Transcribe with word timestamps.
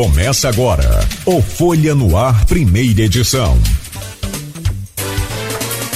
Começa 0.00 0.48
agora 0.48 1.00
o 1.26 1.42
Folha 1.42 1.94
no 1.94 2.16
Ar, 2.16 2.46
primeira 2.46 3.02
edição. 3.02 3.58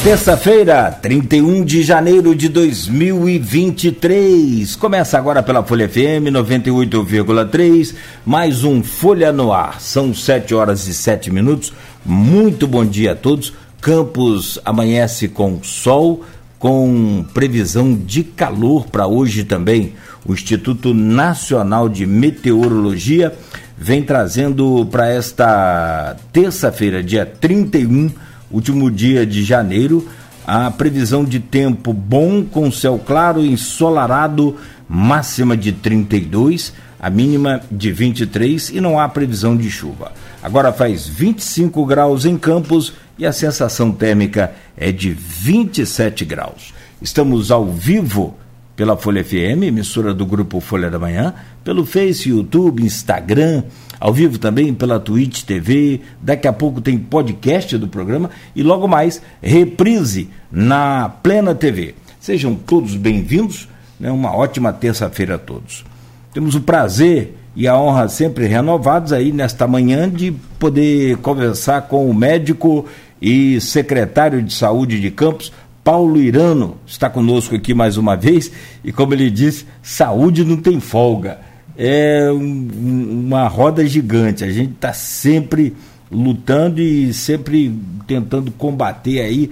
Terça-feira, 0.02 0.90
31 0.90 1.64
de 1.64 1.82
janeiro 1.82 2.34
de 2.34 2.50
2023. 2.50 4.76
Começa 4.76 5.16
agora 5.16 5.42
pela 5.42 5.64
Folha 5.64 5.88
FM 5.88 6.28
98,3. 6.30 7.94
Mais 8.26 8.62
um 8.62 8.82
Folha 8.82 9.32
no 9.32 9.50
Ar. 9.50 9.80
São 9.80 10.12
7 10.12 10.54
horas 10.54 10.86
e 10.86 10.92
7 10.92 11.30
minutos. 11.30 11.72
Muito 12.04 12.68
bom 12.68 12.84
dia 12.84 13.12
a 13.12 13.16
todos. 13.16 13.54
Campos 13.80 14.60
amanhece 14.66 15.28
com 15.28 15.62
sol, 15.62 16.22
com 16.58 17.24
previsão 17.32 17.94
de 17.94 18.22
calor 18.22 18.86
para 18.86 19.06
hoje 19.06 19.44
também. 19.44 19.94
O 20.26 20.34
Instituto 20.34 20.92
Nacional 20.92 21.88
de 21.88 22.04
Meteorologia 22.04 23.32
vem 23.76 24.02
trazendo 24.02 24.86
para 24.86 25.08
esta 25.08 26.16
terça-feira, 26.32 27.02
dia 27.02 27.26
31 27.26 28.10
último 28.54 28.88
dia 28.88 29.26
de 29.26 29.42
janeiro, 29.42 30.08
a 30.46 30.70
previsão 30.70 31.24
de 31.24 31.40
tempo 31.40 31.92
bom 31.92 32.44
com 32.44 32.70
céu 32.70 33.00
claro, 33.04 33.44
ensolarado, 33.44 34.56
máxima 34.88 35.56
de 35.56 35.72
32, 35.72 36.72
a 37.00 37.10
mínima 37.10 37.60
de 37.70 37.90
23 37.90 38.70
e 38.70 38.80
não 38.80 38.98
há 38.98 39.08
previsão 39.08 39.56
de 39.56 39.70
chuva. 39.70 40.12
Agora 40.42 40.72
faz 40.72 41.06
25 41.06 41.84
graus 41.84 42.24
em 42.24 42.38
Campos 42.38 42.92
e 43.18 43.26
a 43.26 43.32
sensação 43.32 43.90
térmica 43.90 44.52
é 44.76 44.92
de 44.92 45.10
27 45.10 46.24
graus. 46.24 46.72
Estamos 47.02 47.50
ao 47.50 47.66
vivo 47.66 48.36
pela 48.76 48.96
Folha 48.96 49.24
FM, 49.24 49.62
emissora 49.64 50.12
do 50.12 50.26
grupo 50.26 50.60
Folha 50.60 50.90
da 50.90 50.98
Manhã, 50.98 51.34
pelo 51.62 51.86
Face, 51.86 52.28
YouTube, 52.28 52.82
Instagram, 52.82 53.62
ao 54.00 54.12
vivo 54.12 54.38
também 54.38 54.74
pela 54.74 54.98
Twitch 54.98 55.42
TV. 55.42 56.00
Daqui 56.20 56.48
a 56.48 56.52
pouco 56.52 56.80
tem 56.80 56.98
podcast 56.98 57.78
do 57.78 57.88
programa 57.88 58.30
e 58.54 58.62
logo 58.62 58.88
mais 58.88 59.22
reprise 59.40 60.28
na 60.50 61.08
Plena 61.08 61.54
TV. 61.54 61.94
Sejam 62.18 62.54
todos 62.54 62.96
bem-vindos, 62.96 63.68
né? 63.98 64.10
uma 64.10 64.34
ótima 64.34 64.72
terça-feira 64.72 65.36
a 65.36 65.38
todos. 65.38 65.84
Temos 66.32 66.54
o 66.54 66.60
prazer 66.60 67.36
e 67.54 67.68
a 67.68 67.78
honra 67.78 68.08
sempre 68.08 68.46
renovados 68.46 69.12
aí 69.12 69.30
nesta 69.30 69.68
manhã 69.68 70.10
de 70.10 70.32
poder 70.58 71.18
conversar 71.18 71.82
com 71.82 72.10
o 72.10 72.14
médico 72.14 72.86
e 73.22 73.60
secretário 73.60 74.42
de 74.42 74.52
saúde 74.52 75.00
de 75.00 75.10
Campos, 75.10 75.52
Paulo 75.84 76.16
Irano 76.18 76.78
está 76.86 77.10
conosco 77.10 77.54
aqui 77.54 77.74
mais 77.74 77.98
uma 77.98 78.16
vez 78.16 78.50
e, 78.82 78.90
como 78.90 79.12
ele 79.12 79.30
disse, 79.30 79.66
saúde 79.82 80.42
não 80.42 80.56
tem 80.56 80.80
folga. 80.80 81.38
É 81.76 82.30
um, 82.32 83.26
uma 83.26 83.46
roda 83.46 83.86
gigante. 83.86 84.42
A 84.42 84.50
gente 84.50 84.72
está 84.72 84.94
sempre 84.94 85.76
lutando 86.10 86.80
e 86.80 87.12
sempre 87.12 87.78
tentando 88.06 88.50
combater 88.50 89.20
aí 89.20 89.50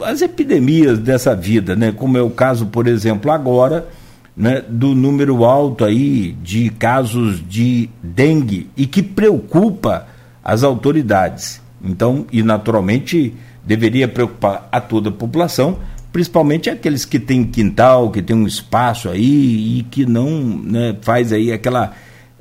as 0.00 0.22
epidemias 0.22 0.98
dessa 0.98 1.34
vida, 1.34 1.74
né? 1.74 1.90
Como 1.90 2.16
é 2.16 2.22
o 2.22 2.30
caso, 2.30 2.66
por 2.66 2.86
exemplo, 2.86 3.30
agora, 3.30 3.88
né, 4.36 4.62
do 4.68 4.94
número 4.94 5.44
alto 5.44 5.84
aí 5.84 6.36
de 6.42 6.70
casos 6.70 7.42
de 7.48 7.88
dengue 8.02 8.68
e 8.76 8.86
que 8.86 9.02
preocupa 9.02 10.06
as 10.44 10.62
autoridades. 10.62 11.60
Então, 11.82 12.26
e 12.32 12.42
naturalmente 12.42 13.34
deveria 13.66 14.06
preocupar 14.06 14.68
a 14.70 14.80
toda 14.80 15.08
a 15.08 15.12
população, 15.12 15.78
principalmente 16.12 16.70
aqueles 16.70 17.04
que 17.04 17.18
têm 17.18 17.44
quintal, 17.44 18.10
que 18.10 18.22
tem 18.22 18.36
um 18.36 18.46
espaço 18.46 19.08
aí 19.08 19.78
e 19.78 19.82
que 19.90 20.06
não 20.06 20.28
né, 20.62 20.96
faz 21.00 21.32
aí 21.32 21.52
aquela 21.52 21.92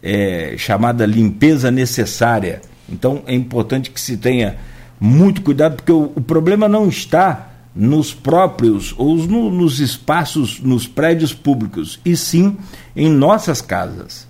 é, 0.01 0.55
chamada 0.57 1.05
limpeza 1.05 1.71
necessária. 1.71 2.61
Então 2.89 3.23
é 3.25 3.33
importante 3.33 3.89
que 3.89 3.99
se 3.99 4.17
tenha 4.17 4.57
muito 4.99 5.41
cuidado, 5.41 5.77
porque 5.77 5.91
o, 5.91 6.11
o 6.15 6.21
problema 6.21 6.67
não 6.67 6.87
está 6.87 7.49
nos 7.75 8.13
próprios 8.13 8.93
ou 8.97 9.15
no, 9.15 9.49
nos 9.49 9.79
espaços, 9.79 10.59
nos 10.59 10.87
prédios 10.87 11.33
públicos, 11.33 11.99
e 12.05 12.15
sim 12.15 12.57
em 12.95 13.09
nossas 13.09 13.61
casas. 13.61 14.27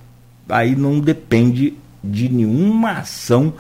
Aí 0.47 0.75
não 0.75 0.99
depende 0.99 1.73
de 2.03 2.29
nenhuma 2.29 2.99
ação 2.99 3.53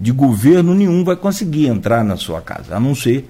de 0.00 0.12
governo 0.12 0.74
nenhum 0.74 1.04
vai 1.04 1.14
conseguir 1.14 1.66
entrar 1.66 2.02
na 2.02 2.16
sua 2.16 2.40
casa, 2.40 2.74
a 2.74 2.80
não 2.80 2.94
ser 2.94 3.28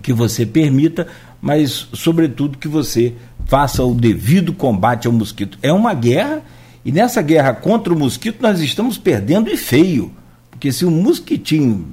que 0.00 0.12
você 0.12 0.46
permita, 0.46 1.08
mas 1.42 1.88
sobretudo 1.92 2.58
que 2.58 2.68
você 2.68 3.14
faça 3.46 3.82
o 3.82 3.92
devido 3.92 4.52
combate 4.52 5.08
ao 5.08 5.12
mosquito. 5.12 5.58
É 5.60 5.72
uma 5.72 5.92
guerra 5.92 6.42
e 6.84 6.92
nessa 6.92 7.20
guerra 7.20 7.52
contra 7.52 7.92
o 7.92 7.98
mosquito 7.98 8.40
nós 8.40 8.60
estamos 8.60 8.96
perdendo 8.96 9.50
e 9.50 9.56
feio, 9.56 10.12
porque 10.48 10.70
se 10.70 10.86
um 10.86 10.90
mosquitinho 10.90 11.84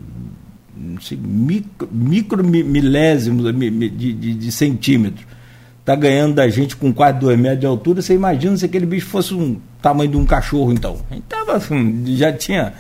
sei, 1.02 1.18
micro, 1.18 1.90
micro 1.92 2.44
milésimos 2.44 3.52
de, 3.52 3.90
de, 3.90 4.34
de 4.36 4.52
centímetro 4.52 5.26
está 5.80 5.96
ganhando 5.96 6.36
da 6.36 6.48
gente 6.50 6.76
com 6.76 6.94
quase 6.94 7.18
dois 7.18 7.40
metros 7.40 7.62
de 7.62 7.66
altura, 7.66 8.02
você 8.02 8.14
imagina 8.14 8.56
se 8.58 8.66
aquele 8.66 8.86
bicho 8.86 9.08
fosse 9.08 9.34
um 9.34 9.58
tamanho 9.82 10.12
de 10.12 10.18
um 10.18 10.26
cachorro 10.26 10.72
então. 10.72 10.98
A 11.10 11.14
gente 11.16 11.24
tava, 11.24 11.54
assim, 11.54 12.04
já 12.18 12.32
tinha, 12.32 12.74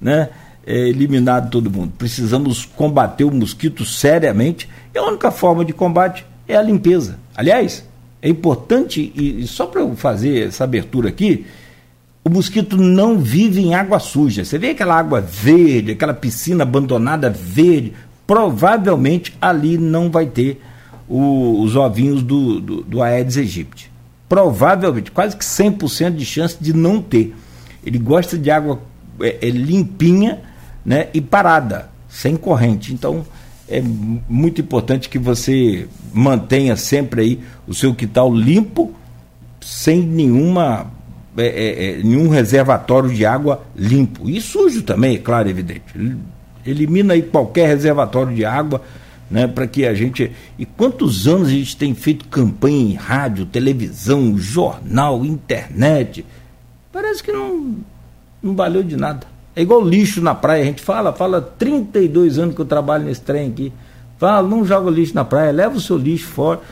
né? 0.00 0.28
É, 0.66 0.88
eliminado 0.88 1.50
todo 1.50 1.70
mundo. 1.70 1.92
Precisamos 1.96 2.64
combater 2.64 3.24
o 3.24 3.34
mosquito 3.34 3.84
seriamente 3.84 4.68
e 4.94 4.98
a 4.98 5.04
única 5.04 5.30
forma 5.30 5.64
de 5.64 5.72
combate 5.72 6.26
é 6.46 6.56
a 6.56 6.62
limpeza. 6.62 7.18
Aliás, 7.36 7.84
é 8.22 8.28
importante, 8.28 9.12
e, 9.14 9.42
e 9.42 9.46
só 9.46 9.66
para 9.66 9.80
eu 9.80 9.96
fazer 9.96 10.48
essa 10.48 10.64
abertura 10.64 11.08
aqui, 11.08 11.46
o 12.24 12.28
mosquito 12.28 12.76
não 12.76 13.18
vive 13.18 13.60
em 13.62 13.74
água 13.74 13.98
suja. 13.98 14.44
Você 14.44 14.58
vê 14.58 14.70
aquela 14.70 14.96
água 14.96 15.20
verde, 15.20 15.92
aquela 15.92 16.12
piscina 16.12 16.64
abandonada 16.64 17.30
verde, 17.30 17.94
provavelmente 18.26 19.36
ali 19.40 19.78
não 19.78 20.10
vai 20.10 20.26
ter 20.26 20.60
o, 21.08 21.62
os 21.62 21.74
ovinhos 21.76 22.22
do, 22.22 22.60
do, 22.60 22.82
do 22.82 23.02
Aedes 23.02 23.38
aegypti. 23.38 23.90
Provavelmente, 24.28 25.10
quase 25.10 25.36
que 25.36 25.44
100% 25.44 26.14
de 26.14 26.24
chance 26.24 26.56
de 26.60 26.72
não 26.72 27.00
ter. 27.00 27.34
Ele 27.84 27.98
gosta 27.98 28.38
de 28.38 28.50
água 28.50 28.80
é, 29.20 29.38
é 29.48 29.50
limpinha 29.50 30.40
né, 30.84 31.08
e 31.12 31.20
parada, 31.20 31.88
sem 32.08 32.36
corrente. 32.36 32.92
Então, 32.92 33.24
é 33.68 33.80
muito 33.80 34.60
importante 34.60 35.08
que 35.08 35.18
você 35.18 35.88
mantenha 36.12 36.76
sempre 36.76 37.20
aí 37.22 37.40
o 37.66 37.74
seu 37.74 37.94
quintal 37.94 38.34
limpo, 38.34 38.92
sem 39.60 40.02
nenhuma 40.02 40.90
é, 41.36 41.46
é, 41.46 41.90
é, 41.90 42.02
nenhum 42.02 42.28
reservatório 42.28 43.08
de 43.10 43.24
água 43.24 43.62
limpo. 43.76 44.28
E 44.28 44.40
sujo 44.40 44.82
também, 44.82 45.14
é 45.14 45.18
claro, 45.18 45.48
evidente. 45.48 45.82
Elimina 46.66 47.14
aí 47.14 47.22
qualquer 47.22 47.68
reservatório 47.68 48.34
de 48.34 48.44
água, 48.44 48.82
né, 49.30 49.46
para 49.46 49.66
que 49.66 49.86
a 49.86 49.94
gente. 49.94 50.32
E 50.58 50.66
quantos 50.66 51.28
anos 51.28 51.48
a 51.48 51.52
gente 51.52 51.76
tem 51.76 51.94
feito 51.94 52.26
campanha 52.26 52.76
em 52.76 52.94
rádio, 52.94 53.46
televisão, 53.46 54.36
jornal, 54.36 55.24
internet? 55.24 56.26
Parece 56.92 57.22
que 57.22 57.30
não, 57.30 57.76
não 58.42 58.56
valeu 58.56 58.82
de 58.82 58.96
nada. 58.96 59.26
É 59.60 59.62
igual 59.62 59.86
lixo 59.86 60.22
na 60.22 60.34
praia, 60.34 60.62
a 60.62 60.64
gente 60.64 60.80
fala, 60.80 61.12
fala 61.12 61.38
32 61.42 62.38
anos 62.38 62.54
que 62.54 62.62
eu 62.62 62.64
trabalho 62.64 63.04
nesse 63.04 63.20
trem 63.20 63.50
aqui. 63.50 63.70
Fala, 64.16 64.48
não 64.48 64.64
joga 64.64 64.90
lixo 64.90 65.14
na 65.14 65.22
praia, 65.22 65.52
leva 65.52 65.76
o 65.76 65.80
seu 65.80 65.98
lixo 65.98 66.28
fora. 66.28 66.62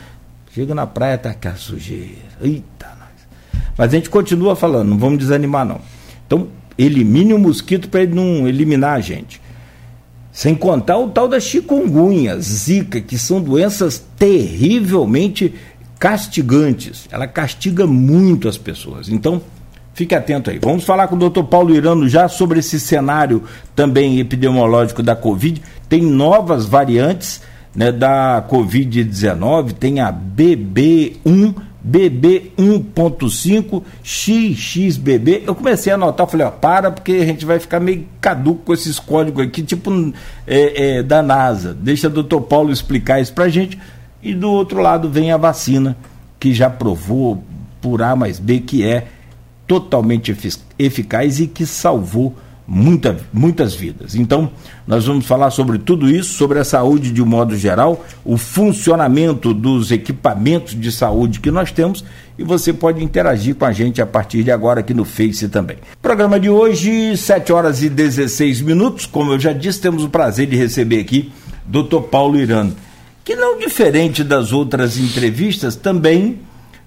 Chega 0.51 0.73
na 0.73 0.87
praia, 0.87 1.15
tá 1.15 1.29
aquela 1.29 1.55
sujeira. 1.55 2.15
Eita, 2.41 2.87
nós. 2.99 3.61
Mas 3.77 3.93
a 3.93 3.95
gente 3.95 4.09
continua 4.09 4.55
falando, 4.55 4.89
não 4.89 4.97
vamos 4.97 5.19
desanimar 5.19 5.67
não. 5.67 5.79
Então, 6.25 6.47
elimine 6.79 7.31
o 7.31 7.37
mosquito 7.37 7.89
para 7.89 8.01
ele 8.01 8.15
não 8.15 8.47
eliminar 8.47 8.97
a 8.97 9.01
gente. 9.01 9.39
Sem 10.31 10.55
contar 10.55 10.97
o 10.97 11.09
tal 11.09 11.27
da 11.27 11.39
chikungunya, 11.39 12.39
zika, 12.39 12.99
que 12.99 13.19
são 13.19 13.39
doenças 13.39 14.03
terrivelmente 14.17 15.53
castigantes. 15.99 17.07
Ela 17.11 17.27
castiga 17.27 17.85
muito 17.85 18.47
as 18.47 18.57
pessoas. 18.57 19.09
Então, 19.09 19.43
Fique 19.99 20.15
atento 20.15 20.49
aí. 20.49 20.57
Vamos 20.59 20.85
falar 20.85 21.09
com 21.09 21.15
o 21.17 21.19
doutor 21.19 21.43
Paulo 21.43 21.75
Irano 21.75 22.07
já 22.07 22.29
sobre 22.29 22.59
esse 22.59 22.79
cenário 22.79 23.43
também 23.75 24.17
epidemiológico 24.17 25.03
da 25.03 25.13
Covid. 25.13 25.61
Tem 25.89 26.01
novas 26.01 26.65
variantes 26.65 27.41
né, 27.75 27.91
da 27.91 28.41
Covid-19, 28.49 29.73
tem 29.73 29.99
a 29.99 30.09
BB1, 30.09 31.53
BB 31.83 32.53
1.5, 32.57 33.83
XXBB. 34.01 35.43
Eu 35.45 35.53
comecei 35.53 35.91
a 35.91 35.95
anotar, 35.95 36.27
falei, 36.27 36.47
ó, 36.47 36.51
para, 36.51 36.91
porque 36.91 37.11
a 37.11 37.25
gente 37.25 37.45
vai 37.45 37.59
ficar 37.59 37.81
meio 37.81 38.07
caduco 38.21 38.61
com 38.67 38.73
esses 38.73 38.99
códigos 38.99 39.45
aqui, 39.45 39.61
tipo 39.61 39.91
é, 40.47 40.99
é, 40.99 41.03
da 41.03 41.21
NASA. 41.21 41.73
Deixa 41.73 42.07
o 42.07 42.09
doutor 42.09 42.39
Paulo 42.43 42.71
explicar 42.71 43.19
isso 43.19 43.33
pra 43.33 43.49
gente. 43.49 43.77
E 44.23 44.33
do 44.33 44.49
outro 44.49 44.79
lado 44.79 45.09
vem 45.09 45.33
a 45.33 45.35
vacina, 45.35 45.97
que 46.39 46.53
já 46.53 46.69
provou 46.69 47.43
por 47.81 48.01
A 48.01 48.15
mais 48.15 48.39
B 48.39 48.61
que 48.61 48.85
é 48.85 49.18
totalmente 49.69 50.35
eficaz 50.79 51.39
e 51.39 51.45
que 51.45 51.63
salvou 51.63 52.35
muita, 52.67 53.17
muitas 53.31 53.75
vidas. 53.75 54.15
Então, 54.15 54.49
nós 54.87 55.05
vamos 55.05 55.27
falar 55.27 55.51
sobre 55.51 55.77
tudo 55.77 56.09
isso, 56.09 56.33
sobre 56.33 56.57
a 56.57 56.63
saúde 56.63 57.11
de 57.11 57.21
um 57.21 57.25
modo 57.27 57.55
geral, 57.55 58.03
o 58.25 58.35
funcionamento 58.35 59.53
dos 59.53 59.91
equipamentos 59.91 60.73
de 60.73 60.91
saúde 60.91 61.39
que 61.39 61.51
nós 61.51 61.71
temos 61.71 62.03
e 62.35 62.43
você 62.43 62.73
pode 62.73 63.03
interagir 63.03 63.53
com 63.53 63.65
a 63.65 63.71
gente 63.71 64.01
a 64.01 64.07
partir 64.07 64.43
de 64.43 64.49
agora 64.49 64.79
aqui 64.79 64.93
no 64.93 65.05
Face 65.05 65.47
também. 65.49 65.77
Programa 66.01 66.39
de 66.39 66.49
hoje, 66.49 67.15
7 67.15 67.53
horas 67.53 67.83
e 67.83 67.89
16 67.89 68.61
minutos. 68.61 69.05
Como 69.05 69.33
eu 69.33 69.39
já 69.39 69.53
disse, 69.53 69.79
temos 69.79 70.03
o 70.03 70.09
prazer 70.09 70.47
de 70.47 70.55
receber 70.55 70.99
aqui 70.99 71.31
Dr. 71.63 72.01
Paulo 72.09 72.39
Irano, 72.39 72.75
que 73.23 73.35
não 73.35 73.59
diferente 73.59 74.23
das 74.23 74.51
outras 74.51 74.97
entrevistas, 74.97 75.75
também 75.75 76.39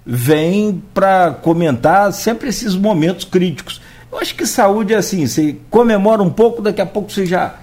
vem 0.04 0.82
para 0.93 1.31
comentar 1.31 2.12
sempre 2.12 2.49
esses 2.49 2.75
momentos 2.75 3.25
críticos 3.25 3.81
eu 4.12 4.19
acho 4.19 4.34
que 4.34 4.44
saúde 4.44 4.93
é 4.93 4.99
assim, 4.99 5.26
você 5.26 5.56
comemora 5.70 6.22
um 6.22 6.28
pouco, 6.28 6.60
daqui 6.60 6.82
a 6.82 6.87
pouco 6.87 7.10
você 7.10 7.25
já. 7.25 7.54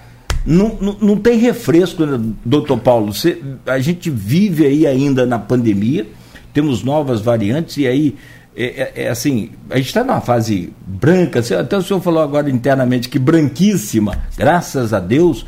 Não, 0.44 0.76
não, 0.80 0.96
não 1.00 1.16
tem 1.16 1.38
refresco, 1.38 2.04
né, 2.04 2.18
doutor 2.44 2.78
Paulo? 2.78 3.14
Você, 3.14 3.40
a 3.64 3.78
gente 3.78 4.10
vive 4.10 4.66
aí 4.66 4.84
ainda 4.84 5.24
na 5.24 5.38
pandemia, 5.38 6.08
temos 6.52 6.82
novas 6.82 7.20
variantes, 7.20 7.76
e 7.76 7.86
aí 7.86 8.16
é, 8.56 8.64
é, 8.64 9.04
é 9.04 9.08
assim, 9.08 9.50
a 9.68 9.76
gente 9.76 9.86
está 9.86 10.02
numa 10.02 10.20
fase 10.20 10.72
branca, 10.84 11.40
até 11.56 11.76
o 11.76 11.82
senhor 11.82 12.00
falou 12.00 12.20
agora 12.20 12.50
internamente 12.50 13.08
que 13.08 13.18
branquíssima, 13.18 14.18
graças 14.36 14.92
a 14.92 14.98
Deus, 14.98 15.46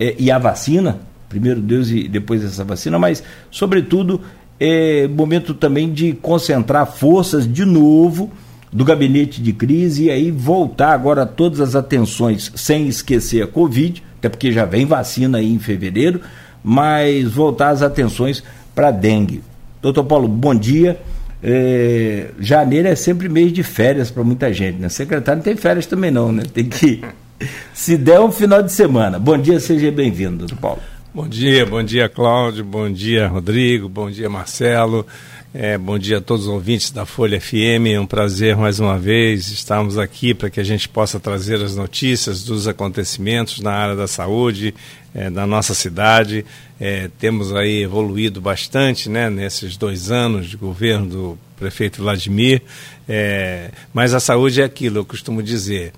é, 0.00 0.16
e 0.18 0.32
a 0.32 0.38
vacina, 0.38 0.98
primeiro 1.28 1.60
Deus 1.60 1.90
e 1.90 2.08
depois 2.08 2.42
essa 2.42 2.64
vacina, 2.64 2.98
mas, 2.98 3.22
sobretudo, 3.52 4.20
é 4.60 5.08
momento 5.08 5.54
também 5.54 5.90
de 5.90 6.12
concentrar 6.12 6.86
forças 6.86 7.50
de 7.50 7.64
novo 7.64 8.30
do 8.70 8.84
gabinete 8.84 9.42
de 9.42 9.52
crise 9.52 10.04
e 10.04 10.10
aí 10.10 10.30
voltar 10.30 10.92
agora 10.92 11.26
todas 11.26 11.60
as 11.60 11.74
atenções, 11.74 12.52
sem 12.54 12.86
esquecer 12.86 13.42
a 13.42 13.46
Covid, 13.46 14.02
até 14.18 14.28
porque 14.28 14.52
já 14.52 14.64
vem 14.64 14.84
vacina 14.84 15.38
aí 15.38 15.52
em 15.52 15.58
fevereiro, 15.58 16.20
mas 16.62 17.32
voltar 17.32 17.70
as 17.70 17.82
atenções 17.82 18.44
para 18.74 18.88
a 18.88 18.92
dengue. 18.92 19.42
Doutor 19.80 20.04
Paulo, 20.04 20.28
bom 20.28 20.54
dia. 20.54 21.00
É, 21.42 22.28
janeiro 22.38 22.86
é 22.86 22.94
sempre 22.94 23.28
mês 23.28 23.50
de 23.50 23.62
férias 23.62 24.10
para 24.10 24.22
muita 24.22 24.52
gente, 24.52 24.78
né? 24.78 24.90
Secretário 24.90 25.38
não 25.38 25.44
tem 25.44 25.56
férias 25.56 25.86
também 25.86 26.10
não, 26.10 26.30
né? 26.30 26.42
Tem 26.52 26.66
que. 26.66 27.02
Se 27.72 27.96
der 27.96 28.20
um 28.20 28.30
final 28.30 28.62
de 28.62 28.70
semana. 28.70 29.18
Bom 29.18 29.38
dia, 29.38 29.58
seja 29.58 29.90
bem-vindo, 29.90 30.36
doutor 30.36 30.58
Paulo. 30.58 30.80
Bom 31.12 31.26
dia, 31.26 31.66
bom 31.66 31.82
dia, 31.82 32.08
Cláudio, 32.08 32.64
bom 32.64 32.88
dia, 32.88 33.26
Rodrigo, 33.26 33.88
bom 33.88 34.08
dia, 34.08 34.30
Marcelo. 34.30 35.04
É, 35.52 35.76
bom 35.76 35.98
dia 35.98 36.18
a 36.18 36.20
todos 36.20 36.46
os 36.46 36.52
ouvintes 36.52 36.92
da 36.92 37.04
Folha 37.04 37.40
FM. 37.40 37.88
É 37.92 37.98
um 37.98 38.06
prazer 38.06 38.56
mais 38.56 38.78
uma 38.78 38.96
vez 38.96 39.48
estarmos 39.48 39.98
aqui 39.98 40.32
para 40.32 40.48
que 40.48 40.60
a 40.60 40.62
gente 40.64 40.88
possa 40.88 41.18
trazer 41.18 41.60
as 41.64 41.74
notícias 41.74 42.44
dos 42.44 42.68
acontecimentos 42.68 43.58
na 43.58 43.72
área 43.72 43.96
da 43.96 44.06
saúde 44.06 44.72
é, 45.12 45.28
da 45.28 45.44
nossa 45.48 45.74
cidade. 45.74 46.46
É, 46.78 47.10
temos 47.18 47.52
aí 47.52 47.82
evoluído 47.82 48.40
bastante 48.40 49.08
né, 49.08 49.28
nesses 49.28 49.76
dois 49.76 50.12
anos 50.12 50.46
de 50.46 50.56
governo 50.56 51.06
do 51.06 51.38
prefeito 51.58 52.02
Vladimir. 52.02 52.62
É, 53.08 53.72
mas 53.92 54.14
a 54.14 54.20
saúde 54.20 54.62
é 54.62 54.64
aquilo, 54.64 54.98
eu 54.98 55.04
costumo 55.04 55.42
dizer 55.42 55.92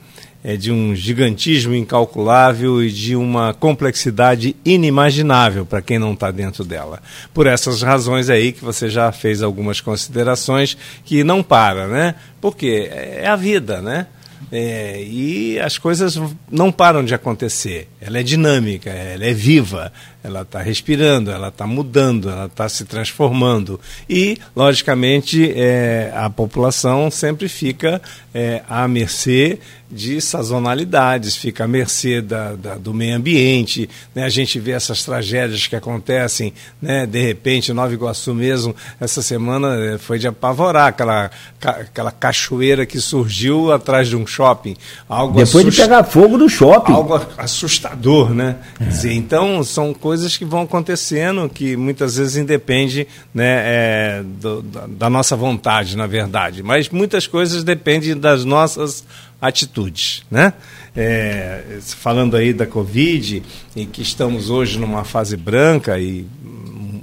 é, 0.45 0.57
de 0.57 0.73
um 0.73 0.95
gigantismo 0.95 1.75
incalculável 1.75 2.83
e 2.83 2.91
de 2.91 3.15
uma 3.15 3.55
complexidade 3.55 4.57
inimaginável 4.65 5.65
para 5.65 5.83
quem 5.83 5.99
não 5.99 6.13
está 6.13 6.31
dentro 6.31 6.65
dela. 6.65 7.01
Por 7.33 7.47
essas 7.47 7.83
razões 7.83 8.29
aí 8.29 8.53
que 8.53 8.65
você 8.65 8.89
já 8.89 9.13
fez 9.13 9.43
algumas 9.43 9.81
considerações 9.81 10.77
que 11.05 11.23
não 11.23 11.43
para, 11.43 11.87
né? 11.87 12.15
Porque 12.41 12.89
é 12.91 13.27
a 13.27 13.37
vida, 13.37 13.81
né? 13.81 14.07
É, 14.51 15.03
e 15.03 15.59
as 15.61 15.79
coisas 15.79 16.21
não 16.51 16.73
param 16.73 17.05
de 17.05 17.15
acontecer. 17.15 17.89
Ela 18.01 18.19
é 18.19 18.23
dinâmica, 18.23 18.91
ela 18.91 19.25
é 19.25 19.33
viva, 19.33 19.93
ela 20.23 20.43
está 20.43 20.61
respirando, 20.61 21.31
ela 21.31 21.49
está 21.49 21.67
mudando, 21.67 22.31
ela 22.31 22.47
está 22.47 22.69
se 22.69 22.85
transformando. 22.85 23.81
E, 24.09 24.39
logicamente, 24.55 25.53
é, 25.55 26.13
a 26.15 26.31
população 26.31 27.11
sempre 27.11 27.49
fica 27.49 28.01
é, 28.35 28.63
à 28.69 28.87
mercê 28.87 29.59
de 29.93 30.23
sazonalidades, 30.23 31.37
fica 31.37 31.65
à 31.65 31.69
mercê 31.69 32.23
da, 32.23 32.55
da, 32.55 32.75
do 32.77 32.95
meio 32.95 33.15
ambiente. 33.15 33.91
Né? 34.15 34.25
A 34.25 34.29
gente 34.31 34.59
vê 34.59 34.71
essas 34.71 35.05
tragédias 35.05 35.67
que 35.67 35.77
acontecem, 35.77 36.55
né? 36.81 37.05
de 37.05 37.21
repente, 37.21 37.73
Nova 37.75 37.93
Iguaçu 37.93 38.33
mesmo, 38.33 38.75
essa 38.99 39.21
semana 39.21 39.77
é, 39.77 39.99
foi 39.99 40.19
de 40.19 40.27
apavorar 40.27 40.89
aquela, 40.89 41.31
aquela 41.61 42.11
cachoeira 42.11 42.87
que 42.87 42.99
surgiu 43.01 43.71
atrás 43.71 44.09
de 44.09 44.17
um 44.17 44.27
shopping. 44.27 44.77
Algo 45.07 45.35
Depois 45.35 45.67
assust... 45.67 45.71
de 45.71 45.83
pegar 45.83 46.05
fogo 46.05 46.39
do 46.39 46.49
shopping. 46.49 46.93
Algo 46.93 47.21
assustador, 47.37 48.31
né? 48.31 48.57
É. 48.81 48.85
Dizer, 48.85 49.13
então, 49.13 49.63
são 49.63 49.93
coisas 49.93 50.12
coisas 50.13 50.37
que 50.37 50.45
vão 50.45 50.61
acontecendo 50.61 51.49
que 51.49 51.75
muitas 51.75 52.17
vezes 52.17 52.37
independe 52.37 53.09
né, 53.33 53.63
é, 53.65 54.23
do, 54.23 54.61
da 54.61 55.09
nossa 55.09 55.35
vontade, 55.35 55.97
na 55.97 56.07
verdade. 56.07 56.63
Mas 56.63 56.91
muitas 56.91 57.27
coisas 57.27 57.65
dependem 57.65 58.15
das 58.15 58.45
nossas 58.45 59.07
atitudes, 59.41 60.23
né? 60.31 60.53
É, 60.95 61.79
falando 61.81 62.37
aí 62.37 62.53
da 62.53 62.67
Covid, 62.67 63.43
em 63.75 63.87
que 63.87 64.03
estamos 64.03 64.51
hoje 64.51 64.79
numa 64.79 65.03
fase 65.03 65.35
branca 65.35 65.99
e 65.99 66.27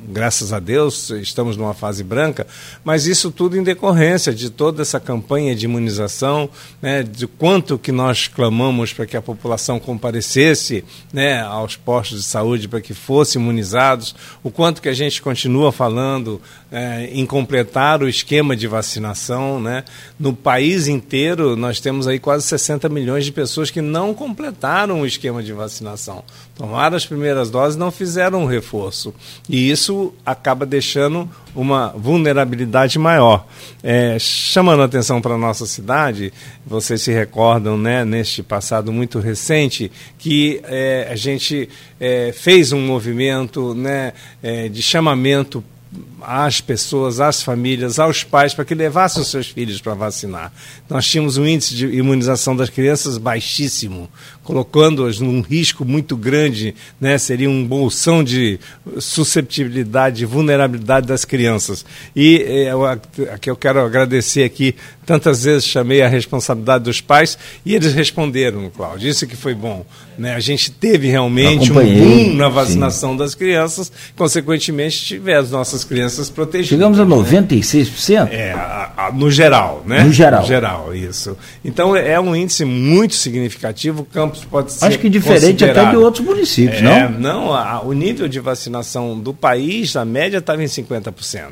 graças 0.09 0.51
a 0.51 0.59
Deus, 0.59 1.09
estamos 1.11 1.55
numa 1.55 1.73
fase 1.73 2.03
branca, 2.03 2.47
mas 2.83 3.05
isso 3.05 3.31
tudo 3.31 3.57
em 3.57 3.63
decorrência 3.63 4.33
de 4.33 4.49
toda 4.49 4.81
essa 4.81 4.99
campanha 4.99 5.55
de 5.55 5.65
imunização, 5.65 6.49
né, 6.81 7.03
de 7.03 7.27
quanto 7.27 7.77
que 7.77 7.91
nós 7.91 8.27
clamamos 8.27 8.91
para 8.91 9.05
que 9.05 9.15
a 9.15 9.21
população 9.21 9.79
comparecesse 9.79 10.83
né, 11.13 11.41
aos 11.41 11.75
postos 11.75 12.19
de 12.19 12.25
saúde 12.25 12.67
para 12.67 12.81
que 12.81 12.93
fossem 12.93 13.41
imunizados, 13.41 14.15
o 14.43 14.49
quanto 14.49 14.81
que 14.81 14.89
a 14.89 14.93
gente 14.93 15.21
continua 15.21 15.71
falando 15.71 16.41
é, 16.71 17.09
em 17.11 17.25
completar 17.25 18.01
o 18.03 18.09
esquema 18.09 18.55
de 18.55 18.67
vacinação. 18.67 19.59
Né? 19.59 19.83
No 20.19 20.33
país 20.33 20.87
inteiro, 20.87 21.55
nós 21.55 21.79
temos 21.79 22.07
aí 22.07 22.19
quase 22.19 22.45
60 22.45 22.89
milhões 22.89 23.25
de 23.25 23.31
pessoas 23.31 23.71
que 23.71 23.81
não 23.81 24.13
completaram 24.13 25.01
o 25.01 25.05
esquema 25.05 25.41
de 25.41 25.53
vacinação. 25.53 26.23
Tomaram 26.59 26.97
as 26.97 27.05
primeiras 27.05 27.49
doses 27.49 27.77
não 27.77 27.89
fizeram 27.89 28.43
um 28.43 28.45
reforço. 28.45 29.15
E 29.47 29.71
isso 29.71 30.13
acaba 30.25 30.65
deixando 30.65 31.29
uma 31.55 31.87
vulnerabilidade 31.95 32.99
maior. 32.99 33.47
É, 33.81 34.17
chamando 34.19 34.83
atenção 34.83 35.21
para 35.21 35.35
a 35.35 35.37
nossa 35.37 35.65
cidade, 35.65 36.33
vocês 36.67 37.01
se 37.01 37.13
recordam, 37.13 37.77
né, 37.77 38.03
neste 38.03 38.43
passado 38.43 38.91
muito 38.91 39.19
recente, 39.19 39.89
que 40.17 40.59
é, 40.65 41.07
a 41.09 41.15
gente 41.15 41.69
é, 41.97 42.33
fez 42.33 42.73
um 42.73 42.85
movimento 42.85 43.73
né, 43.73 44.11
é, 44.43 44.67
de 44.67 44.81
chamamento 44.81 45.63
às 46.21 46.61
pessoas, 46.61 47.19
às 47.19 47.41
famílias, 47.41 47.99
aos 47.99 48.23
pais, 48.23 48.53
para 48.53 48.65
que 48.65 48.75
levassem 48.75 49.21
os 49.21 49.29
seus 49.29 49.47
filhos 49.47 49.81
para 49.81 49.93
vacinar. 49.93 50.51
Nós 50.89 51.05
tínhamos 51.05 51.37
um 51.37 51.45
índice 51.45 51.75
de 51.75 51.85
imunização 51.87 52.55
das 52.55 52.69
crianças 52.69 53.17
baixíssimo, 53.17 54.09
colocando-as 54.43 55.19
num 55.19 55.41
risco 55.41 55.85
muito 55.85 56.17
grande, 56.17 56.73
né? 56.99 57.17
seria 57.17 57.49
um 57.49 57.65
bolsão 57.65 58.23
de 58.23 58.59
susceptibilidade, 58.99 60.25
vulnerabilidade 60.25 61.05
das 61.05 61.23
crianças. 61.23 61.85
E 62.15 62.43
é, 62.47 62.71
aqui 63.31 63.49
eu 63.49 63.55
quero 63.55 63.79
agradecer 63.79 64.43
aqui, 64.43 64.75
tantas 65.05 65.43
vezes 65.43 65.65
chamei 65.65 66.01
a 66.01 66.07
responsabilidade 66.07 66.83
dos 66.83 66.99
pais 66.99 67.37
e 67.65 67.75
eles 67.75 67.93
responderam, 67.93 68.69
Cláudio, 68.75 69.09
isso 69.09 69.27
que 69.27 69.35
foi 69.35 69.53
bom. 69.53 69.85
Né? 70.17 70.33
A 70.33 70.39
gente 70.39 70.71
teve 70.71 71.07
realmente 71.07 71.71
um 71.71 71.75
boom 71.75 72.33
na 72.35 72.49
vacinação 72.49 73.11
sim. 73.11 73.17
das 73.17 73.35
crianças, 73.35 73.91
consequentemente 74.15 75.05
tivemos 75.05 75.51
nossas 75.51 75.83
crianças 75.83 76.08
protegidas. 76.29 76.69
Chegamos 76.69 76.99
a 76.99 77.05
96%? 77.05 78.25
Né? 78.25 78.35
É, 78.35 78.53
a, 78.53 78.91
a, 78.97 79.11
no 79.11 79.29
geral, 79.29 79.83
né? 79.85 80.03
No 80.03 80.11
geral. 80.11 80.41
No 80.41 80.47
geral, 80.47 80.95
isso. 80.95 81.37
Então 81.63 81.95
é 81.95 82.19
um 82.19 82.35
índice 82.35 82.65
muito 82.65 83.15
significativo, 83.15 84.05
Campos 84.05 84.43
pode 84.45 84.71
ser 84.71 84.85
Acho 84.85 84.99
que 84.99 85.09
diferente 85.09 85.63
até 85.63 85.89
de 85.91 85.97
outros 85.97 86.25
municípios, 86.25 86.79
é, 86.79 87.09
não? 87.09 87.19
Não, 87.19 87.53
a, 87.53 87.81
o 87.81 87.93
nível 87.93 88.27
de 88.27 88.39
vacinação 88.39 89.19
do 89.19 89.33
país, 89.33 89.95
a 89.95 90.05
média 90.05 90.37
estava 90.37 90.63
em 90.63 90.67
50%. 90.67 91.51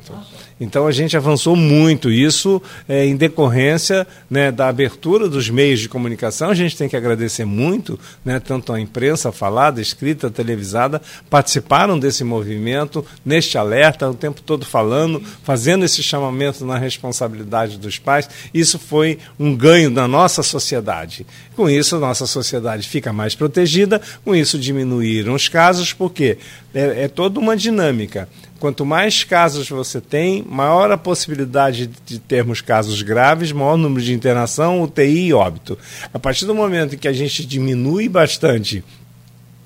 Então 0.60 0.88
a 0.88 0.92
gente 0.92 1.16
avançou 1.16 1.56
muito 1.56 2.12
isso 2.12 2.62
é, 2.88 3.06
em 3.06 3.16
decorrência 3.16 4.08
né, 4.30 4.52
da 4.52 4.68
abertura 4.68 5.30
dos 5.30 5.50
meios 5.50 5.80
de 5.80 5.88
comunicação. 5.88 6.50
A 6.50 6.56
gente 6.56 6.76
tem 6.76 6.90
que 6.90 6.96
agradecer 6.96 7.46
muito, 7.46 8.00
né, 8.26 8.40
tanto 8.40 8.74
a 8.74 8.80
imprensa 8.80 9.32
falada, 9.32 9.80
escrita, 9.80 10.32
televisada, 10.32 11.02
participaram 11.30 12.00
desse 12.00 12.24
movimento, 12.24 13.06
neste 13.24 13.58
alerta, 13.58 14.10
o 14.10 14.16
tempo 14.16 14.42
todo 14.42 14.66
falando, 14.66 15.22
fazendo 15.44 15.86
esse 15.86 16.02
chamamento 16.02 16.66
na 16.66 16.78
responsabilidade 16.78 17.78
dos 17.78 18.00
pais. 18.00 18.30
Isso 18.54 18.80
foi 18.80 19.20
um 19.40 19.56
ganho 19.56 19.92
da 19.92 20.08
nossa 20.08 20.42
sociedade. 20.42 21.26
Com 21.56 21.70
isso, 21.70 21.96
a 21.96 22.00
nossa 22.00 22.26
sociedade 22.26 22.88
fica 22.88 23.14
mais 23.14 23.36
protegida, 23.36 24.02
com 24.24 24.36
isso 24.36 24.58
diminuíram 24.58 25.34
os 25.34 25.48
casos, 25.48 25.94
porque 25.94 26.38
é, 26.78 27.06
é 27.06 27.08
toda 27.08 27.40
uma 27.40 27.58
dinâmica. 27.58 28.30
quanto 28.60 28.86
mais 28.86 29.24
casos 29.24 29.68
você 29.68 30.00
tem, 30.00 30.44
maior 30.44 30.92
a 30.92 30.98
possibilidade 30.98 31.90
de 32.06 32.20
termos 32.20 32.62
casos 32.62 33.02
graves, 33.02 33.52
maior 33.52 33.78
número 33.78 34.04
de 34.04 34.14
internação, 34.14 34.82
UTI 34.84 35.28
e 35.28 35.34
óbito. 35.34 35.78
A 36.14 36.20
partir 36.20 36.46
do 36.46 36.54
momento 36.54 36.98
que 36.98 37.08
a 37.08 37.14
gente 37.14 37.46
diminui 37.46 38.08
bastante 38.08 38.84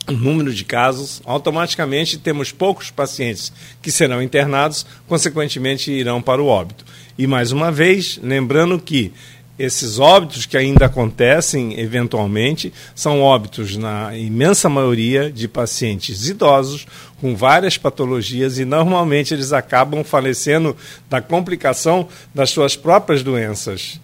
o 0.08 0.13
número 0.13 0.53
de 0.53 0.63
casos, 0.63 1.22
automaticamente 1.25 2.18
temos 2.18 2.51
poucos 2.51 2.89
pacientes 2.89 3.51
que 3.82 3.91
serão 3.91 4.22
internados, 4.22 4.86
consequentemente 5.08 5.91
irão 5.91 6.22
para 6.22 6.41
o 6.41 6.48
óbito. 6.48 6.86
E 7.18 7.27
mais 7.27 7.51
uma 7.51 7.72
vez, 7.72 8.20
lembrando 8.24 8.80
que 8.80 9.13
esses 9.62 10.00
óbitos 10.00 10.46
que 10.46 10.58
ainda 10.58 10.86
acontecem 10.86 11.80
eventualmente 11.80 12.74
são 12.96 13.22
óbitos, 13.22 13.77
na 13.77 14.18
imensa 14.18 14.68
maioria, 14.68 15.32
de 15.32 15.48
pacientes 15.48 16.27
idosos 16.27 16.88
com 17.20 17.36
várias 17.36 17.77
patologias 17.77 18.58
e 18.58 18.65
normalmente 18.65 19.34
eles 19.34 19.53
acabam 19.53 20.03
falecendo 20.03 20.75
da 21.10 21.22
complicação 21.22 22.08
das 22.34 22.50
suas 22.50 22.75
próprias 22.75 23.22
doenças. 23.22 24.00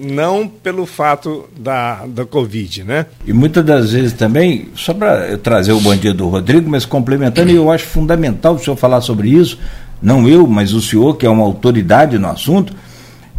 Não 0.00 0.48
pelo 0.48 0.84
fato 0.84 1.48
da, 1.56 2.06
da 2.06 2.24
Covid, 2.24 2.82
né? 2.82 3.06
E 3.24 3.32
muitas 3.32 3.64
das 3.64 3.92
vezes 3.92 4.14
também, 4.14 4.68
só 4.74 4.92
para 4.92 5.38
trazer 5.38 5.72
o 5.72 5.80
bom 5.80 5.94
dia 5.94 6.12
do 6.12 6.28
Rodrigo, 6.28 6.68
mas 6.68 6.84
complementando, 6.84 7.52
eu 7.52 7.70
acho 7.70 7.86
fundamental 7.86 8.54
o 8.54 8.58
senhor 8.58 8.76
falar 8.76 9.00
sobre 9.00 9.28
isso, 9.28 9.58
não 10.02 10.28
eu, 10.28 10.44
mas 10.46 10.72
o 10.72 10.80
senhor, 10.80 11.16
que 11.16 11.24
é 11.24 11.30
uma 11.30 11.44
autoridade 11.44 12.18
no 12.18 12.26
assunto, 12.26 12.74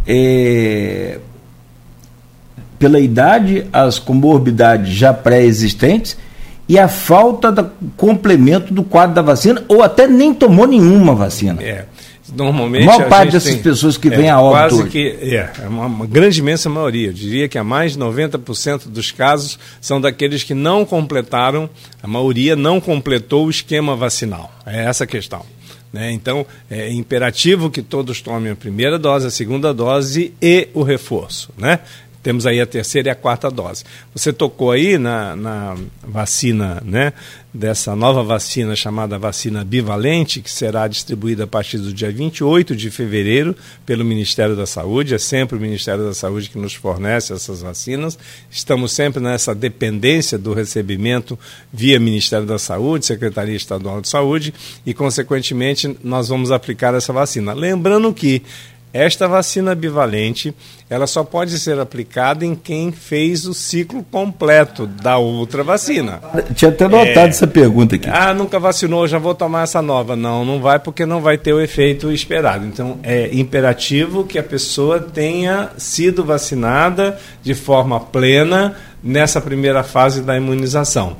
é, 0.06 1.18
pela 2.78 3.00
idade, 3.00 3.66
as 3.72 3.98
comorbidades 3.98 4.92
já 4.92 5.12
pré-existentes 5.12 6.16
e 6.68 6.78
a 6.78 6.86
falta 6.86 7.50
do 7.50 7.70
complemento 7.96 8.72
do 8.74 8.82
quadro 8.82 9.14
da 9.14 9.22
vacina, 9.22 9.64
ou 9.68 9.82
até 9.82 10.06
nem 10.06 10.34
tomou 10.34 10.66
nenhuma 10.66 11.14
vacina. 11.14 11.62
É. 11.62 11.86
Normalmente. 12.34 12.82
A 12.82 12.86
maior 12.86 13.08
parte 13.08 13.32
dessas 13.32 13.54
tem, 13.54 13.62
pessoas 13.62 13.96
que 13.96 14.08
é, 14.08 14.10
vêm 14.10 14.28
a 14.28 14.40
óbito. 14.40 14.76
Quase 14.76 14.90
que, 14.90 15.16
é, 15.22 15.50
é 15.62 15.68
uma, 15.68 15.86
uma, 15.86 16.06
grande 16.06 16.40
imensa 16.40 16.68
maioria. 16.68 17.08
Eu 17.08 17.12
diria 17.12 17.48
que 17.48 17.56
a 17.56 17.64
mais 17.64 17.92
de 17.92 17.98
90% 17.98 18.88
dos 18.88 19.10
casos 19.10 19.58
são 19.80 19.98
daqueles 19.98 20.42
que 20.42 20.52
não 20.52 20.84
completaram, 20.84 21.70
a 22.02 22.06
maioria 22.06 22.54
não 22.54 22.80
completou 22.80 23.46
o 23.46 23.50
esquema 23.50 23.96
vacinal. 23.96 24.52
É 24.66 24.84
essa 24.84 25.04
a 25.04 25.06
questão. 25.06 25.44
Né? 25.90 26.12
Então, 26.12 26.44
é 26.70 26.92
imperativo 26.92 27.70
que 27.70 27.80
todos 27.80 28.20
tomem 28.20 28.52
a 28.52 28.56
primeira 28.56 28.98
dose, 28.98 29.26
a 29.26 29.30
segunda 29.30 29.72
dose 29.72 30.34
e 30.40 30.68
o 30.74 30.82
reforço. 30.82 31.50
Né? 31.56 31.78
Temos 32.28 32.44
aí 32.44 32.60
a 32.60 32.66
terceira 32.66 33.08
e 33.08 33.10
a 33.10 33.14
quarta 33.14 33.50
dose. 33.50 33.84
Você 34.14 34.34
tocou 34.34 34.70
aí 34.70 34.98
na, 34.98 35.34
na 35.34 35.74
vacina, 36.06 36.82
né? 36.84 37.14
Dessa 37.54 37.96
nova 37.96 38.22
vacina 38.22 38.76
chamada 38.76 39.18
vacina 39.18 39.64
bivalente, 39.64 40.42
que 40.42 40.50
será 40.50 40.86
distribuída 40.86 41.44
a 41.44 41.46
partir 41.46 41.78
do 41.78 41.90
dia 41.90 42.12
28 42.12 42.76
de 42.76 42.90
fevereiro 42.90 43.56
pelo 43.86 44.04
Ministério 44.04 44.54
da 44.54 44.66
Saúde. 44.66 45.14
É 45.14 45.18
sempre 45.18 45.56
o 45.56 45.60
Ministério 45.60 46.04
da 46.04 46.12
Saúde 46.12 46.50
que 46.50 46.58
nos 46.58 46.74
fornece 46.74 47.32
essas 47.32 47.62
vacinas. 47.62 48.18
Estamos 48.50 48.92
sempre 48.92 49.22
nessa 49.22 49.54
dependência 49.54 50.36
do 50.36 50.52
recebimento 50.52 51.38
via 51.72 51.98
Ministério 51.98 52.44
da 52.46 52.58
Saúde, 52.58 53.06
Secretaria 53.06 53.56
Estadual 53.56 54.02
de 54.02 54.08
Saúde, 54.10 54.52
e, 54.84 54.92
consequentemente, 54.92 55.96
nós 56.04 56.28
vamos 56.28 56.52
aplicar 56.52 56.94
essa 56.94 57.10
vacina. 57.10 57.54
Lembrando 57.54 58.12
que 58.12 58.42
esta 58.92 59.28
vacina 59.28 59.74
bivalente, 59.74 60.54
ela 60.88 61.06
só 61.06 61.22
pode 61.22 61.58
ser 61.58 61.78
aplicada 61.78 62.44
em 62.44 62.54
quem 62.54 62.90
fez 62.90 63.44
o 63.44 63.52
ciclo 63.52 64.02
completo 64.10 64.86
da 64.86 65.18
outra 65.18 65.62
vacina. 65.62 66.20
Tinha 66.54 66.70
até 66.70 66.88
notado 66.88 67.26
é, 67.26 67.28
essa 67.28 67.46
pergunta 67.46 67.96
aqui. 67.96 68.08
Ah, 68.10 68.32
nunca 68.32 68.58
vacinou, 68.58 69.06
já 69.06 69.18
vou 69.18 69.34
tomar 69.34 69.64
essa 69.64 69.82
nova. 69.82 70.16
Não, 70.16 70.44
não 70.44 70.60
vai 70.60 70.78
porque 70.78 71.04
não 71.04 71.20
vai 71.20 71.36
ter 71.36 71.52
o 71.52 71.60
efeito 71.60 72.10
esperado. 72.10 72.64
Então, 72.64 72.98
é 73.02 73.28
imperativo 73.32 74.24
que 74.24 74.38
a 74.38 74.42
pessoa 74.42 75.00
tenha 75.00 75.70
sido 75.76 76.24
vacinada 76.24 77.18
de 77.42 77.54
forma 77.54 78.00
plena 78.00 78.76
nessa 79.02 79.40
primeira 79.40 79.82
fase 79.82 80.22
da 80.22 80.36
imunização. 80.36 81.16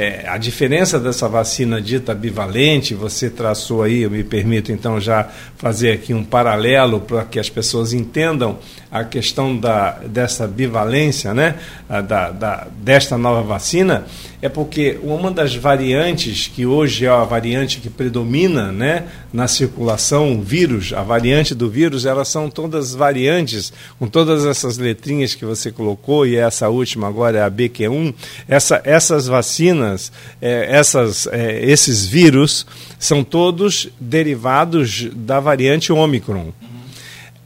É, 0.00 0.28
a 0.28 0.38
diferença 0.38 1.00
dessa 1.00 1.28
vacina 1.28 1.82
dita 1.82 2.14
bivalente, 2.14 2.94
você 2.94 3.28
traçou 3.28 3.82
aí, 3.82 4.02
eu 4.02 4.10
me 4.12 4.22
permito 4.22 4.70
então 4.70 5.00
já 5.00 5.28
fazer 5.56 5.90
aqui 5.90 6.14
um 6.14 6.22
paralelo 6.22 7.00
para 7.00 7.24
que 7.24 7.36
as 7.36 7.50
pessoas 7.50 7.92
entendam 7.92 8.60
a 8.92 9.02
questão 9.02 9.56
da, 9.56 9.98
dessa 10.06 10.46
bivalência, 10.46 11.34
né, 11.34 11.56
da, 11.88 12.30
da, 12.30 12.68
desta 12.80 13.18
nova 13.18 13.42
vacina, 13.42 14.06
é 14.40 14.48
porque 14.48 14.98
uma 15.02 15.30
das 15.30 15.54
variantes 15.54 16.46
que 16.46 16.64
hoje 16.64 17.04
é 17.04 17.08
a 17.08 17.24
variante 17.24 17.80
que 17.80 17.90
predomina 17.90 18.70
né, 18.70 19.08
na 19.32 19.48
circulação, 19.48 20.40
vírus, 20.40 20.92
a 20.92 21.02
variante 21.02 21.54
do 21.54 21.68
vírus, 21.68 22.06
elas 22.06 22.28
são 22.28 22.48
todas 22.48 22.94
variantes, 22.94 23.72
com 23.98 24.06
todas 24.06 24.46
essas 24.46 24.78
letrinhas 24.78 25.34
que 25.34 25.44
você 25.44 25.72
colocou, 25.72 26.24
e 26.24 26.36
essa 26.36 26.68
última 26.68 27.08
agora 27.08 27.38
é 27.38 27.42
a 27.42 27.50
BQ1, 27.50 28.14
essa, 28.46 28.80
essas 28.84 29.26
vacinas, 29.26 30.12
é, 30.40 30.68
essas, 30.70 31.26
é, 31.26 31.64
esses 31.64 32.06
vírus, 32.06 32.64
são 32.98 33.24
todos 33.24 33.88
derivados 34.00 35.08
da 35.14 35.40
variante 35.40 35.92
Ômicron 35.92 36.52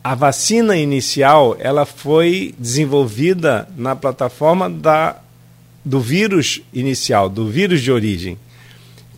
a 0.05 0.17
vacina 0.17 0.77
inicial 0.77 1.57
ela 1.61 1.87
foi 1.87 2.55
desenvolvida 2.59 3.69
na 3.77 3.95
plataforma 3.95 4.69
da, 4.69 5.22
do 5.85 6.01
vírus 6.01 6.63
inicial, 6.73 7.29
do 7.29 7.49
vírus 7.49 7.81
de 7.81 7.91
origem. 7.91 8.39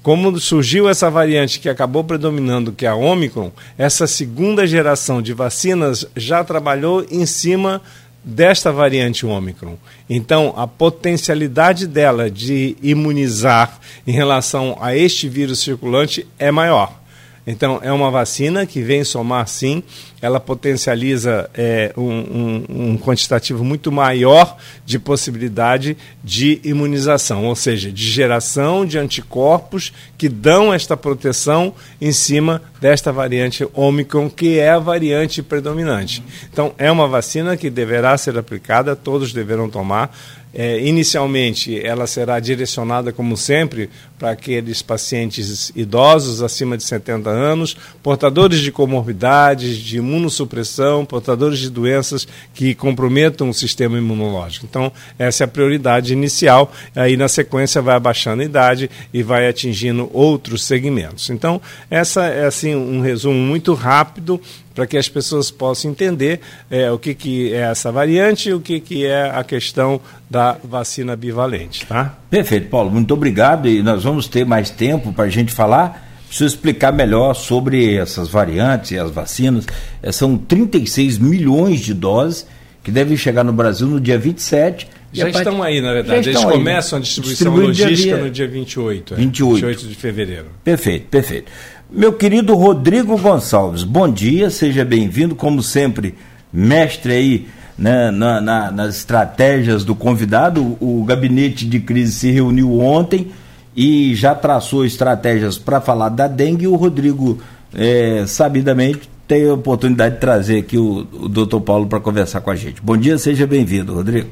Como 0.02 0.38
surgiu 0.38 0.88
essa 0.88 1.10
variante 1.10 1.58
que 1.58 1.68
acabou 1.68 2.04
predominando, 2.04 2.72
que 2.72 2.84
é 2.84 2.88
a 2.88 2.94
Omicron, 2.94 3.50
essa 3.78 4.06
segunda 4.06 4.66
geração 4.66 5.22
de 5.22 5.32
vacinas 5.32 6.06
já 6.14 6.44
trabalhou 6.44 7.06
em 7.10 7.24
cima 7.24 7.80
desta 8.22 8.72
variante 8.72 9.26
Omicron. 9.26 9.76
Então, 10.08 10.52
a 10.56 10.66
potencialidade 10.66 11.86
dela 11.86 12.30
de 12.30 12.76
imunizar 12.82 13.78
em 14.06 14.12
relação 14.12 14.76
a 14.80 14.96
este 14.96 15.28
vírus 15.28 15.60
circulante 15.60 16.26
é 16.38 16.50
maior. 16.50 17.03
Então, 17.46 17.78
é 17.82 17.92
uma 17.92 18.10
vacina 18.10 18.64
que 18.64 18.80
vem 18.80 19.04
somar, 19.04 19.46
sim, 19.46 19.82
ela 20.22 20.40
potencializa 20.40 21.50
é, 21.52 21.92
um, 21.94 22.02
um, 22.02 22.64
um, 22.68 22.98
quantitativo 22.98 23.62
muito 23.62 23.92
maior 23.92 24.56
de 24.86 24.98
possibilidade 24.98 25.94
de 26.22 26.58
imunização, 26.64 27.44
ou 27.44 27.54
seja, 27.54 27.92
de 27.92 28.10
geração 28.10 28.86
de 28.86 28.98
anticorpos 28.98 29.92
que 30.16 30.26
dão 30.26 30.72
esta 30.72 30.96
proteção 30.96 31.74
em 32.00 32.12
cima 32.12 32.62
desta 32.80 33.12
variante 33.12 33.68
Omicron, 33.74 34.30
que 34.30 34.58
é 34.58 34.70
a 34.70 34.78
variante 34.78 35.42
predominante. 35.42 36.22
Então, 36.50 36.72
é 36.78 36.90
uma 36.90 37.06
vacina 37.06 37.58
que 37.58 37.68
deverá 37.68 38.16
ser 38.16 38.38
aplicada, 38.38 38.96
todos 38.96 39.34
deverão 39.34 39.68
tomar. 39.68 40.16
É, 40.56 40.80
inicialmente, 40.80 41.84
ela 41.84 42.06
será 42.06 42.38
direcionada, 42.38 43.12
como 43.12 43.36
sempre, 43.36 43.90
para 44.18 44.30
aqueles 44.30 44.80
pacientes 44.80 45.72
idosos 45.74 46.42
acima 46.42 46.76
de 46.76 46.84
70 46.84 47.28
anos, 47.28 47.76
portadores 48.02 48.60
de 48.60 48.70
comorbidades, 48.70 49.76
de 49.78 49.98
imunossupressão, 49.98 51.04
portadores 51.04 51.58
de 51.58 51.68
doenças 51.68 52.26
que 52.54 52.74
comprometam 52.74 53.48
o 53.48 53.54
sistema 53.54 53.98
imunológico. 53.98 54.66
Então, 54.68 54.92
essa 55.18 55.44
é 55.44 55.46
a 55.46 55.48
prioridade 55.48 56.12
inicial. 56.12 56.72
Aí, 56.94 57.16
na 57.16 57.28
sequência, 57.28 57.82
vai 57.82 57.96
abaixando 57.96 58.42
a 58.42 58.44
idade 58.44 58.90
e 59.12 59.22
vai 59.22 59.48
atingindo 59.48 60.08
outros 60.12 60.64
segmentos. 60.64 61.30
Então, 61.30 61.60
essa 61.90 62.26
é 62.26 62.46
assim 62.46 62.74
um 62.74 63.00
resumo 63.00 63.38
muito 63.38 63.74
rápido 63.74 64.40
para 64.74 64.86
que 64.86 64.96
as 64.96 65.08
pessoas 65.08 65.50
possam 65.50 65.92
entender 65.92 66.40
é, 66.70 66.90
o 66.90 66.98
que, 66.98 67.14
que 67.14 67.52
é 67.52 67.60
essa 67.60 67.92
variante 67.92 68.48
e 68.48 68.54
o 68.54 68.60
que, 68.60 68.80
que 68.80 69.06
é 69.06 69.30
a 69.30 69.44
questão 69.44 70.00
da 70.28 70.58
vacina 70.64 71.14
bivalente. 71.14 71.86
Tá? 71.86 72.18
Perfeito, 72.34 72.68
Paulo. 72.68 72.90
Muito 72.90 73.14
obrigado. 73.14 73.68
E 73.68 73.80
nós 73.80 74.02
vamos 74.02 74.26
ter 74.26 74.44
mais 74.44 74.68
tempo 74.68 75.12
para 75.12 75.26
a 75.26 75.28
gente 75.28 75.52
falar. 75.52 76.04
Preciso 76.26 76.46
explicar 76.46 76.92
melhor 76.92 77.32
sobre 77.32 77.94
essas 77.94 78.28
variantes 78.28 78.90
e 78.90 78.98
as 78.98 79.12
vacinas. 79.12 79.64
É, 80.02 80.10
são 80.10 80.36
36 80.36 81.16
milhões 81.18 81.78
de 81.78 81.94
doses 81.94 82.44
que 82.82 82.90
devem 82.90 83.16
chegar 83.16 83.44
no 83.44 83.52
Brasil 83.52 83.86
no 83.86 84.00
dia 84.00 84.18
27. 84.18 84.88
Já 85.12 85.28
estão 85.28 85.62
aí, 85.62 85.80
na 85.80 85.92
verdade. 85.92 86.28
Eles 86.30 86.42
começam 86.42 86.96
aí, 86.96 87.02
né? 87.02 87.06
a 87.06 87.08
distribuição 87.08 87.54
logística 87.54 88.16
dia, 88.16 88.16
no 88.16 88.28
dia 88.28 88.48
28. 88.48 89.14
28. 89.14 89.64
É, 89.64 89.68
28 89.68 89.88
de 89.88 89.94
fevereiro. 89.94 90.46
Perfeito, 90.64 91.06
perfeito. 91.06 91.52
Meu 91.88 92.14
querido 92.14 92.56
Rodrigo 92.56 93.16
Gonçalves, 93.16 93.84
bom 93.84 94.10
dia, 94.10 94.50
seja 94.50 94.84
bem-vindo, 94.84 95.36
como 95.36 95.62
sempre, 95.62 96.16
mestre 96.52 97.12
aí 97.12 97.46
né, 97.76 98.10
na, 98.10 98.40
na, 98.40 98.70
nas 98.70 98.96
estratégias 98.96 99.84
do 99.84 99.94
convidado. 99.94 100.76
O 100.80 101.04
gabinete 101.04 101.66
de 101.66 101.80
crise 101.80 102.12
se 102.12 102.30
reuniu 102.30 102.80
ontem 102.80 103.32
e 103.76 104.14
já 104.14 104.34
traçou 104.34 104.84
estratégias 104.84 105.58
para 105.58 105.80
falar 105.80 106.08
da 106.08 106.26
dengue. 106.28 106.66
O 106.66 106.76
Rodrigo, 106.76 107.38
é, 107.74 108.24
sabidamente, 108.26 109.08
tem 109.26 109.48
a 109.48 109.54
oportunidade 109.54 110.16
de 110.16 110.20
trazer 110.20 110.58
aqui 110.58 110.78
o, 110.78 111.06
o 111.12 111.28
doutor 111.28 111.60
Paulo 111.60 111.86
para 111.86 112.00
conversar 112.00 112.40
com 112.40 112.50
a 112.50 112.56
gente. 112.56 112.80
Bom 112.80 112.96
dia, 112.96 113.18
seja 113.18 113.46
bem-vindo, 113.46 113.94
Rodrigo. 113.94 114.28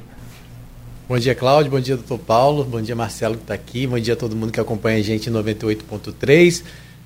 Bom 1.08 1.18
dia, 1.18 1.34
Cláudio. 1.34 1.70
Bom 1.70 1.80
dia, 1.80 1.96
doutor 1.96 2.18
Paulo. 2.18 2.64
Bom 2.64 2.80
dia, 2.80 2.94
Marcelo, 2.94 3.36
que 3.36 3.42
está 3.42 3.54
aqui. 3.54 3.86
Bom 3.86 3.98
dia 3.98 4.14
a 4.14 4.16
todo 4.16 4.36
mundo 4.36 4.52
que 4.52 4.60
acompanha 4.60 4.98
a 4.98 5.02
gente 5.02 5.28
em 5.28 5.32
98.3. 5.32 6.62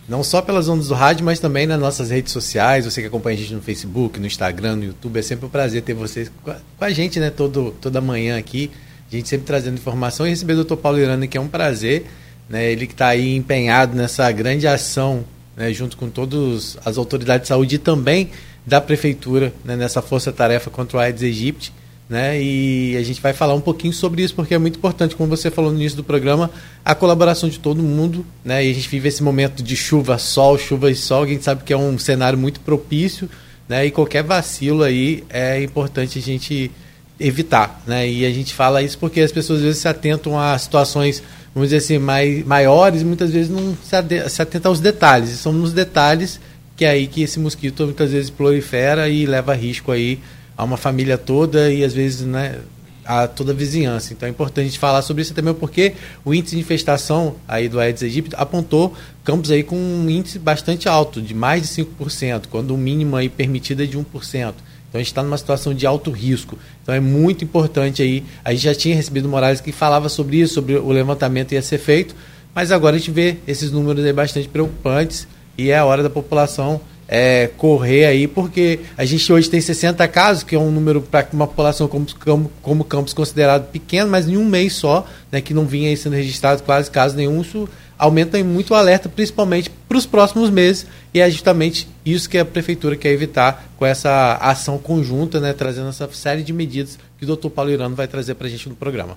não 0.08 0.22
só 0.22 0.40
pelas 0.40 0.68
ondas 0.68 0.88
do 0.88 0.94
rádio, 0.94 1.24
mas 1.24 1.40
também 1.40 1.66
nas 1.66 1.80
nossas 1.80 2.10
redes 2.10 2.32
sociais. 2.32 2.84
Você 2.84 3.00
que 3.00 3.08
acompanha 3.08 3.36
a 3.36 3.40
gente 3.40 3.54
no 3.54 3.60
Facebook, 3.60 4.20
no 4.20 4.26
Instagram, 4.26 4.76
no 4.76 4.84
YouTube, 4.84 5.18
é 5.18 5.22
sempre 5.22 5.46
um 5.46 5.48
prazer 5.48 5.82
ter 5.82 5.94
vocês 5.94 6.30
com 6.44 6.84
a 6.84 6.90
gente, 6.90 7.18
né? 7.18 7.30
Todo, 7.30 7.74
toda 7.80 8.00
manhã 8.00 8.38
aqui. 8.38 8.70
A 9.10 9.16
gente 9.16 9.28
sempre 9.28 9.46
trazendo 9.46 9.74
informação 9.74 10.26
e 10.26 10.30
receber 10.30 10.54
o 10.54 10.64
Dr. 10.64 10.76
Paulo 10.76 10.98
Irana, 10.98 11.26
que 11.26 11.36
é 11.36 11.40
um 11.40 11.48
prazer. 11.48 12.06
Né? 12.48 12.70
Ele 12.70 12.86
que 12.86 12.92
está 12.92 13.08
aí 13.08 13.34
empenhado 13.34 13.96
nessa 13.96 14.30
grande 14.30 14.66
ação, 14.66 15.24
né? 15.56 15.72
junto 15.72 15.96
com 15.96 16.08
todas 16.08 16.78
as 16.84 16.96
autoridades 16.96 17.42
de 17.42 17.48
saúde 17.48 17.74
e 17.74 17.78
também 17.78 18.30
da 18.64 18.80
prefeitura, 18.80 19.52
né? 19.64 19.76
nessa 19.76 20.00
força-tarefa 20.00 20.70
contra 20.70 20.98
o 20.98 21.00
Aedes 21.00 21.22
aegypti 21.22 21.72
né? 22.08 22.40
E 22.40 22.96
a 22.96 23.02
gente 23.02 23.20
vai 23.20 23.32
falar 23.32 23.54
um 23.54 23.60
pouquinho 23.60 23.92
sobre 23.92 24.22
isso 24.22 24.34
porque 24.34 24.54
é 24.54 24.58
muito 24.58 24.78
importante, 24.78 25.16
como 25.16 25.28
você 25.28 25.50
falou 25.50 25.70
no 25.72 25.78
início 25.78 25.96
do 25.96 26.04
programa, 26.04 26.50
a 26.84 26.94
colaboração 26.94 27.48
de 27.48 27.58
todo 27.58 27.82
mundo, 27.82 28.24
né? 28.44 28.64
E 28.64 28.70
a 28.70 28.74
gente 28.74 28.88
vive 28.88 29.08
esse 29.08 29.22
momento 29.22 29.62
de 29.62 29.76
chuva, 29.76 30.18
sol, 30.18 30.56
chuva 30.58 30.90
e 30.90 30.94
sol, 30.94 31.24
a 31.24 31.26
gente 31.26 31.42
sabe 31.42 31.64
que 31.64 31.72
é 31.72 31.76
um 31.76 31.98
cenário 31.98 32.38
muito 32.38 32.60
propício, 32.60 33.28
né? 33.68 33.86
E 33.86 33.90
qualquer 33.90 34.22
vacilo 34.22 34.82
aí 34.82 35.24
é 35.28 35.62
importante 35.62 36.18
a 36.18 36.22
gente 36.22 36.70
evitar, 37.18 37.82
né? 37.86 38.08
E 38.08 38.24
a 38.24 38.30
gente 38.30 38.54
fala 38.54 38.82
isso 38.82 38.98
porque 38.98 39.20
as 39.20 39.32
pessoas 39.32 39.58
às 39.58 39.64
vezes 39.64 39.80
se 39.80 39.88
atentam 39.88 40.38
a 40.38 40.56
situações, 40.56 41.22
vamos 41.52 41.70
dizer 41.70 41.78
assim, 41.78 41.98
mai, 41.98 42.44
maiores, 42.46 43.02
e 43.02 43.04
muitas 43.04 43.30
vezes 43.30 43.50
não 43.50 43.76
se, 43.82 44.28
se 44.28 44.42
atentam 44.42 44.70
aos 44.70 44.80
detalhes. 44.80 45.30
E 45.30 45.36
são 45.36 45.52
nos 45.52 45.72
detalhes 45.72 46.38
que 46.76 46.84
é 46.84 46.90
aí 46.90 47.06
que 47.06 47.22
esse 47.22 47.40
mosquito 47.40 47.84
muitas 47.84 48.12
vezes 48.12 48.28
prolifera 48.28 49.08
e 49.08 49.24
leva 49.24 49.54
risco 49.54 49.90
aí 49.90 50.20
a 50.56 50.64
uma 50.64 50.76
família 50.76 51.18
toda 51.18 51.70
e 51.72 51.84
às 51.84 51.92
vezes 51.92 52.22
né, 52.26 52.60
a 53.04 53.28
toda 53.28 53.52
a 53.52 53.54
vizinhança. 53.54 54.12
Então 54.12 54.26
é 54.26 54.30
importante 54.30 54.78
falar 54.78 55.02
sobre 55.02 55.22
isso 55.22 55.32
também 55.32 55.54
porque 55.54 55.94
o 56.24 56.34
índice 56.34 56.56
de 56.56 56.60
infestação 56.60 57.36
aí 57.46 57.68
do 57.68 57.78
Aedes 57.78 58.02
aegypti 58.02 58.34
apontou 58.36 58.94
campos 59.24 59.50
aí 59.50 59.62
com 59.62 59.76
um 59.76 60.08
índice 60.10 60.38
bastante 60.38 60.88
alto, 60.88 61.22
de 61.22 61.34
mais 61.34 61.62
de 61.62 61.84
5%, 61.84 62.44
quando 62.50 62.74
o 62.74 62.78
mínimo 62.78 63.16
aí 63.16 63.28
permitido 63.28 63.82
é 63.82 63.86
de 63.86 63.96
1%. 63.96 64.04
Então 64.32 64.54
a 64.94 64.98
gente 64.98 65.06
está 65.06 65.22
numa 65.22 65.38
situação 65.38 65.74
de 65.74 65.86
alto 65.86 66.10
risco. 66.10 66.58
Então 66.82 66.94
é 66.94 67.00
muito 67.00 67.44
importante 67.44 68.02
aí. 68.02 68.24
A 68.44 68.52
gente 68.52 68.64
já 68.64 68.74
tinha 68.74 68.94
recebido 68.94 69.28
Morales 69.28 69.60
que 69.60 69.72
falava 69.72 70.08
sobre 70.08 70.38
isso, 70.38 70.54
sobre 70.54 70.76
o 70.76 70.88
levantamento 70.90 71.52
ia 71.52 71.62
ser 71.62 71.78
feito, 71.78 72.14
mas 72.54 72.72
agora 72.72 72.96
a 72.96 72.98
gente 72.98 73.10
vê 73.10 73.36
esses 73.46 73.70
números 73.70 74.04
aí 74.04 74.12
bastante 74.12 74.48
preocupantes 74.48 75.28
e 75.58 75.70
é 75.70 75.78
a 75.78 75.84
hora 75.84 76.02
da 76.02 76.10
população 76.10 76.80
é, 77.08 77.48
correr 77.56 78.06
aí, 78.06 78.26
porque 78.26 78.80
a 78.96 79.04
gente 79.04 79.32
hoje 79.32 79.48
tem 79.48 79.60
60 79.60 80.06
casos, 80.08 80.42
que 80.42 80.54
é 80.54 80.58
um 80.58 80.70
número 80.70 81.00
para 81.00 81.26
uma 81.32 81.46
população 81.46 81.86
como, 81.86 82.06
como, 82.18 82.50
como 82.60 82.84
Campos 82.84 83.12
considerado 83.12 83.70
pequeno, 83.70 84.10
mas 84.10 84.28
em 84.28 84.36
um 84.36 84.44
mês 84.44 84.74
só, 84.74 85.06
né, 85.30 85.40
que 85.40 85.54
não 85.54 85.66
vinha 85.66 85.96
sendo 85.96 86.14
registrado 86.14 86.62
quase 86.62 86.90
caso 86.90 87.16
nenhum, 87.16 87.40
isso 87.40 87.68
aumenta 87.98 88.42
muito 88.44 88.72
o 88.72 88.74
alerta, 88.74 89.08
principalmente 89.08 89.70
para 89.88 89.96
os 89.96 90.04
próximos 90.04 90.50
meses, 90.50 90.86
e 91.14 91.20
é 91.20 91.30
justamente 91.30 91.88
isso 92.04 92.28
que 92.28 92.36
a 92.36 92.44
prefeitura 92.44 92.96
quer 92.96 93.10
evitar 93.10 93.70
com 93.76 93.86
essa 93.86 94.34
ação 94.40 94.76
conjunta, 94.76 95.40
né, 95.40 95.52
trazendo 95.52 95.88
essa 95.88 96.08
série 96.12 96.42
de 96.42 96.52
medidas 96.52 96.98
que 97.18 97.24
o 97.24 97.26
doutor 97.26 97.50
Paulo 97.50 97.70
Irano 97.70 97.94
vai 97.94 98.08
trazer 98.08 98.34
para 98.34 98.46
a 98.46 98.50
gente 98.50 98.68
no 98.68 98.74
programa. 98.74 99.16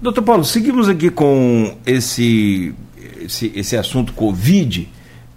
Doutor 0.00 0.22
Paulo, 0.22 0.44
seguimos 0.44 0.88
aqui 0.88 1.10
com 1.10 1.76
esse, 1.86 2.74
esse, 3.20 3.52
esse 3.54 3.76
assunto 3.76 4.12
Covid. 4.12 4.88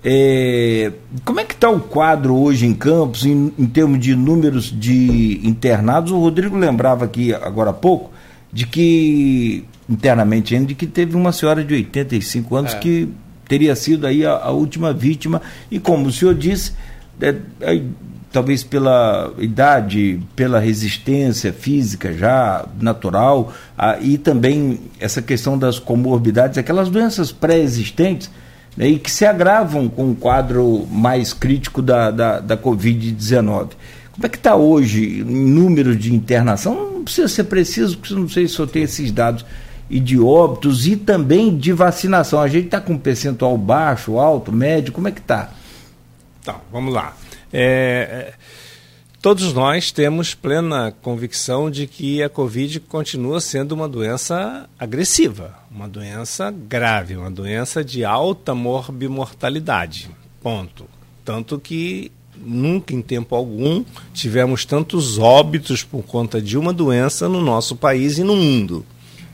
É, 0.08 0.92
como 1.24 1.40
é 1.40 1.44
que 1.44 1.56
está 1.56 1.68
o 1.68 1.80
quadro 1.80 2.36
hoje 2.36 2.68
em 2.68 2.76
Campos, 2.76 3.26
em, 3.26 3.52
em, 3.58 3.66
termos 3.66 4.00
de 4.00 4.16
números 4.16 4.66
de 4.66 5.42
internados? 5.44 6.12
O 6.12 6.20
Rodrigo 6.20 6.56
lembrava 6.56 7.06
aqui 7.06 7.34
agora 7.34 7.72
há 7.72 7.74
pouco 7.74 8.12
de 8.54 8.68
que, 8.68 9.66
internamente 9.90 10.54
ainda, 10.54 10.68
de 10.68 10.76
que 10.76 10.86
teve 10.86 11.16
uma 11.16 11.32
senhora 11.32 11.64
de 11.64 11.74
85 11.74 12.56
anos 12.56 12.74
é. 12.76 12.78
que 12.78 13.10
teria 13.48 13.76
sido 13.76 14.06
aí 14.06 14.24
a, 14.24 14.34
a, 14.34 14.52
última 14.52 14.94
vítima. 14.94 15.42
E 15.72 15.80
como 15.80 16.06
o 16.06 16.12
senhor 16.12 16.36
disse, 16.36 16.74
é, 17.20 17.36
é, 17.62 17.82
talvez 18.32 18.64
pela 18.64 19.34
idade, 19.40 20.22
pela 20.36 20.60
resistência 20.60 21.52
física 21.52 22.14
já 22.14 22.64
natural, 22.80 23.52
a, 23.76 23.98
e 24.00 24.20
também 24.20 24.82
essa 25.00 25.20
questão 25.20 25.58
das 25.58 25.80
comorbidades, 25.80 26.60
aquelas 26.60 26.90
doenças 26.90 27.32
pré-existentes 27.32 28.30
né, 28.76 28.88
e 28.88 29.00
que 29.00 29.10
se 29.10 29.26
agravam 29.26 29.88
com 29.88 30.12
o 30.12 30.16
quadro 30.16 30.86
mais 30.90 31.34
crítico 31.34 31.82
da, 31.82 32.12
da, 32.12 32.40
da 32.40 32.58
Covid-19. 32.58 33.70
Como 34.12 34.26
é 34.26 34.30
que 34.30 34.38
está 34.38 34.56
hoje 34.56 35.22
em 35.22 35.24
número 35.24 35.96
de 35.96 36.14
internação? 36.14 36.94
Não 36.94 37.04
precisa 37.04 37.28
ser 37.28 37.46
preciso, 37.46 37.98
porque 37.98 38.14
não 38.14 38.30
sei 38.30 38.48
se 38.48 38.58
eu 38.58 38.68
tenho 38.68 38.86
esses 38.86 39.12
dados 39.12 39.46
e 39.90 40.00
de 40.00 40.20
óbitos 40.20 40.88
e 40.88 40.96
também 40.96 41.56
de 41.56 41.72
vacinação. 41.74 42.40
A 42.40 42.48
gente 42.48 42.66
está 42.66 42.80
com 42.80 42.94
um 42.94 42.98
percentual 42.98 43.58
baixo, 43.58 44.18
alto, 44.18 44.52
médio, 44.52 44.94
como 44.94 45.08
é 45.08 45.12
que 45.12 45.20
está? 45.20 45.50
Então, 46.42 46.62
vamos 46.72 46.94
lá. 46.94 47.16
É, 47.52 48.32
é 48.32 48.34
Todos 49.26 49.54
nós 49.54 49.92
temos 49.92 50.36
plena 50.36 50.94
convicção 51.02 51.72
de 51.72 51.88
que 51.88 52.22
a 52.22 52.30
Covid 52.30 52.80
continua 52.82 53.42
sendo 53.42 53.72
uma 53.72 53.90
doença 53.90 54.70
agressiva, 54.78 55.58
uma 55.72 55.90
doença 55.90 56.52
grave, 56.52 57.18
uma 57.18 57.32
doença 57.32 57.84
de 57.84 58.06
alta 58.06 58.54
morbimortalidade. 58.54 60.12
Ponto. 60.44 60.86
Tanto 61.24 61.60
que 61.60 62.12
nunca 62.38 62.94
em 62.94 63.02
tempo 63.02 63.34
algum 63.34 63.84
tivemos 64.14 64.64
tantos 64.64 65.18
óbitos 65.18 65.84
por 65.84 66.04
conta 66.04 66.40
de 66.40 66.56
uma 66.56 66.72
doença 66.72 67.28
no 67.28 67.42
nosso 67.42 67.76
país 67.76 68.20
e 68.20 68.24
no 68.24 68.36
mundo. 68.36 68.86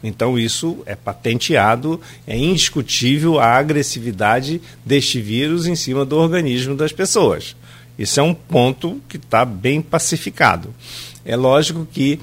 Então 0.01 0.39
isso 0.39 0.77
é 0.86 0.95
patenteado, 0.95 1.99
é 2.25 2.38
indiscutível 2.38 3.41
a 3.41 3.58
agressividade 3.58 4.62
deste 4.86 5.19
vírus 5.19 5.67
em 5.67 5.75
cima 5.75 6.06
do 6.06 6.15
organismo 6.15 6.77
das 6.77 6.93
pessoas. 6.93 7.58
Isso 7.97 8.19
é 8.19 8.23
um 8.23 8.34
ponto 8.34 9.01
que 9.08 9.17
está 9.17 9.45
bem 9.45 9.82
pacificado. 9.82 10.73
É 11.23 11.36
lógico 11.36 11.86
que 11.86 12.19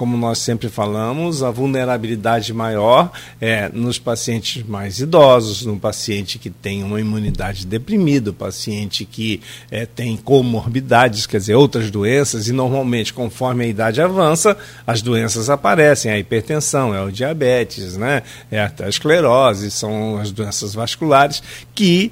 como 0.00 0.16
nós 0.16 0.38
sempre 0.38 0.70
falamos, 0.70 1.42
a 1.42 1.50
vulnerabilidade 1.50 2.54
maior 2.54 3.12
é 3.38 3.68
nos 3.70 3.98
pacientes 3.98 4.62
mais 4.66 4.98
idosos, 4.98 5.66
no 5.66 5.78
paciente 5.78 6.38
que 6.38 6.48
tem 6.48 6.82
uma 6.82 6.98
imunidade 6.98 7.66
deprimida, 7.66 8.32
paciente 8.32 9.04
que 9.04 9.42
é, 9.70 9.84
tem 9.84 10.16
comorbidades, 10.16 11.26
quer 11.26 11.36
dizer, 11.36 11.54
outras 11.54 11.90
doenças, 11.90 12.48
e 12.48 12.52
normalmente, 12.52 13.12
conforme 13.12 13.66
a 13.66 13.68
idade 13.68 14.00
avança, 14.00 14.56
as 14.86 15.02
doenças 15.02 15.50
aparecem, 15.50 16.10
a 16.10 16.18
hipertensão, 16.18 16.94
é 16.94 17.02
o 17.02 17.12
diabetes, 17.12 17.98
né? 17.98 18.22
é 18.50 18.58
a 18.58 18.88
esclerose, 18.88 19.70
são 19.70 20.16
as 20.16 20.32
doenças 20.32 20.72
vasculares, 20.72 21.42
que 21.74 22.10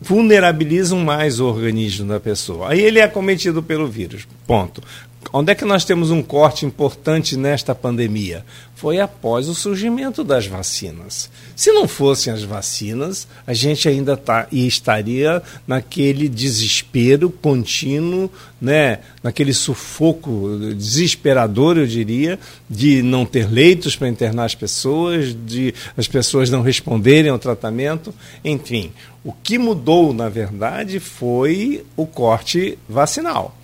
vulnerabilizam 0.00 1.00
mais 1.00 1.40
o 1.40 1.46
organismo 1.46 2.08
da 2.08 2.20
pessoa. 2.20 2.70
Aí 2.70 2.80
ele 2.80 2.98
é 2.98 3.02
acometido 3.02 3.62
pelo 3.62 3.86
vírus. 3.86 4.26
Ponto. 4.46 4.82
Onde 5.32 5.52
é 5.52 5.54
que 5.54 5.64
nós 5.64 5.84
temos 5.84 6.10
um 6.10 6.22
corte 6.22 6.64
importante 6.64 7.36
nesta 7.36 7.74
pandemia? 7.74 8.44
Foi 8.74 9.00
após 9.00 9.48
o 9.48 9.54
surgimento 9.54 10.24
das 10.24 10.46
vacinas. 10.46 11.28
Se 11.54 11.70
não 11.72 11.86
fossem 11.86 12.32
as 12.32 12.44
vacinas, 12.44 13.26
a 13.46 13.52
gente 13.52 13.88
ainda 13.88 14.16
tá, 14.16 14.46
estaria 14.50 15.42
naquele 15.66 16.28
desespero 16.28 17.28
contínuo, 17.28 18.30
né? 18.60 19.00
naquele 19.22 19.52
sufoco 19.52 20.56
desesperador, 20.76 21.76
eu 21.76 21.86
diria, 21.86 22.38
de 22.70 23.02
não 23.02 23.26
ter 23.26 23.50
leitos 23.50 23.96
para 23.96 24.08
internar 24.08 24.44
as 24.44 24.54
pessoas, 24.54 25.36
de 25.44 25.74
as 25.96 26.08
pessoas 26.08 26.48
não 26.48 26.62
responderem 26.62 27.30
ao 27.30 27.38
tratamento. 27.38 28.14
Enfim, 28.44 28.92
o 29.24 29.32
que 29.32 29.58
mudou, 29.58 30.12
na 30.12 30.28
verdade, 30.28 31.00
foi 31.00 31.84
o 31.96 32.06
corte 32.06 32.78
vacinal. 32.88 33.56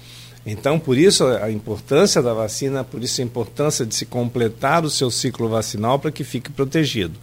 Então, 0.46 0.78
por 0.78 0.98
isso 0.98 1.24
a 1.24 1.50
importância 1.50 2.22
da 2.22 2.34
vacina, 2.34 2.84
por 2.84 3.02
isso 3.02 3.20
a 3.20 3.24
importância 3.24 3.86
de 3.86 3.94
se 3.94 4.04
completar 4.04 4.84
o 4.84 4.90
seu 4.90 5.10
ciclo 5.10 5.48
vacinal 5.48 5.98
para 5.98 6.10
que 6.10 6.22
fique 6.22 6.50
protegido. 6.50 7.18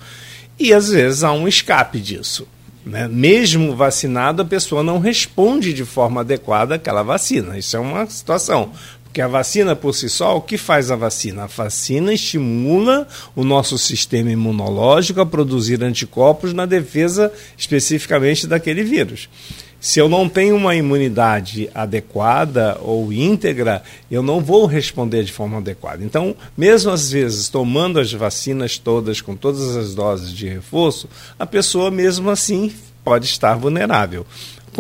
E 0.58 0.74
às 0.74 0.90
vezes 0.90 1.24
há 1.24 1.32
um 1.32 1.48
escape 1.48 2.00
disso. 2.00 2.48
Né? 2.84 3.08
Mesmo 3.08 3.76
vacinado, 3.76 4.42
a 4.42 4.46
pessoa 4.46 4.82
não 4.82 4.98
responde 4.98 5.72
de 5.72 5.86
forma 5.86 6.22
adequada 6.22 6.76
àquela 6.76 7.04
vacina. 7.04 7.58
Isso 7.58 7.78
é 7.78 7.80
uma 7.80 8.08
situação. 8.08 8.72
Porque 9.12 9.22
a 9.22 9.28
vacina 9.28 9.76
por 9.76 9.94
si 9.94 10.10
só, 10.10 10.38
o 10.38 10.42
que 10.42 10.58
faz 10.58 10.90
a 10.90 10.96
vacina? 10.96 11.44
A 11.44 11.46
vacina 11.46 12.14
estimula 12.14 13.06
o 13.36 13.44
nosso 13.44 13.78
sistema 13.78 14.32
imunológico 14.32 15.20
a 15.20 15.26
produzir 15.26 15.84
anticorpos 15.84 16.54
na 16.54 16.66
defesa 16.66 17.30
especificamente 17.58 18.48
daquele 18.48 18.86
vírus. 18.86 19.28
Se 19.82 20.00
eu 20.00 20.08
não 20.08 20.30
tenho 20.30 20.56
uma 20.56 20.76
imunidade 20.76 21.70
adequada 21.76 22.78
ou 22.82 23.12
íntegra, 23.12 23.84
eu 24.10 24.24
não 24.24 24.40
vou 24.40 24.66
responder 24.66 25.26
de 25.26 25.34
forma 25.34 25.58
adequada. 25.58 26.02
Então, 26.06 26.34
mesmo 26.56 26.90
às 26.90 27.12
vezes 27.12 27.50
tomando 27.50 28.00
as 28.00 28.14
vacinas 28.14 28.78
todas, 28.78 29.20
com 29.20 29.36
todas 29.36 29.76
as 29.76 29.94
doses 29.94 30.32
de 30.32 30.48
reforço, 30.48 31.10
a 31.38 31.46
pessoa 31.46 31.92
mesmo 31.92 32.30
assim 32.30 32.72
pode 33.04 33.26
estar 33.26 33.56
vulnerável. 33.56 34.26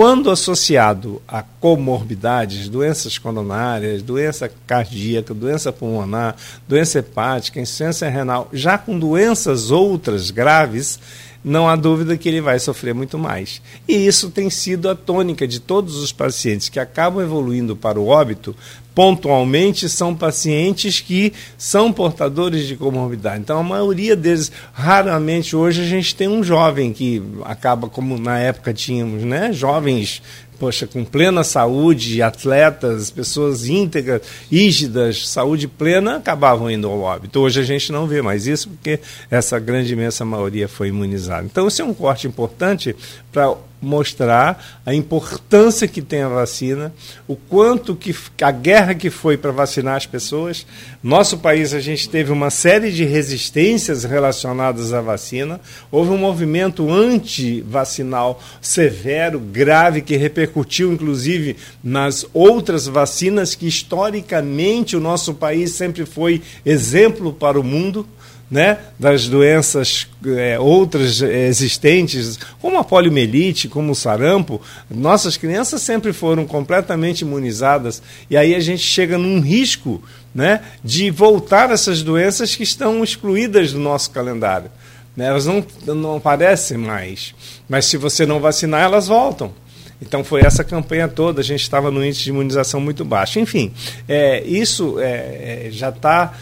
Quando 0.01 0.31
associado 0.31 1.21
a 1.27 1.43
comorbidades, 1.43 2.67
doenças 2.67 3.19
coronárias, 3.19 4.01
doença 4.01 4.51
cardíaca, 4.65 5.31
doença 5.31 5.71
pulmonar, 5.71 6.35
doença 6.67 6.97
hepática, 6.97 7.59
insuficiência 7.59 8.09
renal, 8.09 8.49
já 8.51 8.79
com 8.79 8.97
doenças 8.97 9.69
outras 9.69 10.31
graves, 10.31 10.99
não 11.43 11.67
há 11.67 11.75
dúvida 11.75 12.17
que 12.17 12.29
ele 12.29 12.41
vai 12.41 12.59
sofrer 12.59 12.93
muito 12.93 13.17
mais. 13.17 13.61
E 13.87 13.93
isso 13.93 14.29
tem 14.29 14.49
sido 14.49 14.89
a 14.89 14.95
tônica 14.95 15.47
de 15.47 15.59
todos 15.59 15.95
os 15.97 16.11
pacientes 16.11 16.69
que 16.69 16.79
acabam 16.79 17.23
evoluindo 17.23 17.75
para 17.75 17.99
o 17.99 18.07
óbito, 18.07 18.55
pontualmente 18.93 19.87
são 19.89 20.15
pacientes 20.15 20.99
que 20.99 21.33
são 21.57 21.91
portadores 21.91 22.67
de 22.67 22.75
comorbidade. 22.75 23.39
Então, 23.39 23.59
a 23.59 23.63
maioria 23.63 24.15
deles, 24.15 24.51
raramente 24.73 25.55
hoje 25.55 25.81
a 25.81 25.85
gente 25.85 26.15
tem 26.15 26.27
um 26.27 26.43
jovem 26.43 26.93
que 26.93 27.21
acaba 27.43 27.87
como 27.87 28.17
na 28.17 28.37
época 28.37 28.73
tínhamos, 28.73 29.23
né? 29.23 29.51
Jovens 29.53 30.21
poxa, 30.61 30.85
com 30.85 31.03
plena 31.03 31.43
saúde, 31.43 32.21
atletas, 32.21 33.09
pessoas 33.09 33.65
íntegras, 33.67 34.21
rígidas, 34.51 35.27
saúde 35.27 35.67
plena, 35.67 36.17
acabavam 36.17 36.69
indo 36.69 36.87
ao 36.87 36.99
óbito. 36.99 37.39
Hoje 37.39 37.59
a 37.59 37.63
gente 37.63 37.91
não 37.91 38.05
vê 38.05 38.21
mais 38.21 38.45
isso 38.45 38.69
porque 38.69 38.99
essa 39.31 39.57
grande 39.57 39.91
imensa 39.91 40.23
maioria 40.23 40.67
foi 40.67 40.89
imunizada. 40.89 41.47
Então, 41.51 41.67
esse 41.67 41.81
é 41.81 41.83
um 41.83 41.95
corte 41.95 42.27
importante 42.27 42.95
para 43.31 43.55
mostrar 43.81 44.81
a 44.85 44.93
importância 44.93 45.87
que 45.87 46.01
tem 46.01 46.21
a 46.21 46.29
vacina, 46.29 46.93
o 47.27 47.35
quanto 47.35 47.95
que 47.95 48.15
a 48.41 48.51
guerra 48.51 48.93
que 48.93 49.09
foi 49.09 49.37
para 49.37 49.51
vacinar 49.51 49.95
as 49.95 50.05
pessoas. 50.05 50.65
Nosso 51.01 51.39
país 51.39 51.73
a 51.73 51.79
gente 51.79 52.07
teve 52.07 52.31
uma 52.31 52.49
série 52.49 52.91
de 52.91 53.03
resistências 53.03 54.03
relacionadas 54.03 54.93
à 54.93 55.01
vacina. 55.01 55.59
Houve 55.91 56.11
um 56.11 56.17
movimento 56.17 56.91
anti-vacinal 56.91 58.41
severo, 58.61 59.39
grave 59.39 60.01
que 60.01 60.15
repercutiu 60.15 60.93
inclusive 60.93 61.55
nas 61.83 62.25
outras 62.33 62.85
vacinas 62.85 63.55
que 63.55 63.67
historicamente 63.67 64.95
o 64.95 64.99
nosso 64.99 65.33
país 65.33 65.71
sempre 65.71 66.05
foi 66.05 66.41
exemplo 66.65 67.33
para 67.33 67.59
o 67.59 67.63
mundo 67.63 68.07
né, 68.51 68.79
das 68.99 69.29
doenças 69.29 70.07
é, 70.27 70.59
outras 70.59 71.21
existentes, 71.21 72.37
como 72.61 72.77
a 72.77 72.83
poliomielite, 72.83 73.69
como 73.69 73.93
o 73.93 73.95
sarampo, 73.95 74.61
nossas 74.89 75.37
crianças 75.37 75.81
sempre 75.81 76.11
foram 76.11 76.45
completamente 76.45 77.21
imunizadas 77.21 78.03
e 78.29 78.35
aí 78.35 78.53
a 78.53 78.59
gente 78.59 78.83
chega 78.83 79.17
num 79.17 79.39
risco 79.39 80.03
né, 80.35 80.61
de 80.83 81.09
voltar 81.09 81.71
essas 81.71 82.03
doenças 82.03 82.53
que 82.53 82.63
estão 82.63 83.01
excluídas 83.01 83.71
do 83.71 83.79
nosso 83.79 84.11
calendário. 84.11 84.69
Né, 85.15 85.27
elas 85.27 85.45
não, 85.45 85.65
não 85.87 86.17
aparecem 86.17 86.77
mais, 86.77 87.33
mas 87.69 87.85
se 87.85 87.95
você 87.95 88.25
não 88.25 88.41
vacinar, 88.41 88.81
elas 88.81 89.07
voltam. 89.07 89.53
Então 90.01 90.23
foi 90.23 90.41
essa 90.41 90.63
campanha 90.63 91.07
toda, 91.07 91.39
a 91.39 91.43
gente 91.43 91.61
estava 91.61 91.89
no 91.89 92.03
índice 92.03 92.23
de 92.23 92.31
imunização 92.31 92.81
muito 92.81 93.05
baixo. 93.05 93.39
Enfim, 93.39 93.71
é, 94.09 94.43
isso 94.43 94.99
é, 94.99 95.67
é 95.67 95.69
já 95.71 95.89
está 95.89 96.33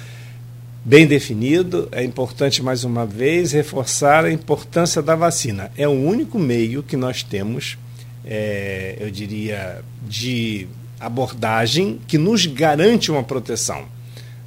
bem 0.83 1.05
definido. 1.05 1.87
É 1.91 2.03
importante, 2.03 2.63
mais 2.63 2.83
uma 2.83 3.05
vez, 3.05 3.51
reforçar 3.51 4.25
a 4.25 4.31
importância 4.31 5.01
da 5.01 5.15
vacina. 5.15 5.71
É 5.77 5.87
o 5.87 5.91
único 5.91 6.37
meio 6.39 6.83
que 6.83 6.97
nós 6.97 7.23
temos, 7.23 7.77
é, 8.25 8.97
eu 8.99 9.09
diria, 9.11 9.81
de 10.07 10.67
abordagem 10.99 11.99
que 12.07 12.17
nos 12.17 12.45
garante 12.45 13.11
uma 13.11 13.23
proteção. 13.23 13.85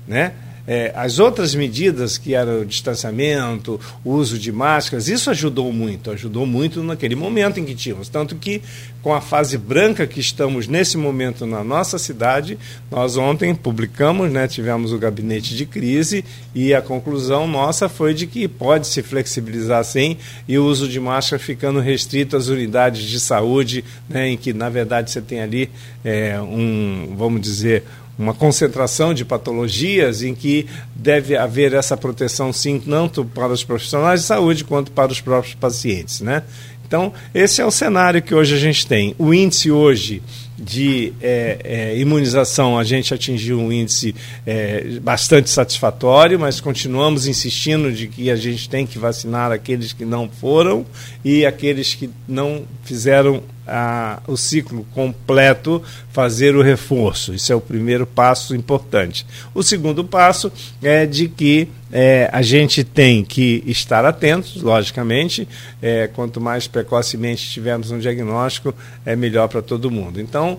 Né? 0.06 0.32
É, 0.66 0.92
as 0.94 1.18
outras 1.18 1.54
medidas, 1.54 2.16
que 2.16 2.34
eram 2.34 2.60
o 2.60 2.64
distanciamento, 2.64 3.80
o 4.04 4.12
uso 4.12 4.38
de 4.38 4.52
máscaras, 4.52 5.08
isso 5.08 5.30
ajudou 5.30 5.72
muito, 5.72 6.10
ajudou 6.10 6.46
muito 6.46 6.82
naquele 6.82 7.14
momento 7.14 7.58
em 7.58 7.64
que 7.64 7.74
tínhamos. 7.74 8.08
Tanto 8.08 8.36
que, 8.36 8.62
com 9.02 9.12
a 9.12 9.20
fase 9.20 9.58
branca 9.58 10.06
que 10.06 10.20
estamos 10.20 10.68
nesse 10.68 10.96
momento 10.96 11.44
na 11.46 11.64
nossa 11.64 11.98
cidade, 11.98 12.56
nós 12.90 13.16
ontem 13.16 13.54
publicamos, 13.54 14.30
né, 14.30 14.46
tivemos 14.46 14.92
o 14.92 14.98
gabinete 14.98 15.56
de 15.56 15.66
crise 15.66 16.24
e 16.54 16.72
a 16.72 16.80
conclusão 16.80 17.48
nossa 17.48 17.88
foi 17.88 18.14
de 18.14 18.26
que 18.26 18.46
pode 18.46 18.86
se 18.86 19.02
flexibilizar 19.02 19.84
sim 19.84 20.16
e 20.46 20.58
o 20.58 20.64
uso 20.64 20.88
de 20.88 21.00
máscara 21.00 21.42
ficando 21.42 21.80
restrito 21.80 22.36
às 22.36 22.46
unidades 22.46 23.02
de 23.02 23.18
saúde, 23.18 23.84
né, 24.08 24.28
em 24.28 24.36
que, 24.36 24.52
na 24.52 24.68
verdade, 24.68 25.10
você 25.10 25.20
tem 25.20 25.40
ali 25.40 25.68
é, 26.04 26.40
um, 26.40 27.14
vamos 27.16 27.40
dizer, 27.40 27.84
uma 28.22 28.34
concentração 28.34 29.12
de 29.12 29.24
patologias 29.24 30.22
em 30.22 30.34
que 30.34 30.66
deve 30.94 31.36
haver 31.36 31.74
essa 31.74 31.96
proteção 31.96 32.52
sim 32.52 32.78
tanto 32.78 33.24
para 33.24 33.52
os 33.52 33.64
profissionais 33.64 34.20
de 34.20 34.26
saúde 34.26 34.64
quanto 34.64 34.92
para 34.92 35.10
os 35.10 35.20
próprios 35.20 35.54
pacientes, 35.54 36.20
né? 36.20 36.42
Então 36.86 37.12
esse 37.34 37.60
é 37.60 37.64
o 37.64 37.70
cenário 37.70 38.22
que 38.22 38.34
hoje 38.34 38.54
a 38.54 38.58
gente 38.58 38.86
tem. 38.86 39.14
O 39.18 39.34
índice 39.34 39.70
hoje 39.70 40.22
de 40.58 41.12
é, 41.20 41.58
é, 41.64 41.98
imunização, 41.98 42.78
a 42.78 42.84
gente 42.84 43.12
atingiu 43.12 43.58
um 43.58 43.72
índice 43.72 44.14
é, 44.46 45.00
bastante 45.02 45.50
satisfatório, 45.50 46.38
mas 46.38 46.60
continuamos 46.60 47.26
insistindo 47.26 47.90
de 47.90 48.06
que 48.06 48.30
a 48.30 48.36
gente 48.36 48.68
tem 48.68 48.86
que 48.86 48.98
vacinar 48.98 49.50
aqueles 49.50 49.92
que 49.92 50.04
não 50.04 50.28
foram 50.28 50.86
e 51.24 51.44
aqueles 51.44 51.94
que 51.94 52.08
não 52.28 52.62
fizeram 52.84 53.42
a, 53.66 54.20
o 54.26 54.36
ciclo 54.36 54.86
completo, 54.94 55.82
fazer 56.10 56.56
o 56.56 56.62
reforço. 56.62 57.34
Isso 57.34 57.52
é 57.52 57.56
o 57.56 57.60
primeiro 57.60 58.06
passo 58.06 58.54
importante. 58.54 59.26
O 59.54 59.62
segundo 59.62 60.04
passo 60.04 60.52
é 60.82 61.06
de 61.06 61.28
que 61.28 61.68
é, 61.92 62.30
a 62.32 62.40
gente 62.40 62.82
tem 62.82 63.22
que 63.22 63.62
estar 63.66 64.04
atentos, 64.04 64.62
logicamente. 64.62 65.46
É, 65.80 66.08
quanto 66.08 66.40
mais 66.40 66.66
precocemente 66.66 67.50
tivermos 67.50 67.90
um 67.90 67.98
diagnóstico, 67.98 68.74
é 69.04 69.14
melhor 69.14 69.48
para 69.48 69.60
todo 69.60 69.90
mundo. 69.90 70.20
Então, 70.20 70.58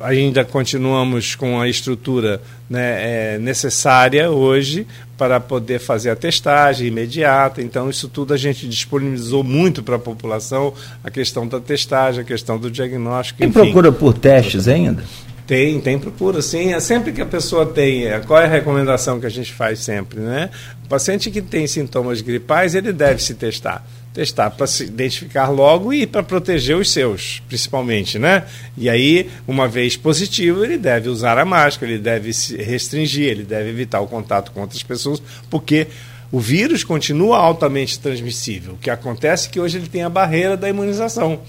ainda 0.00 0.44
continuamos 0.44 1.34
com 1.34 1.60
a 1.60 1.68
estrutura 1.68 2.40
né, 2.68 3.34
é, 3.34 3.38
necessária 3.38 4.30
hoje 4.30 4.86
para 5.16 5.38
poder 5.38 5.78
fazer 5.78 6.10
a 6.10 6.16
testagem 6.16 6.88
imediata. 6.88 7.62
Então, 7.62 7.88
isso 7.88 8.08
tudo 8.08 8.34
a 8.34 8.36
gente 8.36 8.68
disponibilizou 8.68 9.44
muito 9.44 9.82
para 9.82 9.96
a 9.96 9.98
população, 9.98 10.74
a 11.02 11.10
questão 11.10 11.46
da 11.46 11.60
testagem, 11.60 12.22
a 12.22 12.24
questão 12.24 12.58
do 12.58 12.70
diagnóstico. 12.70 13.38
Tem 13.38 13.50
procura 13.50 13.92
por 13.92 14.14
testes 14.14 14.66
ainda? 14.66 15.04
Tem, 15.46 15.78
tem 15.80 15.98
procura, 15.98 16.40
sim. 16.40 16.72
É 16.72 16.80
sempre 16.80 17.12
que 17.12 17.20
a 17.20 17.26
pessoa 17.26 17.66
tem. 17.66 18.06
É, 18.06 18.18
qual 18.20 18.40
é 18.40 18.46
a 18.46 18.48
recomendação 18.48 19.20
que 19.20 19.26
a 19.26 19.30
gente 19.30 19.52
faz 19.52 19.78
sempre, 19.80 20.18
né? 20.20 20.48
O 20.84 20.88
paciente 20.88 21.30
que 21.30 21.42
tem 21.42 21.66
sintomas 21.66 22.20
gripais, 22.22 22.74
ele 22.74 22.92
deve 22.92 23.22
se 23.22 23.34
testar 23.34 23.86
testar 24.14 24.50
para 24.50 24.68
se 24.68 24.84
identificar 24.84 25.48
logo 25.48 25.92
e 25.92 26.06
para 26.06 26.22
proteger 26.22 26.76
os 26.76 26.92
seus, 26.92 27.42
principalmente, 27.48 28.16
né? 28.16 28.44
E 28.78 28.88
aí, 28.88 29.28
uma 29.46 29.66
vez 29.66 29.96
positivo, 29.96 30.64
ele 30.64 30.78
deve 30.78 31.08
usar 31.08 31.36
a 31.36 31.44
máscara, 31.44 31.90
ele 31.90 32.00
deve 32.00 32.32
se 32.32 32.56
restringir, 32.56 33.28
ele 33.28 33.42
deve 33.42 33.70
evitar 33.70 34.00
o 34.00 34.06
contato 34.06 34.52
com 34.52 34.60
outras 34.60 34.84
pessoas, 34.84 35.20
porque 35.50 35.88
o 36.30 36.38
vírus 36.38 36.84
continua 36.84 37.38
altamente 37.38 37.98
transmissível. 37.98 38.74
O 38.74 38.78
que 38.78 38.88
acontece 38.88 39.48
é 39.48 39.50
que 39.50 39.58
hoje 39.58 39.78
ele 39.78 39.88
tem 39.88 40.04
a 40.04 40.08
barreira 40.08 40.56
da 40.56 40.68
imunização. 40.68 41.40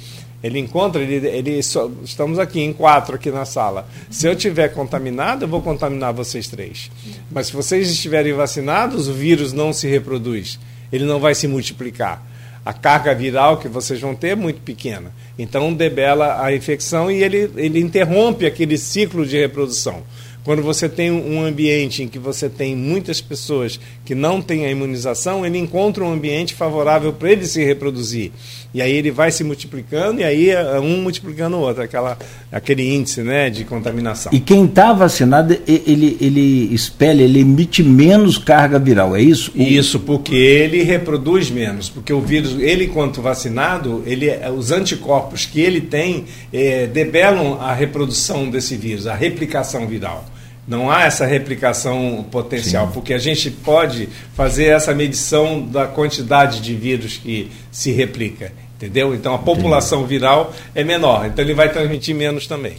Ele 0.43 0.57
encontra, 0.57 1.01
ele, 1.01 1.27
ele 1.27 1.63
só, 1.63 1.89
estamos 2.03 2.39
aqui 2.39 2.61
em 2.61 2.73
quatro 2.73 3.15
aqui 3.15 3.29
na 3.29 3.45
sala. 3.45 3.87
Se 4.09 4.27
eu 4.27 4.35
tiver 4.35 4.69
contaminado, 4.69 5.45
eu 5.45 5.47
vou 5.47 5.61
contaminar 5.61 6.13
vocês 6.13 6.47
três. 6.47 6.89
Mas 7.31 7.47
se 7.47 7.53
vocês 7.53 7.89
estiverem 7.91 8.33
vacinados, 8.33 9.07
o 9.07 9.13
vírus 9.13 9.53
não 9.53 9.71
se 9.71 9.87
reproduz. 9.87 10.59
Ele 10.91 11.05
não 11.05 11.19
vai 11.19 11.35
se 11.35 11.47
multiplicar 11.47 12.34
a 12.65 12.73
carga 12.73 13.13
viral 13.13 13.57
que 13.57 13.67
vocês 13.67 14.01
vão 14.01 14.15
ter 14.15 14.29
é 14.29 14.35
muito 14.35 14.59
pequena. 14.61 15.13
Então, 15.37 15.71
debela 15.71 16.43
a 16.43 16.53
infecção 16.53 17.11
e 17.11 17.23
ele, 17.23 17.51
ele 17.55 17.79
interrompe 17.79 18.45
aquele 18.45 18.75
ciclo 18.75 19.23
de 19.23 19.37
reprodução. 19.37 20.01
Quando 20.43 20.61
você 20.61 20.87
tem 20.89 21.11
um 21.11 21.43
ambiente 21.43 22.03
em 22.03 22.07
que 22.07 22.19
você 22.19 22.47
tem 22.47 22.75
muitas 22.75 23.19
pessoas 23.19 23.79
que 24.03 24.13
não 24.13 24.41
têm 24.41 24.65
a 24.65 24.71
imunização, 24.71 25.45
ele 25.45 25.57
encontra 25.57 26.03
um 26.03 26.13
ambiente 26.13 26.53
favorável 26.53 27.13
para 27.13 27.31
ele 27.31 27.47
se 27.47 27.63
reproduzir. 27.63 28.31
E 28.75 28.81
aí 28.81 28.91
ele 28.91 29.09
vai 29.09 29.31
se 29.31 29.41
multiplicando 29.41 30.19
e 30.19 30.23
aí 30.25 30.49
é 30.49 30.77
um 30.81 31.01
multiplicando 31.01 31.55
o 31.55 31.61
outro, 31.61 31.81
aquela, 31.81 32.17
aquele 32.51 32.93
índice 32.93 33.21
né, 33.21 33.49
de 33.49 33.63
contaminação. 33.63 34.33
E 34.33 34.39
quem 34.41 34.65
está 34.65 34.91
vacinado, 34.91 35.57
ele, 35.65 36.17
ele 36.19 36.73
espelha, 36.75 37.23
ele 37.23 37.39
emite 37.39 37.81
menos 37.81 38.37
carga 38.37 38.77
viral, 38.77 39.15
é 39.15 39.21
isso? 39.21 39.49
Isso, 39.55 39.97
porque 40.01 40.35
ele 40.35 40.83
reproduz 40.83 41.49
menos. 41.49 41.87
Porque 41.89 42.11
o 42.11 42.19
vírus, 42.19 42.59
ele, 42.59 42.83
enquanto 42.83 43.21
vacinado, 43.21 44.03
ele, 44.05 44.29
os 44.57 44.71
anticorpos 44.71 45.45
que 45.45 45.61
ele 45.61 45.79
tem 45.79 46.25
é, 46.51 46.85
debelam 46.85 47.61
a 47.61 47.73
reprodução 47.73 48.49
desse 48.49 48.75
vírus, 48.75 49.07
a 49.07 49.15
replicação 49.15 49.87
viral. 49.87 50.25
Não 50.67 50.91
há 50.91 51.03
essa 51.03 51.25
replicação 51.25 52.25
potencial, 52.29 52.87
Sim. 52.87 52.93
porque 52.93 53.13
a 53.13 53.19
gente 53.19 53.49
pode 53.49 54.09
fazer 54.33 54.65
essa 54.65 54.93
medição 54.93 55.65
da 55.65 55.87
quantidade 55.87 56.59
de 56.59 56.75
vírus 56.75 57.15
que 57.15 57.49
se 57.71 57.93
replica. 57.93 58.64
Entendeu? 58.85 59.15
Então 59.15 59.33
a 59.33 59.39
população 59.39 60.05
viral 60.05 60.53
é 60.73 60.83
menor, 60.83 61.25
então 61.25 61.43
ele 61.43 61.53
vai 61.53 61.71
transmitir 61.71 62.15
menos 62.15 62.45
também. 62.45 62.77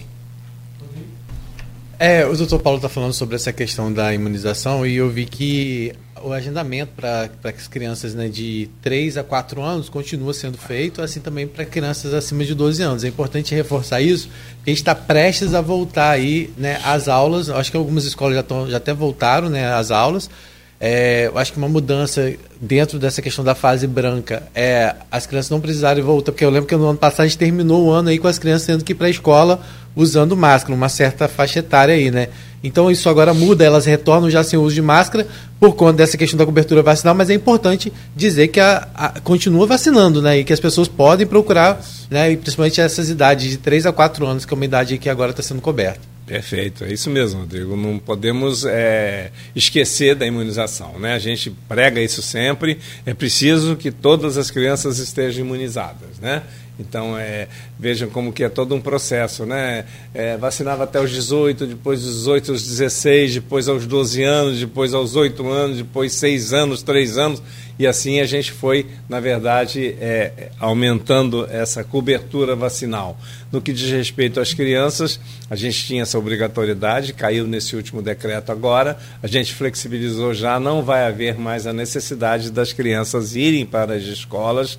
É, 1.99 2.27
o 2.27 2.37
doutor 2.37 2.61
Paulo 2.61 2.77
está 2.77 2.89
falando 2.89 3.15
sobre 3.15 3.37
essa 3.37 3.53
questão 3.53 3.91
da 3.91 4.13
imunização 4.13 4.87
e 4.87 4.97
eu 4.97 5.09
vi 5.09 5.25
que 5.25 5.95
o 6.23 6.33
agendamento 6.33 6.93
para 6.95 7.31
as 7.45 7.69
crianças 7.69 8.15
né, 8.15 8.29
de 8.29 8.69
3 8.83 9.17
a 9.17 9.25
4 9.25 9.63
anos 9.63 9.89
continua 9.89 10.35
sendo 10.35 10.59
feito, 10.59 11.01
assim 11.01 11.21
também 11.21 11.47
para 11.47 11.65
crianças 11.65 12.13
acima 12.13 12.45
de 12.45 12.55
12 12.55 12.83
anos. 12.83 13.05
É 13.05 13.09
importante 13.09 13.55
reforçar 13.55 14.01
isso, 14.01 14.29
porque 14.57 14.71
a 14.71 14.73
gente 14.73 14.79
está 14.79 14.95
prestes 14.95 15.55
a 15.55 15.61
voltar 15.61 16.11
aí 16.11 16.53
né, 16.57 16.79
às 16.85 17.09
aulas. 17.09 17.49
Acho 17.49 17.71
que 17.71 17.77
algumas 17.77 18.05
escolas 18.05 18.35
já, 18.35 18.43
tão, 18.43 18.69
já 18.69 18.77
até 18.77 18.93
voltaram 18.93 19.49
né, 19.49 19.73
às 19.73 19.91
aulas. 19.91 20.29
É, 20.79 21.27
eu 21.27 21.39
acho 21.39 21.53
que 21.53 21.59
uma 21.59 21.69
mudança 21.69 22.35
dentro 22.61 22.99
dessa 22.99 23.23
questão 23.23 23.43
da 23.43 23.55
fase 23.55 23.87
branca 23.87 24.43
é 24.55 24.95
as 25.11 25.27
crianças 25.27 25.51
não 25.51 25.61
precisarem 25.61 26.03
voltar, 26.03 26.33
porque 26.33 26.45
eu 26.45 26.51
lembro 26.51 26.69
que 26.69 26.77
no 26.77 26.87
ano 26.87 26.99
passado 26.99 27.23
a 27.23 27.29
gente 27.29 27.39
terminou 27.39 27.87
o 27.87 27.91
ano 27.91 28.11
aí 28.11 28.19
com 28.19 28.29
as 28.29 28.39
crianças 28.39 28.67
tendo 28.67 28.85
que 28.85 28.93
ir 28.93 28.95
para 28.95 29.07
a 29.07 29.11
escola 29.11 29.61
usando 29.95 30.37
máscara, 30.37 30.75
uma 30.75 30.91
certa 30.91 31.27
faixa 31.27 31.61
etária 31.61 31.95
aí, 31.95 32.11
né? 32.11 32.29
Então 32.63 32.91
isso 32.91 33.09
agora 33.09 33.33
muda, 33.33 33.65
elas 33.65 33.87
retornam 33.87 34.29
já 34.29 34.45
sem 34.45 34.59
uso 34.59 34.75
de 34.75 34.83
máscara 34.83 35.27
por 35.59 35.75
conta 35.75 35.95
dessa 35.95 36.19
questão 36.19 36.37
da 36.37 36.45
cobertura 36.45 36.83
vacinal, 36.83 37.15
mas 37.15 37.31
é 37.31 37.35
importante 37.35 37.91
dizer 38.15 38.49
que 38.49 38.61
a, 38.61 38.87
a 38.95 39.21
continua 39.21 39.67
vacinando, 39.67 40.21
né? 40.21 40.41
E 40.41 40.45
que 40.45 40.53
as 40.53 40.61
pessoas 40.61 40.89
podem 40.89 41.27
procurar, 41.27 41.81
né? 42.11 42.33
E 42.33 42.37
principalmente 42.37 42.81
essas 42.83 43.09
idades 43.09 43.51
de 43.51 43.57
3 43.57 43.87
a 43.87 43.93
4 43.93 44.27
anos, 44.27 44.45
que 44.45 44.53
é 44.53 44.57
uma 44.57 44.65
idade 44.65 44.99
que 44.99 45.09
agora 45.09 45.31
está 45.31 45.43
sendo 45.43 45.63
coberta. 45.63 46.16
Perfeito, 46.27 46.85
é 46.85 46.93
isso 46.93 47.09
mesmo, 47.09 47.41
Rodrigo. 47.41 47.77
Não 47.77 48.01
podemos 48.01 48.65
é, 48.65 49.31
esquecer 49.55 50.17
da 50.17 50.27
imunização, 50.27 50.99
né? 50.99 51.15
A 51.15 51.21
gente 51.21 51.51
prega 51.69 52.01
isso 52.01 52.21
sempre. 52.21 52.79
É 53.07 53.15
preciso 53.15 53.77
que 53.77 53.93
todas 53.93 54.37
as 54.37 54.51
crianças 54.51 54.99
estejam 54.99 55.45
imunizadas, 55.45 56.19
né? 56.21 56.43
Então, 56.79 57.17
é, 57.17 57.49
vejam 57.79 58.09
como 58.11 58.33
que 58.33 58.45
é 58.45 58.49
todo 58.49 58.75
um 58.75 58.81
processo, 58.81 59.47
né? 59.47 59.87
É, 60.13 60.37
vacinava 60.37 60.85
até 60.85 61.01
os 61.01 61.11
18, 61.11 61.67
depois 61.67 62.03
dos 62.03 62.17
18 62.17 62.53
aos 62.53 62.63
16, 62.67 63.35
depois 63.35 63.69
aos 63.69 63.87
12 63.87 64.23
anos, 64.23 64.61
depois 64.61 64.93
aos 64.93 65.17
8 65.17 65.49
anos, 65.49 65.79
depois 65.79 66.13
6 66.13 66.53
anos, 66.53 66.83
3 66.83 67.17
anos, 67.17 67.43
e 67.79 67.87
assim 67.87 68.21
a 68.21 68.27
gente 68.27 68.53
foi, 68.53 68.87
na 69.09 69.21
verdade, 69.21 69.97
é, 70.01 70.51
aumentando 70.59 71.47
essa 71.51 71.85
cobertura 71.85 72.55
vacinal. 72.55 73.19
No 73.53 73.61
que 73.61 73.73
diz 73.73 73.91
respeito 73.91 74.41
às 74.41 74.53
crianças, 74.53 75.21
a 75.49 75.57
gente 75.57 75.85
tinha 75.85 76.03
essa 76.03 76.19
obrigatoriedade, 76.19 77.13
caiu 77.13 77.47
nesse 77.47 77.77
último 77.77 78.03
decreto 78.03 78.51
agora, 78.51 78.99
a 79.23 79.27
gente 79.27 79.55
flexibilizou 79.55 80.35
já, 80.35 80.59
não 80.59 80.83
vai 80.83 81.07
haver 81.07 81.39
mais 81.39 81.67
a 81.67 81.73
necessidade 81.73 82.51
das 82.51 82.73
crianças 82.73 83.37
irem 83.37 83.65
para 83.65 83.95
as 83.95 84.03
escolas 84.03 84.79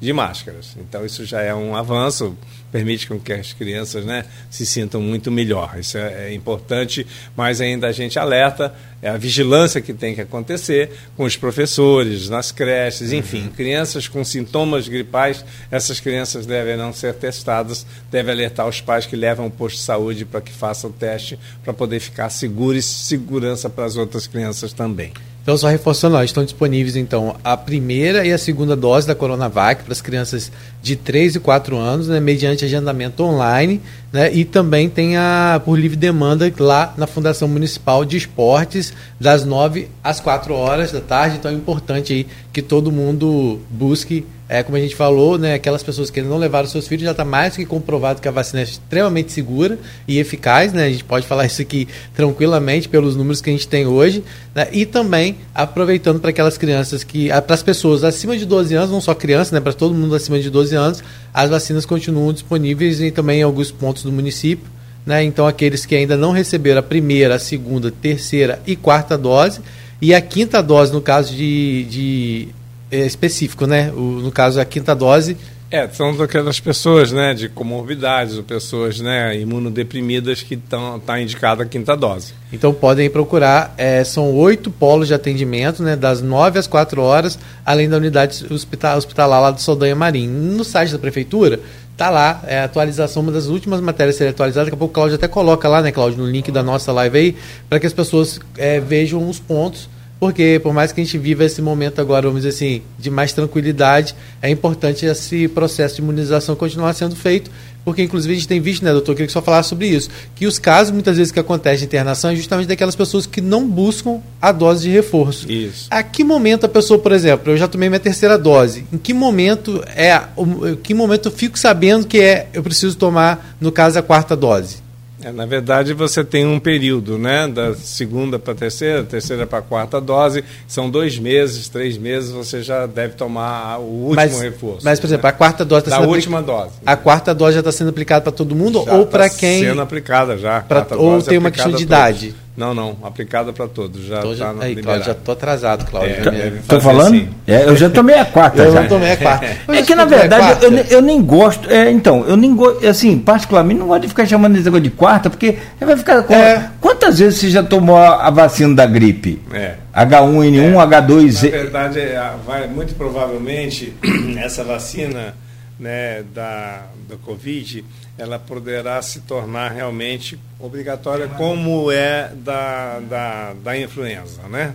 de 0.00 0.12
máscaras. 0.12 0.76
Então 0.78 1.04
isso 1.04 1.24
já 1.24 1.40
é 1.42 1.54
um 1.54 1.74
avanço, 1.74 2.36
permite 2.76 3.06
com 3.06 3.18
que 3.18 3.32
as 3.32 3.54
crianças 3.54 4.04
né, 4.04 4.26
se 4.50 4.66
sintam 4.66 5.00
muito 5.00 5.32
melhor. 5.32 5.78
Isso 5.78 5.96
é, 5.96 6.28
é, 6.28 6.34
importante, 6.34 7.06
mas 7.34 7.58
ainda 7.58 7.86
a 7.86 7.92
gente 7.92 8.18
alerta 8.18 8.74
é 9.00 9.08
a 9.08 9.16
vigilância 9.16 9.80
que 9.80 9.94
tem 9.94 10.14
que 10.14 10.20
acontecer 10.20 10.90
com 11.16 11.24
os 11.24 11.36
professores, 11.36 12.28
nas 12.28 12.52
creches, 12.52 13.12
enfim, 13.12 13.44
uhum. 13.44 13.50
crianças 13.50 14.08
com 14.08 14.22
sintomas 14.22 14.88
gripais, 14.88 15.42
essas 15.70 16.00
crianças 16.00 16.44
devem 16.44 16.76
não 16.76 16.92
ser 16.92 17.14
testadas, 17.14 17.86
deve 18.10 18.30
alertar 18.30 18.68
os 18.68 18.80
pais 18.82 19.06
que 19.06 19.16
levam 19.16 19.46
o 19.46 19.50
posto 19.50 19.76
de 19.76 19.82
saúde 19.82 20.24
para 20.26 20.42
que 20.42 20.52
façam 20.52 20.90
o 20.90 20.92
teste 20.92 21.38
para 21.64 21.72
poder 21.72 22.00
ficar 22.00 22.28
seguro 22.28 22.76
e 22.76 22.82
segurança 22.82 23.70
para 23.70 23.84
as 23.84 23.96
outras 23.96 24.26
crianças 24.26 24.72
também. 24.72 25.12
Então, 25.46 25.56
só 25.56 25.68
reforçando, 25.68 26.16
ó, 26.16 26.24
estão 26.24 26.42
disponíveis 26.42 26.96
então 26.96 27.36
a 27.44 27.56
primeira 27.56 28.26
e 28.26 28.32
a 28.32 28.38
segunda 28.38 28.74
dose 28.74 29.06
da 29.06 29.14
Coronavac 29.14 29.84
para 29.84 29.92
as 29.92 30.00
crianças 30.00 30.50
de 30.82 30.96
3 30.96 31.36
e 31.36 31.38
4 31.38 31.76
anos, 31.76 32.08
né, 32.08 32.18
mediante 32.18 32.65
agendamento 32.66 33.22
online, 33.22 33.80
né, 34.12 34.32
e 34.32 34.44
também 34.44 34.88
tem 34.88 35.16
a 35.16 35.60
por 35.64 35.78
livre 35.78 35.96
demanda 35.96 36.52
lá 36.58 36.94
na 36.96 37.06
Fundação 37.06 37.48
Municipal 37.48 38.04
de 38.04 38.16
Esportes, 38.16 38.92
das 39.18 39.44
9 39.44 39.88
às 40.02 40.20
4 40.20 40.54
horas 40.54 40.92
da 40.92 41.00
tarde. 41.00 41.36
Então 41.38 41.50
é 41.50 41.54
importante 41.54 42.12
aí 42.12 42.26
que 42.52 42.62
todo 42.62 42.92
mundo 42.92 43.60
busque 43.70 44.24
é, 44.48 44.62
como 44.62 44.76
a 44.76 44.80
gente 44.80 44.94
falou, 44.94 45.36
né, 45.36 45.54
aquelas 45.54 45.82
pessoas 45.82 46.08
que 46.08 46.22
não 46.22 46.38
levaram 46.38 46.68
seus 46.68 46.86
filhos, 46.86 47.04
já 47.04 47.10
está 47.10 47.24
mais 47.24 47.56
que 47.56 47.66
comprovado 47.66 48.20
que 48.20 48.28
a 48.28 48.30
vacina 48.30 48.60
é 48.60 48.62
extremamente 48.62 49.32
segura 49.32 49.76
e 50.06 50.18
eficaz, 50.18 50.72
né? 50.72 50.84
A 50.84 50.90
gente 50.90 51.02
pode 51.02 51.26
falar 51.26 51.46
isso 51.46 51.60
aqui 51.60 51.88
tranquilamente 52.14 52.88
pelos 52.88 53.16
números 53.16 53.40
que 53.40 53.50
a 53.50 53.52
gente 53.52 53.66
tem 53.66 53.86
hoje, 53.86 54.22
né? 54.54 54.68
E 54.72 54.86
também 54.86 55.36
aproveitando 55.52 56.20
para 56.20 56.30
aquelas 56.30 56.56
crianças 56.56 57.02
que, 57.02 57.28
para 57.28 57.54
as 57.54 57.62
pessoas 57.62 58.04
acima 58.04 58.36
de 58.36 58.46
12 58.46 58.74
anos, 58.74 58.90
não 58.90 59.00
só 59.00 59.14
crianças, 59.14 59.50
né, 59.50 59.60
para 59.60 59.72
todo 59.72 59.92
mundo 59.92 60.14
acima 60.14 60.38
de 60.38 60.48
12 60.48 60.76
anos, 60.76 61.02
as 61.36 61.50
vacinas 61.50 61.84
continuam 61.84 62.32
disponíveis 62.32 62.98
e 62.98 63.10
também 63.10 63.40
em 63.40 63.42
alguns 63.42 63.70
pontos 63.70 64.02
do 64.02 64.10
município. 64.10 64.66
Né? 65.04 65.22
Então, 65.22 65.46
aqueles 65.46 65.84
que 65.84 65.94
ainda 65.94 66.16
não 66.16 66.32
receberam 66.32 66.80
a 66.80 66.82
primeira, 66.82 67.34
a 67.34 67.38
segunda, 67.38 67.90
terceira 67.90 68.58
e 68.66 68.74
quarta 68.74 69.18
dose, 69.18 69.60
e 70.00 70.14
a 70.14 70.20
quinta 70.22 70.62
dose, 70.62 70.94
no 70.94 71.02
caso 71.02 71.34
de, 71.34 71.84
de 71.90 72.48
é, 72.90 73.04
específico, 73.04 73.66
né? 73.66 73.92
O, 73.92 74.00
no 74.22 74.32
caso, 74.32 74.58
a 74.58 74.64
quinta 74.64 74.94
dose. 74.94 75.36
É, 75.68 75.88
são 75.88 76.10
aquelas 76.22 76.60
pessoas, 76.60 77.10
né, 77.10 77.34
de 77.34 77.48
comorbidades, 77.48 78.36
ou 78.36 78.44
pessoas, 78.44 79.00
né, 79.00 79.36
imunodeprimidas 79.36 80.40
que 80.40 80.54
estão 80.54 81.00
tá 81.00 81.20
indicada 81.20 81.64
a 81.64 81.66
quinta 81.66 81.96
dose. 81.96 82.34
Então 82.52 82.72
podem 82.72 83.10
procurar, 83.10 83.74
é, 83.76 84.04
são 84.04 84.32
oito 84.32 84.70
polos 84.70 85.08
de 85.08 85.14
atendimento, 85.14 85.82
né, 85.82 85.96
das 85.96 86.22
nove 86.22 86.58
às 86.58 86.68
quatro 86.68 87.02
horas, 87.02 87.36
além 87.64 87.88
da 87.88 87.96
unidade 87.96 88.46
hospitalar, 88.48 88.96
hospitalar 88.96 89.40
lá 89.40 89.50
do 89.50 89.60
Saldanha 89.60 89.96
Marim. 89.96 90.28
No 90.28 90.62
site 90.62 90.92
da 90.92 91.00
prefeitura, 91.00 91.58
tá 91.96 92.10
lá, 92.10 92.42
é 92.46 92.60
a 92.60 92.64
atualização, 92.64 93.22
uma 93.22 93.32
das 93.32 93.46
últimas 93.46 93.80
matérias 93.80 94.14
ser 94.14 94.28
atualizada, 94.28 94.66
daqui 94.66 94.76
a 94.76 94.78
pouco 94.78 94.92
o 94.92 94.94
Cláudio 94.94 95.16
até 95.16 95.26
coloca 95.26 95.68
lá, 95.68 95.82
né, 95.82 95.90
Cláudio, 95.90 96.18
no 96.18 96.30
link 96.30 96.52
da 96.52 96.62
nossa 96.62 96.92
live 96.92 97.18
aí, 97.18 97.36
para 97.68 97.80
que 97.80 97.86
as 97.88 97.92
pessoas 97.92 98.38
é, 98.56 98.78
vejam 98.78 99.28
os 99.28 99.40
pontos 99.40 99.88
porque 100.18 100.60
por 100.62 100.72
mais 100.72 100.92
que 100.92 101.00
a 101.00 101.04
gente 101.04 101.18
viva 101.18 101.44
esse 101.44 101.60
momento 101.60 102.00
agora, 102.00 102.26
vamos 102.26 102.42
dizer 102.42 102.54
assim, 102.54 102.82
de 102.98 103.10
mais 103.10 103.32
tranquilidade, 103.32 104.14
é 104.40 104.50
importante 104.50 105.04
esse 105.04 105.48
processo 105.48 105.96
de 105.96 106.02
imunização 106.02 106.56
continuar 106.56 106.92
sendo 106.94 107.14
feito, 107.14 107.50
porque 107.84 108.02
inclusive 108.02 108.32
a 108.32 108.36
gente 108.36 108.48
tem 108.48 108.60
visto, 108.60 108.84
né, 108.84 108.92
doutor, 108.92 109.12
eu 109.12 109.16
queria 109.16 109.26
que 109.26 109.32
só 109.32 109.42
falasse 109.42 109.68
sobre 109.68 109.86
isso, 109.86 110.08
que 110.34 110.46
os 110.46 110.58
casos 110.58 110.92
muitas 110.92 111.16
vezes 111.18 111.30
que 111.30 111.38
acontecem 111.38 111.80
de 111.80 111.84
internação 111.84 112.30
é 112.30 112.36
justamente 112.36 112.66
daquelas 112.66 112.96
pessoas 112.96 113.26
que 113.26 113.40
não 113.40 113.68
buscam 113.68 114.20
a 114.40 114.50
dose 114.50 114.84
de 114.84 114.90
reforço. 114.90 115.50
Isso. 115.50 115.86
A 115.90 116.02
que 116.02 116.24
momento 116.24 116.64
a 116.64 116.68
pessoa, 116.68 116.98
por 116.98 117.12
exemplo, 117.12 117.52
eu 117.52 117.56
já 117.56 117.68
tomei 117.68 117.88
minha 117.88 118.00
terceira 118.00 118.38
dose, 118.38 118.86
em 118.92 118.98
que 118.98 119.12
momento 119.12 119.84
é, 119.94 120.20
em 120.36 120.76
que 120.76 120.94
momento 120.94 121.28
eu 121.28 121.32
fico 121.32 121.58
sabendo 121.58 122.06
que 122.06 122.18
é 122.18 122.48
eu 122.52 122.62
preciso 122.62 122.96
tomar, 122.96 123.56
no 123.60 123.70
caso, 123.70 123.98
a 123.98 124.02
quarta 124.02 124.34
dose? 124.34 124.85
É, 125.26 125.32
na 125.32 125.44
verdade, 125.44 125.92
você 125.92 126.22
tem 126.22 126.46
um 126.46 126.60
período, 126.60 127.18
né? 127.18 127.48
Da 127.48 127.74
segunda 127.74 128.38
para 128.38 128.52
a 128.52 128.56
terceira, 128.56 129.02
terceira 129.02 129.44
para 129.44 129.58
a 129.58 129.62
quarta 129.62 130.00
dose. 130.00 130.44
São 130.68 130.88
dois 130.88 131.18
meses, 131.18 131.68
três 131.68 131.98
meses, 131.98 132.30
você 132.30 132.62
já 132.62 132.86
deve 132.86 133.14
tomar 133.14 133.78
o 133.78 133.82
último 133.82 134.14
mas, 134.14 134.40
reforço. 134.40 134.84
Mas, 134.84 135.00
por 135.00 135.08
exemplo, 135.08 135.24
né? 135.24 135.30
a 135.30 135.32
quarta 135.32 135.64
dose 135.64 135.86
está 135.86 135.96
sendo. 135.96 136.06
Da 136.06 136.12
última 136.12 136.40
dose. 136.40 136.74
A 136.86 136.96
quarta 136.96 137.34
dose 137.34 137.54
já 137.54 137.60
está 137.60 137.72
sendo 137.72 137.90
aplicada 137.90 138.22
para 138.22 138.30
todo 138.30 138.54
mundo 138.54 138.84
já 138.84 138.94
ou 138.94 139.04
para 139.04 139.28
tá 139.28 139.34
quem. 139.34 139.64
sendo 139.64 139.80
aplicada 139.80 140.38
já. 140.38 140.60
Pra, 140.60 140.86
ou 140.92 141.20
tem 141.20 141.38
uma 141.38 141.50
questão 141.50 141.72
de 141.72 141.82
idade. 141.82 142.32
Não, 142.56 142.72
não, 142.72 142.96
aplicada 143.02 143.52
para 143.52 143.68
todos. 143.68 144.06
Já 144.06 144.18
então, 144.18 144.34
já, 144.34 144.54
tá 144.54 144.64
aí, 144.64 144.76
Cláudio, 144.76 145.04
já 145.04 145.14
tô 145.14 145.32
atrasado, 145.32 145.84
Cláudio. 145.84 146.14
É, 146.14 146.80
falando? 146.80 147.14
Assim. 147.14 147.28
É, 147.46 147.64
eu 147.64 147.76
já 147.76 147.90
tomei 147.90 148.18
a 148.18 148.24
quarta. 148.24 148.62
eu 148.62 148.72
já. 148.72 148.88
tomei 148.88 149.12
a 149.12 149.16
quarta. 149.18 149.46
é 149.68 149.82
que 149.82 149.94
na 149.94 150.06
verdade 150.06 150.64
eu, 150.64 150.72
eu, 150.72 151.02
nem 151.02 151.20
gosto. 151.20 151.70
É, 151.70 151.90
então, 151.90 152.24
eu 152.26 152.36
nem 152.36 152.56
gosto, 152.56 152.86
assim, 152.86 153.18
particularmente 153.18 153.78
não 153.78 153.86
gosto 153.86 154.02
de 154.02 154.08
ficar 154.08 154.24
chamando 154.24 154.54
esse 154.54 154.64
negócio 154.64 154.84
de 154.84 154.90
quarta, 154.90 155.28
porque 155.28 155.58
vai 155.78 155.96
ficar. 155.98 156.24
É. 156.32 156.70
Quantas 156.80 157.18
vezes 157.18 157.40
você 157.40 157.50
já 157.50 157.62
tomou 157.62 157.98
a, 157.98 158.26
a 158.26 158.30
vacina 158.30 158.74
da 158.74 158.86
gripe? 158.86 159.38
É. 159.52 159.74
H1N1, 159.94 160.72
H2. 160.72 161.44
Na 161.44 161.50
verdade, 161.50 162.00
é, 162.00 162.30
vai, 162.46 162.66
muito 162.66 162.94
provavelmente 162.94 163.92
essa 164.38 164.64
vacina 164.64 165.34
né, 165.78 166.22
da, 166.34 166.86
da 167.06 167.16
Covid 167.16 167.84
ela 168.18 168.38
poderá 168.38 169.00
se 169.02 169.20
tornar 169.20 169.72
realmente 169.72 170.38
obrigatória, 170.58 171.28
como 171.28 171.90
é 171.92 172.30
da, 172.34 173.00
da, 173.00 173.52
da 173.54 173.78
influenza, 173.78 174.42
né? 174.48 174.74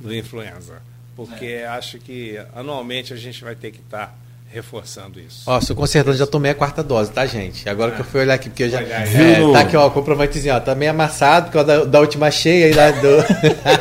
Do 0.00 0.14
influenza. 0.14 0.82
Porque 1.16 1.64
acho 1.68 1.98
que 1.98 2.40
anualmente 2.54 3.12
a 3.12 3.16
gente 3.16 3.42
vai 3.42 3.54
ter 3.54 3.70
que 3.70 3.80
estar 3.80 4.08
tá 4.08 4.14
reforçando 4.52 5.18
isso. 5.18 5.44
Ó, 5.46 5.60
sou 5.60 5.74
consertando, 5.74 6.16
já 6.16 6.26
tomei 6.26 6.50
a 6.50 6.54
quarta 6.54 6.82
dose, 6.82 7.10
tá, 7.10 7.24
gente? 7.24 7.68
Agora 7.68 7.92
ah. 7.92 7.94
que 7.94 8.00
eu 8.02 8.04
fui 8.04 8.20
olhar 8.20 8.34
aqui, 8.34 8.50
porque 8.50 8.64
eu 8.64 8.70
já. 8.70 8.80
É, 8.80 9.52
tá 9.52 9.60
aqui, 9.60 9.76
ó, 9.76 9.88
comprovantezinho, 9.90 10.54
ó. 10.54 10.60
Tá 10.60 10.74
meio 10.74 10.90
amassado, 10.90 11.50
porque 11.50 11.64
da, 11.64 11.84
da 11.84 12.00
última 12.00 12.30
cheia 12.30 12.66
aí, 12.66 12.74
da, 12.74 12.90
do... 12.90 13.24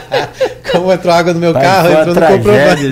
como 0.71 0.91
entrou 0.91 1.13
água 1.13 1.33
no 1.33 1.39
meu 1.39 1.51
Vai 1.51 1.61
carro, 1.61 1.89
entrou 1.89 2.15
no 2.15 2.21
comprovante. 2.21 2.83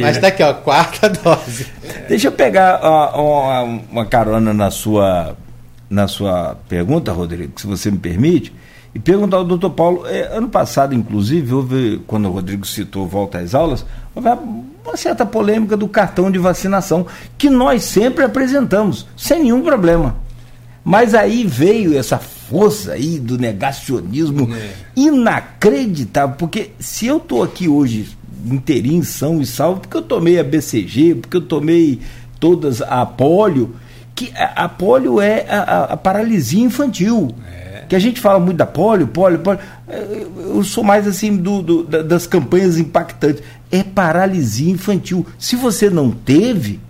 Mas 0.00 0.18
tá 0.18 0.28
aqui, 0.28 0.42
ó, 0.42 0.54
quarta 0.54 1.08
dose. 1.22 1.66
Deixa 2.08 2.28
eu 2.28 2.32
pegar 2.32 2.80
ó, 2.82 3.64
uma 3.90 4.06
carona 4.06 4.52
na 4.52 4.70
sua, 4.70 5.36
na 5.88 6.06
sua 6.08 6.56
pergunta, 6.68 7.12
Rodrigo, 7.12 7.58
se 7.60 7.66
você 7.66 7.90
me 7.90 7.98
permite. 7.98 8.52
E 8.94 8.98
perguntar 8.98 9.38
ao 9.38 9.44
doutor 9.44 9.70
Paulo, 9.70 10.06
é, 10.06 10.36
ano 10.36 10.48
passado, 10.48 10.94
inclusive, 10.94 11.52
houve, 11.52 12.00
quando 12.06 12.28
o 12.28 12.30
Rodrigo 12.30 12.64
citou 12.64 13.08
volta 13.08 13.38
às 13.38 13.52
aulas, 13.52 13.84
houve 14.14 14.28
uma 14.84 14.96
certa 14.96 15.26
polêmica 15.26 15.76
do 15.76 15.88
cartão 15.88 16.30
de 16.30 16.38
vacinação, 16.38 17.04
que 17.36 17.50
nós 17.50 17.82
sempre 17.82 18.24
apresentamos, 18.24 19.04
sem 19.16 19.42
nenhum 19.42 19.62
problema. 19.62 20.14
Mas 20.84 21.12
aí 21.12 21.44
veio 21.44 21.98
essa 21.98 22.18
força 22.18 22.92
aí 22.92 23.18
do 23.18 23.36
negacionismo 23.36 24.54
é. 24.54 24.74
inacreditável, 24.94 26.36
porque 26.36 26.70
se 26.78 27.06
eu 27.06 27.16
estou 27.16 27.42
aqui 27.42 27.68
hoje 27.68 28.16
inteirinho, 28.44 29.04
são 29.04 29.40
e 29.40 29.46
salvo, 29.46 29.80
porque 29.80 29.96
eu 29.96 30.02
tomei 30.02 30.38
a 30.38 30.44
BCG, 30.44 31.16
porque 31.16 31.36
eu 31.36 31.42
tomei 31.42 32.00
todas 32.38 32.82
a 32.82 33.04
polio, 33.06 33.74
que 34.14 34.32
a, 34.36 34.64
a 34.64 34.68
polio 34.68 35.20
é 35.20 35.46
a, 35.48 35.84
a, 35.84 35.96
paralisia 35.96 36.62
infantil. 36.62 37.34
É. 37.46 37.84
que 37.88 37.96
a 37.96 37.98
gente 37.98 38.20
fala 38.20 38.38
muito 38.38 38.56
da 38.56 38.66
polio, 38.66 39.06
polio, 39.06 39.38
polio. 39.38 39.60
É, 39.88 40.26
eu 40.46 40.62
sou 40.62 40.84
mais 40.84 41.06
assim 41.06 41.36
do, 41.36 41.62
do, 41.62 41.82
das 41.84 42.26
campanhas 42.26 42.78
impactantes. 42.78 43.42
É 43.70 43.82
paralisia 43.82 44.70
infantil. 44.70 45.26
Se 45.38 45.56
você 45.56 45.90
não 45.90 46.10
teve, 46.10 46.80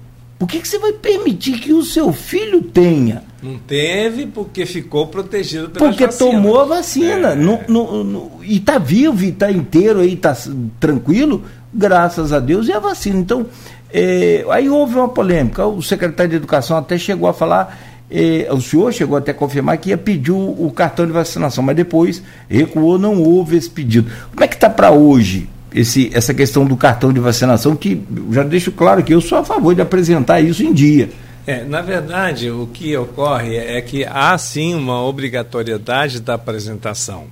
por 0.45 0.49
que, 0.49 0.61
que 0.61 0.69
você 0.69 0.79
vai 0.79 0.93
permitir 0.93 1.59
que 1.59 1.73
o 1.73 1.83
seu 1.83 2.13
filho 2.13 2.61
tenha? 2.61 3.23
Não 3.43 3.57
teve 3.57 4.27
porque 4.27 4.67
ficou 4.67 5.07
protegido 5.07 5.71
pela 5.71 5.89
Porque 5.89 6.07
tomou 6.07 6.61
a 6.61 6.65
vacina. 6.67 7.31
É. 7.31 7.35
No, 7.35 7.61
no, 7.67 8.05
no, 8.05 8.31
e 8.43 8.59
está 8.59 8.77
vivo, 8.77 9.25
e 9.25 9.31
está 9.31 9.51
inteiro 9.51 10.01
aí, 10.01 10.13
está 10.13 10.37
tranquilo, 10.79 11.45
graças 11.73 12.31
a 12.31 12.41
Deus, 12.41 12.69
e 12.69 12.73
a 12.75 12.79
vacina. 12.79 13.19
Então, 13.19 13.47
é, 13.91 14.45
aí 14.51 14.69
houve 14.69 14.97
uma 14.97 15.09
polêmica. 15.09 15.67
O 15.67 15.83
secretário 15.83 16.29
de 16.29 16.37
Educação 16.37 16.77
até 16.77 16.99
chegou 16.99 17.27
a 17.27 17.33
falar, 17.33 17.79
é, 18.11 18.47
o 18.51 18.61
senhor 18.61 18.93
chegou 18.93 19.17
até 19.17 19.31
a 19.31 19.35
confirmar 19.35 19.79
que 19.79 19.89
ia 19.89 19.97
pedir 19.97 20.33
o, 20.33 20.67
o 20.67 20.71
cartão 20.71 21.07
de 21.07 21.13
vacinação, 21.13 21.65
mas 21.65 21.75
depois 21.75 22.23
recuou, 22.51 22.99
não 22.99 23.23
houve 23.23 23.57
esse 23.57 23.71
pedido. 23.71 24.11
Como 24.31 24.45
é 24.45 24.47
que 24.47 24.57
está 24.57 24.69
para 24.69 24.91
hoje 24.91 25.49
esse, 25.75 26.11
essa 26.15 26.33
questão 26.33 26.65
do 26.65 26.77
cartão 26.77 27.13
de 27.13 27.19
vacinação, 27.19 27.75
que 27.75 28.01
já 28.31 28.45
deixo 28.45 28.71
claro 28.71 29.03
que 29.03 29.13
eu 29.13 29.21
sou 29.21 29.39
a 29.39 29.45
favor 29.45 29.75
de 29.75 29.83
apresentar 29.83 30.41
isso 30.41 30.63
em 30.63 30.73
dia. 30.73 31.11
É, 31.47 31.65
na 31.65 31.83
verdade, 31.83 32.51
o 32.51 32.69
que 32.69 32.97
ocorre 32.97 33.57
é 33.57 33.81
que 33.83 34.05
há 34.05 34.39
sim 34.39 34.75
uma 34.75 35.03
obrigatoriedade 35.03 36.21
da 36.21 36.35
apresentação. 36.35 37.27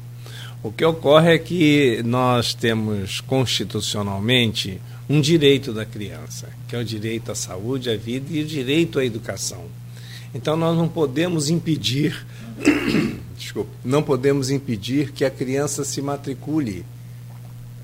O 0.62 0.70
que 0.70 0.84
ocorre 0.84 1.34
é 1.34 1.38
que 1.38 2.02
nós 2.04 2.52
temos 2.52 3.20
constitucionalmente 3.20 4.80
um 5.08 5.20
direito 5.20 5.72
da 5.72 5.84
criança, 5.84 6.48
que 6.68 6.76
é 6.76 6.78
o 6.78 6.84
direito 6.84 7.32
à 7.32 7.34
saúde, 7.34 7.90
à 7.90 7.96
vida 7.96 8.26
e 8.30 8.42
o 8.42 8.44
direito 8.44 8.98
à 8.98 9.04
educação. 9.04 9.64
Então 10.34 10.56
nós 10.56 10.76
não 10.76 10.88
podemos 10.88 11.48
impedir, 11.48 12.26
desculpa, 13.36 13.70
não 13.84 14.02
podemos 14.02 14.50
impedir 14.50 15.12
que 15.12 15.24
a 15.24 15.30
criança 15.30 15.84
se 15.84 16.00
matricule 16.02 16.84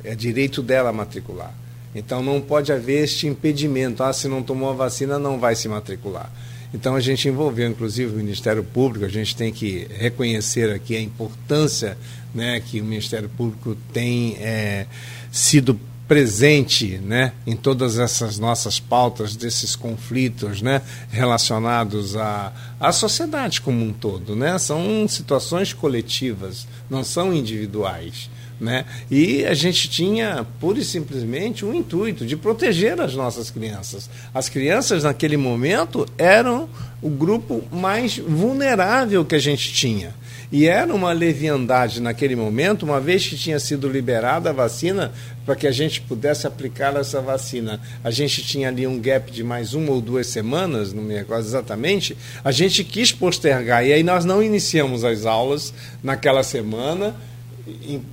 é 0.05 0.15
direito 0.15 0.63
dela 0.63 0.93
matricular. 0.93 1.55
Então 1.95 2.23
não 2.23 2.41
pode 2.41 2.73
haver 2.73 3.05
este 3.05 3.27
impedimento. 3.27 4.03
Ah, 4.03 4.13
se 4.13 4.29
não 4.29 4.43
tomou 4.43 4.71
a 4.71 4.75
vacina, 4.75 5.19
não 5.19 5.39
vai 5.39 5.55
se 5.55 5.69
matricular. 5.69 6.31
Então 6.73 6.95
a 6.95 7.01
gente 7.01 7.29
envolveu, 7.29 7.69
inclusive, 7.69 8.13
o 8.13 8.17
Ministério 8.17 8.63
Público, 8.63 9.05
a 9.05 9.09
gente 9.09 9.35
tem 9.35 9.53
que 9.53 9.87
reconhecer 9.91 10.71
aqui 10.71 10.95
a 10.97 11.01
importância 11.01 11.97
né, 12.35 12.61
que 12.61 12.81
o 12.81 12.85
Ministério 12.85 13.29
Público 13.29 13.77
tem 13.93 14.37
é, 14.39 14.87
sido 15.33 15.81
presente 16.07 16.99
né, 16.99 17.33
em 17.47 17.55
todas 17.55 17.99
essas 17.99 18.39
nossas 18.39 18.81
pautas, 18.81 19.37
desses 19.37 19.77
conflitos 19.77 20.63
né, 20.63 20.83
relacionados 21.11 22.17
à, 22.17 22.53
à 22.81 22.93
sociedade 22.93 23.61
como 23.61 23.85
um 23.85 23.93
todo. 23.93 24.37
Né? 24.37 24.59
São 24.59 25.07
situações 25.09 25.73
coletivas, 25.73 26.67
não 26.89 27.05
são 27.05 27.33
individuais. 27.33 28.31
Né? 28.61 28.85
E 29.09 29.45
a 29.47 29.55
gente 29.55 29.89
tinha, 29.89 30.45
pura 30.59 30.81
e 30.81 30.85
simplesmente, 30.85 31.65
um 31.65 31.73
intuito 31.73 32.27
de 32.27 32.37
proteger 32.37 33.01
as 33.01 33.15
nossas 33.15 33.51
crianças. 33.51 34.11
As 34.35 34.49
crianças, 34.49 35.05
naquele 35.05 35.37
momento, 35.37 36.07
eram 36.19 36.69
o 37.01 37.09
grupo 37.09 37.63
mais 37.71 38.19
vulnerável 38.19 39.25
que 39.25 39.37
a 39.37 39.39
gente 39.39 39.73
tinha. 39.73 40.13
E 40.51 40.67
era 40.67 40.93
uma 40.95 41.13
leviandade 41.13 42.01
naquele 42.01 42.35
momento, 42.35 42.83
uma 42.83 42.99
vez 42.99 43.27
que 43.27 43.37
tinha 43.37 43.61
sido 43.61 43.87
liberada 43.87 44.49
a 44.49 44.53
vacina, 44.53 45.13
para 45.45 45.55
que 45.55 45.67
a 45.67 45.71
gente 45.71 46.01
pudesse 46.01 46.47
aplicar 46.47 46.97
essa 46.97 47.21
vacina. 47.21 47.81
A 48.03 48.11
gente 48.11 48.43
tinha 48.43 48.69
ali 48.69 48.87
um 48.87 48.99
gap 48.99 49.31
de 49.31 49.45
mais 49.45 49.75
uma 49.75 49.93
ou 49.93 50.01
duas 50.01 50.27
semanas, 50.27 50.93
não 50.93 51.03
me 51.03 51.15
recordo 51.15 51.47
exatamente. 51.47 52.17
A 52.43 52.51
gente 52.51 52.83
quis 52.83 53.13
postergar, 53.13 53.87
e 53.87 53.93
aí 53.93 54.03
nós 54.03 54.25
não 54.25 54.43
iniciamos 54.43 55.05
as 55.05 55.27
aulas 55.27 55.73
naquela 56.03 56.43
semana 56.43 57.15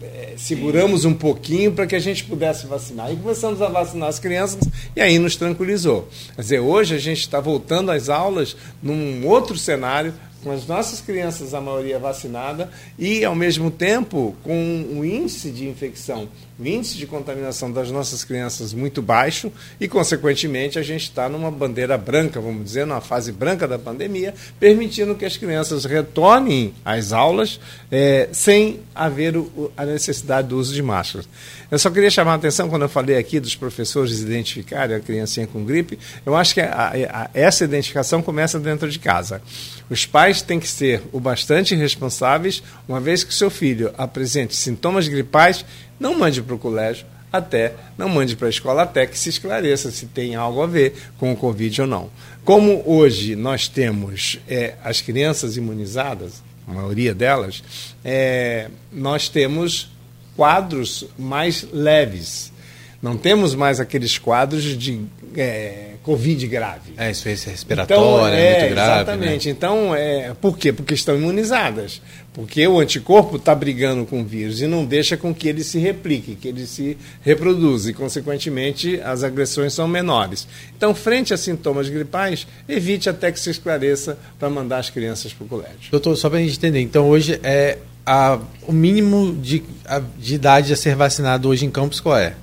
é, 0.01 0.33
seguramos 0.37 1.05
um 1.05 1.13
pouquinho 1.13 1.71
para 1.71 1.87
que 1.87 1.95
a 1.95 1.99
gente 1.99 2.23
pudesse 2.25 2.65
vacinar. 2.65 3.11
E 3.11 3.15
começamos 3.15 3.61
a 3.61 3.67
vacinar 3.67 4.09
as 4.09 4.19
crianças 4.19 4.67
e 4.95 5.01
aí 5.01 5.19
nos 5.19 5.35
tranquilizou. 5.35 6.07
Quer 6.35 6.41
dizer, 6.41 6.59
hoje 6.59 6.95
a 6.95 6.99
gente 6.99 7.19
está 7.19 7.39
voltando 7.39 7.91
às 7.91 8.09
aulas 8.09 8.55
num 8.81 9.25
outro 9.27 9.57
cenário, 9.57 10.13
com 10.43 10.51
as 10.51 10.67
nossas 10.67 11.01
crianças, 11.01 11.55
a 11.55 11.59
maioria 11.59 11.97
vacinada, 11.97 12.69
e 12.99 13.25
ao 13.25 13.33
mesmo 13.33 13.71
tempo 13.71 14.35
com 14.43 14.85
o 14.95 15.03
índice 15.03 15.49
de 15.49 15.67
infecção, 15.67 16.29
o 16.57 16.65
índice 16.65 16.97
de 16.97 17.05
contaminação 17.05 17.71
das 17.71 17.91
nossas 17.91 18.23
crianças 18.23 18.73
muito 18.73 19.01
baixo, 19.01 19.51
e 19.79 19.87
consequentemente 19.87 20.79
a 20.79 20.81
gente 20.81 21.03
está 21.03 21.27
numa 21.27 21.51
bandeira 21.51 21.97
branca, 21.97 22.39
vamos 22.39 22.63
dizer, 22.63 22.85
numa 22.85 23.01
fase 23.01 23.31
branca 23.31 23.67
da 23.67 23.77
pandemia, 23.77 24.33
permitindo 24.59 25.15
que 25.15 25.25
as 25.25 25.35
crianças 25.35 25.83
retornem 25.85 26.73
às 26.83 27.11
aulas 27.11 27.59
é, 27.91 28.29
sem 28.31 28.79
haver 28.93 29.35
o, 29.35 29.71
a 29.75 29.85
necessidade 29.85 30.47
do 30.47 30.57
uso 30.57 30.73
de 30.73 30.81
máscaras. 30.81 31.27
Eu 31.69 31.77
só 31.77 31.89
queria 31.89 32.09
chamar 32.09 32.33
a 32.33 32.35
atenção 32.35 32.69
quando 32.69 32.83
eu 32.83 32.89
falei 32.89 33.17
aqui 33.17 33.39
dos 33.39 33.55
professores 33.55 34.21
identificarem 34.21 34.95
a 34.95 34.99
criancinha 34.99 35.47
com 35.47 35.65
gripe, 35.65 35.99
eu 36.25 36.35
acho 36.35 36.53
que 36.53 36.61
a, 36.61 36.93
a, 37.09 37.29
essa 37.33 37.65
identificação 37.65 38.21
começa 38.21 38.59
dentro 38.59 38.89
de 38.89 38.97
casa. 38.97 39.41
Os 39.89 40.05
pais 40.05 40.41
têm 40.41 40.59
que 40.59 40.67
ser 40.67 41.03
o 41.11 41.19
bastante 41.19 41.75
responsáveis, 41.75 42.63
uma 42.87 42.99
vez 42.99 43.23
que 43.23 43.33
seu 43.33 43.49
filho 43.49 43.93
apresente 43.97 44.55
sintomas 44.55 45.07
gripais, 45.07 45.65
não 45.99 46.17
mande 46.17 46.41
para 46.41 46.55
o 46.55 46.59
colégio 46.59 47.05
até, 47.31 47.73
não 47.97 48.07
mande 48.07 48.35
para 48.35 48.47
a 48.47 48.49
escola 48.49 48.83
até 48.83 49.05
que 49.05 49.17
se 49.17 49.29
esclareça 49.29 49.91
se 49.91 50.05
tem 50.05 50.35
algo 50.35 50.61
a 50.61 50.67
ver 50.67 50.93
com 51.17 51.31
o 51.31 51.35
Covid 51.35 51.81
ou 51.81 51.87
não. 51.87 52.09
Como 52.43 52.83
hoje 52.85 53.35
nós 53.35 53.67
temos 53.67 54.39
é, 54.47 54.75
as 54.83 55.01
crianças 55.01 55.57
imunizadas, 55.57 56.43
a 56.67 56.73
maioria 56.73 57.13
delas, 57.13 57.63
é, 58.03 58.69
nós 58.91 59.29
temos 59.29 59.89
quadros 60.35 61.05
mais 61.17 61.67
leves. 61.71 62.53
Não 63.01 63.17
temos 63.17 63.53
mais 63.53 63.79
aqueles 63.79 64.17
quadros 64.17 64.63
de 64.63 65.05
é, 65.35 65.91
Covid 66.01 66.47
grave. 66.47 66.93
É, 66.97 67.11
insuficiência 67.11 67.51
respiratória, 67.51 67.95
então, 67.95 68.27
é, 68.27 68.59
muito 68.59 68.73
grave. 68.73 68.89
Né? 68.89 68.95
Exatamente. 68.95 69.47
Né? 69.47 69.51
Então, 69.51 69.95
é, 69.95 70.33
por 70.39 70.57
quê? 70.57 70.71
Porque 70.71 70.93
estão 70.93 71.15
imunizadas. 71.15 72.01
Porque 72.35 72.67
o 72.67 72.81
anticorpo 72.81 73.37
está 73.37 73.55
brigando 73.55 74.05
com 74.05 74.19
o 74.19 74.25
vírus 74.25 74.59
e 74.59 74.67
não 74.67 74.83
deixa 74.83 75.15
com 75.15 75.33
que 75.33 75.47
ele 75.47 75.63
se 75.63 75.79
replique, 75.79 76.35
que 76.35 76.49
ele 76.49 76.67
se 76.67 76.97
reproduza. 77.21 77.89
E, 77.89 77.93
consequentemente, 77.93 78.99
as 78.99 79.23
agressões 79.23 79.73
são 79.73 79.87
menores. 79.87 80.45
Então, 80.75 80.93
frente 80.93 81.33
a 81.33 81.37
sintomas 81.37 81.87
gripais, 81.87 82.45
evite 82.67 83.09
até 83.09 83.31
que 83.31 83.39
se 83.39 83.49
esclareça 83.49 84.17
para 84.37 84.49
mandar 84.49 84.79
as 84.79 84.89
crianças 84.89 85.31
para 85.31 85.45
o 85.45 85.47
colégio. 85.47 85.89
Doutor, 85.89 86.17
só 86.17 86.29
para 86.29 86.39
a 86.39 86.41
gente 86.41 86.57
entender. 86.57 86.81
Então, 86.81 87.07
hoje, 87.07 87.39
é 87.41 87.77
a, 88.05 88.37
o 88.67 88.73
mínimo 88.73 89.33
de, 89.41 89.63
a, 89.85 89.99
de 89.99 90.35
idade 90.35 90.73
a 90.73 90.75
ser 90.75 90.93
vacinado 90.93 91.47
hoje 91.47 91.65
em 91.65 91.71
Campos 91.71 92.01
qual 92.01 92.17
é? 92.17 92.35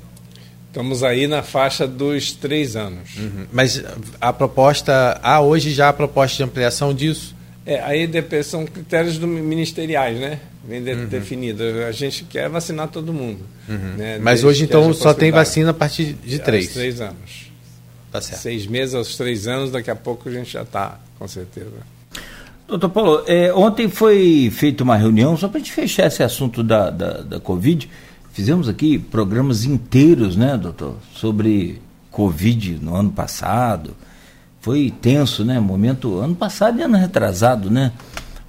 Estamos 0.68 1.04
aí 1.04 1.26
na 1.26 1.42
faixa 1.42 1.86
dos 1.86 2.32
três 2.32 2.76
anos. 2.76 3.14
Uhum. 3.18 3.44
Mas 3.52 3.84
a 4.18 4.32
proposta, 4.32 5.20
há 5.22 5.38
hoje 5.38 5.70
já 5.70 5.90
a 5.90 5.92
proposta 5.92 6.38
de 6.38 6.44
ampliação 6.44 6.94
disso? 6.94 7.34
É, 7.64 7.80
aí 7.80 8.08
são 8.42 8.66
critérios 8.66 9.18
do, 9.18 9.26
ministeriais, 9.26 10.18
né? 10.18 10.40
Vem 10.66 10.82
de, 10.82 10.92
uhum. 10.92 11.06
definido. 11.06 11.62
A 11.88 11.92
gente 11.92 12.24
quer 12.24 12.48
vacinar 12.48 12.88
todo 12.88 13.12
mundo. 13.12 13.40
Uhum. 13.68 13.96
Né? 13.96 14.18
Mas 14.18 14.42
hoje, 14.42 14.64
então, 14.64 14.92
só 14.92 15.14
tem 15.14 15.30
vacina 15.30 15.70
a 15.70 15.74
partir 15.74 16.14
de 16.14 16.38
três? 16.38 16.66
Aos 16.66 16.74
três 16.74 17.00
anos. 17.00 17.52
Tá 18.10 18.20
certo. 18.20 18.40
Seis 18.40 18.66
meses 18.66 18.94
aos 18.94 19.16
três 19.16 19.46
anos, 19.46 19.70
daqui 19.70 19.90
a 19.90 19.96
pouco 19.96 20.28
a 20.28 20.32
gente 20.32 20.52
já 20.52 20.62
está, 20.62 21.00
com 21.18 21.26
certeza. 21.26 21.70
Doutor 22.68 22.88
Paulo, 22.88 23.24
é, 23.26 23.52
ontem 23.52 23.88
foi 23.88 24.50
feita 24.52 24.82
uma 24.82 24.96
reunião, 24.96 25.36
só 25.36 25.48
para 25.48 25.58
a 25.58 25.60
gente 25.60 25.72
fechar 25.72 26.06
esse 26.06 26.22
assunto 26.22 26.62
da, 26.62 26.90
da, 26.90 27.20
da 27.22 27.40
Covid, 27.40 27.88
Fizemos 28.32 28.66
aqui 28.66 28.98
programas 28.98 29.64
inteiros, 29.64 30.36
né, 30.36 30.56
doutor, 30.56 30.96
sobre 31.14 31.82
Covid 32.10 32.78
no 32.80 32.96
ano 32.96 33.12
passado. 33.12 33.94
Foi 34.62 34.92
tenso, 35.02 35.44
né? 35.44 35.60
Momento 35.60 36.18
ano 36.20 36.34
passado 36.36 36.78
e 36.78 36.82
ano 36.82 36.96
retrasado, 36.96 37.68
né? 37.68 37.92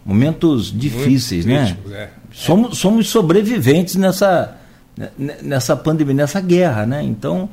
Momentos 0.05 0.71
difíceis, 0.71 1.45
Muito 1.45 1.59
né? 1.59 1.65
Crítico, 1.65 1.93
é. 1.93 2.09
Somos, 2.31 2.77
somos 2.77 3.09
sobreviventes 3.09 3.95
nessa, 3.95 4.55
né, 4.95 5.09
nessa 5.41 5.75
pandemia, 5.75 6.13
nessa 6.13 6.39
guerra, 6.39 6.85
né? 6.85 7.03
Então, 7.03 7.49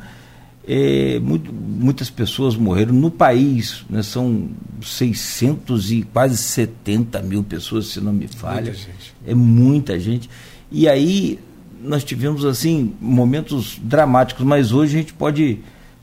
é, 0.68 1.18
muito, 1.20 1.52
muitas 1.52 2.10
pessoas 2.10 2.54
morreram 2.54 2.92
no 2.92 3.10
país, 3.10 3.84
né? 3.88 4.02
são 4.02 4.50
600 4.82 5.90
e 5.90 6.02
quase 6.02 6.36
70 6.36 7.22
mil 7.22 7.42
pessoas, 7.42 7.86
se 7.86 8.00
não 8.00 8.12
me 8.12 8.28
falha. 8.28 8.72
Muita 8.72 8.90
é 9.26 9.34
muita 9.34 9.98
gente. 9.98 10.28
E 10.70 10.86
aí 10.86 11.38
nós 11.82 12.04
tivemos 12.04 12.44
assim 12.44 12.94
momentos 13.00 13.80
dramáticos, 13.82 14.44
mas 14.44 14.70
hoje 14.70 14.96
a 14.96 15.00
gente 15.00 15.14
pode 15.14 15.60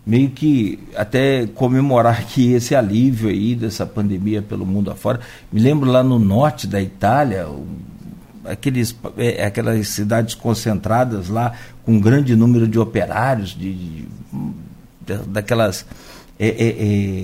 meio 0.07 0.29
que 0.29 0.79
até 0.95 1.45
comemorar 1.47 2.25
que 2.25 2.53
esse 2.53 2.73
alívio 2.73 3.29
aí 3.29 3.53
dessa 3.53 3.85
pandemia 3.85 4.41
pelo 4.41 4.65
mundo 4.65 4.89
afora. 4.89 5.19
Me 5.51 5.59
lembro 5.59 5.91
lá 5.91 6.01
no 6.01 6.17
norte 6.17 6.65
da 6.65 6.81
Itália, 6.81 7.45
aqueles, 8.45 8.95
é, 9.17 9.45
aquelas 9.45 9.85
cidades 9.89 10.33
concentradas 10.33 11.27
lá 11.27 11.51
com 11.83 11.95
um 11.95 11.99
grande 11.99 12.37
número 12.37 12.65
de 12.69 12.79
operários, 12.79 13.49
de, 13.49 13.73
de 13.73 14.07
daquelas 15.27 15.85
é, 16.39 16.47
é, 16.47 16.67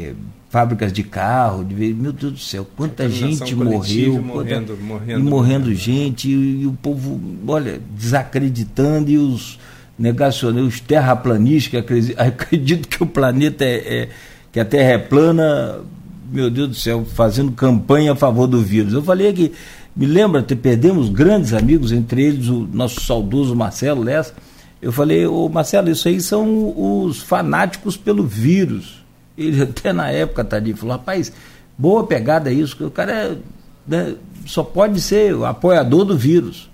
é, 0.10 0.14
fábricas 0.50 0.92
de 0.92 1.04
carro, 1.04 1.64
de 1.64 1.94
meu 1.94 2.12
Deus 2.12 2.34
do 2.34 2.40
céu, 2.40 2.68
quanta 2.76 3.08
gente 3.08 3.56
morreu, 3.56 4.22
morrendo, 4.22 4.74
quanta, 4.74 4.84
morrendo, 4.84 5.20
e 5.20 5.24
morrendo 5.24 5.74
gente, 5.74 6.30
e, 6.30 6.64
e, 6.64 6.68
o 6.68 6.74
povo, 6.74 7.20
olha, 7.48 7.80
desacreditando, 7.96 9.10
e 9.10 9.18
os 9.18 9.58
negacionistas, 9.98 10.80
terraplanistas 10.82 11.84
que 11.86 12.16
acreditam, 12.18 12.90
que 12.90 13.04
o 13.04 13.06
planeta 13.06 13.64
é, 13.64 13.76
é, 13.76 14.10
que 14.52 14.60
a 14.60 14.66
Terra 14.66 14.92
é 14.92 14.98
plana, 14.98 15.80
meu 16.32 16.50
Deus 16.50 16.70
do 16.70 16.76
céu, 16.76 17.06
fazendo 17.06 17.52
campanha 17.52 18.14
a 18.14 18.16
favor 18.16 18.48
do 18.48 18.62
vírus. 18.62 18.94
Eu 18.94 19.04
falei 19.04 19.30
aqui, 19.30 19.52
me 19.96 20.06
lembra, 20.06 20.44
perdemos 20.44 21.10
grandes 21.10 21.54
amigos, 21.54 21.92
entre 21.92 22.24
eles 22.24 22.48
o 22.48 22.68
nosso 22.72 23.02
saudoso 23.02 23.56
Marcelo 23.56 24.04
Lessa. 24.04 24.34
Eu 24.82 24.92
falei, 24.92 25.26
ô 25.26 25.48
Marcelo, 25.48 25.90
isso 25.90 26.08
aí 26.08 26.20
são 26.20 26.74
os 26.76 27.20
fanáticos 27.20 27.96
pelo 27.96 28.24
vírus 28.24 29.04
ele 29.38 29.62
até 29.64 29.92
na 29.92 30.10
época, 30.10 30.44
Tadinho, 30.44 30.78
falou, 30.78 30.96
rapaz, 30.96 31.32
boa 31.78 32.06
pegada 32.06 32.52
isso, 32.52 32.76
que 32.76 32.84
o 32.84 32.92
cara 32.92 33.12
é, 33.12 33.38
né, 33.88 34.16
só 34.46 34.64
pode 34.64 35.02
ser 35.02 35.36
o 35.36 35.46
apoiador 35.46 36.06
do 36.06 36.18
vírus. 36.18 36.70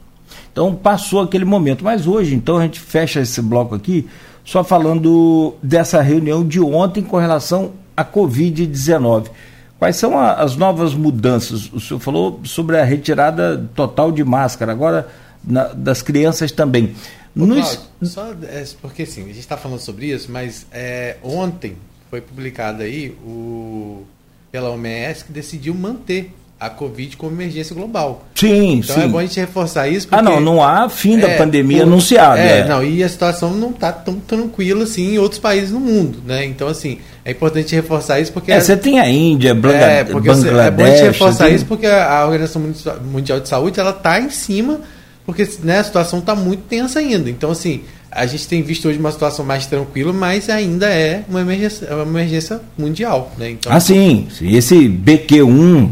Então 0.60 0.76
passou 0.76 1.22
aquele 1.22 1.46
momento. 1.46 1.86
Mas 1.86 2.06
hoje, 2.06 2.36
então, 2.36 2.58
a 2.58 2.64
gente 2.64 2.82
fecha 2.82 3.22
esse 3.22 3.42
bloco 3.42 3.74
aqui 3.74 4.10
só 4.44 4.62
falando 4.62 5.56
dessa 5.64 6.02
reunião 6.02 6.46
de 6.46 6.60
ontem 6.60 7.02
com 7.02 7.16
relação 7.16 7.72
à 7.96 8.04
Covid-19. 8.04 9.30
Quais 9.78 9.96
são 9.96 10.20
a, 10.20 10.34
as 10.34 10.58
novas 10.58 10.94
mudanças? 10.94 11.72
O 11.72 11.80
senhor 11.80 12.02
falou 12.02 12.42
sobre 12.44 12.78
a 12.78 12.84
retirada 12.84 13.70
total 13.74 14.12
de 14.12 14.22
máscara, 14.26 14.74
agora 14.74 15.08
na, 15.42 15.70
das 15.70 16.02
crianças 16.02 16.52
também. 16.52 16.94
Ô, 17.38 17.48
Cláudio, 17.48 17.80
só, 18.02 18.34
é, 18.44 18.66
porque 18.82 19.06
sim, 19.06 19.24
a 19.24 19.28
gente 19.28 19.40
está 19.40 19.56
falando 19.56 19.80
sobre 19.80 20.08
isso, 20.08 20.30
mas 20.30 20.66
é, 20.74 21.16
ontem 21.24 21.78
foi 22.10 22.20
publicado 22.20 22.84
aí 22.84 23.12
o, 23.24 24.04
pela 24.52 24.70
OMS 24.72 25.24
que 25.24 25.32
decidiu 25.32 25.74
manter 25.74 26.34
a 26.60 26.70
Covid 26.70 27.16
como 27.16 27.32
emergência 27.32 27.74
global. 27.74 28.26
Sim, 28.36 28.80
então 28.80 28.96
sim. 28.96 29.04
é 29.04 29.08
bom 29.08 29.18
a 29.18 29.22
gente 29.22 29.40
reforçar 29.40 29.88
isso. 29.88 30.08
Porque, 30.08 30.20
ah, 30.20 30.22
não, 30.22 30.42
não 30.42 30.62
há 30.62 30.90
fim 30.90 31.18
da 31.18 31.30
é, 31.30 31.38
pandemia 31.38 31.84
anunciada. 31.84 32.40
É, 32.40 32.60
é, 32.60 32.68
não, 32.68 32.84
e 32.84 33.02
a 33.02 33.08
situação 33.08 33.54
não 33.54 33.70
está 33.70 33.94
tão 33.94 34.16
tranquila 34.16 34.84
assim 34.84 35.14
em 35.14 35.18
outros 35.18 35.40
países 35.40 35.72
no 35.72 35.80
mundo, 35.80 36.22
né? 36.26 36.44
Então, 36.44 36.68
assim, 36.68 37.00
é 37.24 37.32
importante 37.32 37.74
reforçar 37.74 38.20
isso 38.20 38.34
porque... 38.34 38.52
É, 38.52 38.60
você 38.60 38.76
tem 38.76 39.00
a 39.00 39.10
Índia, 39.10 39.56
Blanga, 39.56 39.78
é, 39.78 40.04
porque 40.04 40.28
Bangladesh... 40.28 40.60
É 40.60 40.72
bom 40.72 40.84
a 40.84 40.88
gente 40.88 41.04
reforçar 41.04 41.46
tem... 41.46 41.56
isso 41.56 41.66
porque 41.66 41.86
a 41.86 42.26
Organização 42.26 42.62
Mundial 43.06 43.40
de 43.40 43.48
Saúde, 43.48 43.80
ela 43.80 43.92
está 43.92 44.20
em 44.20 44.30
cima, 44.30 44.82
porque 45.26 45.48
né, 45.64 45.80
a 45.80 45.84
situação 45.86 46.20
está 46.20 46.36
muito 46.36 46.64
tensa 46.64 47.00
ainda. 47.00 47.30
Então, 47.30 47.52
assim, 47.52 47.84
a 48.12 48.26
gente 48.26 48.46
tem 48.50 48.62
visto 48.62 48.90
hoje 48.90 49.00
uma 49.00 49.14
situação 49.14 49.46
mais 49.46 49.66
tranquila, 49.66 50.12
mas 50.12 50.50
ainda 50.50 50.88
é 50.90 51.24
uma 51.30 51.40
emergência, 51.40 51.86
é 51.86 51.94
uma 51.96 52.04
emergência 52.04 52.60
mundial. 52.78 53.32
Né? 53.38 53.52
Então, 53.52 53.72
ah, 53.72 53.80
sim. 53.80 54.28
Esse 54.42 54.90
BQ1 54.90 55.90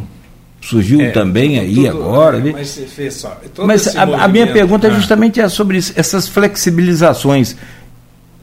surgiu 0.68 1.01
é, 1.01 1.11
também 1.11 1.59
aí 1.59 1.76
tudo, 1.76 1.88
agora. 1.88 2.38
É, 2.38 2.51
mas, 2.51 2.80
só, 3.11 3.38
mas 3.65 3.95
a, 3.95 4.03
a, 4.03 4.28
minha 4.28 4.47
pergunta 4.47 4.88
é 4.88 4.91
justamente 4.91 5.39
é 5.39 5.47
sobre 5.47 5.78
isso, 5.78 5.93
essas 5.95 6.28
flexibilizações 6.28 7.55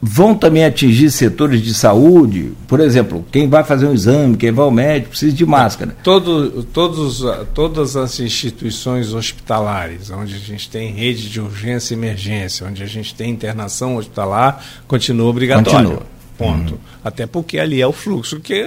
vão 0.01 0.35
também 0.35 0.63
atingir 0.65 1.09
setores 1.09 1.61
de 1.61 1.73
saúde? 1.73 2.51
Por 2.67 2.79
exemplo, 2.79 3.25
quem 3.31 3.49
vai 3.49 3.63
fazer 3.63 3.87
um 3.87 3.93
exame, 3.93 4.37
quem 4.37 4.51
vai 4.51 4.65
ao 4.65 4.71
médico, 4.71 5.09
precisa 5.09 5.35
de 5.35 5.45
máscara. 5.45 5.95
Todo, 6.03 6.63
todos, 6.63 7.23
todas 7.53 7.95
as 7.95 8.19
instituições 8.19 9.13
hospitalares, 9.13 10.11
onde 10.11 10.35
a 10.35 10.39
gente 10.39 10.69
tem 10.69 10.91
rede 10.91 11.29
de 11.29 11.41
urgência 11.41 11.93
e 11.93 11.97
emergência, 11.97 12.67
onde 12.67 12.83
a 12.83 12.87
gente 12.87 13.15
tem 13.15 13.31
internação 13.31 13.97
hospitalar, 13.97 14.63
continua 14.87 15.29
obrigatório. 15.29 15.89
Continua. 15.89 16.14
Ponto. 16.37 16.73
Uhum. 16.73 16.79
Até 17.03 17.25
porque 17.25 17.57
ali 17.59 17.81
é 17.81 17.87
o 17.87 17.93
fluxo 17.93 18.41
que, 18.41 18.65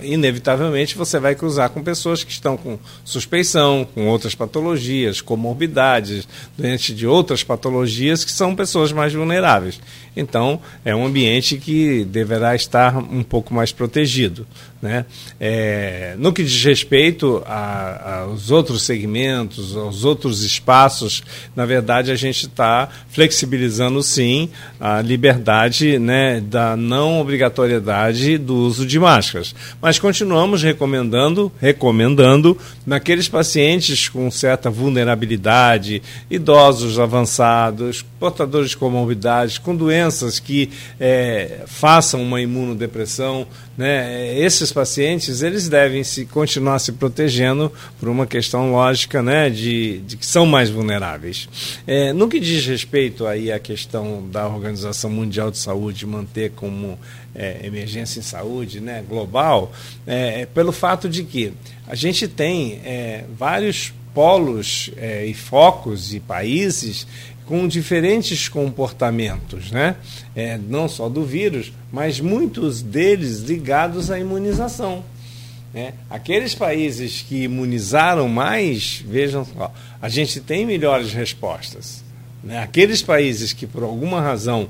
inevitavelmente, 0.00 0.96
você 0.96 1.18
vai 1.18 1.34
cruzar 1.34 1.68
com 1.68 1.82
pessoas 1.82 2.24
que 2.24 2.32
estão 2.32 2.56
com 2.56 2.78
suspeição, 3.04 3.86
com 3.94 4.08
outras 4.08 4.34
patologias, 4.34 5.20
comorbidades, 5.20 6.26
doentes 6.56 6.96
de 6.96 7.06
outras 7.06 7.44
patologias 7.44 8.24
que 8.24 8.32
são 8.32 8.56
pessoas 8.56 8.90
mais 8.90 9.12
vulneráveis. 9.12 9.80
Então, 10.16 10.60
é 10.84 10.94
um 10.94 11.06
ambiente 11.06 11.56
que 11.56 12.04
deverá 12.04 12.54
estar 12.54 12.96
um 12.96 13.22
pouco 13.22 13.54
mais 13.54 13.72
protegido. 13.72 14.46
Né? 14.82 15.04
É, 15.38 16.14
no 16.18 16.32
que 16.32 16.42
diz 16.42 16.64
respeito 16.64 17.42
a, 17.46 18.22
aos 18.22 18.50
outros 18.50 18.82
segmentos, 18.82 19.76
aos 19.76 20.04
outros 20.04 20.42
espaços, 20.42 21.22
na 21.54 21.66
verdade, 21.66 22.10
a 22.10 22.16
gente 22.16 22.46
está 22.46 22.88
flexibilizando, 23.10 24.02
sim, 24.02 24.48
a 24.80 25.02
liberdade 25.02 25.98
né, 25.98 26.40
da 26.40 26.76
não 26.76 27.20
obrigatoriedade 27.20 28.38
do 28.38 28.56
uso 28.56 28.86
de 28.86 28.98
máscaras. 28.98 29.54
Mas 29.82 29.98
continuamos 29.98 30.62
recomendando, 30.62 31.52
recomendando, 31.60 32.56
naqueles 32.86 33.28
pacientes 33.28 34.08
com 34.08 34.30
certa 34.30 34.70
vulnerabilidade, 34.70 36.02
idosos 36.30 36.98
avançados, 36.98 38.02
portadores 38.18 38.70
de 38.70 38.78
comorbidades, 38.78 39.58
com 39.58 39.76
doenças 39.76 39.99
que 40.40 40.70
é, 40.98 41.62
façam 41.66 42.22
uma 42.22 42.40
imunodepressão, 42.40 43.46
né, 43.76 44.38
esses 44.38 44.72
pacientes 44.72 45.42
eles 45.42 45.68
devem 45.68 46.04
se 46.04 46.26
continuar 46.26 46.78
se 46.78 46.92
protegendo 46.92 47.72
por 47.98 48.08
uma 48.08 48.26
questão 48.26 48.72
lógica 48.72 49.22
né, 49.22 49.50
de, 49.50 49.98
de 50.00 50.16
que 50.16 50.26
são 50.26 50.46
mais 50.46 50.70
vulneráveis. 50.70 51.48
É, 51.86 52.12
no 52.12 52.28
que 52.28 52.38
diz 52.38 52.66
respeito 52.66 53.26
aí 53.26 53.50
à 53.50 53.58
questão 53.58 54.28
da 54.30 54.46
Organização 54.46 55.10
Mundial 55.10 55.50
de 55.50 55.58
Saúde 55.58 56.06
manter 56.06 56.52
como 56.52 56.98
é, 57.34 57.60
emergência 57.64 58.18
em 58.18 58.22
saúde 58.22 58.80
né, 58.80 59.02
global, 59.08 59.72
é, 60.06 60.46
pelo 60.46 60.72
fato 60.72 61.08
de 61.08 61.24
que 61.24 61.52
a 61.86 61.94
gente 61.94 62.28
tem 62.28 62.80
é, 62.84 63.24
vários 63.36 63.92
polos 64.14 64.90
é, 64.96 65.24
e 65.24 65.34
focos 65.34 66.12
e 66.12 66.20
países 66.20 67.06
com 67.50 67.66
diferentes 67.66 68.48
comportamentos, 68.48 69.72
né? 69.72 69.96
É, 70.36 70.56
não 70.56 70.88
só 70.88 71.08
do 71.08 71.24
vírus, 71.24 71.72
mas 71.90 72.20
muitos 72.20 72.80
deles 72.80 73.40
ligados 73.40 74.08
à 74.08 74.20
imunização. 74.20 75.02
Né? 75.74 75.94
Aqueles 76.08 76.54
países 76.54 77.22
que 77.22 77.42
imunizaram 77.42 78.28
mais, 78.28 79.02
vejam 79.04 79.44
só, 79.44 79.74
a 80.00 80.08
gente 80.08 80.38
tem 80.40 80.64
melhores 80.64 81.12
respostas. 81.12 82.04
Né? 82.40 82.56
Aqueles 82.62 83.02
países 83.02 83.52
que, 83.52 83.66
por 83.66 83.82
alguma 83.82 84.20
razão, 84.20 84.68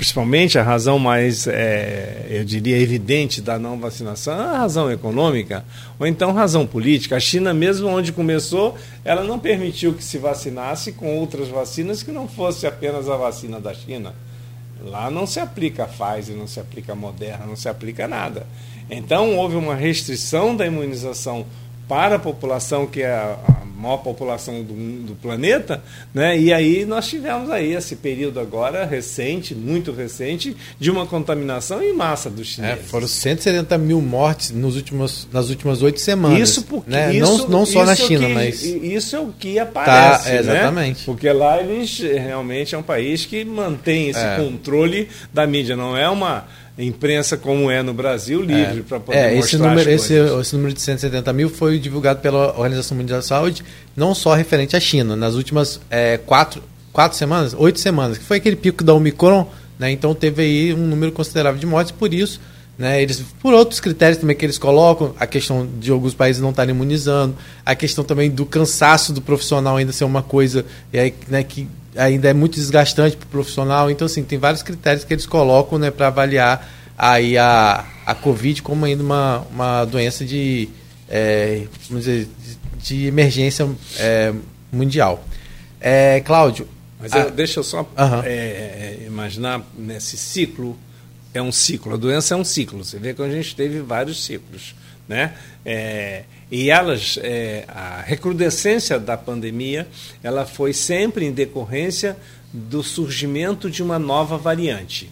principalmente 0.00 0.58
a 0.58 0.62
razão 0.62 0.98
mais, 0.98 1.46
é, 1.46 2.24
eu 2.30 2.42
diria, 2.42 2.78
evidente 2.78 3.42
da 3.42 3.58
não 3.58 3.78
vacinação, 3.78 4.32
é 4.40 4.44
a 4.44 4.56
razão 4.56 4.90
econômica, 4.90 5.62
ou 5.98 6.06
então 6.06 6.32
razão 6.32 6.66
política. 6.66 7.16
A 7.16 7.20
China, 7.20 7.52
mesmo 7.52 7.86
onde 7.86 8.10
começou, 8.10 8.78
ela 9.04 9.22
não 9.22 9.38
permitiu 9.38 9.92
que 9.92 10.02
se 10.02 10.16
vacinasse 10.16 10.92
com 10.92 11.18
outras 11.18 11.48
vacinas 11.48 12.02
que 12.02 12.10
não 12.10 12.26
fosse 12.26 12.66
apenas 12.66 13.10
a 13.10 13.16
vacina 13.18 13.60
da 13.60 13.74
China. 13.74 14.14
Lá 14.82 15.10
não 15.10 15.26
se 15.26 15.38
aplica 15.38 15.84
a 15.84 15.86
Pfizer, 15.86 16.34
não 16.34 16.46
se 16.46 16.58
aplica 16.58 16.92
a 16.92 16.96
Moderna, 16.96 17.44
não 17.44 17.54
se 17.54 17.68
aplica 17.68 18.08
nada. 18.08 18.46
Então 18.90 19.36
houve 19.36 19.56
uma 19.56 19.74
restrição 19.74 20.56
da 20.56 20.64
imunização 20.64 21.44
para 21.86 22.14
a 22.14 22.18
população 22.18 22.86
que 22.86 23.02
é 23.02 23.12
a, 23.12 23.36
maior 23.80 23.98
população 23.98 24.62
do, 24.62 24.74
do, 25.06 25.14
planeta, 25.14 25.82
né? 26.12 26.38
E 26.38 26.52
aí 26.52 26.84
nós 26.84 27.08
tivemos 27.08 27.50
aí 27.50 27.72
esse 27.74 27.96
período 27.96 28.38
agora 28.38 28.84
recente, 28.84 29.54
muito 29.54 29.90
recente, 29.90 30.56
de 30.78 30.90
uma 30.90 31.06
contaminação 31.06 31.82
em 31.82 31.92
massa 31.92 32.28
dos 32.28 32.48
é, 32.48 32.50
chineses. 32.50 32.84
É, 32.84 32.88
foram 32.88 33.08
170 33.08 33.78
mil 33.78 34.00
mortes 34.00 34.50
nos 34.50 34.76
últimos, 34.76 35.26
nas 35.32 35.48
últimas 35.48 35.82
oito 35.82 36.00
semanas. 36.00 36.38
Isso 36.38 36.62
porque 36.64 36.90
né? 36.90 37.14
isso, 37.14 37.48
não, 37.48 37.60
não 37.60 37.66
só 37.66 37.84
na 37.84 37.96
China, 37.96 38.26
que, 38.26 38.34
mas 38.34 38.62
isso 38.62 39.16
é 39.16 39.20
o 39.20 39.28
que 39.28 39.58
aparece, 39.58 40.24
tá, 40.24 40.30
é, 40.30 40.38
exatamente. 40.40 40.98
Né? 40.98 41.04
Porque 41.06 41.32
lá 41.32 41.60
eles 41.60 41.98
realmente 41.98 42.74
é 42.74 42.78
um 42.78 42.82
país 42.82 43.24
que 43.24 43.44
mantém 43.44 44.10
esse 44.10 44.20
é. 44.20 44.36
controle 44.36 45.08
da 45.32 45.46
mídia, 45.46 45.74
não 45.74 45.96
é 45.96 46.08
uma 46.08 46.46
imprensa 46.84 47.36
como 47.36 47.70
é 47.70 47.82
no 47.82 47.92
Brasil 47.92 48.40
livre 48.40 48.80
é, 48.80 48.82
para 48.82 49.00
poder 49.00 49.18
é, 49.18 49.36
esse 49.36 49.56
número, 49.56 49.90
esse, 49.90 50.14
esse, 50.14 50.54
número 50.54 50.72
de 50.72 50.80
170 50.80 51.32
mil 51.32 51.50
foi 51.50 51.78
divulgado 51.78 52.20
pela 52.20 52.58
Organização 52.58 52.96
Mundial 52.96 53.18
da 53.18 53.22
Saúde, 53.22 53.64
não 53.96 54.14
só 54.14 54.34
referente 54.34 54.76
à 54.76 54.80
China. 54.80 55.16
Nas 55.16 55.34
últimas 55.34 55.80
é, 55.90 56.18
quatro, 56.18 56.62
quatro 56.92 57.18
semanas, 57.18 57.54
oito 57.56 57.80
semanas, 57.80 58.18
que 58.18 58.24
foi 58.24 58.38
aquele 58.38 58.56
pico 58.56 58.82
da 58.82 58.94
Omicron, 58.94 59.48
né, 59.78 59.90
então 59.90 60.14
teve 60.14 60.42
aí 60.42 60.74
um 60.74 60.86
número 60.86 61.12
considerável 61.12 61.58
de 61.58 61.66
mortes, 61.66 61.92
por 61.92 62.12
isso, 62.12 62.40
né, 62.78 63.02
eles, 63.02 63.22
por 63.40 63.52
outros 63.52 63.80
critérios 63.80 64.18
também 64.18 64.36
que 64.36 64.44
eles 64.44 64.56
colocam, 64.56 65.14
a 65.18 65.26
questão 65.26 65.68
de 65.78 65.90
alguns 65.90 66.14
países 66.14 66.40
não 66.40 66.50
estarem 66.50 66.74
imunizando, 66.74 67.36
a 67.64 67.74
questão 67.74 68.04
também 68.04 68.30
do 68.30 68.46
cansaço 68.46 69.12
do 69.12 69.20
profissional 69.20 69.76
ainda 69.76 69.92
ser 69.92 70.04
uma 70.04 70.22
coisa 70.22 70.64
e 70.92 70.98
aí, 70.98 71.14
né, 71.28 71.42
que 71.42 71.68
ainda 71.96 72.28
é 72.28 72.32
muito 72.32 72.54
desgastante 72.54 73.16
para 73.16 73.26
o 73.26 73.28
profissional. 73.28 73.90
Então, 73.90 74.06
assim, 74.06 74.22
tem 74.22 74.38
vários 74.38 74.62
critérios 74.62 75.04
que 75.04 75.12
eles 75.12 75.26
colocam 75.26 75.78
né, 75.78 75.90
para 75.90 76.08
avaliar 76.08 76.68
aí 76.96 77.36
a, 77.38 77.84
a 78.04 78.14
Covid 78.14 78.62
como 78.62 78.84
ainda 78.84 79.02
uma, 79.02 79.46
uma 79.50 79.84
doença 79.84 80.24
de, 80.24 80.68
é, 81.08 81.64
vamos 81.88 82.04
dizer, 82.04 82.28
de 82.82 83.06
emergência 83.06 83.68
é, 83.98 84.32
mundial. 84.72 85.24
É, 85.80 86.20
Cláudio. 86.20 86.68
Mas 87.00 87.12
a... 87.12 87.28
deixa 87.28 87.60
eu 87.60 87.64
só 87.64 87.88
é, 88.24 88.98
imaginar 89.06 89.62
nesse 89.76 90.16
ciclo. 90.16 90.78
É 91.32 91.40
um 91.40 91.52
ciclo, 91.52 91.94
a 91.94 91.96
doença 91.96 92.34
é 92.34 92.36
um 92.36 92.44
ciclo. 92.44 92.84
Você 92.84 92.98
vê 92.98 93.14
que 93.14 93.22
a 93.22 93.30
gente 93.30 93.54
teve 93.54 93.80
vários 93.80 94.24
ciclos 94.24 94.74
né? 95.10 95.34
E 96.50 96.68
elas, 96.68 97.18
é, 97.22 97.64
a 97.68 98.02
recrudescência 98.02 98.98
da 98.98 99.16
pandemia, 99.16 99.86
ela 100.22 100.44
foi 100.44 100.72
sempre 100.72 101.24
em 101.24 101.32
decorrência 101.32 102.16
do 102.52 102.82
surgimento 102.82 103.70
de 103.70 103.82
uma 103.82 103.98
nova 103.98 104.36
variante. 104.36 105.08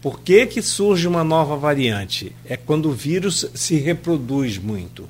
Por 0.00 0.20
que, 0.20 0.46
que 0.46 0.62
surge 0.62 1.06
uma 1.06 1.22
nova 1.22 1.56
variante? 1.56 2.32
É 2.46 2.56
quando 2.56 2.88
o 2.88 2.92
vírus 2.92 3.50
se 3.54 3.76
reproduz 3.76 4.56
muito. 4.56 5.06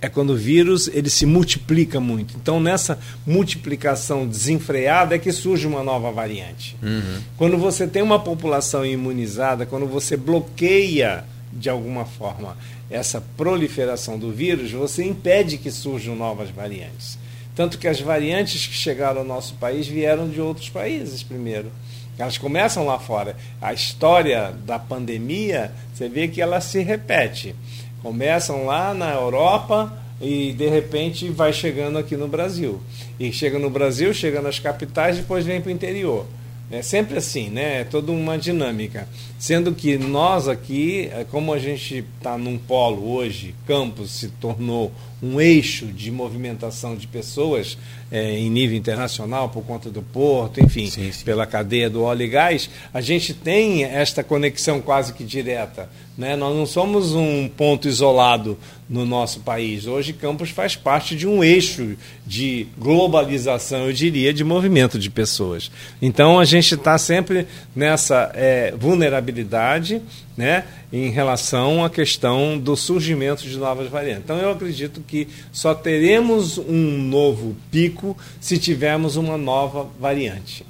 É 0.00 0.08
quando 0.08 0.30
o 0.30 0.36
vírus 0.36 0.88
ele 0.88 1.10
se 1.10 1.26
multiplica 1.26 1.98
muito. 2.00 2.36
Então, 2.40 2.60
nessa 2.60 2.98
multiplicação 3.26 4.26
desenfreada 4.26 5.16
é 5.16 5.18
que 5.18 5.32
surge 5.32 5.66
uma 5.66 5.82
nova 5.82 6.12
variante. 6.12 6.76
Uhum. 6.80 7.20
Quando 7.36 7.58
você 7.58 7.86
tem 7.86 8.02
uma 8.02 8.20
população 8.20 8.86
imunizada, 8.86 9.66
quando 9.66 9.86
você 9.86 10.16
bloqueia 10.16 11.24
de 11.52 11.68
alguma 11.68 12.04
forma 12.04 12.56
essa 12.90 13.22
proliferação 13.36 14.18
do 14.18 14.32
vírus, 14.32 14.72
você 14.72 15.04
impede 15.04 15.58
que 15.58 15.70
surjam 15.70 16.16
novas 16.16 16.50
variantes. 16.50 17.16
Tanto 17.54 17.78
que 17.78 17.86
as 17.86 18.00
variantes 18.00 18.66
que 18.66 18.74
chegaram 18.74 19.20
ao 19.20 19.26
nosso 19.26 19.54
país 19.54 19.86
vieram 19.86 20.28
de 20.28 20.40
outros 20.40 20.68
países 20.68 21.22
primeiro. 21.22 21.70
Elas 22.18 22.36
começam 22.36 22.84
lá 22.84 22.98
fora. 22.98 23.36
A 23.62 23.72
história 23.72 24.52
da 24.66 24.78
pandemia, 24.78 25.72
você 25.92 26.08
vê 26.08 26.28
que 26.28 26.42
ela 26.42 26.60
se 26.60 26.82
repete. 26.82 27.54
Começam 28.02 28.66
lá 28.66 28.92
na 28.92 29.12
Europa 29.12 29.92
e 30.20 30.52
de 30.52 30.68
repente 30.68 31.28
vai 31.30 31.52
chegando 31.52 31.98
aqui 31.98 32.16
no 32.16 32.28
Brasil. 32.28 32.80
E 33.18 33.32
chega 33.32 33.58
no 33.58 33.70
Brasil, 33.70 34.12
chega 34.12 34.42
nas 34.42 34.58
capitais, 34.58 35.16
depois 35.16 35.46
vem 35.46 35.60
para 35.60 35.70
o 35.70 35.72
interior. 35.72 36.26
É 36.70 36.82
sempre 36.82 37.18
assim, 37.18 37.50
né? 37.50 37.80
É 37.80 37.84
toda 37.84 38.12
uma 38.12 38.38
dinâmica. 38.38 39.08
Sendo 39.38 39.74
que 39.74 39.98
nós 39.98 40.46
aqui, 40.46 41.10
é, 41.12 41.24
como 41.24 41.52
a 41.52 41.58
gente 41.58 42.04
está 42.16 42.38
num 42.38 42.56
polo 42.56 43.12
hoje, 43.12 43.54
Campos 43.66 44.12
se 44.12 44.28
tornou 44.28 44.92
um 45.22 45.40
eixo 45.40 45.86
de 45.86 46.10
movimentação 46.10 46.96
de 46.96 47.06
pessoas 47.06 47.76
é, 48.10 48.38
em 48.38 48.50
nível 48.50 48.76
internacional 48.76 49.48
por 49.48 49.62
conta 49.62 49.90
do 49.90 50.02
porto, 50.02 50.60
enfim, 50.60 50.88
sim, 50.88 51.12
sim. 51.12 51.24
pela 51.24 51.46
cadeia 51.46 51.88
do 51.88 52.02
óleo 52.02 52.22
e 52.22 52.28
gás, 52.28 52.70
a 52.92 53.00
gente 53.00 53.34
tem 53.34 53.84
esta 53.84 54.24
conexão 54.24 54.80
quase 54.80 55.12
que 55.12 55.22
direta. 55.22 55.88
Né? 56.16 56.36
Nós 56.36 56.54
não 56.54 56.66
somos 56.66 57.14
um 57.14 57.48
ponto 57.48 57.88
isolado 57.88 58.58
no 58.88 59.06
nosso 59.06 59.40
país. 59.40 59.86
Hoje, 59.86 60.12
Campos 60.12 60.50
faz 60.50 60.74
parte 60.74 61.14
de 61.14 61.26
um 61.26 61.42
eixo 61.42 61.96
de 62.26 62.66
globalização, 62.76 63.86
eu 63.86 63.92
diria, 63.92 64.32
de 64.34 64.42
movimento 64.42 64.98
de 64.98 65.08
pessoas. 65.08 65.70
Então, 66.02 66.38
a 66.40 66.44
gente 66.44 66.74
está 66.74 66.98
sempre 66.98 67.46
nessa 67.74 68.32
é, 68.34 68.74
vulnerabilidade 68.76 70.02
né, 70.40 70.64
em 70.90 71.10
relação 71.10 71.84
à 71.84 71.90
questão 71.90 72.58
do 72.58 72.74
surgimento 72.74 73.42
de 73.42 73.56
novas 73.58 73.90
variantes. 73.90 74.22
Então, 74.24 74.38
eu 74.38 74.50
acredito 74.50 75.02
que 75.06 75.28
só 75.52 75.74
teremos 75.74 76.56
um 76.56 76.98
novo 76.98 77.54
pico 77.70 78.16
se 78.40 78.56
tivermos 78.56 79.16
uma 79.16 79.36
nova 79.36 79.86
variante. 80.00 80.64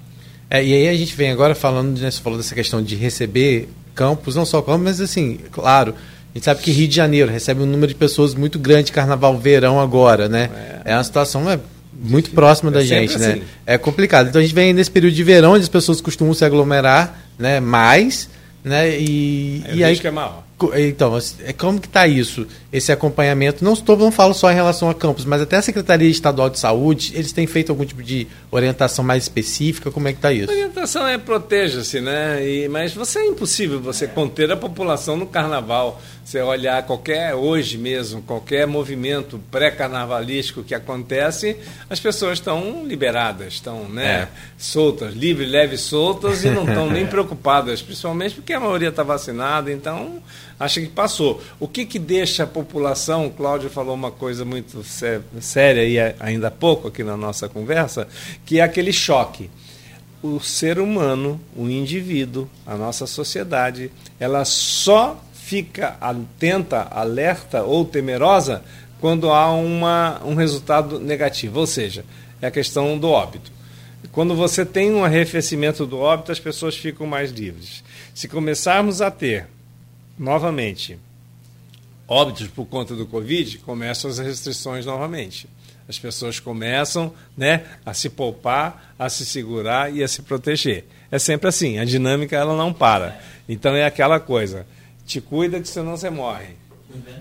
É, 0.50 0.62
e 0.64 0.74
aí 0.74 0.88
a 0.88 0.94
gente 0.96 1.14
vem 1.14 1.30
agora 1.30 1.54
falando, 1.54 1.96
né, 2.00 2.10
você 2.10 2.20
falou 2.20 2.36
dessa 2.36 2.54
questão 2.54 2.82
de 2.82 2.96
receber 2.96 3.68
campos, 3.94 4.34
não 4.34 4.44
só 4.44 4.60
campos, 4.60 4.82
mas 4.82 5.00
assim, 5.00 5.38
claro, 5.52 5.94
a 5.94 6.38
gente 6.38 6.44
sabe 6.44 6.60
que 6.60 6.72
Rio 6.72 6.88
de 6.88 6.96
Janeiro 6.96 7.30
recebe 7.30 7.62
um 7.62 7.66
número 7.66 7.86
de 7.86 7.94
pessoas 7.94 8.34
muito 8.34 8.58
grande, 8.58 8.90
carnaval, 8.90 9.38
verão 9.38 9.80
agora, 9.80 10.28
né? 10.28 10.50
É, 10.84 10.92
é 10.92 10.96
uma 10.96 11.04
situação 11.04 11.48
é, 11.48 11.60
muito 11.92 12.30
próxima 12.30 12.70
da 12.70 12.80
é 12.80 12.84
gente, 12.84 13.16
né? 13.16 13.32
Assim. 13.32 13.42
É 13.64 13.78
complicado. 13.78 14.28
Então 14.28 14.40
a 14.40 14.42
gente 14.42 14.54
vem 14.54 14.72
nesse 14.72 14.90
período 14.90 15.14
de 15.14 15.22
verão, 15.22 15.52
onde 15.52 15.62
as 15.62 15.68
pessoas 15.68 16.00
costumam 16.00 16.34
se 16.34 16.44
aglomerar, 16.44 17.20
né? 17.38 17.60
Mais, 17.60 18.28
né? 18.64 18.88
E, 18.98 19.62
é, 19.66 19.74
e 19.74 19.84
aí 19.84 19.98
que 19.98 20.06
é 20.06 20.10
maior. 20.10 20.42
Então, 20.76 21.18
é 21.44 21.52
como 21.52 21.80
que 21.80 21.86
está 21.86 22.06
isso, 22.06 22.46
esse 22.72 22.92
acompanhamento? 22.92 23.64
Não 23.64 23.72
estou, 23.72 23.96
não 23.96 24.10
falo 24.12 24.34
só 24.34 24.50
em 24.50 24.54
relação 24.54 24.90
a 24.90 24.94
campos, 24.94 25.24
mas 25.24 25.40
até 25.40 25.56
a 25.56 25.62
Secretaria 25.62 26.08
Estadual 26.08 26.50
de 26.50 26.58
Saúde, 26.58 27.12
eles 27.14 27.32
têm 27.32 27.46
feito 27.46 27.70
algum 27.70 27.84
tipo 27.84 28.02
de 28.02 28.26
orientação 28.50 29.04
mais 29.04 29.24
específica? 29.24 29.90
Como 29.90 30.08
é 30.08 30.12
que 30.12 30.18
está 30.18 30.32
isso? 30.32 30.50
A 30.50 30.54
orientação 30.54 31.06
é 31.06 31.18
proteja-se, 31.18 32.00
né? 32.00 32.46
E, 32.46 32.68
mas 32.68 32.94
você 32.94 33.20
é 33.20 33.26
impossível 33.26 33.80
você 33.80 34.06
conter 34.06 34.50
a 34.50 34.56
população 34.56 35.16
no 35.16 35.26
carnaval. 35.26 36.00
Você 36.30 36.40
olhar 36.42 36.84
qualquer, 36.84 37.34
hoje 37.34 37.76
mesmo, 37.76 38.22
qualquer 38.22 38.64
movimento 38.64 39.40
pré-carnavalístico 39.50 40.62
que 40.62 40.76
acontece, 40.76 41.56
as 41.88 41.98
pessoas 41.98 42.34
estão 42.34 42.86
liberadas, 42.86 43.54
estão 43.54 43.88
né, 43.88 44.04
é. 44.04 44.28
soltas, 44.56 45.12
livres, 45.12 45.50
leves, 45.50 45.80
soltas 45.80 46.44
e 46.44 46.50
não 46.50 46.62
estão 46.68 46.88
nem 46.88 47.04
preocupadas, 47.04 47.82
principalmente 47.82 48.36
porque 48.36 48.52
a 48.52 48.60
maioria 48.60 48.90
está 48.90 49.02
vacinada, 49.02 49.72
então 49.72 50.22
acha 50.60 50.80
que 50.80 50.88
passou. 50.88 51.42
O 51.58 51.66
que, 51.66 51.86
que 51.86 51.98
deixa 51.98 52.44
a 52.44 52.46
população, 52.46 53.26
o 53.26 53.30
Cláudio 53.30 53.70
falou 53.70 53.94
uma 53.94 54.10
coisa 54.10 54.44
muito 54.44 54.84
séria 54.84 55.84
e 55.84 56.14
ainda 56.20 56.48
há 56.48 56.50
pouco 56.52 56.88
aqui 56.88 57.02
na 57.02 57.16
nossa 57.16 57.48
conversa, 57.48 58.06
que 58.44 58.60
é 58.60 58.62
aquele 58.62 58.92
choque 58.92 59.50
o 60.22 60.38
ser 60.38 60.78
humano, 60.78 61.40
o 61.56 61.68
indivíduo, 61.68 62.48
a 62.66 62.76
nossa 62.76 63.06
sociedade, 63.06 63.90
ela 64.18 64.44
só 64.44 65.22
fica 65.32 65.96
atenta, 66.00 66.86
alerta 66.90 67.62
ou 67.62 67.84
temerosa 67.84 68.62
quando 69.00 69.30
há 69.30 69.50
uma, 69.52 70.20
um 70.24 70.34
resultado 70.34 71.00
negativo, 71.00 71.60
ou 71.60 71.66
seja, 71.66 72.04
é 72.40 72.46
a 72.46 72.50
questão 72.50 72.98
do 72.98 73.08
óbito. 73.08 73.50
Quando 74.12 74.34
você 74.34 74.64
tem 74.64 74.92
um 74.92 75.04
arrefecimento 75.04 75.86
do 75.86 75.98
óbito, 75.98 76.32
as 76.32 76.40
pessoas 76.40 76.76
ficam 76.76 77.06
mais 77.06 77.30
livres. 77.30 77.82
Se 78.14 78.28
começarmos 78.28 79.00
a 79.00 79.10
ter, 79.10 79.46
novamente, 80.18 80.98
óbitos 82.06 82.48
por 82.48 82.66
conta 82.66 82.94
do 82.94 83.06
Covid, 83.06 83.58
começam 83.58 84.10
as 84.10 84.18
restrições 84.18 84.86
novamente. 84.86 85.48
As 85.88 85.98
pessoas 85.98 86.38
começam 86.38 87.12
né, 87.36 87.64
a 87.84 87.92
se 87.92 88.08
poupar, 88.08 88.94
a 88.96 89.08
se 89.08 89.26
segurar 89.26 89.92
e 89.92 90.04
a 90.04 90.08
se 90.08 90.22
proteger. 90.22 90.84
É 91.10 91.18
sempre 91.18 91.48
assim, 91.48 91.78
a 91.78 91.84
dinâmica 91.84 92.36
ela 92.36 92.56
não 92.56 92.72
para. 92.72 93.20
Então 93.48 93.74
é 93.74 93.84
aquela 93.84 94.20
coisa 94.20 94.66
te 95.10 95.20
cuida 95.20 95.60
que 95.60 95.68
senão 95.68 95.96
você 95.96 96.08
morre. 96.08 96.54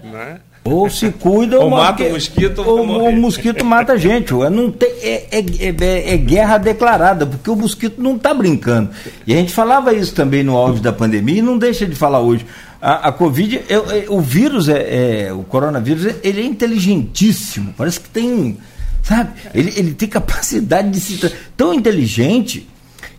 Né? 0.04 0.40
Ou 0.64 0.90
se 0.90 1.10
cuida 1.12 1.60
ou, 1.60 1.70
mata 1.70 2.04
o 2.04 2.12
mosquito 2.12 2.60
ou, 2.60 2.88
ou 2.88 3.10
o 3.10 3.16
mosquito 3.16 3.66
mata 3.66 3.94
a 3.94 3.98
gente. 3.98 4.34
Não 4.34 4.72
tem, 4.72 4.90
é, 5.02 5.28
é, 5.32 5.40
é, 5.40 6.14
é, 6.14 6.18
guerra 6.18 6.58
declarada, 6.58 7.26
porque 7.26 7.50
o 7.50 7.56
mosquito 7.56 8.02
não 8.02 8.16
está 8.16 8.34
brincando. 8.34 8.92
E 9.26 9.34
a 9.34 9.38
gente 9.38 9.52
falava 9.52 9.94
isso 9.94 10.14
também 10.14 10.44
no 10.44 10.56
auge 10.56 10.82
da 10.82 10.94
pandemia 10.94 11.40
e 11.40 11.42
não 11.42 11.58
deixa 11.58 11.86
de 11.86 11.96
falar 11.96 12.20
hoje. 12.20 12.46
A, 12.82 13.09
a 13.09 13.11
Covid, 13.11 13.61
o 14.07 14.21
vírus, 14.21 14.69
é, 14.69 15.27
é, 15.27 15.34
o 15.34 15.43
coronavírus, 15.43 16.15
ele 16.23 16.41
é 16.41 16.45
inteligentíssimo. 16.45 17.73
Parece 17.77 17.99
que 17.99 18.09
tem. 18.09 18.57
Sabe? 19.03 19.32
Ele, 19.53 19.73
ele 19.75 19.93
tem 19.93 20.07
capacidade 20.07 20.89
de 20.89 20.99
se. 20.99 21.34
tão 21.57 21.73
inteligente 21.73 22.67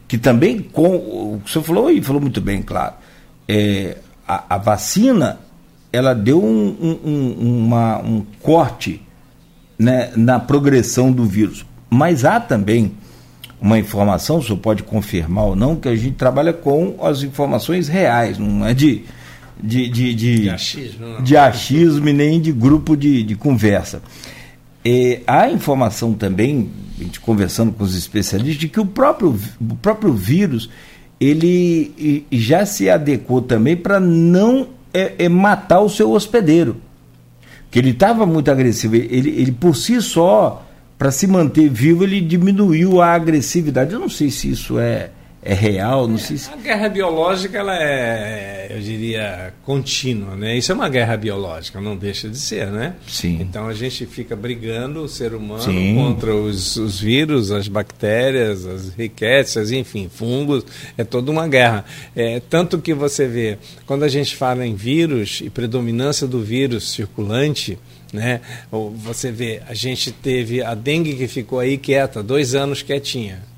que 0.08 0.18
também, 0.18 0.61
com 0.61 0.96
o 0.96 1.40
que 1.44 1.50
o 1.50 1.52
senhor 1.52 1.64
falou, 1.64 1.90
e 1.90 2.02
falou 2.02 2.20
muito 2.20 2.40
bem, 2.40 2.62
claro. 2.62 2.94
É, 3.46 3.98
a, 4.26 4.56
a 4.56 4.58
vacina 4.58 5.38
ela 5.92 6.14
deu 6.14 6.42
um, 6.42 6.98
um, 7.04 7.64
uma, 7.64 7.98
um 7.98 8.24
corte 8.40 9.02
né, 9.78 10.12
na 10.16 10.38
progressão 10.38 11.11
do 11.11 11.24
vírus. 11.24 11.66
Mas 11.88 12.24
há 12.24 12.38
também 12.38 12.92
uma 13.61 13.78
informação, 13.78 14.38
o 14.38 14.42
senhor 14.42 14.58
pode 14.58 14.82
confirmar 14.82 15.44
ou 15.44 15.56
não, 15.56 15.76
que 15.76 15.88
a 15.88 15.96
gente 15.96 16.16
trabalha 16.16 16.52
com 16.52 16.96
as 17.02 17.22
informações 17.22 17.88
reais, 17.88 18.38
não 18.38 18.64
é 18.64 18.72
de, 18.72 19.04
de, 19.62 19.88
de, 19.88 20.14
de, 20.14 20.40
de 20.42 20.50
achismo, 20.50 21.22
de 21.22 21.36
achismo 21.36 22.08
e 22.08 22.12
nem 22.12 22.40
de 22.40 22.52
grupo 22.52 22.96
de, 22.96 23.22
de 23.22 23.34
conversa. 23.34 24.02
É, 24.84 25.20
há 25.26 25.50
informação 25.50 26.14
também, 26.14 26.70
a 26.98 27.02
gente 27.02 27.20
conversando 27.20 27.72
com 27.72 27.84
os 27.84 27.94
especialistas, 27.94 28.56
de 28.56 28.68
que 28.68 28.80
o 28.80 28.86
próprio, 28.86 29.38
o 29.61 29.76
próprio 29.76 30.12
vírus 30.12 30.70
ele 31.20 32.24
já 32.32 32.64
se 32.64 32.88
adequou 32.88 33.42
também 33.42 33.76
para 33.76 34.00
não 34.00 34.68
é, 34.92 35.14
é, 35.18 35.28
matar 35.28 35.80
o 35.80 35.88
seu 35.90 36.11
hospedeiro. 36.12 36.76
Que 37.70 37.78
ele 37.78 37.90
estava 37.90 38.24
muito 38.24 38.50
agressivo. 38.50 38.96
Ele, 38.96 39.30
ele 39.30 39.52
por 39.52 39.76
si 39.76 40.00
só, 40.00 40.66
para 40.98 41.11
se 41.11 41.26
manter 41.26 41.68
vivo, 41.68 42.04
ele 42.04 42.20
diminuiu 42.22 43.02
a 43.02 43.12
agressividade. 43.12 43.92
Eu 43.92 44.00
não 44.00 44.08
sei 44.08 44.30
se 44.30 44.50
isso 44.50 44.78
é 44.78 45.11
é 45.43 45.55
real, 45.55 46.07
não 46.07 46.18
sei 46.18 46.36
se... 46.36 46.51
A 46.51 46.57
guerra 46.57 46.88
biológica, 46.91 47.59
ela 47.59 47.74
é, 47.74 48.68
eu 48.70 48.80
diria, 48.80 49.55
contínua, 49.64 50.36
né? 50.36 50.59
Isso 50.59 50.70
é 50.70 50.74
uma 50.74 50.88
guerra 50.88 51.16
biológica, 51.16 51.80
não 51.80 51.97
deixa 51.97 52.28
de 52.28 52.36
ser, 52.36 52.66
né? 52.66 52.95
Sim. 53.09 53.38
Então 53.41 53.66
a 53.66 53.72
gente 53.72 54.05
fica 54.05 54.36
brigando, 54.36 55.03
o 55.03 55.09
ser 55.09 55.32
humano, 55.32 55.62
Sim. 55.62 55.95
contra 55.95 56.34
os, 56.34 56.76
os 56.76 57.01
vírus, 57.01 57.51
as 57.51 57.68
bactérias, 57.68 58.66
as 58.66 58.93
riquezas, 58.95 59.72
enfim, 59.72 60.11
fungos, 60.12 60.62
é 60.99 61.05
toda 61.05 61.30
uma 61.30 61.49
guerra. 61.49 61.86
É, 62.14 62.43
tanto 62.51 62.78
que 62.78 62.93
você 62.93 63.26
vê, 63.26 63.57
quando 63.86 64.03
a 64.03 64.09
gente 64.09 64.36
fala 64.36 64.66
em 64.66 64.74
vírus 64.74 65.41
e 65.43 65.49
predominância 65.49 66.26
do 66.26 66.43
vírus 66.43 66.93
circulante, 66.93 67.78
né? 68.12 68.43
Você 68.70 69.32
vê, 69.32 69.62
a 69.66 69.72
gente 69.72 70.12
teve 70.12 70.62
a 70.62 70.74
dengue 70.74 71.14
que 71.14 71.26
ficou 71.26 71.61
aí 71.61 71.78
quieta, 71.78 72.22
dois 72.22 72.55
anos 72.55 72.82
quietinha 72.82 73.49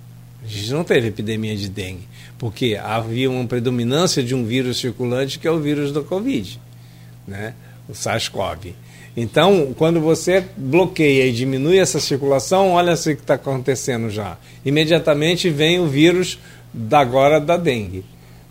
a 0.58 0.60
gente 0.60 0.72
não 0.72 0.84
teve 0.84 1.08
epidemia 1.08 1.56
de 1.56 1.68
dengue, 1.68 2.08
porque 2.38 2.78
havia 2.82 3.30
uma 3.30 3.46
predominância 3.46 4.22
de 4.22 4.34
um 4.34 4.44
vírus 4.44 4.78
circulante 4.78 5.38
que 5.38 5.46
é 5.46 5.50
o 5.50 5.60
vírus 5.60 5.92
da 5.92 6.02
Covid. 6.02 6.60
Né? 7.26 7.54
o 7.88 7.94
SARS-CoV. 7.94 8.74
Então, 9.14 9.74
quando 9.76 10.00
você 10.00 10.42
bloqueia 10.56 11.26
e 11.26 11.32
diminui 11.32 11.78
essa 11.78 12.00
circulação, 12.00 12.70
olha 12.70 12.94
o 12.94 12.96
que 12.96 13.10
está 13.10 13.34
acontecendo 13.34 14.08
já. 14.08 14.38
Imediatamente 14.64 15.50
vem 15.50 15.78
o 15.78 15.86
vírus 15.86 16.38
da 16.72 17.00
agora 17.00 17.38
da 17.38 17.58
dengue. 17.58 18.04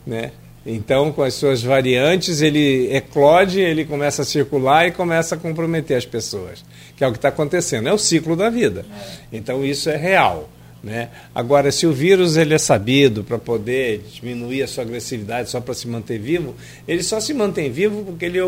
Né? 0.05 0.31
Então, 0.63 1.11
com 1.11 1.23
as 1.23 1.33
suas 1.33 1.63
variantes, 1.63 2.41
ele 2.41 2.95
eclode, 2.95 3.59
ele 3.59 3.85
começa 3.85 4.21
a 4.21 4.25
circular 4.25 4.87
e 4.87 4.91
começa 4.91 5.33
a 5.33 5.37
comprometer 5.37 5.97
as 5.97 6.05
pessoas. 6.05 6.63
Que 6.95 7.03
é 7.03 7.07
o 7.07 7.11
que 7.11 7.17
está 7.17 7.29
acontecendo. 7.29 7.89
É 7.89 7.93
o 7.93 7.97
ciclo 7.97 8.35
da 8.35 8.49
vida. 8.51 8.85
Então, 9.33 9.65
isso 9.65 9.89
é 9.89 9.97
real. 9.97 10.47
Né? 10.83 11.09
Agora, 11.33 11.71
se 11.71 11.85
o 11.85 11.93
vírus 11.93 12.37
ele 12.37 12.55
é 12.55 12.57
sabido 12.57 13.23
para 13.23 13.37
poder 13.37 14.03
diminuir 14.13 14.63
a 14.63 14.67
sua 14.67 14.83
agressividade 14.83 15.49
só 15.49 15.61
para 15.61 15.75
se 15.75 15.87
manter 15.87 16.17
vivo, 16.17 16.55
ele 16.87 17.03
só 17.03 17.19
se 17.19 17.33
mantém 17.33 17.71
vivo 17.71 18.03
porque 18.03 18.25
ele, 18.25 18.39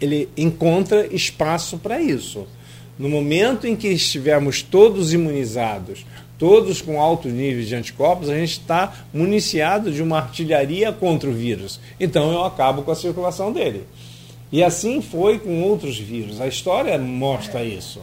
ele 0.00 0.28
encontra 0.36 1.06
espaço 1.12 1.78
para 1.78 2.00
isso. 2.00 2.46
No 2.96 3.08
momento 3.08 3.66
em 3.66 3.74
que 3.74 3.88
estivermos 3.88 4.62
todos 4.62 5.12
imunizados, 5.12 6.06
todos 6.38 6.80
com 6.80 7.00
altos 7.00 7.32
níveis 7.32 7.66
de 7.66 7.74
anticorpos, 7.74 8.28
a 8.28 8.36
gente 8.36 8.52
está 8.52 9.06
municiado 9.12 9.90
de 9.90 10.00
uma 10.00 10.18
artilharia 10.18 10.92
contra 10.92 11.28
o 11.28 11.32
vírus. 11.32 11.80
Então 11.98 12.30
eu 12.30 12.44
acabo 12.44 12.82
com 12.82 12.92
a 12.92 12.96
circulação 12.96 13.52
dele. 13.52 13.82
E 14.52 14.62
assim 14.62 15.02
foi 15.02 15.40
com 15.40 15.62
outros 15.62 15.98
vírus. 15.98 16.40
A 16.40 16.46
história 16.46 16.96
mostra 16.96 17.64
isso. 17.64 18.00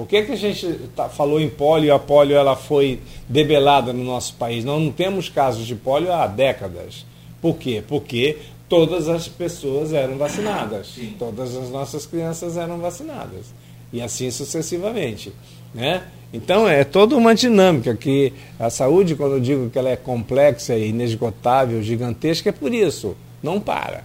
Por 0.00 0.08
que, 0.08 0.22
que 0.22 0.32
a 0.32 0.36
gente 0.36 0.66
tá, 0.96 1.10
falou 1.10 1.38
em 1.38 1.50
polio 1.50 1.88
e 1.88 1.90
a 1.90 1.98
polio 1.98 2.34
ela 2.34 2.56
foi 2.56 3.00
debelada 3.28 3.92
no 3.92 4.02
nosso 4.02 4.32
país? 4.36 4.64
Nós 4.64 4.80
não 4.80 4.90
temos 4.90 5.28
casos 5.28 5.66
de 5.66 5.74
polio 5.74 6.10
há 6.10 6.26
décadas. 6.26 7.04
Por 7.38 7.56
quê? 7.58 7.84
Porque 7.86 8.38
todas 8.66 9.08
as 9.08 9.28
pessoas 9.28 9.92
eram 9.92 10.16
vacinadas. 10.16 10.86
Sim. 10.94 11.14
Todas 11.18 11.54
as 11.54 11.68
nossas 11.68 12.06
crianças 12.06 12.56
eram 12.56 12.78
vacinadas. 12.78 13.52
E 13.92 14.00
assim 14.00 14.30
sucessivamente. 14.30 15.34
Né? 15.74 16.02
Então 16.32 16.66
é 16.66 16.82
toda 16.82 17.14
uma 17.14 17.34
dinâmica 17.34 17.94
que 17.94 18.32
a 18.58 18.70
saúde, 18.70 19.14
quando 19.14 19.34
eu 19.34 19.40
digo 19.40 19.68
que 19.68 19.78
ela 19.78 19.90
é 19.90 19.96
complexa, 19.96 20.78
inesgotável, 20.78 21.82
gigantesca, 21.82 22.48
é 22.48 22.52
por 22.52 22.72
isso. 22.72 23.14
Não 23.42 23.60
para. 23.60 24.04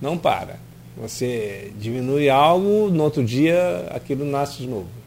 Não 0.00 0.16
para. 0.16 0.58
Você 0.96 1.70
diminui 1.78 2.30
algo, 2.30 2.88
no 2.88 3.04
outro 3.04 3.22
dia 3.22 3.88
aquilo 3.90 4.24
nasce 4.24 4.62
de 4.62 4.68
novo. 4.68 5.03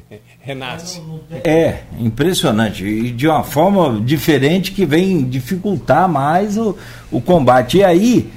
Renasce. 0.40 1.00
É, 1.44 1.80
impressionante. 1.98 2.84
E 2.84 3.10
de 3.10 3.26
uma 3.26 3.42
forma 3.42 4.00
diferente 4.00 4.72
que 4.72 4.84
vem 4.84 5.24
dificultar 5.24 6.08
mais 6.08 6.56
o, 6.56 6.76
o 7.10 7.20
combate. 7.20 7.78
E 7.78 7.84
aí, 7.84 8.30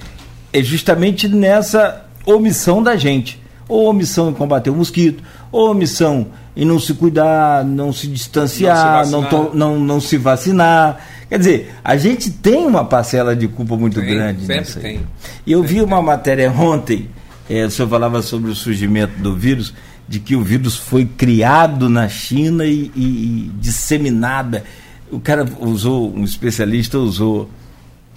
é 0.51 0.64
justamente 0.64 1.28
nessa 1.28 2.05
omissão 2.26 2.82
da 2.82 2.95
gente. 2.95 3.39
Ou 3.68 3.88
omissão 3.88 4.32
em 4.32 4.34
combater 4.34 4.72
o 4.72 4.76
mosquito, 4.76 5.24
ou 5.51 5.70
omissão 5.72 6.28
em 6.55 6.66
não 6.66 6.80
se 6.80 6.93
cuidar, 6.95 7.64
não 7.64 7.93
se 7.93 8.07
distanciar, 8.07 9.07
não 9.07 9.24
se, 9.24 9.32
não, 9.32 9.53
não, 9.53 9.80
não, 9.80 10.01
se 10.01 10.18
vacinar. 10.18 10.99
Quer 11.30 11.38
dizer, 11.38 11.76
a 11.84 11.95
gente 11.95 12.32
tem 12.32 12.66
uma 12.66 12.84
parcela 12.84 13.36
de 13.36 13.47
culpa 13.47 13.78
muito 13.78 13.99
tem, 13.99 14.10
grande 14.10 14.41
sempre 14.41 14.60
nisso 14.60 14.78
aí. 14.80 14.84
Tem. 14.84 15.01
E 15.45 15.51
eu 15.51 15.60
sempre 15.62 15.76
vi 15.76 15.82
uma 15.82 15.97
tem. 15.97 16.05
matéria 16.05 16.51
ontem, 16.51 17.07
é, 17.47 17.64
o 17.64 17.70
senhor 17.70 17.88
falava 17.88 18.24
sobre 18.24 18.49
o 18.49 18.55
surgimento 18.55 19.20
do 19.20 19.36
vírus 19.36 19.74
de 20.10 20.20
que 20.20 20.36
o 20.36 20.43
vírus 20.43 20.76
foi 20.76 21.05
criado 21.05 21.88
na 21.88 22.10
China 22.10 22.66
e, 22.66 22.91
e, 22.95 23.51
disseminada. 23.60 24.64
O 25.12 25.20
cara 25.20 25.47
usou, 25.60 26.12
um 26.12 26.24
especialista 26.24 26.97
usou 26.97 27.47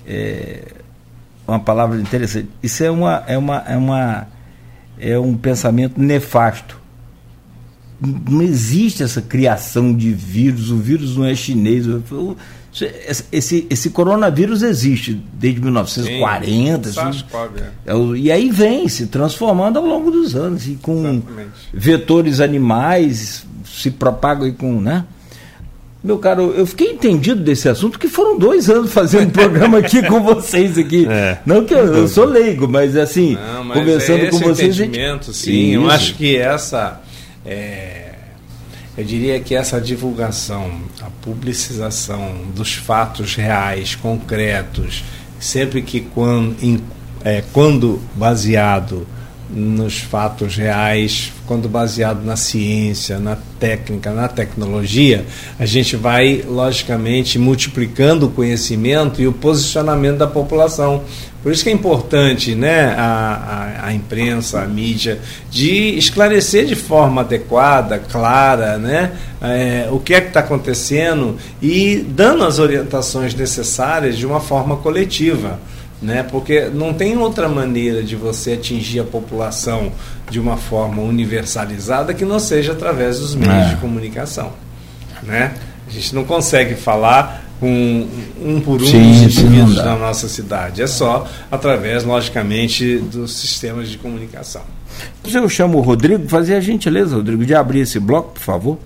é, 0.06 0.72
uma 1.46 1.60
palavra 1.60 2.00
interessante. 2.00 2.48
Isso 2.62 2.82
é 2.82 2.90
uma, 2.90 3.22
é 3.26 3.36
uma, 3.36 3.58
é 3.58 3.76
uma 3.76 4.26
é 4.98 5.18
um 5.18 5.36
pensamento 5.36 6.00
nefasto. 6.00 6.80
Não 8.00 8.40
existe 8.40 9.02
essa 9.02 9.20
criação 9.20 9.94
de 9.94 10.12
vírus, 10.12 10.70
o 10.70 10.78
vírus 10.78 11.16
não 11.16 11.24
é 11.24 11.34
chinês. 11.34 11.86
Esse, 13.30 13.66
esse 13.68 13.90
coronavírus 13.90 14.62
existe 14.62 15.22
desde 15.34 15.60
1940. 15.60 16.90
Sim, 16.90 17.00
assim, 17.00 17.24
é. 17.86 17.92
é 17.92 18.16
e 18.16 18.32
aí 18.32 18.50
vem 18.50 18.88
se 18.88 19.08
transformando 19.08 19.78
ao 19.78 19.84
longo 19.84 20.10
dos 20.10 20.34
anos. 20.34 20.66
E 20.66 20.76
com 20.76 21.00
Exatamente. 21.00 21.50
vetores 21.72 22.40
animais, 22.40 23.44
se 23.66 23.90
propagam 23.90 24.46
e 24.48 24.52
com. 24.52 24.80
Né? 24.80 25.04
Meu 26.02 26.18
caro, 26.18 26.54
eu 26.56 26.66
fiquei 26.66 26.92
entendido 26.92 27.42
desse 27.42 27.68
assunto, 27.68 27.98
que 27.98 28.08
foram 28.08 28.38
dois 28.38 28.70
anos 28.70 28.90
fazendo 28.90 29.30
programa 29.30 29.78
aqui 29.78 30.02
com 30.02 30.22
vocês 30.22 30.78
aqui. 30.78 31.06
É. 31.12 31.38
Não 31.44 31.64
que 31.64 31.74
eu, 31.74 31.94
eu, 31.94 32.08
sou 32.08 32.24
leigo, 32.24 32.66
mas 32.66 32.96
assim, 32.96 33.34
Não, 33.34 33.64
mas 33.64 33.78
conversando 33.78 34.24
é 34.24 34.30
com 34.30 34.38
vocês. 34.38 34.80
Entendimento, 34.80 35.32
sim. 35.32 35.72
Isso. 35.72 35.74
Eu 35.74 35.90
acho 35.90 36.14
que 36.14 36.36
essa. 36.36 37.00
É 37.44 38.01
eu 38.96 39.04
diria 39.04 39.40
que 39.40 39.54
essa 39.54 39.80
divulgação, 39.80 40.70
a 41.00 41.08
publicização 41.22 42.44
dos 42.54 42.74
fatos 42.74 43.34
reais, 43.34 43.94
concretos, 43.94 45.02
sempre 45.40 45.82
que 45.82 46.00
quando, 46.00 46.56
em, 46.62 46.80
é, 47.24 47.42
quando 47.52 48.00
baseado 48.14 49.06
nos 49.52 49.98
fatos 49.98 50.56
reais, 50.56 51.32
quando 51.46 51.68
baseado 51.68 52.24
na 52.24 52.36
ciência, 52.36 53.18
na 53.18 53.36
técnica, 53.60 54.10
na 54.10 54.26
tecnologia, 54.26 55.24
a 55.58 55.66
gente 55.66 55.96
vai, 55.96 56.42
logicamente, 56.46 57.38
multiplicando 57.38 58.26
o 58.26 58.30
conhecimento 58.30 59.20
e 59.20 59.28
o 59.28 59.32
posicionamento 59.32 60.18
da 60.18 60.26
população. 60.26 61.02
Por 61.42 61.52
isso 61.52 61.64
que 61.64 61.70
é 61.70 61.72
importante 61.72 62.54
né, 62.54 62.94
a, 62.96 63.80
a, 63.82 63.86
a 63.88 63.92
imprensa, 63.92 64.62
a 64.62 64.66
mídia, 64.66 65.18
de 65.50 65.98
esclarecer 65.98 66.64
de 66.64 66.76
forma 66.76 67.20
adequada, 67.20 67.98
clara, 67.98 68.78
né, 68.78 69.12
é, 69.40 69.88
o 69.90 69.98
que 69.98 70.14
é 70.14 70.20
que 70.20 70.28
está 70.28 70.40
acontecendo 70.40 71.36
e 71.60 71.96
dando 72.08 72.44
as 72.44 72.58
orientações 72.58 73.34
necessárias 73.34 74.16
de 74.16 74.24
uma 74.24 74.40
forma 74.40 74.76
coletiva 74.76 75.58
né? 76.02 76.22
Porque 76.24 76.68
não 76.68 76.92
tem 76.92 77.16
outra 77.16 77.48
maneira 77.48 78.02
de 78.02 78.16
você 78.16 78.54
atingir 78.54 79.00
a 79.00 79.04
população 79.04 79.92
de 80.28 80.40
uma 80.40 80.56
forma 80.56 81.00
universalizada 81.00 82.12
que 82.12 82.24
não 82.24 82.38
seja 82.38 82.72
através 82.72 83.20
dos 83.20 83.34
meios 83.34 83.54
é. 83.54 83.68
de 83.70 83.76
comunicação, 83.76 84.52
né? 85.22 85.54
A 85.86 85.90
gente 85.90 86.14
não 86.14 86.24
consegue 86.24 86.74
falar 86.74 87.44
com 87.60 88.08
um 88.40 88.60
por 88.60 88.82
um 88.82 88.84
sim, 88.84 89.12
dos 89.12 89.38
indivíduos 89.38 89.76
da 89.76 89.94
nossa 89.94 90.28
cidade. 90.28 90.82
É 90.82 90.86
só 90.86 91.28
através, 91.50 92.02
logicamente, 92.02 92.98
dos 92.98 93.36
sistemas 93.36 93.88
de 93.88 93.98
comunicação. 93.98 94.62
Eu 95.24 95.48
chamo 95.48 95.78
o 95.78 95.80
Rodrigo, 95.80 96.28
fazer 96.28 96.56
a 96.56 96.60
gentileza, 96.60 97.14
Rodrigo, 97.14 97.46
de 97.46 97.54
abrir 97.54 97.80
esse 97.80 98.00
bloco, 98.00 98.32
por 98.32 98.40
favor. 98.40 98.78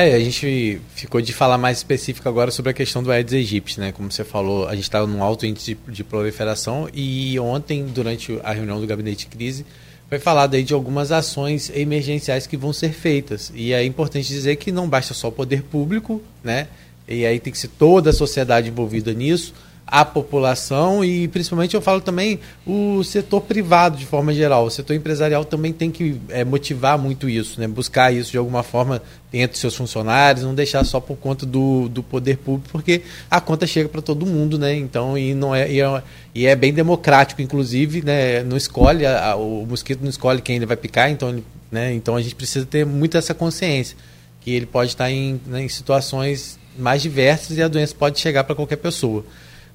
É, 0.00 0.14
a 0.14 0.18
gente 0.18 0.80
ficou 0.94 1.20
de 1.20 1.30
falar 1.30 1.58
mais 1.58 1.76
específico 1.76 2.26
agora 2.26 2.50
sobre 2.50 2.70
a 2.70 2.72
questão 2.72 3.02
do 3.02 3.12
Aedes 3.12 3.34
aegypti, 3.34 3.78
né? 3.78 3.92
Como 3.92 4.10
você 4.10 4.24
falou, 4.24 4.66
a 4.66 4.74
gente 4.74 4.84
está 4.84 5.06
num 5.06 5.22
alto 5.22 5.44
índice 5.44 5.74
de, 5.74 5.92
de, 5.92 6.02
proliferação 6.02 6.88
e 6.94 7.38
ontem, 7.38 7.84
durante 7.84 8.40
a 8.42 8.50
reunião 8.50 8.80
do 8.80 8.86
gabinete 8.86 9.28
de 9.28 9.36
crise, 9.36 9.66
foi 10.08 10.18
falado 10.18 10.54
aí 10.54 10.62
de 10.62 10.72
algumas 10.72 11.12
ações 11.12 11.70
emergenciais 11.74 12.46
que 12.46 12.56
vão 12.56 12.72
ser 12.72 12.94
feitas. 12.94 13.52
E 13.54 13.74
é 13.74 13.84
importante 13.84 14.26
dizer 14.26 14.56
que 14.56 14.72
não 14.72 14.88
basta 14.88 15.12
só 15.12 15.28
o 15.28 15.32
poder 15.32 15.64
público, 15.64 16.22
né? 16.42 16.68
E 17.06 17.26
aí 17.26 17.38
tem 17.38 17.52
que 17.52 17.58
ser 17.58 17.68
toda 17.68 18.08
a 18.08 18.12
sociedade 18.14 18.70
envolvida 18.70 19.12
nisso 19.12 19.52
a 19.90 20.04
população 20.04 21.04
e 21.04 21.26
principalmente 21.26 21.74
eu 21.74 21.80
falo 21.80 22.00
também 22.00 22.38
o 22.64 23.02
setor 23.02 23.40
privado 23.40 23.96
de 23.96 24.06
forma 24.06 24.32
geral. 24.32 24.64
O 24.64 24.70
setor 24.70 24.94
empresarial 24.94 25.44
também 25.44 25.72
tem 25.72 25.90
que 25.90 26.20
é, 26.28 26.44
motivar 26.44 26.96
muito 26.96 27.28
isso, 27.28 27.60
né? 27.60 27.66
buscar 27.66 28.12
isso 28.12 28.30
de 28.30 28.38
alguma 28.38 28.62
forma 28.62 29.02
entre 29.32 29.58
seus 29.58 29.74
funcionários, 29.74 30.44
não 30.44 30.54
deixar 30.54 30.84
só 30.84 31.00
por 31.00 31.16
conta 31.16 31.44
do, 31.44 31.88
do 31.88 32.02
poder 32.02 32.36
público, 32.38 32.68
porque 32.70 33.02
a 33.28 33.40
conta 33.40 33.66
chega 33.66 33.88
para 33.88 34.00
todo 34.00 34.26
mundo, 34.26 34.58
né? 34.58 34.74
Então, 34.74 35.16
e 35.16 35.34
não 35.34 35.54
é, 35.54 35.70
e 35.70 35.80
é, 35.80 36.02
e 36.34 36.46
é 36.46 36.56
bem 36.56 36.72
democrático, 36.72 37.40
inclusive, 37.40 38.02
né? 38.02 38.42
Não 38.42 38.56
escolhe, 38.56 39.06
a, 39.06 39.36
o 39.36 39.64
mosquito 39.66 40.00
não 40.02 40.10
escolhe 40.10 40.42
quem 40.42 40.56
ele 40.56 40.66
vai 40.66 40.76
picar, 40.76 41.10
então, 41.10 41.40
né? 41.70 41.94
então 41.94 42.16
a 42.16 42.22
gente 42.22 42.34
precisa 42.34 42.66
ter 42.66 42.84
muito 42.84 43.16
essa 43.16 43.32
consciência 43.32 43.96
que 44.40 44.50
ele 44.50 44.66
pode 44.66 44.90
estar 44.90 45.10
em, 45.10 45.40
né, 45.46 45.62
em 45.62 45.68
situações 45.68 46.58
mais 46.78 47.02
diversas 47.02 47.56
e 47.56 47.62
a 47.62 47.68
doença 47.68 47.94
pode 47.94 48.18
chegar 48.18 48.44
para 48.44 48.54
qualquer 48.54 48.76
pessoa. 48.76 49.24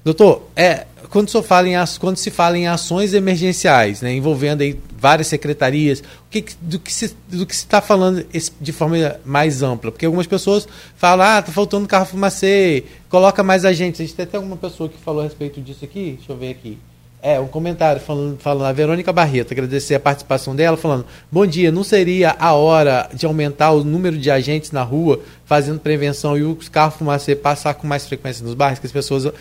Doutor, 0.06 0.42
é, 0.54 0.86
quando, 1.10 1.28
se 1.28 1.42
fala 1.42 1.68
em, 1.68 1.74
quando 1.98 2.16
se 2.16 2.30
fala 2.30 2.56
em 2.56 2.68
ações 2.68 3.12
emergenciais, 3.12 4.02
né, 4.02 4.14
envolvendo 4.14 4.60
aí 4.60 4.78
várias 4.96 5.26
secretarias, 5.26 6.00
que, 6.30 6.44
do 6.60 6.78
que 6.78 6.92
se 6.92 7.16
está 7.50 7.80
falando 7.80 8.24
de 8.60 8.72
forma 8.72 9.18
mais 9.24 9.64
ampla? 9.64 9.90
Porque 9.90 10.06
algumas 10.06 10.28
pessoas 10.28 10.68
falam, 10.96 11.26
ah, 11.26 11.40
está 11.40 11.50
faltando 11.50 11.88
carro 11.88 12.06
fumacê, 12.06 12.84
coloca 13.08 13.42
mais 13.42 13.64
agentes. 13.64 14.00
A 14.00 14.04
gente 14.04 14.14
tem 14.14 14.22
até 14.22 14.36
alguma 14.36 14.56
pessoa 14.56 14.88
que 14.88 14.96
falou 14.96 15.22
a 15.22 15.24
respeito 15.24 15.60
disso 15.60 15.84
aqui? 15.84 16.14
Deixa 16.18 16.30
eu 16.30 16.36
ver 16.36 16.50
aqui. 16.50 16.78
É, 17.20 17.40
um 17.40 17.48
comentário 17.48 18.00
falando, 18.00 18.38
falando 18.38 18.66
a 18.66 18.72
Verônica 18.72 19.12
Barreto, 19.12 19.52
agradecer 19.52 19.96
a 19.96 20.00
participação 20.00 20.54
dela, 20.54 20.76
falando: 20.76 21.04
Bom 21.32 21.44
dia, 21.44 21.72
não 21.72 21.82
seria 21.82 22.36
a 22.38 22.52
hora 22.52 23.10
de 23.12 23.26
aumentar 23.26 23.72
o 23.72 23.82
número 23.82 24.16
de 24.16 24.30
agentes 24.30 24.70
na 24.70 24.84
rua 24.84 25.18
fazendo 25.44 25.80
prevenção 25.80 26.38
e 26.38 26.44
os 26.44 26.68
carros 26.68 26.94
fumacê 26.94 27.34
passar 27.34 27.74
com 27.74 27.84
mais 27.84 28.06
frequência 28.06 28.44
nos 28.44 28.54
bairros, 28.54 28.78
que 28.78 28.86
as 28.86 28.92
pessoas 28.92 29.32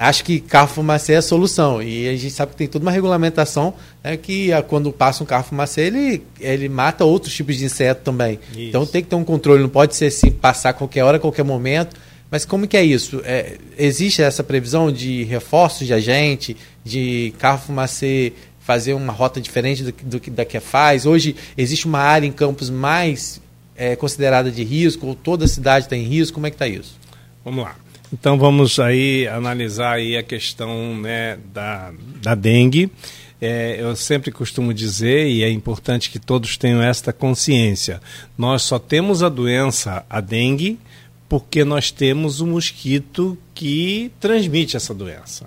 acho 0.00 0.24
que 0.24 0.40
carro 0.40 0.68
fumacê 0.68 1.12
é 1.12 1.16
a 1.16 1.22
solução. 1.22 1.82
E 1.82 2.08
a 2.08 2.12
gente 2.12 2.30
sabe 2.30 2.52
que 2.52 2.56
tem 2.56 2.66
toda 2.66 2.82
uma 2.82 2.90
regulamentação 2.90 3.74
né, 4.02 4.16
que 4.16 4.50
ah, 4.50 4.62
quando 4.62 4.90
passa 4.90 5.22
um 5.22 5.26
carro 5.26 5.44
fumacê, 5.44 5.82
ele, 5.82 6.22
ele 6.40 6.70
mata 6.70 7.04
outros 7.04 7.34
tipos 7.34 7.56
de 7.56 7.66
inseto 7.66 8.00
também. 8.02 8.40
Isso. 8.52 8.60
Então 8.60 8.86
tem 8.86 9.02
que 9.02 9.10
ter 9.10 9.16
um 9.16 9.24
controle, 9.24 9.60
não 9.60 9.68
pode 9.68 9.94
ser 9.94 10.06
assim, 10.06 10.30
passar 10.30 10.70
a 10.70 10.72
qualquer 10.72 11.04
hora, 11.04 11.18
a 11.18 11.20
qualquer 11.20 11.42
momento. 11.42 11.94
Mas 12.30 12.46
como 12.46 12.66
que 12.66 12.78
é 12.78 12.82
isso? 12.82 13.20
É, 13.24 13.58
existe 13.76 14.22
essa 14.22 14.42
previsão 14.42 14.90
de 14.90 15.24
reforços 15.24 15.86
de 15.86 15.92
agente, 15.92 16.56
de 16.82 17.34
carro 17.38 17.58
fumacê 17.58 18.32
fazer 18.60 18.94
uma 18.94 19.12
rota 19.12 19.38
diferente 19.40 19.82
do, 19.82 19.92
do 20.04 20.20
que 20.20 20.30
da 20.30 20.46
que 20.46 20.60
faz? 20.60 21.04
Hoje 21.04 21.36
existe 21.58 21.86
uma 21.86 21.98
área 21.98 22.26
em 22.26 22.32
Campos 22.32 22.70
mais 22.70 23.40
é, 23.76 23.96
considerada 23.96 24.50
de 24.50 24.64
risco, 24.64 25.08
ou 25.08 25.14
toda 25.14 25.44
a 25.44 25.48
cidade 25.48 25.86
está 25.86 25.96
em 25.96 26.04
risco? 26.04 26.34
Como 26.34 26.46
é 26.46 26.50
que 26.50 26.54
está 26.54 26.68
isso? 26.68 26.96
Vamos 27.44 27.64
lá. 27.64 27.76
Então 28.12 28.36
vamos 28.38 28.80
aí 28.80 29.28
analisar 29.28 29.94
aí 29.94 30.16
a 30.16 30.22
questão 30.22 30.96
né, 30.96 31.38
da, 31.52 31.92
da 32.20 32.34
dengue. 32.34 32.90
É, 33.40 33.76
eu 33.80 33.96
sempre 33.96 34.30
costumo 34.30 34.74
dizer, 34.74 35.28
e 35.28 35.42
é 35.42 35.50
importante 35.50 36.10
que 36.10 36.18
todos 36.18 36.58
tenham 36.58 36.82
esta 36.82 37.10
consciência, 37.12 38.00
nós 38.36 38.62
só 38.62 38.78
temos 38.78 39.22
a 39.22 39.30
doença, 39.30 40.04
a 40.10 40.20
dengue, 40.20 40.78
porque 41.26 41.64
nós 41.64 41.90
temos 41.90 42.40
o 42.40 42.46
mosquito 42.46 43.38
que 43.54 44.12
transmite 44.20 44.76
essa 44.76 44.92
doença. 44.92 45.46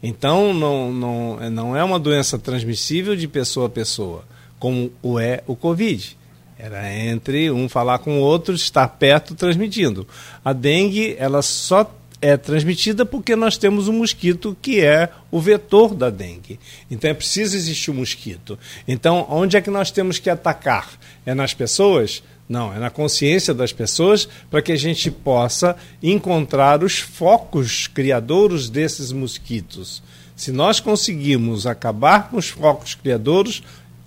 Então 0.00 0.52
não, 0.52 0.92
não, 0.92 1.50
não 1.50 1.76
é 1.76 1.82
uma 1.82 1.98
doença 1.98 2.38
transmissível 2.38 3.16
de 3.16 3.26
pessoa 3.26 3.66
a 3.66 3.70
pessoa, 3.70 4.24
como 4.58 4.92
o 5.02 5.18
é 5.18 5.42
o 5.46 5.56
Covid. 5.56 6.16
Era 6.58 6.92
entre 6.92 7.50
um 7.50 7.68
falar 7.68 7.98
com 7.98 8.18
o 8.18 8.22
outro, 8.22 8.54
estar 8.54 8.86
perto 8.88 9.34
transmitindo. 9.34 10.06
A 10.44 10.52
dengue, 10.52 11.16
ela 11.18 11.42
só 11.42 11.90
é 12.20 12.38
transmitida 12.38 13.04
porque 13.04 13.36
nós 13.36 13.58
temos 13.58 13.86
um 13.86 13.92
mosquito 13.98 14.56
que 14.62 14.80
é 14.80 15.10
o 15.30 15.40
vetor 15.40 15.94
da 15.94 16.08
dengue. 16.08 16.58
Então 16.90 17.10
é 17.10 17.14
preciso 17.14 17.54
existir 17.54 17.90
um 17.90 17.94
mosquito. 17.94 18.58
Então, 18.88 19.26
onde 19.28 19.56
é 19.56 19.60
que 19.60 19.70
nós 19.70 19.90
temos 19.90 20.18
que 20.18 20.30
atacar? 20.30 20.90
É 21.26 21.34
nas 21.34 21.52
pessoas? 21.52 22.22
Não, 22.48 22.74
é 22.74 22.78
na 22.78 22.88
consciência 22.88 23.52
das 23.52 23.72
pessoas 23.72 24.28
para 24.50 24.62
que 24.62 24.72
a 24.72 24.76
gente 24.76 25.10
possa 25.10 25.76
encontrar 26.02 26.82
os 26.82 26.98
focos 26.98 27.86
criadores 27.86 28.70
desses 28.70 29.12
mosquitos. 29.12 30.02
Se 30.36 30.50
nós 30.50 30.80
conseguirmos 30.80 31.66
acabar 31.66 32.30
com 32.30 32.38
os 32.38 32.48
focos 32.48 32.94
criadores, 32.94 33.62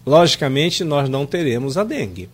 logicamente 0.06 0.84
nós 0.84 1.08
não 1.08 1.26
teremos 1.26 1.78
a 1.78 1.84
dengue. 1.84 2.30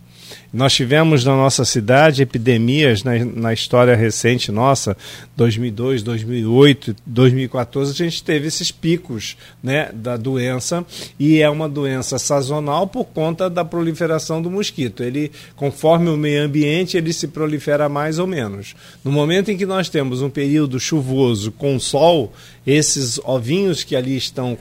Nós 0.51 0.73
tivemos 0.73 1.23
na 1.25 1.35
nossa 1.35 1.65
cidade 1.65 2.21
epidemias 2.21 3.03
na, 3.03 3.13
na 3.25 3.53
história 3.53 3.95
recente 3.95 4.51
nossa, 4.51 4.95
2002, 5.35 6.03
2008, 6.03 6.95
2014, 7.05 7.91
a 7.91 8.05
gente 8.05 8.23
teve 8.23 8.47
esses 8.47 8.71
picos 8.71 9.35
né, 9.61 9.89
da 9.93 10.15
doença 10.15 10.85
e 11.19 11.41
é 11.41 11.49
uma 11.49 11.67
doença 11.67 12.19
sazonal 12.19 12.85
por 12.87 13.05
conta 13.05 13.49
da 13.49 13.65
proliferação 13.65 14.41
do 14.41 14.51
mosquito. 14.51 15.03
Ele, 15.03 15.31
conforme 15.55 16.09
o 16.09 16.17
meio 16.17 16.43
ambiente, 16.43 16.97
ele 16.97 17.11
se 17.13 17.27
prolifera 17.27 17.89
mais 17.89 18.19
ou 18.19 18.27
menos. 18.27 18.75
No 19.03 19.11
momento 19.11 19.49
em 19.49 19.57
que 19.57 19.65
nós 19.65 19.89
temos 19.89 20.21
um 20.21 20.29
período 20.29 20.79
chuvoso 20.79 21.51
com 21.51 21.79
sol, 21.79 22.31
esses 22.65 23.19
ovinhos 23.23 23.83
que 23.83 23.95
ali 23.95 24.15
estão 24.15 24.57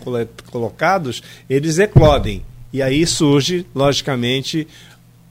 colocados, 0.51 1.23
eles 1.49 1.79
eclodem. 1.79 2.43
E 2.73 2.81
aí 2.81 3.07
surge, 3.07 3.67
logicamente, 3.75 4.67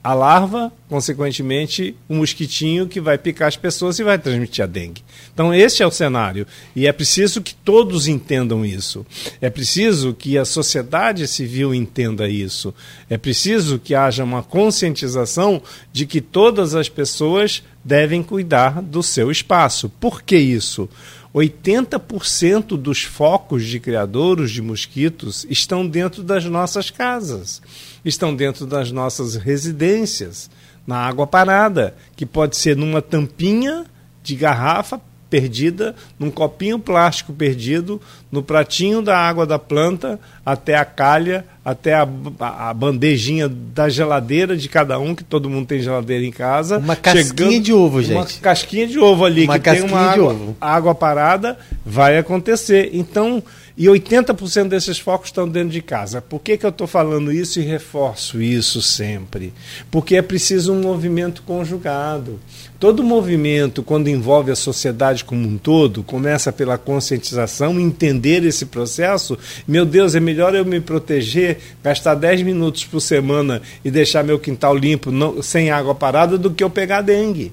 a 0.04 0.16
larva, 0.16 0.74
consequentemente, 0.90 1.96
o 2.10 2.16
mosquitinho 2.16 2.88
que 2.88 3.00
vai 3.00 3.20
picar 3.20 3.48
as 3.48 3.56
pessoas 3.56 4.00
e 4.00 4.04
vai 4.04 4.18
transmitir 4.18 4.64
a 4.64 4.68
dengue. 4.68 5.04
Então, 5.32 5.54
esse 5.54 5.84
é 5.84 5.88
o 5.88 5.92
cenário. 5.92 6.48
E 6.76 6.88
é 6.88 6.92
preciso 6.92 7.42
que 7.42 7.54
todos 7.54 8.08
entendam 8.08 8.66
isso. 8.66 9.06
É 9.40 9.50
preciso 9.50 10.14
que 10.14 10.40
a 10.40 10.46
sociedade 10.46 11.28
civil 11.28 11.74
entenda 11.74 12.28
isso. 12.28 12.74
É 13.10 13.18
preciso 13.18 13.78
que 13.78 13.94
haja 13.94 14.24
uma 14.24 14.42
conscientização 14.42 15.62
de 15.94 16.08
que 16.08 16.20
todas 16.20 16.74
as 16.74 16.90
pessoas 16.90 17.64
devem 17.84 18.24
cuidar 18.24 18.82
do 18.82 19.04
seu 19.04 19.30
espaço. 19.30 19.88
Por 19.88 20.24
que 20.24 20.38
isso? 20.38 20.90
80% 21.34 22.78
dos 22.78 23.04
focos 23.04 23.66
de 23.66 23.80
criadouros 23.80 24.52
de 24.52 24.62
mosquitos 24.62 25.46
estão 25.50 25.88
dentro 25.88 26.24
das 26.24 26.46
nossas 26.46 26.90
casas 26.90 27.62
estão 28.04 28.36
dentro 28.36 28.66
das 28.66 28.92
nossas 28.92 29.36
residências, 29.36 30.50
na 30.86 30.98
água 30.98 31.28
parada, 31.28 31.96
que 32.16 32.26
pode 32.26 32.58
ser 32.58 32.76
numa 32.76 33.02
tampinha 33.02 33.86
de 34.24 34.36
garrafa 34.36 35.00
perdida, 35.32 35.96
num 36.20 36.30
copinho 36.30 36.78
plástico 36.78 37.32
perdido, 37.32 38.02
no 38.30 38.44
pratinho 38.44 39.02
da 39.02 39.18
água 39.18 39.46
da 39.46 39.58
planta, 39.58 40.20
até 40.46 40.76
a 40.76 40.84
calha, 40.84 41.46
até 41.64 41.94
a, 41.94 42.06
a, 42.40 42.74
bandejinha 42.74 43.48
da 43.48 43.88
geladeira 43.88 44.58
de 44.58 44.68
cada 44.68 45.00
um, 45.00 45.16
que 45.16 45.24
todo 45.24 45.50
mundo 45.50 45.68
tem 45.68 45.82
geladeira 45.82 46.26
em 46.26 46.32
casa. 46.32 46.80
Uma 46.80 46.98
casquinha 46.98 47.24
chegando, 47.24 47.60
de 47.62 47.74
ovo, 47.74 48.02
gente. 48.02 48.16
Uma 48.16 48.26
casquinha 48.42 48.86
de 48.86 49.00
ovo 49.00 49.24
ali, 49.24 49.46
uma 49.46 49.58
que 49.58 49.72
tem 49.72 49.82
uma 49.82 50.00
água, 50.00 50.36
água 50.60 50.94
parada, 50.94 51.58
vai 51.86 52.18
acontecer. 52.18 52.90
Então, 52.92 53.42
e 53.78 53.86
80% 53.86 54.68
desses 54.68 55.00
focos 55.00 55.30
estão 55.30 55.48
dentro 55.48 55.70
de 55.70 55.82
casa. 55.82 56.22
Por 56.22 56.40
que, 56.40 56.58
que 56.58 56.66
eu 56.66 56.70
estou 56.70 56.88
falando 56.88 57.32
isso 57.32 57.60
e 57.60 57.64
reforço 57.64 58.42
isso 58.42 58.82
sempre? 58.82 59.54
Porque 59.90 60.16
é 60.16 60.22
preciso 60.22 60.74
um 60.74 60.82
movimento 60.82 61.42
conjugado. 61.44 62.40
Todo 62.80 63.04
movimento, 63.04 63.84
quando 63.84 64.10
envolve 64.10 64.52
a 64.52 64.56
sociedade 64.56 65.24
como 65.24 65.48
um 65.48 65.58
todo, 65.58 66.04
começa 66.04 66.52
pela 66.52 66.78
conscientização, 66.78 67.80
entender 67.80 68.44
esse 68.44 68.66
processo. 68.66 69.38
Meu 69.68 69.86
Deus, 69.86 70.16
é 70.16 70.20
melhor 70.20 70.56
eu 70.56 70.66
me 70.66 70.80
proteger, 70.80 71.60
gastar 71.84 72.16
10 72.16 72.42
minutos 72.42 72.84
por 72.86 73.00
semana 73.00 73.62
e 73.86 73.92
deixar 73.92 74.24
meu 74.24 74.40
quintal 74.40 74.76
limpo, 74.76 75.12
não, 75.12 75.42
sem 75.44 75.70
água 75.70 75.94
parada, 75.94 76.38
do 76.38 76.52
que 76.52 76.64
eu 76.64 76.70
pegar 76.70 77.02
dengue. 77.02 77.52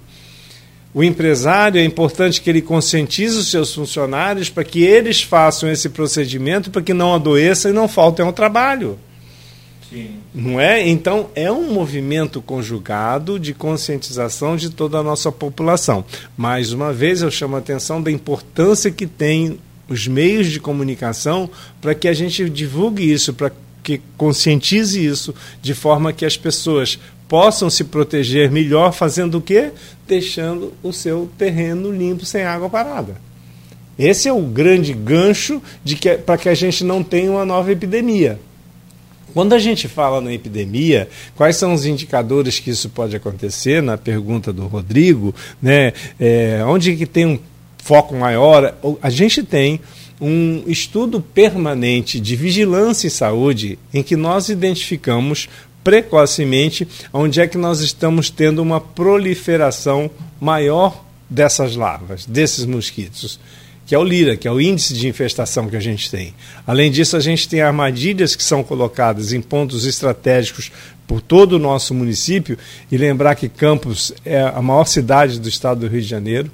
O 0.98 1.04
empresário 1.04 1.80
é 1.80 1.84
importante 1.84 2.42
que 2.42 2.50
ele 2.50 2.60
conscientize 2.60 3.38
os 3.38 3.52
seus 3.52 3.72
funcionários 3.72 4.50
para 4.50 4.64
que 4.64 4.82
eles 4.82 5.22
façam 5.22 5.70
esse 5.70 5.88
procedimento 5.90 6.72
para 6.72 6.82
que 6.82 6.92
não 6.92 7.14
adoeçam 7.14 7.70
e 7.70 7.74
não 7.74 7.86
faltem 7.86 8.26
ao 8.26 8.32
trabalho. 8.32 8.98
Sim. 9.88 10.16
Não 10.34 10.58
é? 10.58 10.88
Então 10.88 11.30
é 11.36 11.52
um 11.52 11.72
movimento 11.72 12.42
conjugado 12.42 13.38
de 13.38 13.54
conscientização 13.54 14.56
de 14.56 14.70
toda 14.70 14.98
a 14.98 15.02
nossa 15.04 15.30
população. 15.30 16.04
Mais 16.36 16.72
uma 16.72 16.92
vez 16.92 17.22
eu 17.22 17.30
chamo 17.30 17.54
a 17.54 17.60
atenção 17.60 18.02
da 18.02 18.10
importância 18.10 18.90
que 18.90 19.06
tem 19.06 19.60
os 19.88 20.08
meios 20.08 20.48
de 20.48 20.58
comunicação 20.58 21.48
para 21.80 21.94
que 21.94 22.08
a 22.08 22.12
gente 22.12 22.50
divulgue 22.50 23.08
isso, 23.08 23.32
para 23.32 23.52
que 23.84 24.00
conscientize 24.16 25.02
isso, 25.06 25.32
de 25.62 25.74
forma 25.74 26.12
que 26.12 26.26
as 26.26 26.36
pessoas 26.36 26.98
possam 27.28 27.68
se 27.68 27.84
proteger 27.84 28.50
melhor 28.50 28.92
fazendo 28.92 29.38
o 29.38 29.42
quê? 29.42 29.70
Deixando 30.06 30.72
o 30.82 30.92
seu 30.92 31.30
terreno 31.36 31.92
limpo 31.92 32.24
sem 32.24 32.42
água 32.42 32.70
parada. 32.70 33.16
Esse 33.98 34.28
é 34.28 34.32
o 34.32 34.40
grande 34.42 34.94
gancho 34.94 35.60
de 35.84 35.96
que 35.96 36.16
para 36.16 36.38
que 36.38 36.48
a 36.48 36.54
gente 36.54 36.84
não 36.84 37.02
tenha 37.02 37.30
uma 37.30 37.44
nova 37.44 37.70
epidemia. 37.70 38.38
Quando 39.34 39.52
a 39.52 39.58
gente 39.58 39.86
fala 39.88 40.20
na 40.20 40.32
epidemia, 40.32 41.08
quais 41.36 41.56
são 41.56 41.74
os 41.74 41.84
indicadores 41.84 42.58
que 42.58 42.70
isso 42.70 42.88
pode 42.88 43.14
acontecer? 43.14 43.82
Na 43.82 43.98
pergunta 43.98 44.52
do 44.52 44.66
Rodrigo, 44.66 45.34
né? 45.60 45.92
É, 46.18 46.62
onde 46.66 46.96
que 46.96 47.06
tem 47.06 47.26
um 47.26 47.38
foco 47.76 48.14
maior? 48.14 48.74
A 49.02 49.10
gente 49.10 49.42
tem 49.42 49.80
um 50.20 50.64
estudo 50.66 51.20
permanente 51.20 52.18
de 52.18 52.34
vigilância 52.34 53.06
em 53.06 53.10
saúde 53.10 53.78
em 53.92 54.02
que 54.02 54.16
nós 54.16 54.48
identificamos 54.48 55.48
precocemente 55.88 56.86
onde 57.14 57.40
é 57.40 57.46
que 57.46 57.56
nós 57.56 57.80
estamos 57.80 58.28
tendo 58.28 58.60
uma 58.60 58.78
proliferação 58.78 60.10
maior 60.38 61.02
dessas 61.30 61.76
larvas, 61.76 62.26
desses 62.26 62.66
mosquitos, 62.66 63.40
que 63.86 63.94
é 63.94 63.98
o 63.98 64.04
LIRA, 64.04 64.36
que 64.36 64.46
é 64.46 64.52
o 64.52 64.60
índice 64.60 64.92
de 64.92 65.08
infestação 65.08 65.66
que 65.66 65.76
a 65.76 65.80
gente 65.80 66.10
tem. 66.10 66.34
Além 66.66 66.90
disso, 66.90 67.16
a 67.16 67.20
gente 67.20 67.48
tem 67.48 67.62
armadilhas 67.62 68.36
que 68.36 68.42
são 68.44 68.62
colocadas 68.62 69.32
em 69.32 69.40
pontos 69.40 69.86
estratégicos 69.86 70.70
por 71.06 71.22
todo 71.22 71.54
o 71.54 71.58
nosso 71.58 71.94
município, 71.94 72.58
e 72.92 72.98
lembrar 72.98 73.34
que 73.34 73.48
Campos 73.48 74.12
é 74.26 74.42
a 74.42 74.60
maior 74.60 74.84
cidade 74.84 75.40
do 75.40 75.48
estado 75.48 75.80
do 75.80 75.88
Rio 75.88 76.02
de 76.02 76.06
Janeiro, 76.06 76.50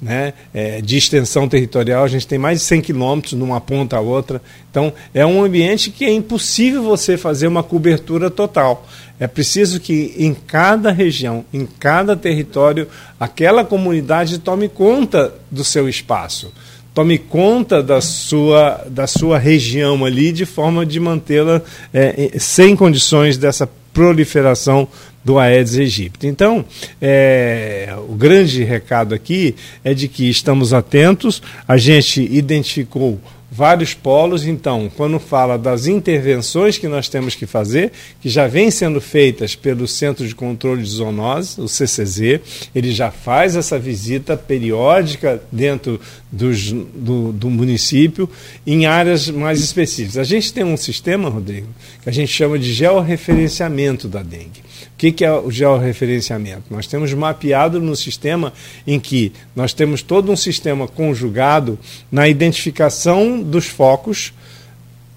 né, 0.00 0.32
é, 0.54 0.80
de 0.80 0.96
extensão 0.96 1.48
territorial, 1.48 2.04
a 2.04 2.08
gente 2.08 2.26
tem 2.26 2.38
mais 2.38 2.60
de 2.60 2.64
100 2.64 2.80
quilômetros 2.80 3.34
numa 3.34 3.60
ponta 3.60 3.96
a 3.96 4.00
outra. 4.00 4.40
Então, 4.70 4.92
é 5.12 5.26
um 5.26 5.44
ambiente 5.44 5.90
que 5.90 6.04
é 6.04 6.12
impossível 6.12 6.82
você 6.82 7.16
fazer 7.16 7.46
uma 7.46 7.62
cobertura 7.62 8.30
total. 8.30 8.86
É 9.18 9.26
preciso 9.26 9.78
que 9.78 10.14
em 10.16 10.32
cada 10.32 10.90
região, 10.90 11.44
em 11.52 11.66
cada 11.66 12.16
território, 12.16 12.88
aquela 13.18 13.64
comunidade 13.64 14.38
tome 14.38 14.68
conta 14.68 15.34
do 15.50 15.62
seu 15.62 15.88
espaço. 15.88 16.52
tome 16.94 17.18
conta 17.18 17.82
da 17.82 18.00
sua, 18.00 18.84
da 18.88 19.06
sua 19.06 19.38
região 19.38 20.04
ali, 20.04 20.32
de 20.32 20.44
forma 20.44 20.84
de 20.84 20.98
mantê-la 20.98 21.62
é, 21.94 22.32
sem 22.38 22.74
condições 22.74 23.36
dessa 23.36 23.68
proliferação 23.92 24.88
do 25.24 25.38
Aedes 25.38 25.76
aegypti. 25.78 26.26
Então, 26.26 26.64
é, 27.00 27.94
o 28.08 28.14
grande 28.14 28.64
recado 28.64 29.14
aqui 29.14 29.54
é 29.84 29.92
de 29.92 30.08
que 30.08 30.28
estamos 30.28 30.72
atentos, 30.72 31.42
a 31.68 31.76
gente 31.76 32.22
identificou 32.22 33.20
vários 33.50 33.92
polos. 33.92 34.46
Então, 34.46 34.90
quando 34.96 35.18
fala 35.18 35.58
das 35.58 35.86
intervenções 35.86 36.78
que 36.78 36.86
nós 36.86 37.08
temos 37.08 37.34
que 37.34 37.46
fazer, 37.46 37.92
que 38.20 38.28
já 38.28 38.46
vêm 38.46 38.70
sendo 38.70 39.00
feitas 39.00 39.56
pelo 39.56 39.88
Centro 39.88 40.26
de 40.26 40.34
Controle 40.34 40.82
de 40.82 40.88
Zoonose, 40.88 41.60
o 41.60 41.68
CCZ, 41.68 42.40
ele 42.74 42.92
já 42.92 43.10
faz 43.10 43.56
essa 43.56 43.78
visita 43.78 44.36
periódica 44.36 45.42
dentro 45.50 46.00
dos, 46.30 46.70
do, 46.72 47.32
do 47.32 47.50
município 47.50 48.30
em 48.66 48.86
áreas 48.86 49.28
mais 49.28 49.60
específicas. 49.60 50.18
A 50.18 50.24
gente 50.24 50.52
tem 50.52 50.64
um 50.64 50.76
sistema, 50.76 51.28
Rodrigo, 51.28 51.68
que 52.02 52.08
a 52.08 52.12
gente 52.12 52.32
chama 52.32 52.58
de 52.58 52.72
georreferenciamento 52.72 54.06
da 54.06 54.22
dengue 54.22 54.70
que, 55.00 55.12
que 55.12 55.24
é 55.24 55.32
o 55.32 55.50
georreferenciamento? 55.50 56.64
Nós 56.68 56.86
temos 56.86 57.14
mapeado 57.14 57.80
no 57.80 57.96
sistema 57.96 58.52
em 58.86 59.00
que 59.00 59.32
nós 59.56 59.72
temos 59.72 60.02
todo 60.02 60.30
um 60.30 60.36
sistema 60.36 60.86
conjugado 60.86 61.78
na 62.12 62.28
identificação 62.28 63.40
dos 63.42 63.66
focos, 63.66 64.34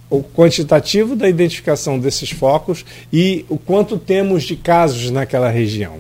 o 0.10 0.24
quantitativo 0.24 1.18
da 1.18 1.28
identificação 1.28 2.00
desses 2.00 2.30
focos 2.30 2.86
e 3.12 3.46
o 3.50 3.58
quanto 3.58 3.98
temos 3.98 4.44
de 4.44 4.56
casos 4.56 5.10
naquela 5.10 5.50
região. 5.50 5.98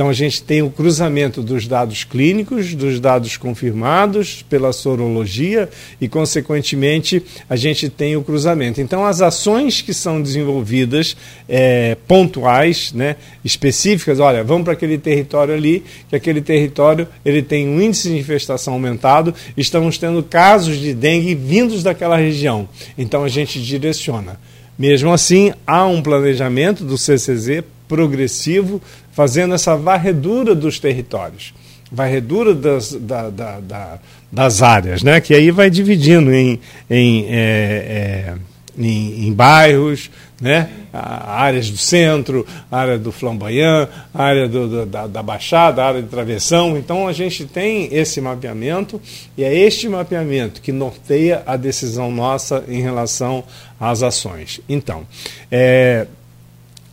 Então 0.00 0.08
a 0.08 0.14
gente 0.14 0.42
tem 0.42 0.62
o 0.62 0.70
cruzamento 0.70 1.42
dos 1.42 1.66
dados 1.66 2.04
clínicos, 2.04 2.74
dos 2.74 2.98
dados 2.98 3.36
confirmados 3.36 4.42
pela 4.48 4.72
sorologia 4.72 5.68
e, 6.00 6.08
consequentemente, 6.08 7.22
a 7.46 7.54
gente 7.54 7.90
tem 7.90 8.16
o 8.16 8.22
cruzamento. 8.22 8.80
Então 8.80 9.04
as 9.04 9.20
ações 9.20 9.82
que 9.82 9.92
são 9.92 10.22
desenvolvidas 10.22 11.14
é, 11.46 11.98
pontuais, 12.08 12.94
né, 12.94 13.16
específicas, 13.44 14.20
olha, 14.20 14.42
vamos 14.42 14.64
para 14.64 14.72
aquele 14.72 14.96
território 14.96 15.52
ali, 15.52 15.84
que 16.08 16.16
aquele 16.16 16.40
território 16.40 17.06
ele 17.22 17.42
tem 17.42 17.68
um 17.68 17.78
índice 17.78 18.08
de 18.08 18.16
infestação 18.16 18.72
aumentado, 18.72 19.34
estamos 19.54 19.98
tendo 19.98 20.22
casos 20.22 20.78
de 20.78 20.94
dengue 20.94 21.34
vindos 21.34 21.82
daquela 21.82 22.16
região. 22.16 22.66
Então 22.96 23.22
a 23.22 23.28
gente 23.28 23.60
direciona. 23.60 24.40
Mesmo 24.78 25.12
assim, 25.12 25.52
há 25.66 25.84
um 25.84 26.00
planejamento 26.00 26.84
do 26.84 26.96
CCZ 26.96 27.64
progressivo, 27.90 28.80
fazendo 29.10 29.52
essa 29.52 29.76
varredura 29.76 30.54
dos 30.54 30.78
territórios, 30.78 31.52
varredura 31.90 32.54
das, 32.54 32.92
da, 32.92 33.28
da, 33.28 33.58
da, 33.58 33.98
das 34.30 34.62
áreas, 34.62 35.02
né? 35.02 35.20
que 35.20 35.34
aí 35.34 35.50
vai 35.50 35.68
dividindo 35.68 36.32
em, 36.32 36.60
em, 36.88 37.26
é, 37.28 37.32
é, 37.32 38.34
em, 38.78 39.26
em, 39.26 39.32
bairros, 39.32 40.08
né? 40.40 40.70
áreas 40.92 41.68
do 41.68 41.76
centro, 41.76 42.46
área 42.70 42.96
do 42.96 43.10
Flamboyant, 43.10 43.88
área 44.14 44.48
do, 44.48 44.68
do, 44.68 44.86
da, 44.86 45.08
da 45.08 45.20
Baixada, 45.20 45.84
área 45.84 46.00
de 46.00 46.08
Travessão. 46.08 46.78
Então 46.78 47.08
a 47.08 47.12
gente 47.12 47.44
tem 47.44 47.88
esse 47.92 48.20
mapeamento 48.20 49.00
e 49.36 49.42
é 49.42 49.52
este 49.52 49.88
mapeamento 49.88 50.60
que 50.60 50.70
norteia 50.70 51.42
a 51.44 51.56
decisão 51.56 52.12
nossa 52.12 52.62
em 52.68 52.80
relação 52.80 53.42
às 53.80 54.04
ações. 54.04 54.60
Então, 54.68 55.04
é, 55.50 56.06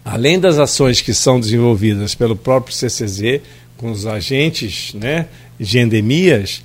além 0.08 0.39
das 0.39 0.58
ações 0.58 1.01
que 1.01 1.14
são 1.14 1.38
desenvolvidas 1.38 2.16
pelo 2.16 2.36
próprio 2.36 2.74
CCZ, 2.74 3.41
com 3.76 3.91
os 3.91 4.08
agentes 4.08 4.93
né, 4.93 5.28
de 5.60 5.80
endemias, 5.80 6.64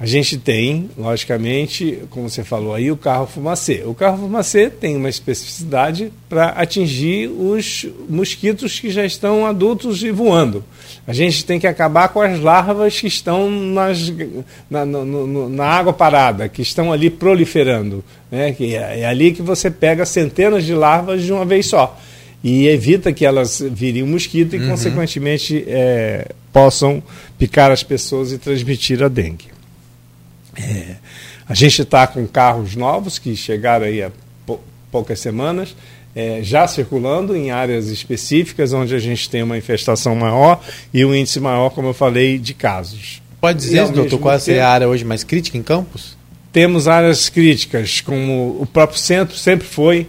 a 0.00 0.04
gente 0.04 0.36
tem, 0.36 0.90
logicamente, 0.98 2.00
como 2.10 2.28
você 2.28 2.42
falou 2.42 2.74
aí, 2.74 2.90
o 2.90 2.96
carro 2.96 3.24
fumacê. 3.24 3.84
O 3.86 3.94
carro 3.94 4.18
fumacê 4.18 4.68
tem 4.68 4.96
uma 4.96 5.08
especificidade 5.08 6.12
para 6.28 6.48
atingir 6.48 7.28
os 7.28 7.86
mosquitos 8.08 8.80
que 8.80 8.90
já 8.90 9.04
estão 9.04 9.46
adultos 9.46 10.02
e 10.02 10.10
voando. 10.10 10.64
A 11.06 11.12
gente 11.12 11.44
tem 11.44 11.60
que 11.60 11.68
acabar 11.68 12.08
com 12.08 12.20
as 12.20 12.40
larvas 12.40 12.98
que 12.98 13.06
estão 13.06 13.48
nas, 13.48 14.12
na, 14.68 14.84
no, 14.84 15.48
na 15.48 15.66
água 15.66 15.92
parada, 15.92 16.48
que 16.48 16.62
estão 16.62 16.92
ali 16.92 17.08
proliferando. 17.08 18.02
Né? 18.28 18.50
Que 18.50 18.74
é, 18.74 19.02
é 19.02 19.06
ali 19.06 19.30
que 19.30 19.40
você 19.40 19.70
pega 19.70 20.04
centenas 20.04 20.64
de 20.64 20.74
larvas 20.74 21.22
de 21.22 21.32
uma 21.32 21.44
vez 21.44 21.66
só 21.66 21.96
e 22.42 22.66
evita 22.66 23.12
que 23.12 23.24
elas 23.24 23.62
virem 23.70 24.02
um 24.02 24.08
mosquito 24.08 24.56
e, 24.56 24.58
uhum. 24.58 24.70
consequentemente, 24.70 25.64
é, 25.66 26.28
possam 26.52 27.02
picar 27.38 27.70
as 27.70 27.82
pessoas 27.82 28.32
e 28.32 28.38
transmitir 28.38 29.02
a 29.02 29.08
dengue. 29.08 29.46
É, 30.56 30.96
a 31.48 31.54
gente 31.54 31.82
está 31.82 32.06
com 32.06 32.26
carros 32.26 32.74
novos 32.74 33.18
que 33.18 33.36
chegaram 33.36 33.86
aí 33.86 34.02
há 34.02 34.10
poucas 34.90 35.20
semanas, 35.20 35.74
é, 36.14 36.40
já 36.42 36.68
circulando 36.68 37.34
em 37.34 37.50
áreas 37.50 37.88
específicas 37.88 38.72
onde 38.72 38.94
a 38.94 38.98
gente 38.98 39.30
tem 39.30 39.42
uma 39.42 39.56
infestação 39.56 40.14
maior 40.14 40.62
e 40.92 41.04
um 41.04 41.14
índice 41.14 41.40
maior, 41.40 41.70
como 41.70 41.88
eu 41.88 41.94
falei, 41.94 42.38
de 42.38 42.52
casos. 42.52 43.22
Pode 43.40 43.58
dizer, 43.58 43.88
doutor, 43.88 44.18
qual 44.18 44.38
é 44.46 44.60
a 44.60 44.68
área 44.68 44.88
hoje 44.88 45.04
mais 45.04 45.24
crítica 45.24 45.56
em 45.56 45.62
Campos? 45.62 46.16
Temos 46.52 46.86
áreas 46.86 47.28
críticas, 47.28 48.00
como 48.00 48.58
o 48.60 48.66
próprio 48.66 48.98
centro 48.98 49.36
sempre 49.36 49.66
foi, 49.66 50.06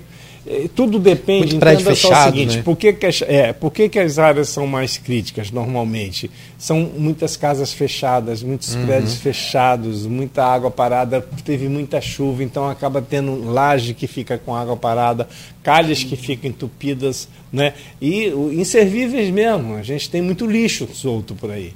tudo 0.75 0.99
depende, 0.99 1.47
Muito 1.47 1.59
prédio 1.59 1.85
fechado, 1.85 2.29
o 2.29 2.31
seguinte, 2.31 2.57
né? 2.57 2.63
por, 2.63 2.75
que, 2.75 2.91
que, 2.91 3.05
as, 3.05 3.21
é, 3.21 3.53
por 3.53 3.71
que, 3.71 3.87
que 3.87 3.97
as 3.97 4.19
áreas 4.19 4.49
são 4.49 4.67
mais 4.67 4.97
críticas 4.97 5.51
normalmente? 5.51 6.29
São 6.57 6.81
muitas 6.97 7.37
casas 7.37 7.71
fechadas, 7.71 8.43
muitos 8.43 8.75
uhum. 8.75 8.85
prédios 8.85 9.15
fechados, 9.15 10.05
muita 10.05 10.43
água 10.43 10.69
parada, 10.69 11.21
teve 11.45 11.69
muita 11.69 12.01
chuva, 12.01 12.43
então 12.43 12.69
acaba 12.69 13.01
tendo 13.01 13.49
laje 13.49 13.93
que 13.93 14.05
fica 14.05 14.37
com 14.37 14.53
água 14.53 14.75
parada, 14.75 15.27
calhas 15.61 16.03
que 16.03 16.15
ficam 16.17 16.49
entupidas, 16.49 17.29
né? 17.51 17.73
e 18.01 18.27
inservíveis 18.27 19.29
mesmo, 19.29 19.75
a 19.75 19.83
gente 19.83 20.09
tem 20.09 20.21
muito 20.21 20.45
lixo 20.45 20.89
solto 20.93 21.35
por 21.35 21.51
aí 21.51 21.73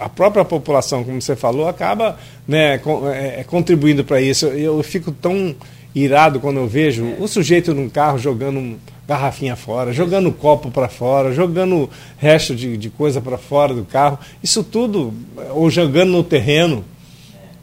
a 0.00 0.08
própria 0.08 0.44
população, 0.44 1.04
como 1.04 1.20
você 1.20 1.36
falou, 1.36 1.68
acaba 1.68 2.18
né, 2.46 2.80
é, 3.14 3.44
contribuindo 3.44 4.04
para 4.04 4.20
isso. 4.20 4.46
Eu, 4.46 4.82
fico 4.82 5.12
tão 5.12 5.54
irado 5.94 6.40
quando 6.40 6.58
eu 6.58 6.66
vejo 6.66 7.04
o 7.18 7.26
sujeito 7.26 7.74
num 7.74 7.88
carro 7.88 8.18
jogando 8.18 8.78
garrafinha 9.06 9.56
fora, 9.56 9.92
jogando 9.92 10.30
copo 10.30 10.70
para 10.70 10.88
fora, 10.88 11.32
jogando 11.32 11.88
resto 12.18 12.54
de, 12.54 12.76
de 12.76 12.90
coisa 12.90 13.22
para 13.22 13.38
fora 13.38 13.72
do 13.72 13.84
carro, 13.84 14.18
isso 14.42 14.62
tudo, 14.62 15.14
ou 15.50 15.70
jogando 15.70 16.10
no 16.10 16.22
terreno. 16.22 16.84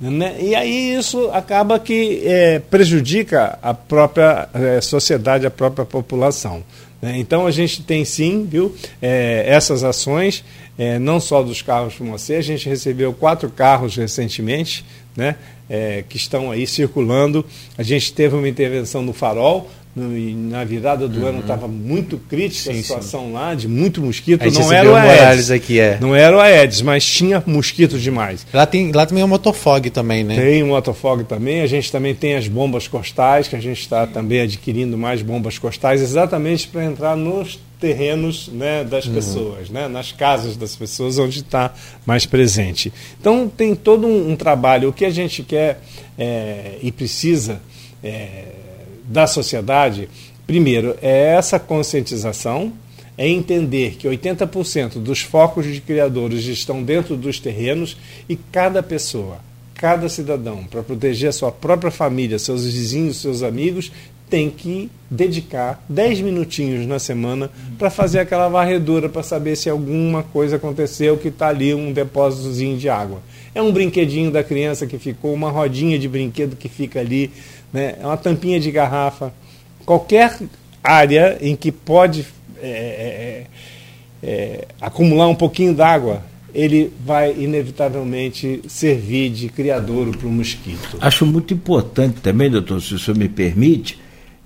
Né? 0.01 0.35
E 0.41 0.55
aí 0.55 0.95
isso 0.95 1.29
acaba 1.31 1.79
que 1.79 2.21
é, 2.25 2.59
prejudica 2.59 3.59
a 3.61 3.73
própria 3.73 4.49
é, 4.53 4.81
sociedade, 4.81 5.45
a 5.45 5.51
própria 5.51 5.85
população. 5.85 6.63
Né? 7.01 7.17
Então 7.17 7.45
a 7.45 7.51
gente 7.51 7.83
tem 7.83 8.03
sim, 8.03 8.47
viu, 8.49 8.75
é, 8.99 9.45
essas 9.47 9.83
ações, 9.83 10.43
é, 10.77 10.97
não 10.97 11.19
só 11.19 11.43
dos 11.43 11.61
carros 11.61 11.93
fumacê, 11.93 12.35
a 12.35 12.41
gente 12.41 12.67
recebeu 12.67 13.13
quatro 13.13 13.49
carros 13.49 13.95
recentemente, 13.95 14.83
né? 15.15 15.35
É, 15.69 16.03
que 16.07 16.17
estão 16.17 16.51
aí 16.51 16.65
circulando. 16.67 17.45
A 17.77 17.83
gente 17.83 18.13
teve 18.13 18.35
uma 18.35 18.47
intervenção 18.47 19.01
no 19.01 19.13
farol, 19.13 19.69
na 19.95 20.65
virada 20.65 21.07
do 21.07 21.21
uhum. 21.21 21.27
ano 21.27 21.39
estava 21.39 21.69
muito 21.69 22.17
crítica 22.17 22.73
sim, 22.73 22.79
a 22.79 22.83
situação 22.83 23.27
sim. 23.27 23.31
lá, 23.31 23.55
de 23.55 23.65
muito 23.65 24.01
mosquito. 24.01 24.43
não 24.51 24.73
era 24.73 24.91
o 24.91 24.95
Aedes. 24.95 25.49
Aqui, 25.49 25.79
é. 25.79 25.97
Não 26.01 26.13
era 26.13 26.35
o 26.35 26.39
Aedes, 26.39 26.81
mas 26.81 27.05
tinha 27.05 27.41
mosquito 27.45 27.97
demais. 27.97 28.45
Lá, 28.53 28.65
tem, 28.65 28.91
lá 28.91 29.05
também 29.05 29.21
é 29.21 29.25
o 29.25 29.29
motofog 29.29 29.89
também, 29.89 30.23
né? 30.25 30.35
Tem 30.35 30.61
o 30.63 30.67
motofog 30.67 31.23
também. 31.23 31.61
A 31.61 31.67
gente 31.67 31.89
também 31.89 32.13
tem 32.13 32.35
as 32.35 32.47
bombas 32.47 32.89
costais, 32.89 33.47
que 33.47 33.55
a 33.55 33.61
gente 33.61 33.79
está 33.79 34.05
também 34.05 34.41
adquirindo 34.41 34.97
mais 34.97 35.21
bombas 35.21 35.57
costais, 35.57 36.01
exatamente 36.01 36.67
para 36.67 36.83
entrar 36.83 37.15
nos 37.15 37.57
terrenos 37.79 38.49
né, 38.49 38.83
das 38.83 39.05
uhum. 39.05 39.13
pessoas, 39.13 39.69
né, 39.69 39.87
nas 39.87 40.11
casas 40.11 40.57
das 40.57 40.75
pessoas, 40.75 41.19
onde 41.19 41.39
está 41.39 41.73
mais 42.05 42.25
presente. 42.25 42.91
Então, 43.19 43.47
tem 43.47 43.75
todo 43.75 44.07
um, 44.07 44.31
um, 44.31 44.35
trabalho. 44.35 44.89
O 44.89 44.93
que 44.93 45.05
a 45.05 45.09
gente 45.09 45.43
quer 45.43 45.79
é, 46.17 46.77
e 46.81 46.91
precisa 46.91 47.61
é, 48.03 48.64
da 49.07 49.27
sociedade, 49.27 50.09
primeiro, 50.45 50.95
é 51.01 51.33
essa 51.35 51.59
conscientização, 51.59 52.73
é 53.17 53.27
entender 53.27 53.95
que 53.95 54.07
80% 54.07 54.95
dos 54.95 55.21
focos 55.21 55.65
de 55.65 55.79
criadores 55.79 56.45
estão 56.45 56.83
dentro 56.83 57.15
dos 57.15 57.39
terrenos 57.39 57.97
e 58.27 58.35
cada 58.35 58.83
pessoa, 58.83 59.39
cada 59.73 60.09
cidadão, 60.09 60.63
para 60.65 60.83
proteger 60.83 61.29
a 61.29 61.33
sua 61.33 61.51
própria 61.51 61.91
família, 61.91 62.37
seus 62.37 62.65
vizinhos, 62.65 63.17
seus 63.17 63.41
amigos, 63.41 63.91
tem 64.29 64.49
que 64.49 64.89
dedicar 65.09 65.83
10 65.87 66.21
minutinhos 66.21 66.85
na 66.87 66.97
semana 66.97 67.49
para 67.77 67.89
fazer 67.89 68.19
aquela 68.19 68.49
varredura 68.49 69.07
para 69.07 69.21
saber 69.21 69.55
se 69.55 69.69
alguma 69.69 70.23
coisa 70.23 70.55
aconteceu 70.55 71.17
que 71.17 71.27
está 71.27 71.47
ali 71.47 71.73
um 71.73 71.93
depósitozinho 71.93 72.77
de 72.77 72.89
água. 72.89 73.21
É 73.53 73.61
um 73.61 73.71
brinquedinho 73.71 74.31
da 74.31 74.43
criança 74.43 74.87
que 74.87 74.97
ficou, 74.97 75.33
uma 75.33 75.51
rodinha 75.51 75.97
de 75.97 76.09
brinquedo 76.09 76.55
que 76.55 76.67
fica 76.67 76.99
ali, 76.99 77.31
né? 77.71 77.95
é 78.01 78.05
uma 78.05 78.17
tampinha 78.17 78.59
de 78.59 78.71
garrafa. 78.71 79.33
Qualquer 79.85 80.39
área 80.83 81.37
em 81.41 81.55
que 81.55 81.71
pode 81.71 82.25
é, 82.61 82.67
é, 82.67 83.47
é, 84.23 84.27
é 84.27 84.67
acumular 84.81 85.27
um 85.27 85.35
pouquinho 85.35 85.73
d'água 85.73 86.21
ele 86.55 86.91
vai 87.05 87.35
inevitavelmente 87.37 88.61
servir 88.65 89.29
de 89.29 89.49
criadouro 89.49 90.17
para 90.17 90.25
o 90.25 90.31
mosquito. 90.31 90.97
Acho 91.01 91.25
muito 91.25 91.53
importante 91.53 92.21
também, 92.21 92.49
doutor, 92.49 92.81
se 92.81 92.95
o 92.95 92.97
senhor 92.97 93.17
me 93.17 93.27
permite, 93.27 93.99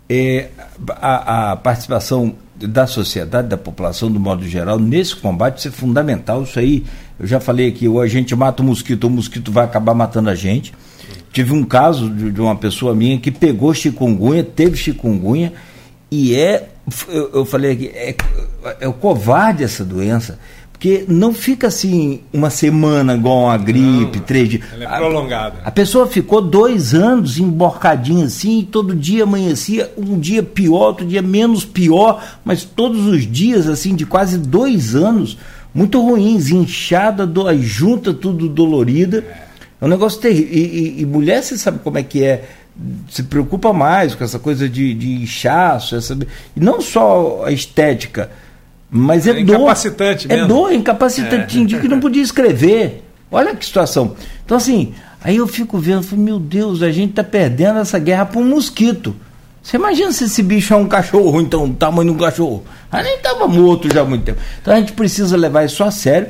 é, 0.10 0.50
a, 0.90 1.52
a 1.52 1.56
participação 1.56 2.36
da 2.56 2.88
sociedade, 2.88 3.48
da 3.48 3.58
população, 3.58 4.12
do 4.12 4.20
modo 4.20 4.46
geral, 4.48 4.80
nesse 4.80 5.16
combate, 5.16 5.68
é 5.68 5.72
fundamental. 5.72 6.42
Isso 6.42 6.58
aí, 6.58 6.84
eu 7.20 7.28
já 7.28 7.40
falei 7.40 7.70
aqui, 7.70 7.88
ou 7.88 8.02
a 8.02 8.08
gente 8.08 8.36
mata 8.36 8.64
o 8.64 8.66
mosquito, 8.66 9.04
ou 9.04 9.10
o 9.12 9.14
mosquito 9.14 9.52
vai 9.52 9.64
acabar 9.64 9.94
matando 9.94 10.32
a 10.32 10.36
gente. 10.36 10.74
Tive 11.32 11.54
um 11.54 11.64
caso 11.64 12.10
de, 12.10 12.32
de 12.32 12.42
uma 12.42 12.56
pessoa 12.56 12.96
minha 12.96 13.20
que 13.20 13.32
pegou 13.32 13.74
chikungunya, 13.74 14.44
teve 14.44 14.76
chikungunya, 14.76 15.54
e 16.12 16.36
é, 16.36 16.70
eu, 17.08 17.30
eu 17.34 17.46
falei 17.46 17.72
aqui, 17.72 17.92
é, 17.94 18.16
é 18.82 18.88
o 18.88 18.94
covarde 18.94 19.64
essa 19.64 19.86
doença. 19.86 20.40
Porque 20.80 21.04
não 21.10 21.34
fica 21.34 21.68
assim 21.68 22.22
uma 22.32 22.50
semana 22.50 23.14
igual 23.14 23.44
uma 23.44 23.58
gripe, 23.58 24.18
não, 24.18 24.26
três 24.26 24.48
dias. 24.48 24.64
Ela 24.74 24.86
é 24.86 24.98
prolongada. 24.98 25.60
A, 25.66 25.68
a, 25.68 25.72
pessoa 25.72 26.08
ficou 26.08 26.42
dois 26.42 26.94
anos 26.94 27.38
emborcadinha 27.38 28.26
assim, 28.26 28.60
e 28.60 28.64
todo 28.64 28.96
dia 28.96 29.24
amanhecia, 29.24 29.92
um 29.98 30.18
dia 30.18 30.42
pior, 30.42 30.88
outro 30.88 31.06
dia 31.06 31.22
menos 31.22 31.66
pior, 31.66 32.24
mas 32.46 32.64
todos 32.64 33.06
os 33.08 33.30
dias, 33.30 33.68
assim, 33.68 33.94
de 33.94 34.06
quase 34.06 34.38
dois 34.38 34.96
anos, 34.96 35.38
muito 35.74 36.02
ruins, 36.02 36.50
inchada, 36.50 37.28
do, 37.28 37.54
junta 37.62 38.14
tudo 38.14 38.48
dolorida. 38.48 39.18
É 39.18 39.49
um 39.86 39.90
negócio 39.90 40.20
terrível. 40.20 40.54
E, 40.54 40.60
e, 40.60 41.02
e, 41.02 41.06
mulher, 41.06 41.44
você 41.44 41.58
sabe 41.58 41.80
como 41.80 41.98
é 41.98 42.04
que 42.04 42.24
é? 42.24 42.46
Se 43.10 43.24
preocupa 43.24 43.74
mais 43.74 44.16
com 44.16 44.24
essa 44.24 44.40
coisa 44.40 44.70
de, 44.70 44.94
de 44.94 45.12
inchaço, 45.22 45.96
essa, 45.96 46.18
e 46.56 46.60
não 46.60 46.80
só 46.80 47.44
a 47.46 47.52
estética 47.52 48.30
mas 48.90 49.28
é, 49.28 49.32
é 49.32 49.44
dor. 49.44 49.56
Incapacitante 49.56 50.26
é 50.26 50.36
mesmo. 50.36 50.46
É 50.46 50.48
dor, 50.48 50.74
incapacitante. 50.74 51.76
É. 51.76 51.80
que 51.80 51.88
não 51.88 52.00
podia 52.00 52.24
escrever. 52.24 53.04
Olha 53.32 53.56
que 53.56 53.64
situação. 53.64 54.16
Então, 54.44 54.58
assim, 54.58 54.94
aí 55.22 55.36
eu 55.38 55.48
fico 55.48 55.78
vendo, 55.78 56.02
falo, 56.02 56.22
meu 56.22 56.40
Deus, 56.40 56.82
a 56.82 56.92
gente 56.92 57.12
está 57.12 57.24
perdendo 57.24 57.80
essa 57.80 58.00
guerra 58.00 58.26
para 58.26 58.40
um 58.40 58.48
mosquito. 58.48 59.16
Você 59.62 59.78
imagina 59.78 60.12
se 60.12 60.24
esse 60.24 60.42
bicho 60.42 60.74
é 60.74 60.78
um 60.78 60.88
cachorro, 60.88 61.40
então, 61.40 61.66
o 61.66 61.74
tamanho 61.74 62.10
de 62.10 62.16
um 62.16 62.20
cachorro. 62.20 62.64
Aí 62.92 63.04
nem 63.04 63.18
estava 63.18 63.48
morto 63.48 63.94
já 63.94 64.02
há 64.02 64.06
muito 64.06 64.24
tempo. 64.24 64.40
Então 64.62 64.74
a 64.74 64.80
gente 64.80 64.94
precisa 64.94 65.38
levar 65.38 65.66
isso 65.66 65.84
a 65.84 65.92
sério, 65.92 66.30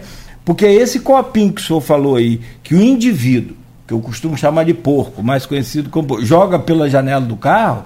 porque 0.49 0.65
é 0.65 0.73
esse 0.73 1.01
copinho 1.01 1.53
que 1.53 1.61
o 1.61 1.63
senhor 1.63 1.79
falou 1.79 2.15
aí, 2.15 2.41
que 2.63 2.73
o 2.73 2.81
indivíduo, 2.81 3.55
que 3.85 3.93
eu 3.93 3.99
costumo 3.99 4.35
chamar 4.35 4.65
de 4.65 4.73
porco, 4.73 5.21
mais 5.21 5.45
conhecido 5.45 5.91
como 5.91 6.25
joga 6.25 6.57
pela 6.57 6.89
janela 6.89 7.21
do 7.21 7.37
carro, 7.37 7.85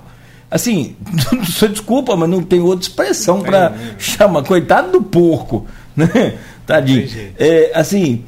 assim, 0.50 0.96
só 1.44 1.68
desculpa, 1.68 2.16
mas 2.16 2.30
não 2.30 2.42
tem 2.42 2.62
outra 2.62 2.88
expressão 2.88 3.42
para 3.42 3.72
né? 3.72 3.96
chamar. 4.00 4.44
Coitado 4.44 4.94
do 4.94 5.04
porco, 5.04 5.68
né? 5.94 6.36
Tadinho. 6.66 7.06
É, 7.38 7.74
assim, 7.76 8.24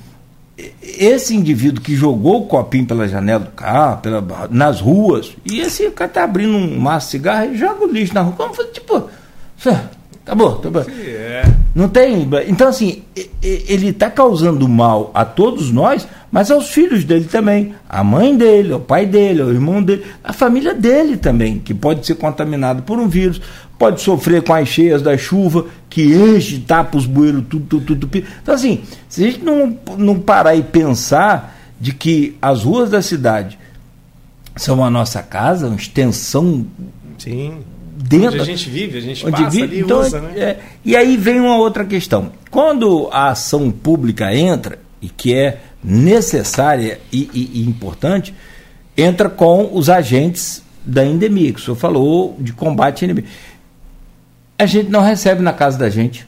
esse 0.83 1.33
indivíduo 1.33 1.81
que 1.81 1.95
jogou 1.95 2.41
o 2.41 2.45
copinho 2.45 2.86
pela 2.86 3.07
janela 3.07 3.45
do 3.45 3.51
carro, 3.51 4.01
pela, 4.01 4.49
nas 4.51 4.81
ruas, 4.81 5.31
e 5.49 5.61
esse 5.61 5.89
cara 5.91 6.11
tá 6.11 6.23
abrindo 6.25 6.57
um 6.57 6.77
maço 6.77 7.07
de 7.07 7.11
cigarro 7.11 7.53
e 7.53 7.57
joga 7.57 7.86
o 7.86 7.88
lixo 7.89 8.13
na 8.13 8.19
rua. 8.19 8.33
Como 8.33 8.53
tipo, 8.65 9.09
acabou. 10.26 10.61
Sim, 10.84 11.01
é. 11.01 11.43
Não 11.73 11.88
tem. 11.88 12.28
Então, 12.47 12.67
assim, 12.67 13.03
ele 13.41 13.89
está 13.89 14.09
causando 14.09 14.67
mal 14.67 15.11
a 15.13 15.23
todos 15.23 15.71
nós, 15.71 16.07
mas 16.32 16.49
aos 16.49 16.69
filhos 16.69 17.03
dele 17.03 17.26
também. 17.26 17.76
A 17.88 18.03
mãe 18.03 18.36
dele, 18.36 18.73
o 18.73 18.80
pai 18.80 19.05
dele, 19.05 19.41
o 19.41 19.51
irmão 19.51 19.84
dele, 19.84 20.03
a 20.23 20.34
família 20.34 20.73
dele 20.73 21.17
também, 21.17 21.59
que 21.59 21.73
pode 21.73 22.05
ser 22.05 22.15
contaminado 22.15 22.82
por 22.84 22.97
um 22.97 23.07
vírus, 23.07 23.41
pode 23.78 24.01
sofrer 24.01 24.41
com 24.41 24.53
as 24.53 24.67
cheias 24.67 25.01
da 25.01 25.17
chuva, 25.17 25.65
que 25.89 26.15
enche, 26.15 26.59
tapa 26.59 26.97
os 26.97 27.05
bueiros, 27.05 27.43
tudo, 27.49 27.65
tudo, 27.82 28.07
tudo. 28.07 28.23
Então, 28.41 28.55
assim, 28.55 28.82
se 29.07 29.23
a 29.23 29.32
gente 29.32 29.43
não, 29.43 29.78
não 29.97 30.19
parar 30.19 30.55
e 30.55 30.63
pensar 30.63 31.55
de 31.80 31.93
que 31.93 32.36
as 32.41 32.63
ruas 32.63 32.89
da 32.89 33.01
cidade 33.01 33.59
são 34.55 34.84
a 34.84 34.89
nossa 34.89 35.21
casa, 35.21 35.67
uma 35.67 35.76
extensão. 35.76 36.65
Sim 37.17 37.74
dentro. 38.08 38.28
Onde 38.28 38.41
a 38.41 38.45
gente 38.45 38.70
vive, 38.70 38.97
a 38.97 39.01
gente 39.01 39.30
passa 39.30 39.49
vive, 39.49 39.64
ali 39.64 39.80
então, 39.80 39.99
usa, 39.99 40.22
né? 40.22 40.39
É, 40.39 40.60
e 40.84 40.95
aí 40.95 41.18
vem 41.18 41.39
uma 41.39 41.58
outra 41.58 41.84
questão. 41.84 42.32
Quando 42.51 43.10
a 43.12 43.30
ação 43.30 43.72
pública 43.72 44.34
entra, 44.34 44.80
e 45.01 45.10
que 45.10 45.34
é 45.34 45.60
necessária 45.84 46.99
e, 47.12 47.30
e, 47.34 47.62
e 47.62 47.68
importante, 47.68 48.34
entra 48.97 49.30
com 49.30 49.70
os 49.74 49.89
agentes 49.89 50.64
da 50.86 51.06
endemia, 51.06 51.51
que 51.51 51.60
o 51.60 51.64
senhor 51.64 51.76
falou 51.76 52.36
de 52.39 52.53
combate 52.53 53.03
à 53.03 53.06
endemia. 53.06 53.30
A 54.58 54.66
gente 54.66 54.89
não 54.89 55.01
recebe 55.01 55.41
na 55.41 55.51
casa 55.51 55.78
da 55.78 55.89
gente. 55.89 56.28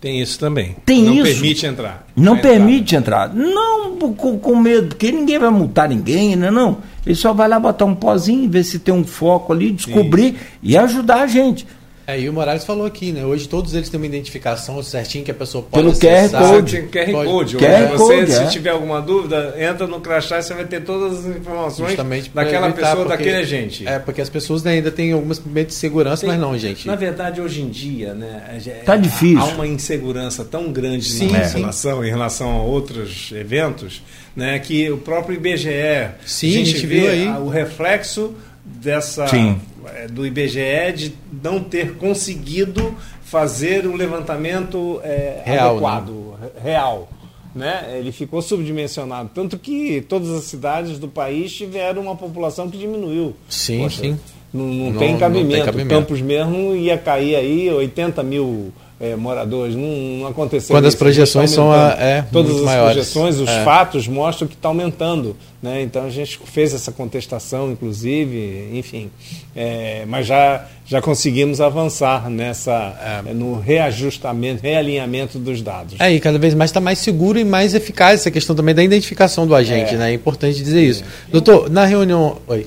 Tem 0.00 0.20
isso 0.20 0.38
também. 0.38 0.76
Tem 0.84 1.02
não 1.02 1.14
isso. 1.14 1.24
Permite 1.24 1.66
entrar. 1.66 2.06
Não 2.14 2.36
permite 2.38 2.94
entrar. 2.94 3.34
Não 3.34 3.96
com, 4.14 4.38
com, 4.38 4.56
medo, 4.56 4.88
porque 4.88 5.10
ninguém 5.10 5.38
vai 5.38 5.50
multar 5.50 5.88
ninguém, 5.88 6.36
né? 6.36 6.50
Não. 6.50 6.78
Ele 7.04 7.14
só 7.14 7.32
vai 7.32 7.48
lá 7.48 7.58
botar 7.58 7.84
um 7.84 7.94
pozinho, 7.94 8.48
ver 8.48 8.64
se 8.64 8.78
tem 8.78 8.92
um 8.92 9.04
foco 9.04 9.52
ali, 9.52 9.72
descobrir 9.72 10.34
isso. 10.34 10.36
e 10.62 10.76
ajudar 10.76 11.22
a 11.22 11.26
gente. 11.26 11.66
É, 12.06 12.20
e 12.20 12.28
o 12.28 12.32
Morales 12.32 12.64
falou 12.64 12.86
aqui, 12.86 13.10
né? 13.10 13.24
Hoje 13.24 13.48
todos 13.48 13.74
eles 13.74 13.88
têm 13.88 13.98
uma 13.98 14.06
identificação 14.06 14.80
certinho 14.80 15.24
que 15.24 15.30
a 15.32 15.34
pessoa 15.34 15.64
pode 15.68 15.82
Pelo 15.82 15.90
acessar. 15.90 16.40
QR 16.40 16.48
Code. 16.52 16.82
QR 16.82 17.12
pode, 17.12 17.28
Code. 17.28 17.56
QR 17.56 17.88
você, 17.88 18.16
Code, 18.18 18.32
se 18.32 18.42
é. 18.42 18.46
tiver 18.46 18.70
alguma 18.70 19.02
dúvida, 19.02 19.54
entra 19.58 19.88
no 19.88 20.00
crachá 20.00 20.38
e 20.38 20.42
você 20.42 20.54
vai 20.54 20.64
ter 20.66 20.84
todas 20.84 21.18
as 21.18 21.36
informações 21.36 21.88
Justamente 21.88 22.30
daquela 22.32 22.68
evitar, 22.68 22.90
pessoa, 22.90 23.06
porque, 23.06 23.24
daquele 23.24 23.36
agente. 23.36 23.88
É, 23.88 23.98
porque 23.98 24.20
as 24.20 24.28
pessoas 24.28 24.62
né, 24.62 24.72
ainda 24.72 24.92
têm 24.92 25.10
algumas 25.10 25.40
medos 25.44 25.74
de 25.74 25.80
segurança, 25.80 26.20
tem, 26.20 26.30
mas 26.30 26.38
não, 26.38 26.56
gente. 26.56 26.86
Na 26.86 26.94
verdade, 26.94 27.40
hoje 27.40 27.60
em 27.60 27.68
dia, 27.68 28.14
né? 28.14 28.60
Tá 28.84 28.96
difícil. 28.96 29.40
Há 29.40 29.46
uma 29.46 29.66
insegurança 29.66 30.44
tão 30.44 30.70
grande 30.70 31.06
sim, 31.06 31.32
na 31.32 31.38
relação, 31.38 32.04
em 32.04 32.08
relação 32.08 32.52
a 32.52 32.62
outros 32.62 33.32
eventos, 33.32 34.00
né? 34.36 34.60
Que 34.60 34.88
o 34.92 34.98
próprio 34.98 35.34
IBGE, 35.34 36.10
sim, 36.24 36.50
a 36.50 36.52
gente, 36.52 36.70
a 36.70 36.72
gente 36.72 36.86
vê 36.86 37.08
aí. 37.08 37.28
o 37.28 37.48
reflexo 37.48 38.32
dessa 38.66 39.26
Sim. 39.28 39.60
É, 39.94 40.08
do 40.08 40.26
IBGE 40.26 40.92
de 40.94 41.14
não 41.42 41.62
ter 41.62 41.94
conseguido 41.94 42.94
fazer 43.22 43.86
um 43.86 43.94
levantamento 43.94 45.00
é, 45.02 45.42
real, 45.44 45.72
adequado, 45.72 46.10
né? 46.40 46.48
real. 46.62 47.08
Né? 47.54 47.96
Ele 47.98 48.12
ficou 48.12 48.42
subdimensionado, 48.42 49.30
tanto 49.34 49.58
que 49.58 50.02
todas 50.02 50.30
as 50.30 50.44
cidades 50.44 50.98
do 50.98 51.08
país 51.08 51.52
tiveram 51.52 52.02
uma 52.02 52.14
população 52.14 52.68
que 52.68 52.76
diminuiu. 52.76 53.34
Sim, 53.48 53.82
Poxa, 53.84 54.02
sim. 54.02 54.20
Não, 54.52 54.66
não, 54.66 54.90
não, 54.92 54.98
tem 54.98 55.16
cabimento. 55.16 55.48
não, 55.48 55.54
tem 55.56 55.64
cabimento. 55.64 55.88
Campos 55.88 56.20
mesmo 56.20 56.74
ia 56.74 56.98
cair 56.98 57.34
aí 57.36 57.70
80 57.70 58.22
mil 58.22 58.72
é, 58.98 59.14
moradores. 59.14 59.74
Não, 59.74 60.20
não 60.20 60.26
aconteceu 60.26 60.74
Quando 60.74 60.84
isso, 60.84 60.94
as 60.96 60.98
projeções 60.98 61.50
são 61.50 61.70
a, 61.70 61.96
é, 61.98 62.22
Todas 62.22 62.56
as 62.56 62.62
maiores. 62.62 62.94
projeções, 62.94 63.38
os 63.38 63.48
é. 63.48 63.64
fatos 63.64 64.08
mostram 64.08 64.48
que 64.48 64.54
está 64.54 64.68
aumentando. 64.68 65.36
Né? 65.62 65.82
Então 65.82 66.04
a 66.04 66.10
gente 66.10 66.38
fez 66.44 66.72
essa 66.72 66.92
contestação, 66.92 67.70
inclusive, 67.70 68.70
enfim. 68.72 69.10
É, 69.54 70.04
mas 70.06 70.26
já, 70.26 70.66
já 70.86 71.02
conseguimos 71.02 71.60
avançar 71.60 72.30
nessa 72.30 73.22
é. 73.26 73.34
no 73.34 73.58
reajustamento, 73.58 74.62
realinhamento 74.62 75.38
dos 75.38 75.60
dados. 75.60 75.98
É, 75.98 76.12
e 76.12 76.20
cada 76.20 76.38
vez 76.38 76.54
mais 76.54 76.70
está 76.70 76.80
mais 76.80 76.98
seguro 76.98 77.38
e 77.38 77.44
mais 77.44 77.74
eficaz 77.74 78.20
essa 78.20 78.30
questão 78.30 78.56
também 78.56 78.74
da 78.74 78.82
identificação 78.82 79.46
do 79.46 79.54
agente. 79.54 79.94
É, 79.94 79.98
né? 79.98 80.10
é 80.10 80.14
importante 80.14 80.62
dizer 80.62 80.82
isso. 80.82 81.04
Doutor, 81.30 81.68
na 81.70 81.84
reunião. 81.84 82.38
Oi. 82.46 82.66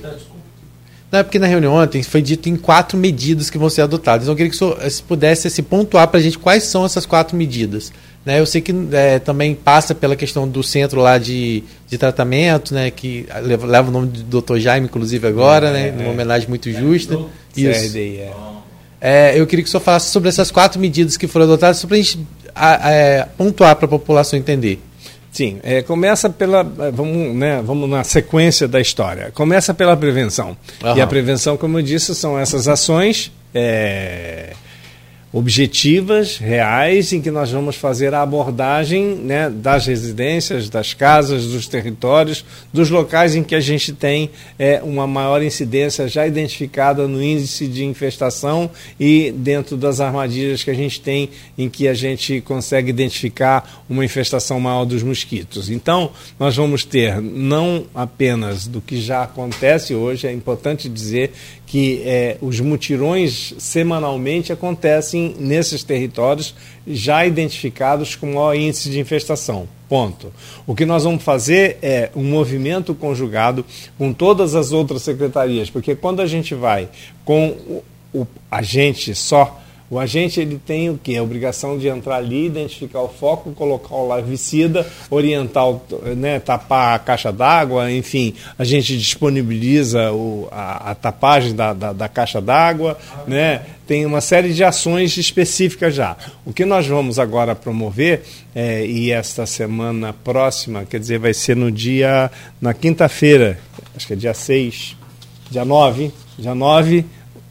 Não, 1.10 1.18
é 1.18 1.22
porque 1.22 1.38
na 1.38 1.46
reunião 1.46 1.74
ontem 1.74 2.02
foi 2.02 2.22
dito 2.22 2.48
em 2.48 2.56
quatro 2.56 2.96
medidas 2.96 3.50
que 3.50 3.58
vão 3.58 3.68
ser 3.68 3.82
adotadas. 3.82 4.22
Então, 4.22 4.32
eu 4.32 4.36
queria 4.36 4.50
que 4.50 4.56
o 4.56 4.58
senhor 4.58 4.90
se 4.90 5.02
pudesse 5.02 5.50
se 5.50 5.62
pontuar 5.62 6.06
para 6.08 6.20
a 6.20 6.22
gente 6.22 6.38
quais 6.38 6.64
são 6.64 6.84
essas 6.84 7.04
quatro 7.04 7.36
medidas. 7.36 7.92
Né, 8.24 8.38
eu 8.38 8.44
sei 8.44 8.60
que 8.60 8.72
é, 8.92 9.18
também 9.18 9.54
passa 9.54 9.94
pela 9.94 10.14
questão 10.14 10.46
do 10.46 10.62
centro 10.62 11.00
lá 11.00 11.16
de, 11.16 11.64
de 11.88 11.96
tratamento, 11.96 12.74
né, 12.74 12.90
que 12.90 13.26
leva, 13.42 13.66
leva 13.66 13.88
o 13.88 13.90
nome 13.90 14.08
do 14.08 14.42
Dr. 14.42 14.58
Jaime, 14.58 14.86
inclusive, 14.86 15.26
agora, 15.26 15.68
é, 15.68 15.72
né, 15.72 15.88
é, 15.88 16.02
uma 16.02 16.10
homenagem 16.10 16.46
muito 16.46 16.70
justa. 16.70 17.18
Isso. 17.56 17.88
CRDI, 17.88 18.18
é. 18.18 18.32
é. 19.00 19.40
eu 19.40 19.46
queria 19.46 19.62
que 19.62 19.68
o 19.68 19.70
senhor 19.70 19.82
falasse 19.82 20.10
sobre 20.10 20.28
essas 20.28 20.50
quatro 20.50 20.78
medidas 20.78 21.16
que 21.16 21.26
foram 21.26 21.46
adotadas, 21.46 21.78
só 21.78 21.86
para 21.88 21.96
a 21.96 22.00
gente 22.00 22.20
a, 22.54 22.90
é, 22.92 23.26
pontuar 23.38 23.74
para 23.76 23.86
a 23.86 23.88
população 23.88 24.38
entender. 24.38 24.78
Sim, 25.30 25.60
é, 25.62 25.80
começa 25.82 26.28
pela. 26.28 26.62
Vamos, 26.62 27.36
né, 27.36 27.62
vamos 27.64 27.88
na 27.88 28.02
sequência 28.02 28.66
da 28.66 28.80
história. 28.80 29.30
Começa 29.32 29.72
pela 29.72 29.96
prevenção. 29.96 30.56
Uhum. 30.82 30.96
E 30.96 31.00
a 31.00 31.06
prevenção, 31.06 31.56
como 31.56 31.78
eu 31.78 31.82
disse, 31.82 32.14
são 32.14 32.38
essas 32.38 32.66
ações. 32.66 33.30
É, 33.54 34.52
objetivas, 35.32 36.38
reais, 36.38 37.12
em 37.12 37.20
que 37.22 37.30
nós 37.30 37.52
vamos 37.52 37.76
fazer 37.76 38.12
a 38.14 38.22
abordagem 38.22 39.14
né, 39.14 39.48
das 39.48 39.86
residências, 39.86 40.68
das 40.68 40.92
casas, 40.92 41.46
dos 41.46 41.68
territórios, 41.68 42.44
dos 42.72 42.90
locais 42.90 43.36
em 43.36 43.44
que 43.44 43.54
a 43.54 43.60
gente 43.60 43.92
tem 43.92 44.30
é, 44.58 44.80
uma 44.82 45.06
maior 45.06 45.40
incidência 45.40 46.08
já 46.08 46.26
identificada 46.26 47.06
no 47.06 47.22
índice 47.22 47.68
de 47.68 47.84
infestação 47.84 48.68
e 48.98 49.30
dentro 49.30 49.76
das 49.76 50.00
armadilhas 50.00 50.64
que 50.64 50.70
a 50.70 50.74
gente 50.74 51.00
tem 51.00 51.30
em 51.56 51.68
que 51.68 51.86
a 51.86 51.94
gente 51.94 52.40
consegue 52.40 52.90
identificar 52.90 53.84
uma 53.88 54.04
infestação 54.04 54.58
maior 54.58 54.84
dos 54.84 55.04
mosquitos. 55.04 55.70
Então, 55.70 56.10
nós 56.40 56.56
vamos 56.56 56.84
ter 56.84 57.20
não 57.20 57.84
apenas 57.94 58.66
do 58.66 58.80
que 58.80 59.00
já 59.00 59.22
acontece 59.22 59.94
hoje, 59.94 60.26
é 60.26 60.32
importante 60.32 60.88
dizer 60.88 61.32
que 61.70 62.02
é, 62.04 62.36
os 62.40 62.58
mutirões 62.58 63.54
semanalmente 63.56 64.52
acontecem 64.52 65.36
nesses 65.38 65.84
territórios 65.84 66.52
já 66.84 67.24
identificados 67.24 68.16
com 68.16 68.26
maior 68.26 68.56
índice 68.56 68.90
de 68.90 68.98
infestação. 68.98 69.68
Ponto. 69.88 70.32
O 70.66 70.74
que 70.74 70.84
nós 70.84 71.04
vamos 71.04 71.22
fazer 71.22 71.78
é 71.80 72.10
um 72.16 72.24
movimento 72.24 72.92
conjugado 72.92 73.64
com 73.96 74.12
todas 74.12 74.56
as 74.56 74.72
outras 74.72 75.02
secretarias, 75.02 75.70
porque 75.70 75.94
quando 75.94 76.20
a 76.20 76.26
gente 76.26 76.56
vai 76.56 76.88
com 77.24 77.50
o, 77.50 77.84
o 78.12 78.26
agente 78.50 79.14
só 79.14 79.59
o 79.90 79.98
agente 79.98 80.40
ele 80.40 80.56
tem 80.64 80.88
o 80.88 80.96
que? 80.96 81.16
A 81.16 81.22
obrigação 81.22 81.76
de 81.76 81.88
entrar 81.88 82.16
ali, 82.16 82.46
identificar 82.46 83.00
o 83.00 83.08
foco, 83.08 83.50
colocar 83.50 83.96
o 83.96 84.06
larvicida, 84.06 84.86
orientar, 85.10 85.64
né, 86.16 86.38
tapar 86.38 86.94
a 86.94 86.98
caixa 87.00 87.32
d'água, 87.32 87.90
enfim, 87.90 88.32
a 88.56 88.62
gente 88.62 88.96
disponibiliza 88.96 90.12
o, 90.12 90.46
a, 90.52 90.92
a 90.92 90.94
tapagem 90.94 91.56
da, 91.56 91.72
da, 91.72 91.92
da 91.92 92.08
caixa 92.08 92.40
d'água, 92.40 92.96
né, 93.26 93.62
tem 93.84 94.06
uma 94.06 94.20
série 94.20 94.52
de 94.54 94.62
ações 94.62 95.16
específicas 95.16 95.92
já. 95.92 96.16
O 96.46 96.52
que 96.52 96.64
nós 96.64 96.86
vamos 96.86 97.18
agora 97.18 97.56
promover, 97.56 98.22
é, 98.54 98.86
e 98.86 99.10
esta 99.10 99.44
semana 99.44 100.12
próxima, 100.12 100.84
quer 100.84 101.00
dizer, 101.00 101.18
vai 101.18 101.34
ser 101.34 101.56
no 101.56 101.72
dia, 101.72 102.30
na 102.60 102.72
quinta-feira, 102.72 103.58
acho 103.96 104.06
que 104.06 104.12
é 104.12 104.16
dia 104.16 104.34
6, 104.34 104.96
dia 105.50 105.64
9, 105.64 106.12
dia 106.38 106.54
9 106.54 107.04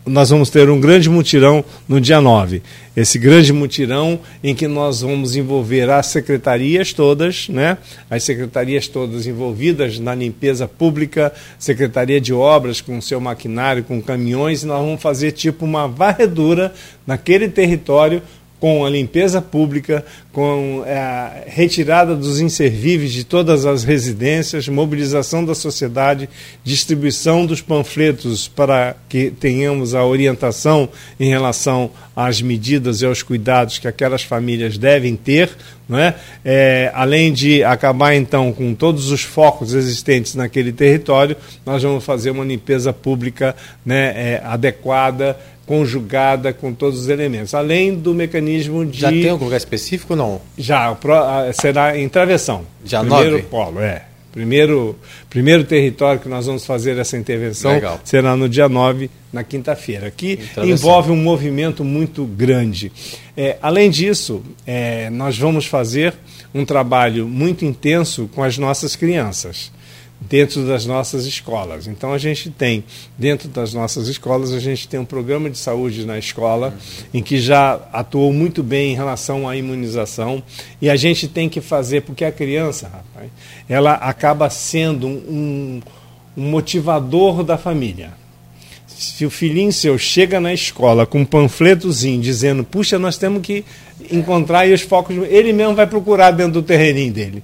nós 0.06 0.30
vamos 0.30 0.50
ter 0.50 0.70
um 0.70 0.80
grande 0.80 1.10
mutirão 1.10 1.64
no 1.88 2.02
dia 2.02 2.20
9. 2.20 2.62
Esse 2.96 3.20
grande 3.20 3.54
mutirão 3.54 4.20
em 4.44 4.56
que 4.56 4.68
nós 4.68 5.02
vamos 5.02 5.36
envolver 5.36 5.90
as 5.90 6.08
secretarias 6.08 6.92
todas, 6.92 7.48
né? 7.48 7.78
as 8.10 8.24
secretarias 8.24 8.88
todas 8.88 9.28
envolvidas 9.28 10.00
na 10.00 10.16
limpeza 10.16 10.68
pública, 10.68 11.32
Secretaria 11.58 12.20
de 12.20 12.34
Obras 12.34 12.82
com 12.82 13.00
seu 13.00 13.22
maquinário, 13.22 13.84
com 13.84 14.02
caminhões, 14.02 14.64
e 14.64 14.66
nós 14.66 14.82
vamos 14.84 15.02
fazer 15.02 15.32
tipo 15.32 15.64
uma 15.64 15.88
varredura 15.88 16.74
naquele 17.06 17.48
território 17.48 18.22
com 18.60 18.86
a 18.86 18.90
limpeza 18.90 19.42
pública, 19.42 20.06
com 20.34 20.84
é, 20.86 20.98
a 20.98 21.44
retirada 21.48 22.16
dos 22.16 22.40
inservíveis 22.40 23.12
de 23.12 23.24
todas 23.24 23.66
as 23.66 23.84
residências, 23.84 24.68
mobilização 24.68 25.46
da 25.46 25.56
sociedade, 25.56 26.30
distribuição 26.64 27.46
dos 27.46 27.62
panfletos 27.62 28.48
para 28.48 28.96
que 29.08 29.32
tenhamos 29.32 29.96
a 29.96 30.06
orientação 30.06 30.90
em 31.20 31.30
relação 31.30 31.90
às 32.16 32.42
medidas 32.42 33.02
e 33.02 33.06
aos 33.06 33.24
cuidados 33.24 33.80
que 33.80 33.88
aquelas 33.88 34.24
famílias 34.24 34.78
devem 34.78 35.16
ter, 35.16 35.50
não 35.88 35.98
é? 35.98 36.16
é 36.44 36.92
além 36.94 37.32
de 37.32 37.64
acabar 37.64 38.14
então 38.14 38.52
com 38.52 38.74
todos 38.76 39.10
os 39.10 39.24
focos 39.24 39.74
existentes 39.74 40.36
naquele 40.36 40.74
território, 40.74 41.36
nós 41.66 41.82
vamos 41.82 42.04
fazer 42.04 42.32
uma 42.32 42.44
limpeza 42.44 42.92
pública 42.92 43.56
né, 43.86 44.14
é, 44.16 44.42
adequada 44.44 45.38
conjugada 45.70 46.52
com 46.52 46.74
todos 46.74 47.00
os 47.00 47.10
elementos, 47.10 47.54
além 47.54 47.94
do 47.94 48.12
mecanismo 48.12 48.84
de. 48.84 49.02
Já 49.02 49.12
tem 49.12 49.30
algum 49.30 49.46
lugar 49.46 49.58
específico 49.58 50.14
ou 50.14 50.18
não? 50.18 50.42
Já, 50.58 50.98
será 51.54 51.96
em 51.96 52.10
travessão. 52.10 52.66
Já 52.84 53.02
Primeiro 53.02 53.32
nove? 53.34 53.44
polo, 53.44 53.80
é. 53.80 54.02
Primeiro, 54.32 54.98
primeiro 55.30 55.64
território 55.64 56.20
que 56.20 56.28
nós 56.28 56.48
vamos 56.48 56.66
fazer 56.66 56.98
essa 56.98 57.16
intervenção 57.18 57.74
Legal. 57.74 58.00
será 58.04 58.36
no 58.36 58.50
dia 58.50 58.68
9, 58.68 59.12
na 59.32 59.44
quinta-feira, 59.44 60.10
que 60.10 60.40
envolve 60.58 61.12
um 61.12 61.16
movimento 61.16 61.84
muito 61.84 62.26
grande. 62.26 62.92
É, 63.38 63.58
além 63.62 63.92
disso, 63.92 64.42
é, 64.66 65.12
nós 65.12 65.38
vamos 65.38 65.68
fazer 65.68 66.16
um 66.52 66.66
trabalho 66.66 67.28
muito 67.28 67.64
intenso 67.64 68.28
com 68.34 68.44
as 68.44 68.58
nossas 68.58 68.96
crianças 68.96 69.72
dentro 70.20 70.66
das 70.66 70.86
nossas 70.86 71.26
escolas. 71.26 71.88
Então 71.88 72.12
a 72.12 72.18
gente 72.18 72.50
tem, 72.50 72.84
dentro 73.18 73.48
das 73.48 73.74
nossas 73.74 74.08
escolas, 74.08 74.52
a 74.52 74.60
gente 74.60 74.88
tem 74.88 75.00
um 75.00 75.06
programa 75.06 75.50
de 75.50 75.58
saúde 75.58 76.06
na 76.06 76.18
escola 76.18 76.74
em 77.14 77.24
que 77.24 77.40
já 77.40 77.80
atuou 77.94 78.34
muito 78.34 78.62
bem 78.62 78.92
em 78.92 78.96
relação 78.96 79.48
à 79.48 79.56
imunização 79.56 80.44
e 80.82 80.90
a 80.90 80.96
gente 80.96 81.28
tem 81.28 81.48
que 81.48 81.62
fazer, 81.62 82.02
porque 82.02 82.26
a 82.26 82.32
criança, 82.32 82.90
rapaz, 82.90 83.30
ela 83.68 83.94
acaba 83.94 84.50
sendo 84.50 85.08
um, 85.08 85.82
um 86.36 86.50
motivador 86.50 87.44
da 87.44 87.58
família. 87.58 88.12
Se 88.88 89.26
o 89.26 89.30
filhinho 89.30 89.72
seu 89.72 89.98
chega 89.98 90.42
na 90.42 90.54
escola 90.54 91.06
com 91.06 91.22
um 91.22 91.26
panfletozinho 91.26 92.22
dizendo, 92.22 92.66
puxa, 92.66 93.00
nós 93.00 93.18
temos 93.18 93.42
que 93.42 93.64
encontrar 94.12 94.60
aí 94.60 94.74
os 94.74 94.82
focos, 94.82 95.16
ele 95.30 95.54
mesmo 95.54 95.74
vai 95.74 95.88
procurar 95.88 96.32
dentro 96.32 96.54
do 96.54 96.62
terreninho 96.62 97.14
dele. 97.14 97.44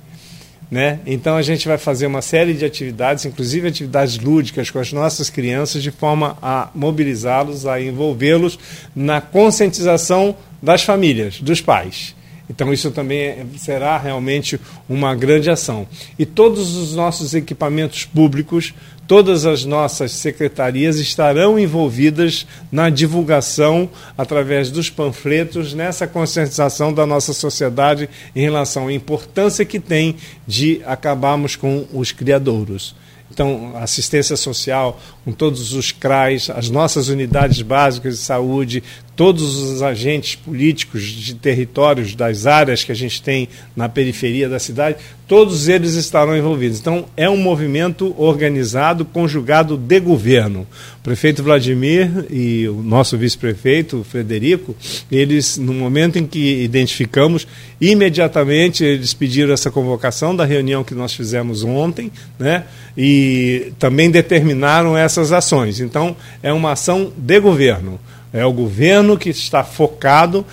Né? 0.75 0.99
Então 1.05 1.37
a 1.37 1.41
gente 1.41 1.69
vai 1.69 1.77
fazer 1.77 2.05
uma 2.05 2.21
série 2.21 2.53
de 2.53 2.65
atividades, 2.65 3.23
inclusive 3.23 3.65
atividades 3.65 4.19
lúdicas 4.19 4.69
com 4.69 4.77
as 4.77 4.91
nossas 4.91 5.29
crianças, 5.29 5.81
de 5.81 5.89
forma 5.89 6.37
a 6.41 6.69
mobilizá-los, 6.75 7.65
a 7.65 7.79
envolvê-los 7.79 8.59
na 8.93 9.21
conscientização 9.21 10.35
das 10.61 10.83
famílias, 10.83 11.39
dos 11.39 11.61
pais. 11.61 12.13
Então 12.49 12.73
isso 12.73 12.91
também 12.91 13.19
é, 13.19 13.45
será 13.55 13.97
realmente 13.97 14.59
uma 14.89 15.15
grande 15.15 15.49
ação. 15.49 15.87
E 16.19 16.25
todos 16.25 16.75
os 16.75 16.93
nossos 16.93 17.33
equipamentos 17.33 18.03
públicos 18.03 18.73
todas 19.07 19.45
as 19.45 19.65
nossas 19.65 20.11
secretarias 20.11 20.97
estarão 20.97 21.59
envolvidas 21.59 22.45
na 22.71 22.89
divulgação, 22.89 23.89
através 24.17 24.69
dos 24.69 24.89
panfletos, 24.89 25.73
nessa 25.73 26.07
conscientização 26.07 26.93
da 26.93 27.05
nossa 27.05 27.33
sociedade 27.33 28.09
em 28.35 28.41
relação 28.41 28.87
à 28.87 28.93
importância 28.93 29.65
que 29.65 29.79
tem 29.79 30.15
de 30.47 30.81
acabarmos 30.85 31.55
com 31.55 31.85
os 31.93 32.11
criadouros. 32.11 32.95
Então, 33.31 33.75
assistência 33.75 34.37
social, 34.37 35.01
com 35.23 35.31
todos 35.31 35.73
os 35.73 35.91
CRAs, 35.91 36.49
as 36.49 36.69
nossas 36.69 37.09
unidades 37.09 37.61
básicas 37.63 38.17
de 38.17 38.23
saúde, 38.23 38.83
todos 39.15 39.57
os 39.57 39.81
agentes 39.81 40.35
políticos 40.35 41.03
de 41.03 41.33
territórios 41.33 42.13
das 42.13 42.45
áreas 42.45 42.83
que 42.83 42.91
a 42.91 42.95
gente 42.95 43.21
tem 43.21 43.49
na 43.75 43.89
periferia 43.89 44.47
da 44.47 44.59
cidade, 44.59 44.97
todos 45.27 45.67
eles 45.67 45.95
estarão 45.95 46.37
envolvidos. 46.37 46.79
Então, 46.79 47.05
é 47.17 47.29
um 47.29 47.37
movimento 47.37 48.13
organizado, 48.17 49.05
conjugado 49.05 49.75
de 49.77 49.99
governo. 49.99 50.67
O 50.99 51.03
prefeito 51.03 51.43
Vladimir 51.43 52.25
e 52.29 52.67
o 52.67 52.81
nosso 52.81 53.17
vice-prefeito, 53.17 54.05
Frederico, 54.09 54.75
eles, 55.11 55.57
no 55.57 55.73
momento 55.73 56.17
em 56.17 56.27
que 56.27 56.63
identificamos, 56.63 57.47
imediatamente 57.81 58.83
eles 58.83 59.13
pediram 59.13 59.53
essa 59.53 59.71
convocação 59.71 60.35
da 60.35 60.45
reunião 60.45 60.83
que 60.83 60.93
nós 60.93 61.13
fizemos 61.13 61.63
ontem, 61.63 62.11
né? 62.37 62.65
e 62.97 63.73
também 63.79 64.09
determinaram 64.09 64.97
essas 64.97 65.31
ações. 65.31 65.79
Então, 65.79 66.15
é 66.41 66.53
uma 66.53 66.71
ação 66.71 67.11
de 67.17 67.39
governo. 67.39 67.99
É 68.35 68.45
o 68.45 68.51
governo 68.51 69.17
que 69.17 69.29
está 69.29 69.63
focado, 69.63 70.45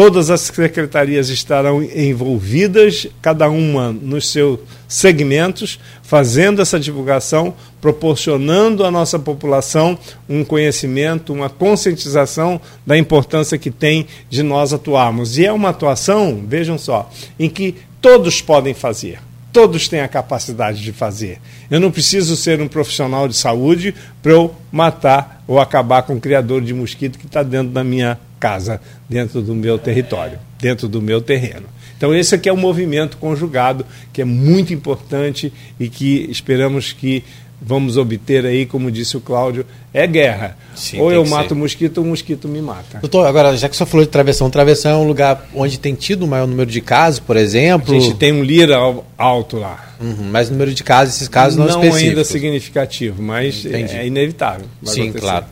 todas 0.00 0.30
as 0.30 0.40
secretarias 0.40 1.28
estarão 1.28 1.82
envolvidas, 1.82 3.06
cada 3.20 3.50
uma 3.50 3.92
nos 3.92 4.30
seus 4.30 4.58
segmentos, 4.88 5.78
fazendo 6.02 6.62
essa 6.62 6.80
divulgação, 6.80 7.52
proporcionando 7.82 8.82
à 8.82 8.90
nossa 8.90 9.18
população 9.18 9.98
um 10.26 10.42
conhecimento, 10.42 11.34
uma 11.34 11.50
conscientização 11.50 12.58
da 12.86 12.96
importância 12.96 13.58
que 13.58 13.70
tem 13.70 14.06
de 14.30 14.42
nós 14.42 14.72
atuarmos. 14.72 15.36
E 15.36 15.44
é 15.44 15.52
uma 15.52 15.68
atuação, 15.68 16.44
vejam 16.48 16.78
só, 16.78 17.10
em 17.38 17.50
que 17.50 17.74
todos 18.00 18.40
podem 18.40 18.72
fazer 18.72 19.18
todos 19.52 19.88
têm 19.88 19.98
a 19.98 20.06
capacidade 20.06 20.80
de 20.80 20.92
fazer. 20.92 21.40
Eu 21.68 21.80
não 21.80 21.90
preciso 21.90 22.36
ser 22.36 22.60
um 22.60 22.68
profissional 22.68 23.26
de 23.26 23.36
saúde 23.36 23.92
para 24.22 24.30
eu 24.30 24.54
matar 24.70 25.42
ou 25.44 25.58
acabar 25.58 26.02
com 26.02 26.14
o 26.14 26.20
criador 26.20 26.62
de 26.62 26.72
mosquito 26.72 27.18
que 27.18 27.26
está 27.26 27.42
dentro 27.42 27.72
da 27.72 27.82
minha 27.82 28.16
casa, 28.40 28.80
dentro 29.08 29.42
do 29.42 29.54
meu 29.54 29.78
território, 29.78 30.38
dentro 30.58 30.88
do 30.88 31.00
meu 31.00 31.20
terreno. 31.20 31.66
Então 31.96 32.14
esse 32.14 32.34
aqui 32.34 32.48
é 32.48 32.52
um 32.52 32.56
movimento 32.56 33.18
conjugado 33.18 33.84
que 34.10 34.22
é 34.22 34.24
muito 34.24 34.72
importante 34.72 35.52
e 35.78 35.88
que 35.88 36.26
esperamos 36.30 36.92
que 36.92 37.22
vamos 37.60 37.98
obter 37.98 38.46
aí, 38.46 38.64
como 38.64 38.90
disse 38.90 39.16
o 39.16 39.20
Cláudio, 39.20 39.66
é 39.92 40.06
guerra. 40.06 40.56
Sim, 40.74 40.98
ou 40.98 41.12
eu 41.12 41.26
mato 41.26 41.52
o 41.52 41.56
mosquito 41.56 41.98
ou 41.98 42.04
o 42.04 42.06
mosquito 42.08 42.48
me 42.48 42.62
mata. 42.62 43.00
Doutor, 43.00 43.26
agora, 43.26 43.54
já 43.56 43.68
que 43.68 43.76
você 43.76 43.84
falou 43.84 44.04
de 44.04 44.10
travessão, 44.10 44.48
travessão 44.48 44.92
é 44.92 44.96
um 44.96 45.06
lugar 45.06 45.46
onde 45.54 45.78
tem 45.78 45.94
tido 45.94 46.22
o 46.22 46.26
maior 46.26 46.46
número 46.46 46.70
de 46.70 46.80
casos, 46.80 47.20
por 47.20 47.36
exemplo? 47.36 47.94
A 47.94 48.00
gente 48.00 48.14
tem 48.16 48.32
um 48.32 48.42
lira 48.42 48.78
alto 49.18 49.58
lá. 49.58 49.94
Uhum, 50.00 50.30
mas 50.30 50.48
o 50.48 50.52
número 50.52 50.72
de 50.72 50.82
casos, 50.82 51.16
esses 51.16 51.28
casos 51.28 51.58
não, 51.58 51.66
não 51.66 51.94
ainda 51.94 52.24
significativo, 52.24 53.22
mas 53.22 53.64
Entendi. 53.64 53.94
é 53.94 54.06
inevitável. 54.06 54.66
Sim, 54.84 55.02
acontecer. 55.02 55.20
claro. 55.20 55.44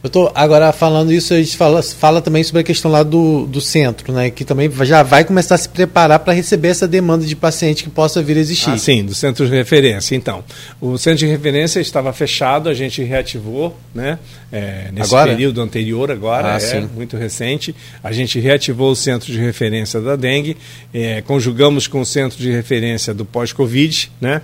Doutor, 0.00 0.30
agora 0.32 0.72
falando 0.72 1.12
isso, 1.12 1.34
a 1.34 1.38
gente 1.38 1.56
fala, 1.56 1.82
fala 1.82 2.22
também 2.22 2.44
sobre 2.44 2.60
a 2.60 2.64
questão 2.64 2.88
lá 2.88 3.02
do, 3.02 3.46
do 3.46 3.60
centro, 3.60 4.12
né? 4.12 4.30
Que 4.30 4.44
também 4.44 4.70
já 4.84 5.02
vai 5.02 5.24
começar 5.24 5.56
a 5.56 5.58
se 5.58 5.68
preparar 5.68 6.20
para 6.20 6.32
receber 6.32 6.68
essa 6.68 6.86
demanda 6.86 7.26
de 7.26 7.34
paciente 7.34 7.82
que 7.82 7.90
possa 7.90 8.22
vir 8.22 8.36
a 8.36 8.40
existir. 8.40 8.70
Ah, 8.70 8.78
sim, 8.78 9.04
do 9.04 9.12
centro 9.12 9.44
de 9.44 9.52
referência. 9.52 10.14
Então, 10.14 10.44
o 10.80 10.96
centro 10.98 11.18
de 11.18 11.26
referência 11.26 11.80
estava 11.80 12.12
fechado, 12.12 12.68
a 12.68 12.74
gente 12.74 13.02
reativou, 13.02 13.76
né? 13.92 14.20
É, 14.52 14.88
nesse 14.92 15.12
agora? 15.12 15.32
período 15.32 15.60
anterior, 15.60 16.12
agora, 16.12 16.54
ah, 16.54 16.56
é 16.56 16.60
sim. 16.60 16.88
muito 16.94 17.16
recente. 17.16 17.74
A 18.02 18.12
gente 18.12 18.38
reativou 18.38 18.92
o 18.92 18.96
centro 18.96 19.32
de 19.32 19.38
referência 19.40 20.00
da 20.00 20.14
dengue, 20.14 20.56
é, 20.94 21.22
conjugamos 21.22 21.88
com 21.88 22.00
o 22.00 22.06
centro 22.06 22.38
de 22.38 22.52
referência 22.52 23.12
do 23.12 23.24
pós-Covid, 23.24 24.12
né? 24.20 24.42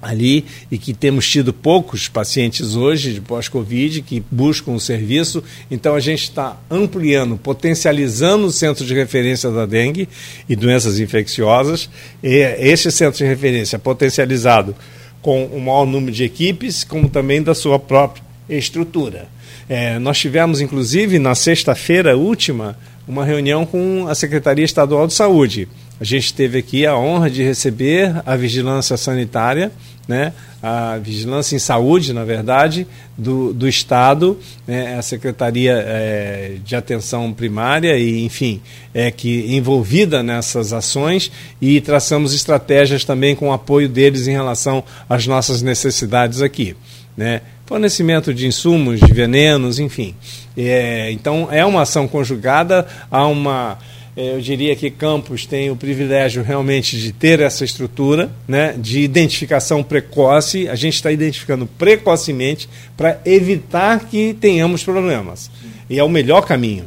Ali 0.00 0.44
e 0.70 0.78
que 0.78 0.94
temos 0.94 1.28
tido 1.28 1.52
poucos 1.52 2.08
pacientes 2.08 2.76
hoje 2.76 3.14
de 3.14 3.20
pós-Covid 3.20 4.02
que 4.02 4.22
buscam 4.30 4.72
o 4.72 4.80
serviço. 4.80 5.42
Então 5.70 5.94
a 5.94 6.00
gente 6.00 6.24
está 6.24 6.56
ampliando, 6.70 7.36
potencializando 7.36 8.46
o 8.46 8.52
centro 8.52 8.84
de 8.84 8.94
referência 8.94 9.50
da 9.50 9.66
dengue 9.66 10.08
e 10.48 10.54
doenças 10.54 10.98
infecciosas. 11.00 11.90
E 12.22 12.36
esse 12.58 12.90
centro 12.90 13.18
de 13.18 13.24
referência 13.24 13.78
potencializado 13.78 14.74
com 15.20 15.46
o 15.46 15.60
maior 15.60 15.86
número 15.86 16.12
de 16.12 16.24
equipes, 16.24 16.84
como 16.84 17.08
também 17.08 17.42
da 17.42 17.54
sua 17.54 17.78
própria 17.78 18.22
estrutura. 18.48 19.28
É, 19.68 19.98
nós 19.98 20.18
tivemos, 20.18 20.60
inclusive, 20.60 21.18
na 21.18 21.34
sexta-feira 21.34 22.16
última, 22.16 22.78
uma 23.06 23.24
reunião 23.24 23.66
com 23.66 24.06
a 24.08 24.14
Secretaria 24.14 24.64
Estadual 24.64 25.06
de 25.06 25.12
Saúde. 25.12 25.68
A 26.00 26.04
gente 26.04 26.32
teve 26.32 26.58
aqui 26.58 26.86
a 26.86 26.96
honra 26.96 27.28
de 27.28 27.42
receber 27.42 28.22
a 28.24 28.36
vigilância 28.36 28.96
sanitária, 28.96 29.72
né, 30.06 30.32
a 30.62 30.96
vigilância 30.96 31.54
em 31.54 31.58
saúde, 31.58 32.12
na 32.12 32.24
verdade, 32.24 32.86
do, 33.16 33.52
do 33.52 33.68
Estado, 33.68 34.38
né, 34.66 34.96
a 34.96 35.02
Secretaria 35.02 35.74
é, 35.74 36.56
de 36.64 36.76
Atenção 36.76 37.32
Primária 37.32 37.98
e, 37.98 38.24
enfim, 38.24 38.60
é 38.94 39.10
que 39.10 39.54
envolvida 39.54 40.22
nessas 40.22 40.72
ações 40.72 41.32
e 41.60 41.80
traçamos 41.80 42.32
estratégias 42.32 43.04
também 43.04 43.34
com 43.34 43.48
o 43.48 43.52
apoio 43.52 43.88
deles 43.88 44.28
em 44.28 44.32
relação 44.32 44.84
às 45.08 45.26
nossas 45.26 45.62
necessidades 45.62 46.40
aqui, 46.40 46.76
né? 47.16 47.42
Fornecimento 47.66 48.32
de 48.32 48.46
insumos, 48.46 48.98
de 48.98 49.12
venenos, 49.12 49.78
enfim. 49.78 50.14
É, 50.56 51.12
então 51.12 51.48
é 51.50 51.66
uma 51.66 51.82
ação 51.82 52.08
conjugada 52.08 52.86
a 53.10 53.26
uma 53.26 53.76
eu 54.20 54.40
diria 54.40 54.74
que 54.74 54.90
Campos 54.90 55.46
tem 55.46 55.70
o 55.70 55.76
privilégio 55.76 56.42
realmente 56.42 56.98
de 56.98 57.12
ter 57.12 57.38
essa 57.38 57.64
estrutura 57.64 58.32
né, 58.48 58.74
de 58.76 59.00
identificação 59.00 59.80
precoce. 59.80 60.68
A 60.68 60.74
gente 60.74 60.94
está 60.94 61.12
identificando 61.12 61.68
precocemente 61.78 62.68
para 62.96 63.20
evitar 63.24 64.06
que 64.06 64.34
tenhamos 64.34 64.82
problemas. 64.82 65.48
E 65.88 66.00
é 66.00 66.02
o 66.02 66.08
melhor 66.08 66.44
caminho. 66.44 66.86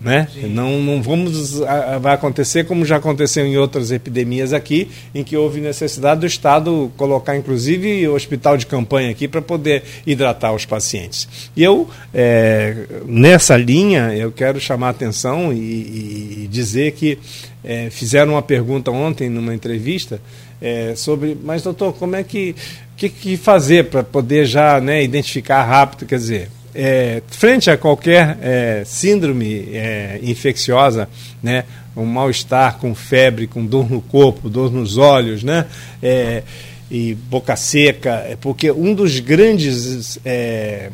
Né? 0.00 0.26
Não, 0.48 0.80
não 0.80 1.02
vamos 1.02 1.60
vai 2.00 2.14
acontecer 2.14 2.64
como 2.64 2.86
já 2.86 2.96
aconteceu 2.96 3.44
em 3.44 3.58
outras 3.58 3.92
epidemias 3.92 4.54
aqui, 4.54 4.90
em 5.14 5.22
que 5.22 5.36
houve 5.36 5.60
necessidade 5.60 6.20
do 6.20 6.26
Estado 6.26 6.90
colocar 6.96 7.36
inclusive 7.36 8.08
o 8.08 8.14
hospital 8.14 8.56
de 8.56 8.64
campanha 8.64 9.10
aqui 9.10 9.28
para 9.28 9.42
poder 9.42 9.82
hidratar 10.06 10.54
os 10.54 10.64
pacientes. 10.64 11.28
E 11.54 11.62
eu 11.62 11.86
é, 12.14 12.86
nessa 13.04 13.58
linha 13.58 14.14
eu 14.14 14.32
quero 14.32 14.58
chamar 14.58 14.86
a 14.86 14.90
atenção 14.90 15.52
e, 15.52 16.44
e 16.44 16.48
dizer 16.50 16.92
que 16.92 17.18
é, 17.62 17.90
fizeram 17.90 18.32
uma 18.32 18.42
pergunta 18.42 18.90
ontem 18.90 19.28
numa 19.28 19.54
entrevista 19.54 20.18
é, 20.62 20.94
sobre, 20.96 21.36
mas 21.42 21.62
doutor, 21.62 21.92
como 21.92 22.16
é 22.16 22.22
que 22.22 22.56
que, 22.96 23.08
que 23.08 23.36
fazer 23.36 23.86
para 23.86 24.02
poder 24.02 24.44
já 24.44 24.78
né, 24.78 25.02
identificar 25.02 25.62
rápido, 25.64 26.06
quer 26.06 26.16
dizer 26.16 26.50
é, 26.74 27.22
frente 27.28 27.70
a 27.70 27.76
qualquer 27.76 28.38
é, 28.40 28.82
síndrome 28.84 29.68
é, 29.72 30.20
infecciosa, 30.22 31.08
né, 31.42 31.64
um 31.96 32.04
mal-estar 32.04 32.78
com 32.78 32.94
febre, 32.94 33.46
com 33.46 33.64
dor 33.64 33.90
no 33.90 34.00
corpo, 34.00 34.48
dor 34.48 34.72
nos 34.72 34.96
olhos, 34.96 35.42
né, 35.42 35.66
é, 36.02 36.42
e 36.90 37.14
boca 37.14 37.54
seca, 37.56 38.24
é 38.28 38.36
porque 38.40 38.70
um 38.70 38.94
dos 38.94 39.20
grandes 39.20 40.18
é, 40.24 40.90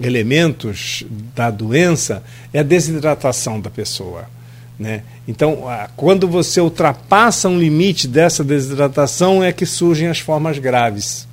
elementos 0.00 1.04
da 1.34 1.50
doença 1.50 2.22
é 2.52 2.60
a 2.60 2.64
desidratação 2.64 3.60
da 3.60 3.70
pessoa. 3.70 4.26
Né? 4.78 5.02
Então, 5.26 5.64
quando 5.96 6.28
você 6.28 6.60
ultrapassa 6.60 7.48
um 7.48 7.58
limite 7.58 8.06
dessa 8.06 8.44
desidratação, 8.44 9.42
é 9.42 9.52
que 9.52 9.66
surgem 9.66 10.08
as 10.08 10.20
formas 10.20 10.58
graves. 10.58 11.27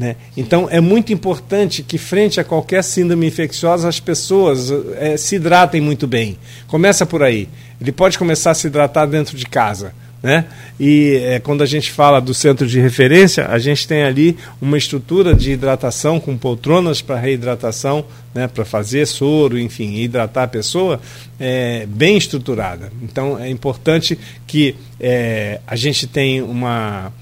Né? 0.00 0.16
Então, 0.34 0.66
é 0.70 0.80
muito 0.80 1.12
importante 1.12 1.82
que, 1.82 1.98
frente 1.98 2.40
a 2.40 2.44
qualquer 2.44 2.82
síndrome 2.82 3.26
infecciosa, 3.26 3.86
as 3.86 4.00
pessoas 4.00 4.72
é, 4.96 5.14
se 5.18 5.36
hidratem 5.36 5.78
muito 5.78 6.06
bem. 6.06 6.38
Começa 6.66 7.04
por 7.04 7.22
aí. 7.22 7.50
Ele 7.78 7.92
pode 7.92 8.16
começar 8.16 8.52
a 8.52 8.54
se 8.54 8.68
hidratar 8.68 9.04
dentro 9.04 9.36
de 9.36 9.44
casa. 9.44 9.92
Né? 10.22 10.46
E 10.78 11.20
é, 11.22 11.38
quando 11.38 11.62
a 11.62 11.66
gente 11.66 11.90
fala 11.90 12.18
do 12.18 12.32
centro 12.32 12.66
de 12.66 12.80
referência, 12.80 13.46
a 13.48 13.58
gente 13.58 13.86
tem 13.86 14.02
ali 14.02 14.38
uma 14.58 14.78
estrutura 14.78 15.34
de 15.34 15.52
hidratação 15.52 16.18
com 16.18 16.34
poltronas 16.34 17.02
para 17.02 17.20
reidratação, 17.20 18.02
né, 18.34 18.48
para 18.48 18.64
fazer 18.64 19.06
soro, 19.06 19.58
enfim, 19.58 19.96
hidratar 19.96 20.44
a 20.44 20.48
pessoa, 20.48 20.98
é, 21.38 21.86
bem 21.86 22.16
estruturada. 22.16 22.90
Então 23.02 23.38
é 23.38 23.50
importante 23.50 24.18
que 24.46 24.74
é, 24.98 25.60
a 25.66 25.76
gente 25.76 26.06
tenha 26.06 26.42
uma 26.42 27.12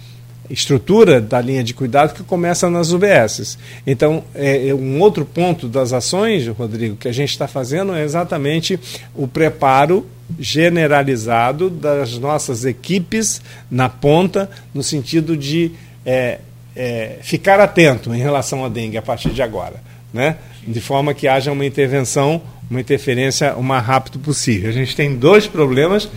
estrutura 0.50 1.20
da 1.20 1.40
linha 1.40 1.62
de 1.62 1.74
cuidado 1.74 2.14
que 2.14 2.22
começa 2.22 2.70
nas 2.70 2.92
UBSs. 2.92 3.58
Então, 3.86 4.24
é, 4.34 4.68
é, 4.68 4.74
um 4.74 5.00
outro 5.00 5.24
ponto 5.24 5.68
das 5.68 5.92
ações, 5.92 6.46
Rodrigo, 6.48 6.96
que 6.96 7.08
a 7.08 7.12
gente 7.12 7.30
está 7.30 7.46
fazendo 7.46 7.94
é 7.94 8.02
exatamente 8.02 8.78
o 9.14 9.28
preparo 9.28 10.06
generalizado 10.38 11.70
das 11.70 12.18
nossas 12.18 12.64
equipes 12.64 13.40
na 13.70 13.88
ponta, 13.88 14.50
no 14.74 14.82
sentido 14.82 15.36
de 15.36 15.72
é, 16.04 16.38
é, 16.76 17.18
ficar 17.22 17.60
atento 17.60 18.14
em 18.14 18.18
relação 18.18 18.64
à 18.64 18.68
dengue 18.68 18.96
a 18.96 19.02
partir 19.02 19.30
de 19.30 19.42
agora, 19.42 19.82
né? 20.12 20.36
de 20.66 20.80
forma 20.80 21.14
que 21.14 21.26
haja 21.26 21.50
uma 21.50 21.64
intervenção, 21.64 22.42
uma 22.70 22.80
interferência 22.80 23.54
o 23.56 23.62
mais 23.62 23.84
rápido 23.84 24.18
possível. 24.18 24.68
A 24.68 24.72
gente 24.72 24.94
tem 24.94 25.16
dois 25.16 25.46
problemas 25.46 26.08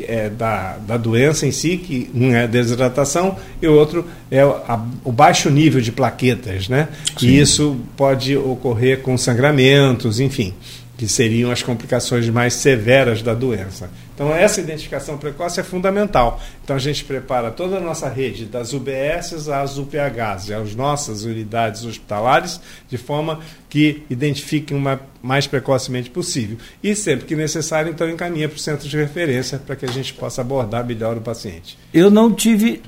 é, 0.00 0.28
da, 0.28 0.76
da 0.78 0.96
doença 0.96 1.46
em 1.46 1.52
si, 1.52 1.76
que 1.76 2.10
um 2.14 2.32
é 2.32 2.44
a 2.44 2.46
desidratação 2.46 3.36
e 3.60 3.66
o 3.66 3.74
outro 3.74 4.06
é 4.30 4.40
a, 4.40 4.80
o 5.04 5.12
baixo 5.12 5.50
nível 5.50 5.80
de 5.80 5.92
plaquetas, 5.92 6.68
né? 6.68 6.88
Sim. 7.18 7.26
E 7.26 7.40
isso 7.40 7.76
pode 7.96 8.36
ocorrer 8.36 9.00
com 9.00 9.16
sangramentos, 9.16 10.20
enfim, 10.20 10.54
que 10.96 11.06
seriam 11.06 11.50
as 11.50 11.62
complicações 11.62 12.28
mais 12.28 12.54
severas 12.54 13.22
da 13.22 13.34
doença. 13.34 13.90
Então, 14.14 14.32
essa 14.32 14.60
identificação 14.60 15.18
precoce 15.18 15.58
é 15.58 15.62
fundamental. 15.62 16.40
Então, 16.62 16.76
a 16.76 16.78
gente 16.78 17.04
prepara 17.04 17.50
toda 17.50 17.78
a 17.78 17.80
nossa 17.80 18.08
rede, 18.08 18.44
das 18.44 18.72
UBSs 18.72 19.50
às 19.50 19.76
UPHs, 19.76 20.50
às 20.52 20.74
nossas 20.74 21.24
unidades 21.24 21.84
hospitalares, 21.84 22.60
de 22.88 22.96
forma 22.96 23.40
que 23.68 24.04
identifiquem 24.08 24.76
o 24.76 25.00
mais 25.20 25.48
precocemente 25.48 26.10
possível. 26.10 26.56
E, 26.82 26.94
sempre 26.94 27.26
que 27.26 27.34
necessário, 27.34 27.90
então, 27.90 28.08
encaminha 28.08 28.48
para 28.48 28.56
o 28.56 28.60
centro 28.60 28.88
de 28.88 28.96
referência 28.96 29.58
para 29.58 29.74
que 29.74 29.84
a 29.84 29.90
gente 29.90 30.14
possa 30.14 30.42
abordar 30.42 30.86
melhor 30.86 31.16
o 31.16 31.20
paciente. 31.20 31.76
Eu 31.92 32.08
não 32.08 32.32
tive. 32.32 32.80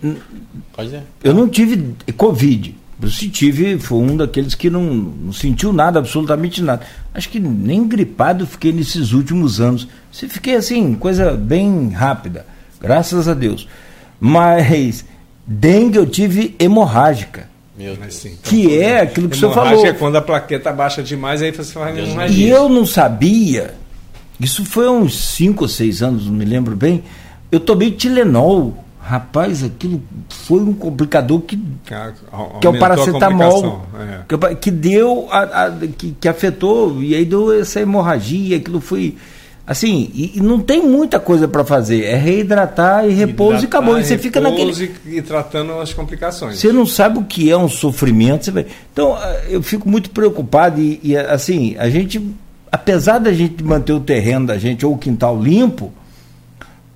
Eu 1.24 1.34
não 1.34 1.48
tive 1.48 1.94
Covid 2.16 2.85
se 3.04 3.28
tive, 3.28 3.78
foi 3.78 3.98
um 3.98 4.16
daqueles 4.16 4.54
que 4.54 4.70
não, 4.70 4.82
não, 4.82 5.32
sentiu 5.32 5.72
nada, 5.72 5.98
absolutamente 5.98 6.62
nada. 6.62 6.86
Acho 7.12 7.28
que 7.28 7.38
nem 7.38 7.86
gripado 7.86 8.46
fiquei 8.46 8.72
nesses 8.72 9.12
últimos 9.12 9.60
anos. 9.60 9.86
Se 10.10 10.26
fiquei 10.28 10.56
assim, 10.56 10.94
coisa 10.94 11.32
bem 11.32 11.90
rápida, 11.90 12.46
graças 12.80 13.28
a 13.28 13.34
Deus. 13.34 13.68
Mas 14.18 15.04
dengue 15.46 15.98
eu 15.98 16.06
tive 16.06 16.56
hemorrágica. 16.58 17.48
Sim, 18.08 18.28
então, 18.28 18.50
que 18.50 18.78
é 18.78 19.00
aquilo 19.02 19.28
que 19.28 19.36
o 19.36 19.38
senhor 19.38 19.52
falou. 19.52 19.84
é 19.84 19.92
quando 19.92 20.16
a 20.16 20.22
plaqueta 20.22 20.72
baixa 20.72 21.02
demais, 21.02 21.42
aí 21.42 21.50
você 21.50 21.74
faz 21.74 21.96
hemorragia. 21.96 22.46
E 22.46 22.48
eu 22.48 22.70
não 22.70 22.86
sabia, 22.86 23.74
isso 24.40 24.64
foi 24.64 24.86
há 24.86 24.90
uns 24.90 25.18
5 25.34 25.64
ou 25.64 25.68
6 25.68 26.02
anos, 26.02 26.26
não 26.26 26.32
me 26.32 26.46
lembro 26.46 26.74
bem. 26.74 27.04
Eu 27.52 27.60
tomei 27.60 27.90
Tilenol 27.90 28.85
Rapaz, 29.08 29.62
aquilo 29.62 30.02
foi 30.28 30.58
um 30.58 30.72
complicador 30.72 31.40
que, 31.42 31.56
que 31.56 31.94
é 32.66 32.68
o 32.68 32.76
paracetamol, 32.76 33.86
é. 34.00 34.22
que, 34.26 34.54
que, 34.56 34.70
deu, 34.72 35.28
a, 35.30 35.70
que, 35.96 36.16
que, 36.20 36.28
afetou, 36.28 37.00
e 37.00 37.14
aí 37.14 37.24
deu 37.24 37.52
essa 37.52 37.80
hemorragia, 37.80 38.56
aquilo 38.56 38.80
foi. 38.80 39.16
Assim, 39.64 40.10
e, 40.12 40.38
e 40.38 40.40
não 40.40 40.58
tem 40.58 40.82
muita 40.82 41.20
coisa 41.20 41.46
para 41.46 41.64
fazer, 41.64 42.02
é 42.02 42.16
reidratar 42.16 43.08
e 43.08 43.12
repouso 43.12 43.62
e 43.62 43.66
acabou. 43.66 43.96
E 43.96 44.04
você 44.04 44.18
fica 44.18 44.40
naquele. 44.40 44.72
E, 45.06 45.18
e 45.18 45.22
tratando 45.22 45.74
as 45.74 45.92
complicações. 45.94 46.58
Você 46.58 46.72
não 46.72 46.84
sabe 46.84 47.20
o 47.20 47.24
que 47.24 47.48
é 47.48 47.56
um 47.56 47.68
sofrimento. 47.68 48.50
Vai... 48.50 48.66
Então, 48.92 49.16
eu 49.48 49.62
fico 49.62 49.88
muito 49.88 50.10
preocupado, 50.10 50.80
e, 50.80 50.98
e 51.00 51.16
assim, 51.16 51.76
a 51.78 51.88
gente, 51.88 52.20
apesar 52.72 53.20
da 53.20 53.32
gente 53.32 53.62
manter 53.62 53.92
o 53.92 54.00
terreno 54.00 54.48
da 54.48 54.58
gente 54.58 54.84
ou 54.84 54.94
o 54.94 54.98
quintal 54.98 55.40
limpo 55.40 55.92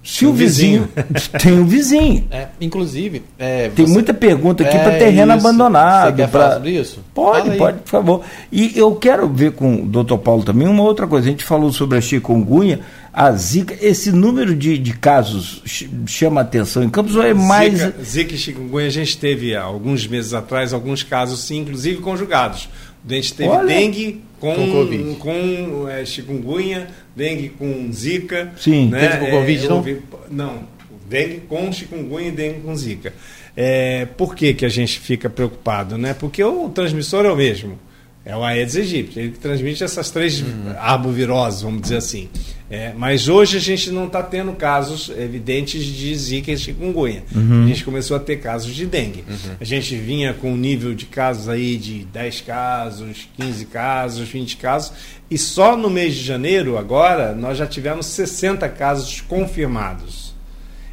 se 0.03 0.25
o 0.25 0.33
vizinho, 0.33 0.89
vizinho. 0.97 1.31
tem 1.39 1.53
um 1.53 1.67
vizinho. 1.67 2.27
É, 2.31 2.49
inclusive. 2.59 3.23
É, 3.39 3.69
tem 3.69 3.85
você... 3.85 3.93
muita 3.93 4.15
pergunta 4.15 4.65
aqui 4.65 4.75
é, 4.75 4.83
para 4.83 4.99
terreno 4.99 5.37
isso. 5.37 5.47
abandonado. 5.47 6.11
Você 6.11 6.17
quer 6.17 6.29
pra... 6.29 6.41
falar 6.41 6.55
sobre 6.55 6.71
isso? 6.71 7.05
Pode, 7.13 7.57
pode, 7.59 7.79
por 7.81 7.89
favor. 7.89 8.23
E 8.51 8.73
eu 8.79 8.95
quero 8.95 9.29
ver 9.29 9.53
com 9.53 9.83
o 9.83 9.87
doutor 9.87 10.17
Paulo 10.19 10.43
também 10.43 10.67
uma 10.67 10.83
outra 10.83 11.07
coisa. 11.07 11.29
A 11.29 11.31
gente 11.31 11.45
falou 11.45 11.71
sobre 11.71 11.99
a 11.99 12.01
chikungunya, 12.01 12.81
a 13.13 13.31
zika. 13.33 13.77
Esse 13.79 14.11
número 14.11 14.57
de, 14.57 14.79
de 14.79 14.95
casos 14.95 15.63
chama 16.07 16.41
atenção 16.41 16.83
em 16.83 16.89
Campos 16.89 17.15
ou 17.15 17.23
é 17.23 17.35
mais. 17.35 17.79
Zika, 17.79 18.03
zika 18.03 18.35
e 18.35 18.39
chikungunya, 18.39 18.87
a 18.87 18.91
gente 18.91 19.19
teve 19.19 19.55
há 19.55 19.63
alguns 19.63 20.07
meses 20.07 20.33
atrás 20.33 20.73
alguns 20.73 21.03
casos, 21.03 21.41
sim, 21.41 21.59
inclusive 21.59 22.01
conjugados. 22.01 22.71
A 23.09 23.15
gente 23.15 23.35
teve 23.35 23.49
Olha, 23.49 23.67
dengue 23.67 24.23
com, 24.39 24.55
com, 24.55 25.15
com 25.17 25.89
é, 25.89 26.05
chikungunya 26.05 26.89
dengue 27.15 27.51
com 27.51 27.93
zika. 27.93 28.53
Sim, 28.59 28.89
né? 28.89 29.09
dengue 29.09 29.19
com 29.19 29.31
Covid, 29.39 29.65
é, 29.65 29.69
não? 29.69 29.85
Não, 30.31 30.63
dengue 31.09 31.41
com 31.49 31.73
chikungunya 31.73 32.29
e 32.29 32.33
dengue 32.33 32.61
com 32.61 32.75
zika. 32.75 33.13
É, 33.57 34.07
por 34.17 34.35
que, 34.35 34.55
que 34.55 34.65
a 34.65 34.69
gente 34.69 34.99
fica 35.01 35.29
preocupado? 35.29 35.99
Né? 35.99 36.15
Porque 36.15 36.43
o 36.43 36.69
transmissor 36.69 37.25
é 37.25 37.33
o 37.33 37.37
mesmo. 37.37 37.79
É 38.25 38.37
o 38.37 38.45
Aedes 38.45 38.77
aegypti, 38.77 39.19
ele 39.19 39.31
que 39.31 39.39
transmite 39.39 39.83
essas 39.83 40.11
três 40.11 40.43
uhum. 40.43 40.75
arboviroses, 40.79 41.63
vamos 41.63 41.83
dizer 41.83 41.97
assim. 41.97 42.29
É, 42.71 42.93
mas 42.97 43.27
hoje 43.27 43.57
a 43.57 43.61
gente 43.61 43.91
não 43.91 44.07
está 44.07 44.23
tendo 44.23 44.53
casos 44.53 45.11
evidentes 45.19 45.85
de 45.85 46.15
zika 46.15 46.53
e 46.53 46.57
chikungunya. 46.57 47.25
Uhum. 47.35 47.65
A 47.65 47.67
gente 47.67 47.85
começou 47.85 48.17
a 48.17 48.21
ter 48.21 48.37
casos 48.37 48.73
de 48.73 48.87
dengue. 48.87 49.25
Uhum. 49.29 49.57
A 49.61 49.65
gente 49.65 49.97
vinha 49.97 50.33
com 50.33 50.53
um 50.53 50.57
nível 50.57 50.95
de 50.95 51.07
casos 51.07 51.49
aí 51.49 51.77
de 51.77 52.05
10 52.05 52.43
casos, 52.43 53.29
15 53.37 53.65
casos, 53.67 54.29
20 54.29 54.57
casos. 54.57 54.93
E 55.29 55.37
só 55.37 55.77
no 55.77 55.91
mês 55.91 56.15
de 56.15 56.23
janeiro, 56.23 56.79
agora, 56.79 57.35
nós 57.35 57.59
já 57.59 57.67
tivemos 57.67 58.07
60 58.07 58.69
casos 58.69 59.21
confirmados. 59.21 60.33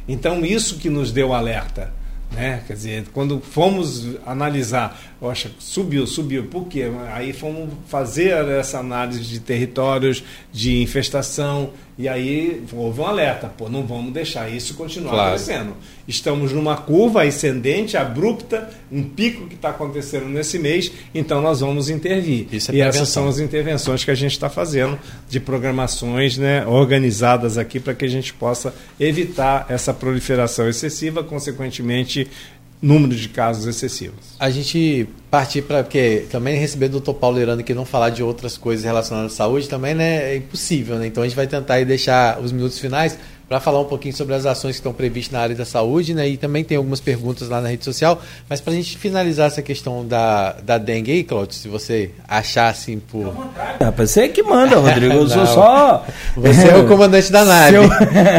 Então, 0.08 0.44
isso 0.44 0.78
que 0.78 0.90
nos 0.90 1.12
deu 1.12 1.32
alerta. 1.32 1.92
Né? 2.32 2.62
Quer 2.66 2.72
dizer, 2.72 3.04
quando 3.12 3.40
fomos 3.40 4.16
analisar, 4.26 5.00
poxa, 5.20 5.50
subiu, 5.58 6.06
subiu, 6.06 6.44
por 6.44 6.66
quê? 6.66 6.90
Aí 7.12 7.32
fomos 7.32 7.70
fazer 7.88 8.46
essa 8.48 8.78
análise 8.78 9.20
de 9.20 9.40
territórios, 9.40 10.22
de 10.52 10.80
infestação, 10.80 11.70
e 11.98 12.08
aí 12.08 12.62
houve 12.72 13.00
um 13.00 13.06
alerta, 13.06 13.48
pô, 13.48 13.68
não 13.68 13.84
vamos 13.84 14.12
deixar 14.12 14.48
isso 14.48 14.74
continuar 14.74 15.10
claro. 15.10 15.30
crescendo. 15.30 15.74
Estamos 16.06 16.52
numa 16.52 16.76
curva 16.76 17.24
ascendente, 17.24 17.96
abrupta, 17.96 18.70
um 18.90 19.02
pico 19.02 19.48
que 19.48 19.56
está 19.56 19.70
acontecendo 19.70 20.26
nesse 20.26 20.60
mês, 20.60 20.92
então 21.12 21.42
nós 21.42 21.58
vamos 21.58 21.90
intervir. 21.90 22.46
É 22.52 22.76
e 22.76 22.80
essas 22.80 23.08
são 23.08 23.26
as 23.26 23.40
intervenções 23.40 24.04
que 24.04 24.12
a 24.12 24.14
gente 24.14 24.30
está 24.30 24.48
fazendo 24.48 24.96
de 25.28 25.40
programações 25.40 26.38
né, 26.38 26.64
organizadas 26.64 27.58
aqui 27.58 27.80
para 27.80 27.94
que 27.94 28.04
a 28.04 28.08
gente 28.08 28.32
possa 28.32 28.72
evitar 29.00 29.66
essa 29.68 29.92
proliferação 29.92 30.68
excessiva, 30.68 31.24
consequentemente 31.24 32.28
número 32.80 33.14
de 33.14 33.28
casos 33.28 33.66
excessivos. 33.66 34.36
A 34.38 34.50
gente 34.50 35.08
partir 35.30 35.62
para 35.62 35.82
porque 35.82 36.26
também 36.30 36.58
receber 36.58 36.86
o 36.86 36.90
doutor 36.90 37.14
Paulo 37.14 37.40
Irano 37.40 37.62
que 37.62 37.74
não 37.74 37.84
falar 37.84 38.10
de 38.10 38.22
outras 38.22 38.56
coisas 38.56 38.84
relacionadas 38.84 39.32
à 39.32 39.36
saúde 39.36 39.68
também 39.68 39.94
né, 39.94 40.32
é 40.32 40.36
impossível, 40.36 40.96
né? 40.96 41.06
Então 41.06 41.22
a 41.22 41.26
gente 41.26 41.36
vai 41.36 41.46
tentar 41.46 41.84
deixar 41.84 42.40
os 42.40 42.52
minutos 42.52 42.78
finais 42.78 43.18
para 43.48 43.60
falar 43.60 43.80
um 43.80 43.84
pouquinho 43.84 44.14
sobre 44.14 44.34
as 44.34 44.44
ações 44.44 44.72
que 44.72 44.80
estão 44.80 44.92
previstas 44.92 45.32
na 45.32 45.40
área 45.40 45.56
da 45.56 45.64
saúde, 45.64 46.12
né? 46.12 46.28
E 46.28 46.36
também 46.36 46.62
tem 46.62 46.76
algumas 46.76 47.00
perguntas 47.00 47.48
lá 47.48 47.62
na 47.62 47.68
rede 47.68 47.82
social. 47.82 48.20
Mas 48.48 48.60
para 48.60 48.74
a 48.74 48.76
gente 48.76 48.98
finalizar 48.98 49.46
essa 49.46 49.62
questão 49.62 50.06
da, 50.06 50.52
da 50.62 50.76
dengue 50.76 51.12
aí, 51.12 51.24
Claudio, 51.24 51.54
se 51.54 51.66
você 51.66 52.10
achar 52.28 52.68
assim 52.68 52.98
por. 52.98 53.34
Rapaz, 53.80 54.10
você 54.10 54.22
é 54.22 54.28
que 54.28 54.42
manda, 54.42 54.76
Rodrigo. 54.78 55.14
Eu 55.14 55.28
sou 55.28 55.46
só. 55.46 56.04
Você 56.36 56.68
é 56.68 56.76
o 56.76 56.86
comandante 56.86 57.32
da 57.32 57.44
nave. 57.44 57.76
Eu... 57.76 57.84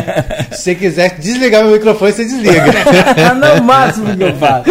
se 0.56 0.62
você 0.62 0.76
quiser 0.76 1.18
desligar 1.18 1.64
meu 1.64 1.74
microfone, 1.74 2.12
você 2.12 2.26
desliga. 2.26 2.66
Não, 3.40 3.62
o 3.62 3.64
máximo 3.64 4.16
que 4.16 4.24
eu 4.24 4.36
faço. 4.36 4.70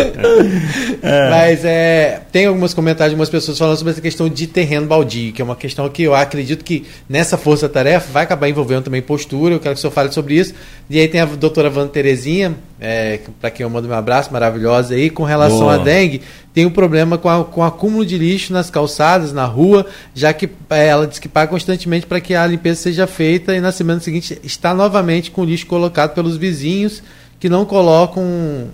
É. 1.03 1.31
Mas 1.31 1.65
é, 1.65 2.21
tem 2.31 2.47
alguns 2.47 2.75
comentários 2.75 3.11
de 3.11 3.15
algumas 3.15 3.29
pessoas 3.29 3.59
falando 3.59 3.77
sobre 3.77 3.93
essa 3.93 4.01
questão 4.01 4.29
de 4.29 4.47
terreno 4.47 4.87
baldio, 4.87 5.33
que 5.33 5.43
é 5.43 5.45
uma 5.45 5.57
questão 5.57 5.89
que 5.89 6.05
eu 6.05 6.15
acredito 6.15 6.65
que 6.65 6.87
nessa 7.09 7.37
força-tarefa 7.37 8.13
vai 8.13 8.23
acabar 8.23 8.49
envolvendo 8.49 8.85
também 8.85 9.03
postura. 9.03 9.55
Eu 9.55 9.61
quero 9.61 9.75
que 9.75 9.79
o 9.79 9.81
senhor 9.81 9.93
fale 9.93 10.13
sobre 10.13 10.28
isso. 10.35 10.55
E 10.91 10.99
aí 10.99 11.07
tem 11.07 11.21
a 11.21 11.27
doutora 11.27 11.69
Wanda 11.69 11.89
Terezinha, 11.89 12.55
é, 12.81 13.21
para 13.41 13.51
quem 13.51 13.65
eu 13.65 13.71
mando 13.71 13.89
meu 13.89 13.97
abraço, 13.97 14.33
maravilhosa 14.33 14.95
aí, 14.95 15.11
com 15.11 15.23
relação 15.23 15.61
Boa. 15.61 15.75
à 15.75 15.79
dengue, 15.79 16.23
tem 16.55 16.65
um 16.65 16.71
problema 16.71 17.19
com, 17.19 17.29
a, 17.29 17.45
com 17.45 17.61
o 17.61 17.65
acúmulo 17.65 18.07
de 18.07 18.17
lixo 18.17 18.53
nas 18.53 18.71
calçadas, 18.71 19.33
na 19.33 19.45
rua, 19.45 19.87
já 20.15 20.33
que 20.33 20.49
é, 20.71 20.87
ela 20.87 21.07
diz 21.07 21.19
que 21.19 21.29
paga 21.29 21.51
constantemente 21.51 22.07
para 22.07 22.21
que 22.21 22.35
a 22.35 22.47
limpeza 22.47 22.81
seja 22.81 23.07
feita 23.07 23.55
e 23.55 23.61
na 23.61 23.71
semana 23.71 24.01
seguinte 24.01 24.39
está 24.43 24.73
novamente 24.73 25.31
com 25.31 25.43
o 25.43 25.45
lixo 25.45 25.67
colocado 25.67 26.15
pelos 26.15 26.37
vizinhos 26.37 27.03
que 27.39 27.49
não 27.49 27.65
colocam 27.65 28.69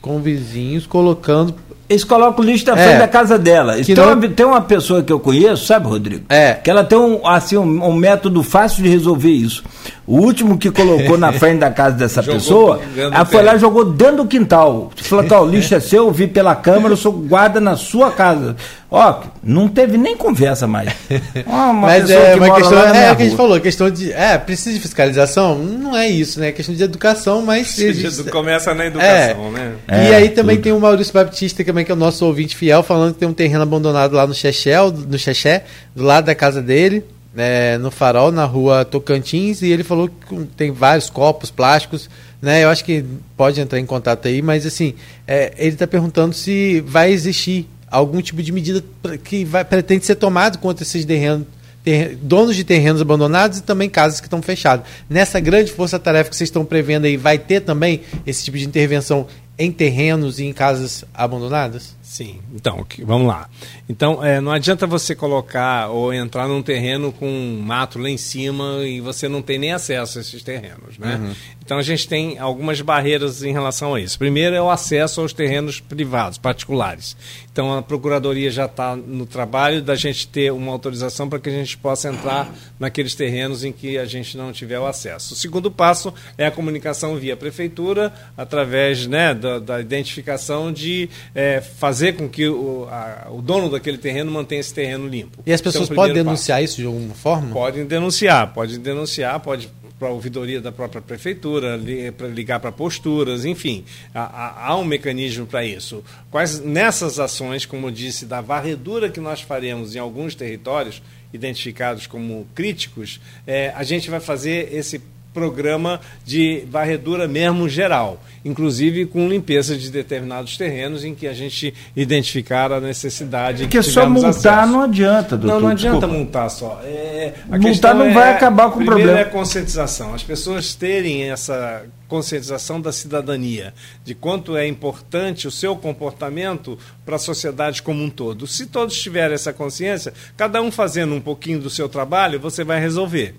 com 0.00 0.20
vizinhos 0.20 0.86
colocando 0.86 1.54
eles 1.88 2.04
colocam 2.04 2.44
o 2.44 2.46
lixo 2.46 2.66
na 2.66 2.76
frente 2.76 2.94
é, 2.94 2.98
da 2.98 3.08
casa 3.08 3.38
dela. 3.38 3.76
Tem, 3.82 3.94
não... 3.94 4.12
uma, 4.12 4.28
tem, 4.28 4.46
uma, 4.46 4.60
pessoa 4.60 5.02
que 5.02 5.12
eu 5.12 5.20
conheço, 5.20 5.66
sabe, 5.66 5.86
Rodrigo? 5.86 6.24
É. 6.28 6.54
Que 6.54 6.70
ela 6.70 6.82
tem 6.82 6.98
um, 6.98 7.26
assim, 7.26 7.56
um, 7.56 7.84
um 7.84 7.92
método 7.92 8.42
fácil 8.42 8.82
de 8.82 8.88
resolver 8.88 9.30
isso. 9.30 9.62
O 10.06 10.18
último 10.18 10.56
que 10.56 10.70
colocou 10.70 11.18
na 11.18 11.32
frente 11.34 11.58
da 11.58 11.70
casa 11.70 11.96
dessa 11.96 12.22
pessoa, 12.22 12.80
ela 12.96 13.24
foi 13.24 13.42
lá 13.42 13.56
e 13.56 13.58
jogou 13.58 13.84
dentro 13.84 14.18
do 14.18 14.26
quintal. 14.26 14.92
Falou 14.96 15.24
que 15.24 15.34
o 15.34 15.44
lixo 15.44 15.74
é 15.74 15.80
seu, 15.80 16.06
eu 16.06 16.12
vi 16.12 16.26
pela 16.26 16.54
câmera, 16.54 16.92
eu 16.92 16.96
sou 16.96 17.12
guarda 17.12 17.60
na 17.60 17.76
sua 17.76 18.12
casa. 18.12 18.54
Ó, 18.88 19.22
não 19.42 19.66
teve 19.66 19.98
nem 19.98 20.16
conversa 20.16 20.66
mais. 20.68 20.92
Ó, 21.46 21.72
Mas 21.72 22.08
é 22.08 22.36
uma 22.36 22.54
questão, 22.54 22.78
é 22.78 23.12
o 23.12 23.16
que 23.16 23.22
a 23.22 23.24
gente 23.24 23.36
falou, 23.36 23.60
questão 23.60 23.90
de, 23.90 24.12
é, 24.12 24.38
precisa 24.38 24.72
de 24.76 24.80
fiscalização? 24.80 25.58
Não 25.58 25.96
é 25.96 26.08
isso, 26.08 26.38
né? 26.38 26.48
É 26.48 26.52
questão 26.52 26.72
de 26.72 26.82
educação, 26.84 27.42
mas... 27.42 27.76
Existe, 27.76 28.30
começa 28.30 28.72
na 28.74 28.86
educação, 28.86 29.48
é, 29.48 29.50
né? 29.50 29.72
É, 29.88 30.10
e 30.10 30.14
aí 30.14 30.28
também 30.28 30.56
tudo. 30.56 30.64
tem 30.64 30.72
o 30.72 30.78
Maurício 30.78 31.12
Baptista, 31.12 31.64
também, 31.64 31.84
que 31.84 31.90
é 31.90 31.94
o 31.94 31.98
nosso 31.98 32.24
ouvinte 32.24 32.54
fiel, 32.54 32.84
falando 32.84 33.14
que 33.14 33.18
tem 33.18 33.28
um 33.28 33.34
terreno 33.34 33.62
abandonado 33.62 34.14
lá 34.14 34.24
no 34.24 34.34
Xexé, 34.34 34.76
no 35.08 35.18
Xexé, 35.18 35.64
do 35.94 36.04
lado 36.04 36.26
da 36.26 36.34
casa 36.34 36.62
dele, 36.62 37.04
é, 37.36 37.76
no 37.78 37.90
farol, 37.90 38.32
na 38.32 38.44
rua 38.44 38.84
Tocantins, 38.84 39.62
e 39.62 39.66
ele 39.66 39.84
falou 39.84 40.08
que 40.08 40.44
tem 40.56 40.70
vários 40.70 41.10
copos 41.10 41.50
plásticos, 41.50 42.08
né? 42.40 42.64
Eu 42.64 42.70
acho 42.70 42.84
que 42.84 43.04
pode 43.36 43.60
entrar 43.60 43.78
em 43.78 43.86
contato 43.86 44.26
aí, 44.26 44.40
mas 44.40 44.64
assim, 44.64 44.94
é, 45.26 45.52
ele 45.58 45.74
está 45.74 45.86
perguntando 45.86 46.34
se 46.34 46.80
vai 46.80 47.12
existir 47.12 47.68
algum 47.90 48.20
tipo 48.20 48.42
de 48.42 48.52
medida 48.52 48.84
que 49.24 49.44
vai, 49.44 49.64
pretende 49.64 50.04
ser 50.04 50.16
tomado 50.16 50.58
contra 50.58 50.82
esses 50.82 51.04
terrenos, 51.04 51.46
ter, 51.84 52.16
donos 52.16 52.56
de 52.56 52.64
terrenos 52.64 53.00
abandonados 53.00 53.58
e 53.58 53.62
também 53.62 53.88
casas 53.88 54.20
que 54.20 54.26
estão 54.26 54.42
fechadas. 54.42 54.86
Nessa 55.08 55.38
grande 55.38 55.72
força-tarefa 55.72 56.30
que 56.30 56.36
vocês 56.36 56.48
estão 56.48 56.64
prevendo 56.64 57.04
aí, 57.04 57.16
vai 57.16 57.38
ter 57.38 57.60
também 57.60 58.00
esse 58.26 58.44
tipo 58.44 58.58
de 58.58 58.66
intervenção 58.66 59.26
em 59.58 59.70
terrenos 59.70 60.38
e 60.38 60.44
em 60.44 60.52
casas 60.52 61.04
abandonadas? 61.14 61.95
Sim, 62.06 62.38
então, 62.54 62.86
vamos 63.02 63.26
lá. 63.26 63.50
Então, 63.88 64.24
é, 64.24 64.40
não 64.40 64.52
adianta 64.52 64.86
você 64.86 65.12
colocar 65.12 65.88
ou 65.88 66.14
entrar 66.14 66.46
num 66.46 66.62
terreno 66.62 67.10
com 67.10 67.28
um 67.28 67.60
mato 67.60 67.98
lá 67.98 68.08
em 68.08 68.16
cima 68.16 68.86
e 68.86 69.00
você 69.00 69.28
não 69.28 69.42
tem 69.42 69.58
nem 69.58 69.72
acesso 69.72 70.18
a 70.18 70.20
esses 70.20 70.40
terrenos, 70.40 70.96
né? 70.98 71.16
Uhum. 71.16 71.34
Então, 71.66 71.78
a 71.78 71.82
gente 71.82 72.06
tem 72.06 72.38
algumas 72.38 72.80
barreiras 72.80 73.42
em 73.42 73.52
relação 73.52 73.92
a 73.92 74.00
isso. 74.00 74.16
Primeiro 74.16 74.54
é 74.54 74.62
o 74.62 74.70
acesso 74.70 75.20
aos 75.20 75.32
terrenos 75.32 75.80
privados, 75.80 76.38
particulares. 76.38 77.16
Então, 77.50 77.76
a 77.76 77.82
Procuradoria 77.82 78.52
já 78.52 78.66
está 78.66 78.94
no 78.94 79.26
trabalho 79.26 79.82
da 79.82 79.96
gente 79.96 80.28
ter 80.28 80.52
uma 80.52 80.70
autorização 80.70 81.28
para 81.28 81.40
que 81.40 81.48
a 81.48 81.52
gente 81.52 81.76
possa 81.76 82.08
entrar 82.08 82.54
naqueles 82.78 83.16
terrenos 83.16 83.64
em 83.64 83.72
que 83.72 83.98
a 83.98 84.04
gente 84.04 84.36
não 84.36 84.52
tiver 84.52 84.78
o 84.78 84.86
acesso. 84.86 85.34
O 85.34 85.36
segundo 85.36 85.68
passo 85.68 86.14
é 86.38 86.46
a 86.46 86.52
comunicação 86.52 87.16
via 87.16 87.36
Prefeitura, 87.36 88.14
através 88.36 89.08
né, 89.08 89.34
da, 89.34 89.58
da 89.58 89.80
identificação 89.80 90.72
de 90.72 91.10
é, 91.34 91.60
fazer 91.60 92.12
com 92.12 92.28
que 92.28 92.48
o, 92.48 92.86
a, 92.88 93.26
o 93.32 93.42
dono 93.42 93.68
daquele 93.68 93.98
terreno 93.98 94.30
mantenha 94.30 94.60
esse 94.60 94.72
terreno 94.72 95.08
limpo. 95.08 95.42
E 95.44 95.52
as 95.52 95.60
pessoas 95.60 95.86
então, 95.86 95.96
podem 95.96 96.14
denunciar 96.14 96.60
passo. 96.60 96.64
isso 96.64 96.76
de 96.80 96.86
alguma 96.86 97.14
forma? 97.14 97.52
Podem 97.52 97.84
denunciar, 97.84 98.54
podem 98.54 98.78
denunciar, 98.78 99.40
pode 99.40 99.68
para 99.98 100.08
a 100.08 100.10
ouvidoria 100.10 100.60
da 100.60 100.70
própria 100.70 101.00
prefeitura, 101.00 101.80
para 102.16 102.28
ligar 102.28 102.60
para 102.60 102.70
posturas, 102.70 103.44
enfim, 103.44 103.84
há, 104.14 104.68
há 104.68 104.76
um 104.76 104.84
mecanismo 104.84 105.46
para 105.46 105.64
isso. 105.64 106.04
Quais 106.30 106.60
nessas 106.60 107.18
ações, 107.18 107.64
como 107.64 107.86
eu 107.86 107.90
disse, 107.90 108.26
da 108.26 108.40
varredura 108.40 109.10
que 109.10 109.20
nós 109.20 109.40
faremos 109.40 109.94
em 109.94 109.98
alguns 109.98 110.34
territórios 110.34 111.02
identificados 111.32 112.06
como 112.06 112.46
críticos, 112.54 113.20
é, 113.46 113.72
a 113.74 113.82
gente 113.82 114.10
vai 114.10 114.20
fazer 114.20 114.72
esse 114.72 115.00
programa 115.36 116.00
de 116.24 116.64
varredura 116.70 117.28
mesmo 117.28 117.68
geral, 117.68 118.18
inclusive 118.42 119.04
com 119.04 119.28
limpeza 119.28 119.76
de 119.76 119.90
determinados 119.90 120.56
terrenos 120.56 121.04
em 121.04 121.14
que 121.14 121.26
a 121.26 121.34
gente 121.34 121.74
identificar 121.94 122.72
a 122.72 122.80
necessidade. 122.80 123.64
Porque 123.64 123.82
só 123.82 124.08
multar 124.08 124.30
acesso. 124.30 124.72
não 124.72 124.80
adianta, 124.80 125.36
doutor. 125.36 125.54
Não, 125.54 125.60
não 125.60 125.68
adianta 125.68 125.98
Desculpa. 125.98 126.16
multar 126.16 126.50
só. 126.50 126.80
É, 126.82 127.34
multar 127.50 127.94
não 127.94 128.06
é, 128.06 128.14
vai 128.14 128.32
acabar 128.32 128.70
com 128.70 128.80
o 128.80 128.84
problema. 128.86 129.18
é 129.18 129.24
conscientização. 129.24 130.14
As 130.14 130.22
pessoas 130.22 130.74
terem 130.74 131.30
essa 131.30 131.84
conscientização 132.08 132.80
da 132.80 132.90
cidadania, 132.90 133.74
de 134.02 134.14
quanto 134.14 134.56
é 134.56 134.66
importante 134.66 135.46
o 135.46 135.50
seu 135.50 135.76
comportamento 135.76 136.78
para 137.04 137.16
a 137.16 137.18
sociedade 137.18 137.82
como 137.82 138.02
um 138.02 138.08
todo. 138.08 138.46
Se 138.46 138.64
todos 138.64 138.98
tiverem 138.98 139.34
essa 139.34 139.52
consciência, 139.52 140.14
cada 140.34 140.62
um 140.62 140.70
fazendo 140.70 141.14
um 141.14 141.20
pouquinho 141.20 141.60
do 141.60 141.68
seu 141.68 141.90
trabalho, 141.90 142.40
você 142.40 142.64
vai 142.64 142.80
resolver. 142.80 143.34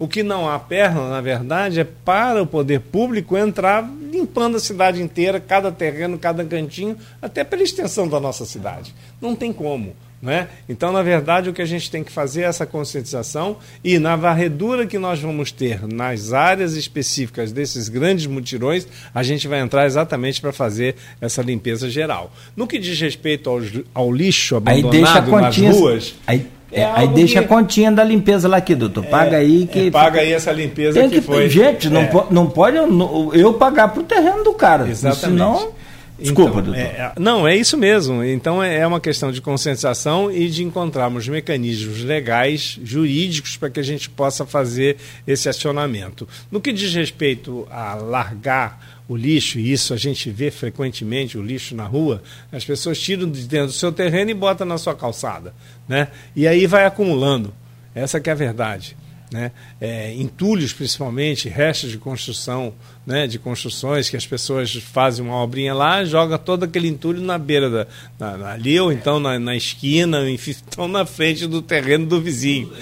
O 0.00 0.08
que 0.08 0.22
não 0.22 0.48
há 0.48 0.58
perna, 0.58 1.10
na 1.10 1.20
verdade, 1.20 1.78
é 1.78 1.84
para 1.84 2.42
o 2.42 2.46
poder 2.46 2.80
público 2.80 3.36
entrar 3.36 3.86
limpando 4.10 4.56
a 4.56 4.58
cidade 4.58 5.02
inteira, 5.02 5.38
cada 5.38 5.70
terreno, 5.70 6.18
cada 6.18 6.42
cantinho, 6.42 6.96
até 7.20 7.44
pela 7.44 7.62
extensão 7.62 8.08
da 8.08 8.18
nossa 8.18 8.46
cidade. 8.46 8.94
Não 9.20 9.36
tem 9.36 9.52
como. 9.52 9.94
Né? 10.22 10.48
Então, 10.68 10.92
na 10.92 11.02
verdade, 11.02 11.48
o 11.48 11.52
que 11.52 11.62
a 11.62 11.66
gente 11.66 11.90
tem 11.90 12.04
que 12.04 12.12
fazer 12.12 12.42
é 12.42 12.44
essa 12.44 12.66
conscientização 12.66 13.56
e 13.82 13.98
na 13.98 14.16
varredura 14.16 14.86
que 14.86 14.98
nós 14.98 15.18
vamos 15.18 15.50
ter 15.50 15.86
nas 15.86 16.34
áreas 16.34 16.74
específicas 16.74 17.52
desses 17.52 17.88
grandes 17.88 18.26
mutirões, 18.26 18.86
a 19.14 19.22
gente 19.22 19.48
vai 19.48 19.60
entrar 19.60 19.86
exatamente 19.86 20.38
para 20.38 20.52
fazer 20.52 20.94
essa 21.22 21.40
limpeza 21.40 21.88
geral. 21.88 22.30
No 22.54 22.66
que 22.66 22.78
diz 22.78 23.00
respeito 23.00 23.48
ao, 23.48 23.60
ao 23.94 24.12
lixo 24.12 24.56
abandonado 24.56 25.30
nas 25.30 25.56
ruas. 25.56 26.14
Aí 26.26 26.46
É, 26.72 26.84
aí 26.84 27.08
deixa 27.08 27.40
que... 27.40 27.44
a 27.44 27.48
continha 27.48 27.90
da 27.90 28.04
limpeza 28.04 28.46
lá 28.46 28.58
aqui, 28.58 28.74
doutor. 28.74 29.04
Paga 29.06 29.36
é, 29.36 29.40
aí 29.40 29.66
que. 29.66 29.88
É, 29.88 29.90
paga 29.90 30.20
aí 30.20 30.32
essa 30.32 30.52
limpeza 30.52 31.00
Tem 31.00 31.08
que, 31.08 31.16
que 31.16 31.22
foi. 31.22 31.48
Gente, 31.48 31.88
não, 31.88 32.02
é. 32.02 32.10
não 32.30 32.46
pode 32.46 32.76
eu, 32.76 33.30
eu 33.34 33.54
pagar 33.54 33.88
pro 33.88 34.04
terreno 34.04 34.44
do 34.44 34.52
cara. 34.52 34.88
Exatamente. 34.88 35.20
Senão, 35.20 35.72
Desculpa, 36.20 36.60
então, 36.60 36.62
doutor. 36.62 36.78
É, 36.78 37.12
não, 37.18 37.48
é 37.48 37.56
isso 37.56 37.76
mesmo. 37.76 38.22
Então 38.22 38.62
é, 38.62 38.78
é 38.78 38.86
uma 38.86 39.00
questão 39.00 39.32
de 39.32 39.40
conscientização 39.40 40.30
e 40.30 40.48
de 40.48 40.62
encontrarmos 40.62 41.26
mecanismos 41.26 42.02
legais, 42.02 42.78
jurídicos, 42.82 43.56
para 43.56 43.70
que 43.70 43.80
a 43.80 43.82
gente 43.82 44.10
possa 44.10 44.44
fazer 44.44 44.96
esse 45.26 45.48
acionamento. 45.48 46.28
No 46.50 46.60
que 46.60 46.72
diz 46.72 46.94
respeito 46.94 47.66
a 47.70 47.94
largar 47.94 49.00
o 49.08 49.16
lixo, 49.16 49.58
e 49.58 49.72
isso 49.72 49.92
a 49.92 49.96
gente 49.96 50.30
vê 50.30 50.50
frequentemente, 50.50 51.36
o 51.36 51.42
lixo 51.42 51.74
na 51.74 51.84
rua, 51.84 52.22
as 52.52 52.64
pessoas 52.64 53.00
tiram 53.00 53.28
de 53.28 53.48
dentro 53.48 53.68
do 53.68 53.72
seu 53.72 53.90
terreno 53.90 54.30
e 54.30 54.34
botam 54.34 54.66
na 54.66 54.78
sua 54.78 54.94
calçada. 54.94 55.52
Né? 55.88 56.08
E 56.36 56.46
aí 56.46 56.66
vai 56.66 56.84
acumulando. 56.84 57.52
Essa 57.92 58.20
que 58.20 58.30
é 58.30 58.32
a 58.32 58.36
verdade 58.36 58.96
né? 59.30 59.52
É, 59.80 60.12
entulhos 60.14 60.72
principalmente, 60.72 61.48
restos 61.48 61.90
de 61.90 61.98
construção, 61.98 62.74
né? 63.10 63.26
de 63.26 63.40
construções 63.40 64.08
que 64.08 64.16
as 64.16 64.24
pessoas 64.24 64.72
fazem 64.72 65.24
uma 65.24 65.42
obrinha 65.42 65.74
lá, 65.74 66.04
joga 66.04 66.38
todo 66.38 66.62
aquele 66.62 66.86
entulho 66.86 67.20
na 67.20 67.36
beira 67.36 67.68
da, 67.68 67.86
na, 68.18 68.52
ali 68.52 68.78
ou 68.78 68.92
então 68.92 69.18
na, 69.18 69.36
na 69.38 69.56
esquina, 69.56 70.18
enfim, 70.30 70.52
estão 70.52 70.86
na 70.86 71.04
frente 71.04 71.46
do 71.46 71.60
terreno 71.60 72.06
do 72.06 72.20
vizinho. 72.20 72.70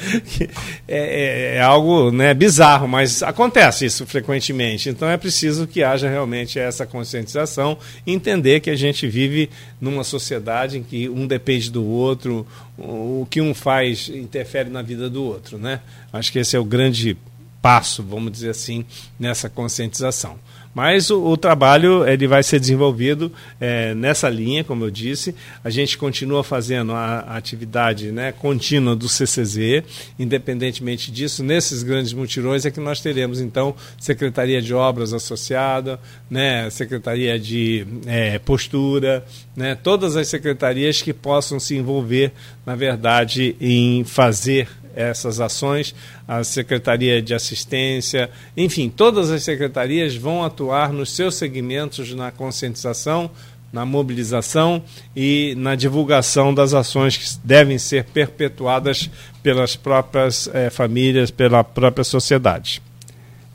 É, 0.91 1.55
é, 1.55 1.57
é, 1.57 1.61
algo 1.61 2.11
né, 2.11 2.33
bizarro, 2.33 2.89
mas 2.89 3.23
acontece 3.23 3.85
isso 3.85 4.07
frequentemente. 4.07 4.89
Então 4.89 5.07
é 5.07 5.19
preciso 5.19 5.67
que 5.67 5.83
haja 5.83 6.09
realmente 6.09 6.59
essa 6.59 6.87
conscientização, 6.87 7.77
entender 8.07 8.61
que 8.61 8.71
a 8.71 8.77
gente 8.77 9.07
vive 9.07 9.51
numa 9.79 10.03
sociedade 10.03 10.79
em 10.79 10.83
que 10.83 11.07
um 11.09 11.27
depende 11.27 11.71
do 11.71 11.85
outro, 11.85 12.47
o 12.79 13.27
que 13.31 13.41
um 13.41 13.53
faz 13.53 14.09
interfere 14.09 14.71
na 14.71 14.81
vida 14.81 15.11
do 15.11 15.23
outro, 15.23 15.59
né? 15.59 15.81
Acho 16.11 16.33
que 16.33 16.39
esse 16.39 16.57
é 16.57 16.59
o 16.59 16.65
grande 16.65 17.19
passo, 17.61 18.03
vamos 18.03 18.33
dizer 18.33 18.51
assim, 18.51 18.85
nessa 19.19 19.49
conscientização. 19.49 20.39
Mas 20.75 21.11
o, 21.11 21.21
o 21.25 21.37
trabalho 21.37 22.07
ele 22.07 22.29
vai 22.29 22.41
ser 22.43 22.61
desenvolvido 22.61 23.33
é, 23.61 23.95
nessa 23.95 24.29
linha, 24.29 24.63
como 24.63 24.85
eu 24.85 24.91
disse. 24.91 25.35
A 25.65 25.71
gente 25.71 25.99
continua 25.99 26.45
fazendo 26.45 26.93
a, 26.93 27.21
a, 27.21 27.37
atividade 27.37 28.13
né, 28.13 28.31
contínua 28.31 28.95
do 28.95 29.09
CCZ. 29.09 29.83
Independentemente 30.19 31.11
disso, 31.11 31.43
nesses 31.43 31.83
grandes 31.83 32.13
mutirões 32.13 32.65
é 32.65 32.71
que 32.71 32.79
nós 32.79 33.01
teremos, 33.01 33.41
então, 33.41 33.75
Secretaria 33.99 34.63
de 34.63 34.73
Obras 34.73 35.13
associada, 35.13 35.99
né, 36.31 36.71
Secretaria 36.71 37.41
de 37.41 37.85
é, 38.07 38.39
Postura, 38.39 39.25
né, 39.57 39.75
todas 39.75 40.17
as 40.17 40.29
secretarias 40.29 41.03
que 41.03 41.13
possam 41.13 41.59
se 41.59 41.75
envolver, 41.77 42.31
na 42.65 42.77
verdade, 42.77 43.57
em 43.61 44.05
fazer 44.05 44.69
essas 44.99 45.41
ações, 45.41 45.95
a 46.27 46.43
Secretaria 46.43 47.23
de 47.23 47.33
Assistência, 47.33 48.29
enfim, 48.57 48.91
todas 48.91 49.31
as 49.31 49.45
secretarias 49.45 50.17
vão 50.17 50.45
atuar 50.45 50.93
nos 50.93 51.13
seus 51.13 51.37
segmentos 51.37 52.13
na 52.15 52.33
conscientização, 52.33 53.31
na 53.73 53.87
mobilização 53.87 54.83
e 55.15 55.55
na 55.57 55.77
divulgação 55.77 56.53
das 56.53 56.75
ações 56.75 57.17
que 57.17 57.47
devem 57.47 57.79
ser 57.79 58.05
perpetuadas 58.05 59.09
pelas 59.43 59.77
próprias 59.77 60.51
eh, 60.53 60.71
famílias, 60.71 61.31
pela 61.31 61.63
própria 61.63 62.03
sociedade. 62.03 62.83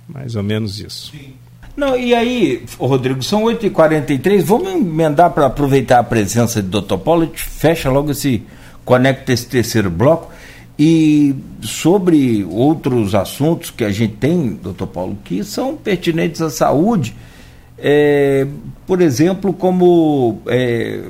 Mais 0.08 0.36
ou 0.36 0.44
menos 0.44 0.80
isso. 0.80 1.12
Não, 1.76 1.98
e 1.98 2.14
aí, 2.14 2.64
Rodrigo, 2.78 3.24
são 3.24 3.44
8h43, 3.44 4.44
vamos 4.44 4.72
emendar 4.72 5.32
para 5.32 5.48
aproveitar 5.48 6.00
a 6.00 6.04
presença 6.04 6.62
de 6.62 6.70
Dr. 6.70 6.98
Paulo, 6.98 7.24
a 7.24 7.26
gente 7.26 7.44
fecha 7.44 7.90
logo 7.90 8.12
esse, 8.12 8.44
conecta 8.86 9.34
esse 9.34 9.48
terceiro 9.48 9.90
bloco. 9.90 10.32
E 10.78 11.36
sobre 11.62 12.44
outros 12.50 13.14
assuntos 13.14 13.70
que 13.70 13.84
a 13.84 13.92
gente 13.92 14.16
tem, 14.16 14.54
doutor 14.54 14.88
Paulo, 14.88 15.18
que 15.24 15.44
são 15.44 15.76
pertinentes 15.76 16.42
à 16.42 16.50
saúde, 16.50 17.16
é, 17.78 18.48
por 18.88 19.02
exemplo, 19.02 19.54
como 19.54 20.42
é, 20.48 21.04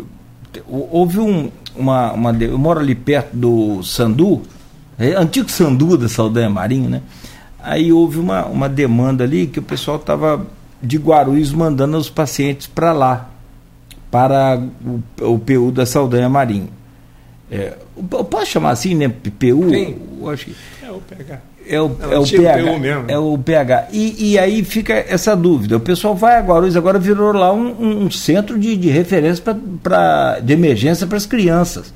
houve 0.67 1.19
um, 1.19 1.49
uma, 1.75 2.11
uma. 2.13 2.31
Eu 2.43 2.57
moro 2.57 2.79
ali 2.79 2.95
perto 2.95 3.35
do 3.35 3.81
Sandu, 3.83 4.41
é, 4.97 5.13
antigo 5.13 5.49
Sandu 5.49 5.97
da 5.97 6.09
Saldanha 6.09 6.49
Marinho, 6.49 6.89
né? 6.89 7.01
Aí 7.59 7.93
houve 7.93 8.19
uma, 8.19 8.45
uma 8.45 8.67
demanda 8.67 9.23
ali 9.23 9.47
que 9.47 9.59
o 9.59 9.63
pessoal 9.63 9.97
estava 9.97 10.45
de 10.81 10.97
Guarulhos 10.97 11.53
mandando 11.53 11.97
os 11.97 12.09
pacientes 12.09 12.67
para 12.67 12.91
lá, 12.91 13.29
para 14.11 14.61
o, 14.85 15.33
o 15.33 15.39
PU 15.39 15.71
da 15.71 15.85
Saldanha 15.85 16.27
Marinho. 16.27 16.69
É, 17.53 17.77
posso 18.29 18.47
chamar 18.47 18.71
assim, 18.71 18.95
né? 18.95 19.07
PU? 19.07 19.69
Sim. 19.69 19.95
Acho 20.27 20.45
que 20.45 20.55
é 20.81 20.91
o 20.91 20.99
PH. 20.99 21.39
É 21.67 21.79
o, 21.79 21.85
é, 22.01 22.15
é 22.15 22.19
o 22.19 22.27
PH. 22.27 22.79
mesmo. 22.79 23.05
É 23.07 23.17
o 23.17 23.37
PH. 23.37 23.87
E, 23.93 24.31
e, 24.31 24.39
aí 24.39 24.63
fica 24.63 24.93
essa 24.93 25.35
dúvida. 25.35 25.77
O 25.77 25.79
pessoal 25.79 26.15
vai 26.15 26.37
a 26.37 26.41
Guarulhos, 26.41 26.75
agora 26.75 26.97
virou 26.97 27.31
lá 27.31 27.53
um, 27.53 28.05
um 28.05 28.11
centro 28.11 28.59
de, 28.59 28.75
de 28.75 28.89
referência 28.89 29.43
pra, 29.43 29.55
pra, 29.81 30.39
de 30.39 30.51
emergência 30.51 31.05
para 31.05 31.17
as 31.17 31.25
crianças. 31.25 31.93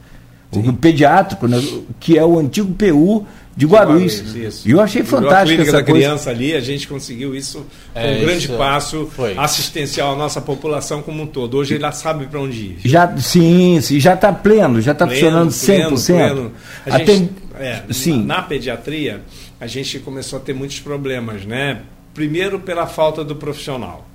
Sim. 0.52 0.70
O 0.70 0.74
pediátrico, 0.74 1.48
né, 1.48 1.62
que 2.00 2.18
é 2.18 2.24
o 2.24 2.40
antigo 2.40 2.74
PU 2.74 3.26
de 3.58 3.66
Guarulhos. 3.66 4.64
E 4.64 4.70
eu 4.70 4.80
achei 4.80 5.02
fantástico 5.04 5.64
essa 5.64 5.72
da 5.72 5.84
coisa. 5.84 6.00
criança 6.00 6.30
ali, 6.30 6.54
a 6.54 6.60
gente 6.60 6.88
conseguiu 6.88 7.36
isso 7.36 7.66
com 7.92 8.00
é, 8.00 8.18
um 8.18 8.20
grande 8.22 8.48
passo 8.50 9.10
foi. 9.16 9.36
assistencial 9.36 10.14
à 10.14 10.16
nossa 10.16 10.40
população 10.40 11.02
como 11.02 11.24
um 11.24 11.26
todo. 11.26 11.58
Hoje 11.58 11.74
ele 11.74 11.92
sabe 11.92 12.28
para 12.28 12.40
onde 12.40 12.58
ir. 12.58 12.78
Já, 12.86 13.18
sim, 13.18 13.82
sim, 13.82 14.00
já 14.00 14.14
está 14.14 14.32
pleno, 14.32 14.80
já 14.80 14.92
está 14.92 15.08
funcionando 15.08 15.50
100%. 15.50 16.06
Pleno. 16.06 16.52
A 16.86 16.96
Até, 16.98 17.06
gente, 17.16 17.34
é, 17.60 17.82
sim. 17.90 18.20
Na, 18.24 18.38
na 18.38 18.42
pediatria, 18.44 19.24
a 19.60 19.66
gente 19.66 19.98
começou 20.00 20.38
a 20.38 20.42
ter 20.42 20.54
muitos 20.54 20.80
problemas, 20.80 21.44
né? 21.44 21.82
Primeiro 22.14 22.60
pela 22.60 22.86
falta 22.86 23.24
do 23.24 23.36
profissional. 23.36 24.08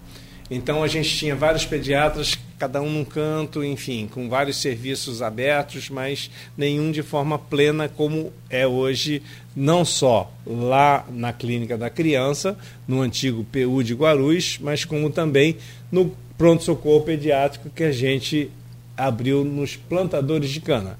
Então 0.54 0.82
a 0.82 0.86
gente 0.86 1.08
tinha 1.16 1.34
vários 1.34 1.64
pediatras, 1.64 2.38
cada 2.58 2.82
um 2.82 2.90
num 2.90 3.06
canto, 3.06 3.64
enfim, 3.64 4.06
com 4.06 4.28
vários 4.28 4.60
serviços 4.60 5.22
abertos, 5.22 5.88
mas 5.88 6.30
nenhum 6.54 6.92
de 6.92 7.02
forma 7.02 7.38
plena 7.38 7.88
como 7.88 8.30
é 8.50 8.66
hoje, 8.66 9.22
não 9.56 9.82
só 9.82 10.30
lá 10.46 11.06
na 11.10 11.32
clínica 11.32 11.78
da 11.78 11.88
criança, 11.88 12.54
no 12.86 13.00
antigo 13.00 13.46
PU 13.50 13.82
de 13.82 13.94
Guarulhos, 13.94 14.58
mas 14.60 14.84
como 14.84 15.08
também 15.08 15.56
no 15.90 16.14
pronto-socorro 16.36 17.02
pediátrico 17.02 17.70
que 17.70 17.84
a 17.84 17.92
gente 17.92 18.50
abriu 18.94 19.46
nos 19.46 19.74
plantadores 19.74 20.50
de 20.50 20.60
cana. 20.60 20.98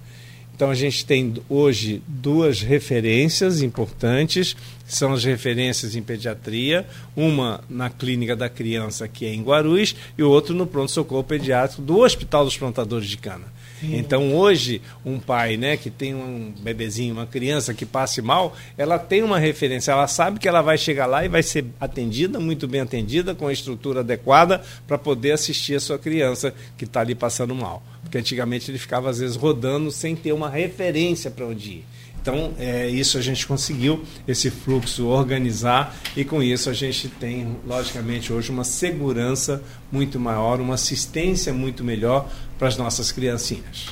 Então 0.63 0.71
a 0.71 0.77
gente 0.77 1.05
tem 1.05 1.35
hoje 1.49 2.01
duas 2.07 2.61
referências 2.61 3.63
importantes, 3.63 4.53
que 4.87 4.95
são 4.95 5.13
as 5.13 5.25
referências 5.25 5.97
em 5.97 6.03
pediatria, 6.05 6.87
uma 7.17 7.65
na 7.69 7.91
clínica 7.91 8.37
da 8.37 8.49
criança 8.49 9.09
que 9.09 9.27
é 9.27 9.35
em 9.35 9.43
Guarulhos 9.43 9.97
e 10.17 10.23
o 10.23 10.31
outro 10.31 10.55
no 10.55 10.65
pronto-socorro 10.65 11.25
pediátrico 11.25 11.83
do 11.83 11.99
Hospital 11.99 12.45
dos 12.45 12.57
Plantadores 12.57 13.09
de 13.09 13.17
Cana. 13.17 13.47
Sim. 13.81 13.97
Então 13.97 14.37
hoje 14.37 14.81
um 15.05 15.19
pai, 15.19 15.57
né, 15.57 15.77
que 15.77 15.91
tem 15.91 16.15
um 16.15 16.55
bebezinho, 16.61 17.15
uma 17.15 17.27
criança 17.27 17.75
que 17.75 17.85
passe 17.85 18.23
mal, 18.23 18.57
ela 18.79 19.01
tem 19.01 19.25
uma 19.25 19.41
referência, 19.41 19.91
ela 19.91 20.07
sabe 20.07 20.39
que 20.39 20.47
ela 20.47 20.63
vai 20.63 20.79
chegar 20.79 21.07
lá 21.07 21.25
e 21.25 21.29
vai 21.29 21.43
ser 21.43 21.65
atendida, 21.81 22.39
muito 22.39 22.69
bem 22.69 22.83
atendida, 22.83 23.35
com 23.35 23.49
a 23.49 23.53
estrutura 23.53 23.99
adequada 23.99 24.63
para 24.87 24.97
poder 24.97 25.33
assistir 25.33 25.75
a 25.75 25.81
sua 25.81 25.99
criança 25.99 26.55
que 26.79 26.85
está 26.85 27.01
ali 27.01 27.17
passando 27.17 27.53
mal. 27.53 27.83
Porque 28.13 28.19
antigamente 28.19 28.71
ele 28.71 28.77
ficava 28.77 29.09
às 29.09 29.21
vezes 29.21 29.37
rodando 29.37 29.91
sem 29.91 30.15
ter 30.15 30.35
uma 30.35 30.51
referência 30.51 31.31
para 31.31 31.47
onde 31.47 31.71
ir. 31.71 31.85
Então, 32.21 32.53
é, 32.59 32.87
isso 32.87 33.17
a 33.17 33.23
gente 33.23 33.47
conseguiu, 33.47 34.05
esse 34.29 34.51
fluxo 34.51 35.07
organizar, 35.07 35.97
e 36.15 36.23
com 36.23 36.43
isso 36.43 36.69
a 36.69 36.75
gente 36.75 37.09
tem, 37.09 37.57
logicamente, 37.67 38.31
hoje 38.31 38.51
uma 38.51 38.65
segurança 38.65 39.63
muito 39.91 40.21
maior, 40.21 40.61
uma 40.61 40.75
assistência 40.75 41.55
muito 41.55 41.83
melhor 41.83 42.29
para 42.59 42.69
as 42.69 42.77
nossas 42.77 43.11
criancinhas. 43.11 43.87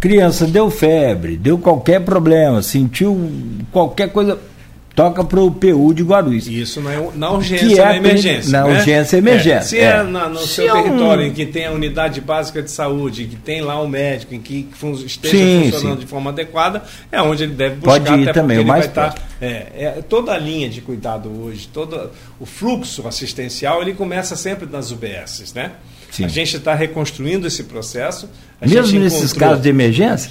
Criança 0.00 0.44
deu 0.44 0.68
febre, 0.68 1.36
deu 1.36 1.56
qualquer 1.56 2.04
problema, 2.04 2.60
sentiu 2.60 3.30
qualquer 3.70 4.12
coisa, 4.12 4.36
toca 4.94 5.24
para 5.24 5.40
o 5.40 5.50
PU 5.50 5.94
de 5.94 6.02
Guarulhos. 6.02 6.46
Isso 6.46 6.80
na, 6.80 6.92
é 6.92 7.08
na 7.14 7.30
urgência, 7.30 7.80
é 7.80 7.84
na 7.84 7.96
emergência. 7.96 8.52
Na 8.52 8.64
né? 8.64 8.78
urgência 8.78 9.16
emergência. 9.16 9.58
É. 9.58 9.60
Se 9.60 9.78
é, 9.78 9.84
é 9.84 10.02
na, 10.02 10.28
no 10.28 10.38
se 10.38 10.48
seu 10.48 10.76
é 10.76 10.82
território 10.82 11.24
um... 11.24 11.26
em 11.28 11.32
que 11.32 11.46
tem 11.46 11.66
a 11.66 11.72
unidade 11.72 12.20
básica 12.20 12.62
de 12.62 12.70
saúde, 12.70 13.24
que 13.24 13.36
tem 13.36 13.62
lá 13.62 13.80
o 13.80 13.84
um 13.84 13.88
médico, 13.88 14.34
em 14.34 14.40
que 14.40 14.68
esteja 15.06 15.36
sim, 15.36 15.70
funcionando 15.70 15.98
sim. 15.98 16.04
de 16.04 16.06
forma 16.06 16.30
adequada, 16.30 16.82
é 17.10 17.20
onde 17.22 17.44
ele 17.44 17.54
deve 17.54 17.76
buscar. 17.76 18.00
Pode 18.00 18.22
ir 18.22 18.32
também, 18.32 18.58
o 18.58 18.66
mais 18.66 18.86
estar, 18.86 19.14
é, 19.40 19.66
é, 19.74 20.02
Toda 20.08 20.32
a 20.32 20.38
linha 20.38 20.68
de 20.68 20.80
cuidado 20.80 21.30
hoje, 21.42 21.68
todo 21.72 22.10
o 22.38 22.46
fluxo 22.46 23.06
assistencial, 23.06 23.82
ele 23.82 23.94
começa 23.94 24.36
sempre 24.36 24.68
nas 24.70 24.90
UBSs, 24.90 25.54
né? 25.54 25.72
Sim. 26.10 26.26
A 26.26 26.28
gente 26.28 26.56
está 26.56 26.74
reconstruindo 26.74 27.46
esse 27.46 27.64
processo. 27.64 28.28
Mesmo 28.60 29.00
nesses 29.00 29.32
casos 29.32 29.62
de 29.62 29.70
emergência? 29.70 30.30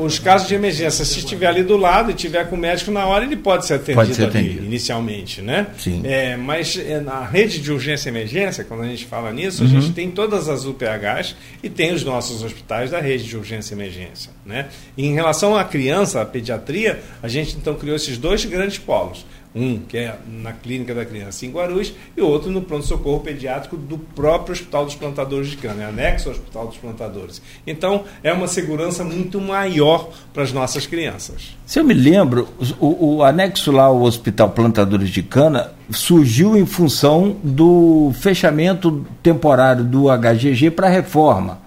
Os 0.00 0.18
casos 0.18 0.46
de 0.46 0.54
emergência, 0.54 1.04
se 1.04 1.18
estiver 1.18 1.46
ali 1.46 1.62
do 1.64 1.76
lado 1.76 2.10
e 2.10 2.14
tiver 2.14 2.48
com 2.48 2.54
o 2.54 2.58
médico 2.58 2.90
na 2.90 3.06
hora, 3.06 3.24
ele 3.24 3.36
pode 3.36 3.66
ser 3.66 3.74
atendido, 3.74 3.96
pode 3.96 4.14
ser 4.14 4.26
atendido. 4.26 4.58
Ali, 4.58 4.66
inicialmente, 4.66 5.42
né? 5.42 5.66
Sim. 5.78 6.02
É, 6.04 6.36
mas 6.36 6.78
é, 6.78 7.00
na 7.00 7.24
rede 7.24 7.60
de 7.60 7.72
urgência 7.72 8.08
e 8.08 8.12
emergência, 8.12 8.62
quando 8.62 8.82
a 8.82 8.86
gente 8.86 9.04
fala 9.04 9.32
nisso, 9.32 9.64
uhum. 9.64 9.68
a 9.68 9.80
gente 9.80 9.92
tem 9.92 10.10
todas 10.10 10.48
as 10.48 10.64
UPHs 10.64 11.34
e 11.62 11.68
tem 11.68 11.92
os 11.92 12.04
nossos 12.04 12.42
hospitais 12.42 12.90
da 12.90 13.00
rede 13.00 13.24
de 13.24 13.36
urgência 13.36 13.74
e 13.74 13.76
emergência, 13.76 14.30
né? 14.46 14.68
E 14.96 15.06
em 15.06 15.14
relação 15.14 15.56
à 15.56 15.64
criança, 15.64 16.20
à 16.20 16.24
pediatria, 16.24 17.00
a 17.22 17.28
gente 17.28 17.56
então 17.56 17.74
criou 17.74 17.96
esses 17.96 18.16
dois 18.16 18.44
grandes 18.44 18.78
polos. 18.78 19.26
Um 19.54 19.78
que 19.78 19.96
é 19.98 20.18
na 20.26 20.52
Clínica 20.52 20.94
da 20.94 21.04
Criança 21.04 21.46
em 21.46 21.50
Guarulhos 21.50 21.94
e 22.16 22.20
outro 22.20 22.50
no 22.50 22.62
pronto-socorro 22.62 23.20
pediátrico 23.20 23.76
do 23.76 23.96
próprio 23.98 24.52
Hospital 24.52 24.84
dos 24.84 24.94
Plantadores 24.96 25.48
de 25.48 25.56
Cana, 25.56 25.84
é 25.84 25.86
anexo 25.86 26.28
ao 26.28 26.34
Hospital 26.34 26.66
dos 26.66 26.76
Plantadores. 26.76 27.42
Então, 27.66 28.04
é 28.22 28.32
uma 28.32 28.48
segurança 28.48 29.04
muito 29.04 29.40
maior 29.40 30.10
para 30.32 30.42
as 30.42 30.52
nossas 30.52 30.86
crianças. 30.86 31.56
Se 31.64 31.78
eu 31.78 31.84
me 31.84 31.94
lembro, 31.94 32.48
o, 32.80 33.16
o 33.16 33.22
anexo 33.22 33.70
lá 33.70 33.84
ao 33.84 34.02
Hospital 34.02 34.50
Plantadores 34.50 35.10
de 35.10 35.22
Cana 35.22 35.72
surgiu 35.90 36.56
em 36.56 36.66
função 36.66 37.36
do 37.42 38.12
fechamento 38.20 39.06
temporário 39.22 39.84
do 39.84 40.06
HGG 40.08 40.70
para 40.70 40.88
reforma. 40.88 41.62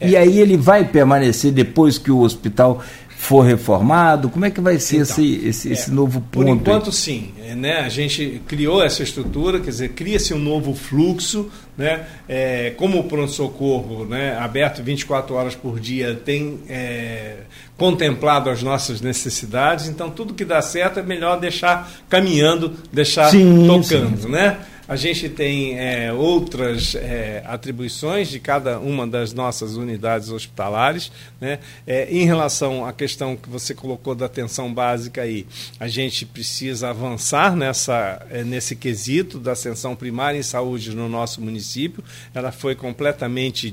É. 0.00 0.08
E 0.08 0.16
aí 0.16 0.38
ele 0.38 0.56
vai 0.56 0.84
permanecer 0.84 1.52
depois 1.52 1.98
que 1.98 2.10
o 2.10 2.20
hospital 2.20 2.82
for 3.20 3.42
reformado? 3.42 4.30
Como 4.30 4.46
é 4.46 4.50
que 4.50 4.62
vai 4.62 4.80
ser 4.80 4.96
então, 4.96 5.12
esse, 5.12 5.46
esse, 5.46 5.68
é, 5.68 5.72
esse, 5.72 5.90
novo 5.90 6.22
ponto? 6.22 6.46
Por 6.46 6.48
enquanto, 6.48 6.90
sim. 6.90 7.32
É, 7.44 7.54
né? 7.54 7.80
A 7.80 7.88
gente 7.90 8.40
criou 8.48 8.82
essa 8.82 9.02
estrutura, 9.02 9.60
quer 9.60 9.68
dizer, 9.68 9.90
cria-se 9.90 10.32
um 10.32 10.38
novo 10.38 10.74
fluxo. 10.74 11.50
Né? 11.76 12.06
É, 12.26 12.70
como 12.76 12.98
o 12.98 13.04
pronto-socorro 13.04 14.04
né, 14.04 14.36
aberto 14.38 14.82
24 14.82 15.34
horas 15.34 15.54
por 15.54 15.78
dia 15.78 16.14
tem 16.14 16.60
é, 16.68 17.36
contemplado 17.76 18.50
as 18.50 18.62
nossas 18.62 19.00
necessidades, 19.00 19.88
então 19.88 20.10
tudo 20.10 20.34
que 20.34 20.44
dá 20.44 20.60
certo 20.60 21.00
é 21.00 21.02
melhor 21.02 21.40
deixar 21.40 21.90
caminhando, 22.08 22.74
deixar 22.92 23.30
sim, 23.30 23.66
tocando. 23.66 24.22
Sim. 24.22 24.28
Né? 24.28 24.58
A 24.90 24.96
gente 24.96 25.28
tem 25.28 25.78
é, 25.78 26.12
outras 26.12 26.96
é, 26.96 27.44
atribuições 27.46 28.28
de 28.28 28.40
cada 28.40 28.80
uma 28.80 29.06
das 29.06 29.32
nossas 29.32 29.76
unidades 29.76 30.30
hospitalares. 30.30 31.12
Né? 31.40 31.60
É, 31.86 32.10
em 32.10 32.24
relação 32.24 32.84
à 32.84 32.92
questão 32.92 33.36
que 33.36 33.48
você 33.48 33.72
colocou 33.72 34.16
da 34.16 34.26
atenção 34.26 34.74
básica 34.74 35.22
aí, 35.22 35.46
a 35.78 35.86
gente 35.86 36.26
precisa 36.26 36.90
avançar 36.90 37.54
nessa, 37.54 38.26
é, 38.32 38.42
nesse 38.42 38.74
quesito 38.74 39.38
da 39.38 39.52
atenção 39.52 39.94
primária 39.94 40.36
em 40.36 40.42
saúde 40.42 40.92
no 40.92 41.08
nosso 41.08 41.40
município. 41.40 42.02
Ela 42.34 42.50
foi 42.50 42.74
completamente 42.74 43.72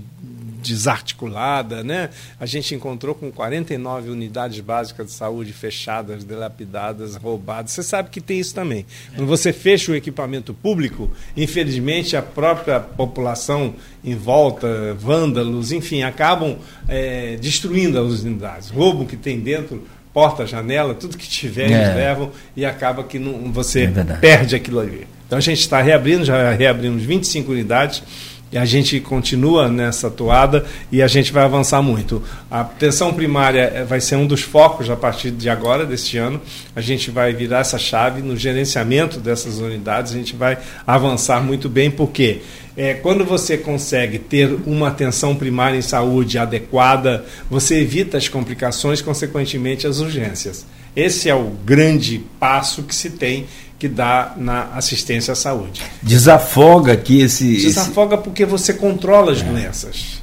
desarticulada, 0.68 1.84
né? 1.84 2.10
A 2.40 2.46
gente 2.46 2.76
encontrou 2.76 3.16
com 3.16 3.32
49 3.32 4.10
unidades 4.10 4.60
básicas 4.60 5.08
de 5.08 5.14
saúde 5.14 5.54
fechadas, 5.54 6.24
dilapidadas, 6.24 7.16
roubadas. 7.16 7.72
Você 7.72 7.84
sabe 7.84 8.10
que 8.10 8.22
tem 8.22 8.40
isso 8.40 8.54
também. 8.54 8.86
Quando 9.16 9.28
você 9.28 9.54
fecha 9.54 9.92
o 9.92 9.96
equipamento 9.96 10.54
público, 10.54 11.12
infelizmente 11.36 12.16
a 12.16 12.22
própria 12.22 12.80
população 12.80 13.76
em 14.04 14.16
volta, 14.16 14.94
vândalos, 14.94 15.72
enfim, 15.72 16.04
acabam 16.04 16.58
é, 16.88 17.38
destruindo 17.38 18.00
as 18.00 18.22
unidades. 18.22 18.70
Roubam 18.70 19.04
o 19.04 19.08
que 19.08 19.18
tem 19.18 19.40
dentro, 19.40 19.84
porta, 20.14 20.46
janela, 20.46 20.94
tudo 20.94 21.18
que 21.18 21.28
tiver, 21.28 21.72
é. 21.72 21.74
eles 21.74 21.96
levam 21.96 22.32
e 22.56 22.66
acaba 22.66 23.04
que 23.04 23.20
não, 23.20 23.52
você 23.52 23.84
é 23.84 24.04
perde 24.20 24.56
aquilo 24.56 24.80
ali. 24.80 25.08
Então 25.28 25.38
a 25.38 25.42
gente 25.42 25.60
está 25.60 25.82
reabrindo, 25.82 26.24
já 26.24 26.52
reabrimos 26.52 27.04
25 27.04 27.52
unidades 27.52 28.02
e 28.52 28.58
a 28.58 28.66
gente 28.66 29.00
continua 29.00 29.68
nessa 29.68 30.10
toada 30.10 30.66
e 30.92 31.02
a 31.02 31.08
gente 31.08 31.32
vai 31.34 31.44
avançar 31.44 31.82
muito. 31.82 32.24
A 32.50 32.62
atenção 32.62 33.14
primária 33.14 33.72
eh, 33.74 33.84
vai 33.84 34.00
ser 34.00 34.16
um 34.16 34.26
dos 34.26 34.42
focos 34.42 34.90
a 34.90 34.96
partir 34.96 35.32
de 35.32 35.50
agora, 35.50 35.86
deste 35.86 36.18
ano. 36.18 36.40
A 36.76 36.82
gente 36.82 37.12
vai 37.12 37.34
virar 37.34 37.60
essa 37.60 37.78
chave 37.78 38.22
no 38.22 38.38
gerenciamento 38.38 39.20
dessas 39.20 39.60
unidades, 39.60 40.14
a 40.14 40.16
gente 40.16 40.36
vai 40.36 40.58
avançar 40.86 41.42
muito 41.42 41.68
bem, 41.68 41.92
porque 41.92 42.42
é, 42.78 42.94
quando 42.94 43.26
você 43.26 43.58
consegue 43.58 44.20
ter 44.20 44.56
uma 44.66 44.90
atenção 44.90 45.36
primária 45.36 45.78
em 45.78 45.82
saúde 45.82 46.38
adequada, 46.38 47.26
você 47.50 47.82
evita 47.82 48.18
as 48.18 48.30
complicações, 48.30 49.02
consequentemente 49.02 49.88
as 49.88 50.00
urgências. 50.00 50.66
Esse 50.96 51.30
é 51.30 51.36
o 51.36 51.52
grande 51.66 52.24
passo 52.40 52.84
que 52.84 52.96
se 52.96 53.12
tem 53.12 53.46
que 53.80 53.88
dá 53.88 54.34
na 54.38 54.70
assistência 54.74 55.34
à 55.34 55.36
saúde. 55.36 55.82
Desafoga 56.02 56.94
aqui 56.94 57.22
esse. 57.22 57.58
Desafoga 57.58 58.16
esse... 58.16 58.24
porque 58.24 58.46
você 58.46 58.74
controla 58.74 59.32
as 59.32 59.42
é. 59.42 59.44
doenças. 59.44 60.22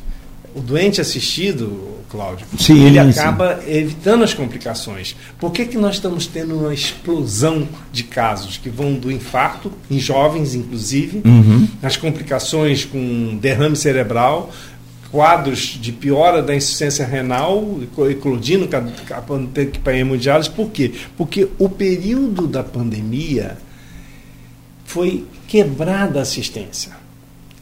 O 0.54 0.60
doente 0.60 1.00
assistido, 1.00 1.94
Cláudio, 2.08 2.46
sim, 2.56 2.84
ele 2.84 2.96
acaba 2.96 3.56
sim. 3.56 3.72
evitando 3.72 4.22
as 4.22 4.32
complicações. 4.32 5.16
Por 5.36 5.50
que, 5.50 5.64
que 5.64 5.76
nós 5.76 5.96
estamos 5.96 6.28
tendo 6.28 6.56
uma 6.56 6.72
explosão 6.72 7.68
de 7.92 8.04
casos 8.04 8.56
que 8.56 8.70
vão 8.70 8.94
do 8.94 9.10
infarto, 9.10 9.72
em 9.90 9.98
jovens 9.98 10.54
inclusive, 10.54 11.22
uhum. 11.24 11.66
as 11.82 11.96
complicações 11.96 12.84
com 12.84 13.36
derrame 13.40 13.74
cerebral, 13.74 14.52
quadros 15.14 15.78
de 15.80 15.92
piora 15.92 16.42
da 16.42 16.56
insuficiência 16.56 17.06
renal, 17.06 17.78
eclodindo 18.10 18.68
para 19.84 19.96
hemodiálise. 19.96 20.50
Por 20.50 20.70
quê? 20.70 20.90
Porque 21.16 21.46
o 21.56 21.68
período 21.68 22.48
da 22.48 22.64
pandemia 22.64 23.56
foi 24.84 25.24
quebrada 25.46 26.18
a 26.18 26.22
assistência. 26.22 26.90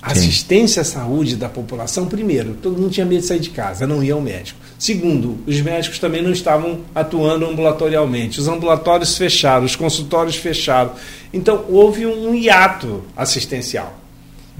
A 0.01 0.13
assistência 0.13 0.81
à 0.81 0.85
saúde 0.85 1.37
da 1.37 1.51
população, 1.51 2.07
primeiro, 2.07 2.55
todo 2.55 2.79
mundo 2.79 2.91
tinha 2.91 3.05
medo 3.05 3.21
de 3.21 3.27
sair 3.27 3.39
de 3.39 3.51
casa, 3.51 3.87
não 3.87 4.03
ia 4.03 4.15
ao 4.15 4.21
médico. 4.23 4.59
Segundo, 4.79 5.39
os 5.47 5.61
médicos 5.61 5.99
também 5.99 6.23
não 6.23 6.33
estavam 6.33 6.81
atuando 6.95 7.45
ambulatorialmente. 7.45 8.41
Os 8.41 8.49
ambulatórios 8.49 9.19
fecharam, 9.19 9.67
os 9.67 9.77
consultórios 9.77 10.37
fecharam. 10.37 10.93
Então, 11.35 11.67
houve 11.69 12.07
um 12.07 12.35
hiato 12.35 13.05
assistencial. 13.15 14.02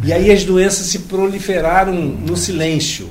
E 0.05 0.13
aí 0.13 0.31
as 0.31 0.45
doenças 0.45 0.87
se 0.87 1.01
proliferaram 1.01 1.95
no 1.95 2.37
silêncio. 2.37 3.11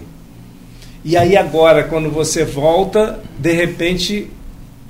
E 1.04 1.18
aí 1.18 1.36
agora, 1.36 1.84
quando 1.84 2.10
você 2.10 2.46
volta, 2.46 3.20
de 3.38 3.52
repente 3.52 4.30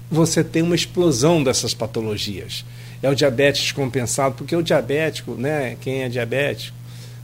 você 0.09 0.43
tem 0.43 0.61
uma 0.61 0.75
explosão 0.75 1.41
dessas 1.41 1.73
patologias. 1.73 2.65
É 3.01 3.09
o 3.09 3.15
diabetes 3.15 3.61
descompensado, 3.61 4.35
porque 4.35 4.55
o 4.55 4.61
diabético, 4.61 5.35
né, 5.35 5.77
quem 5.79 6.03
é 6.03 6.09
diabético, 6.09 6.75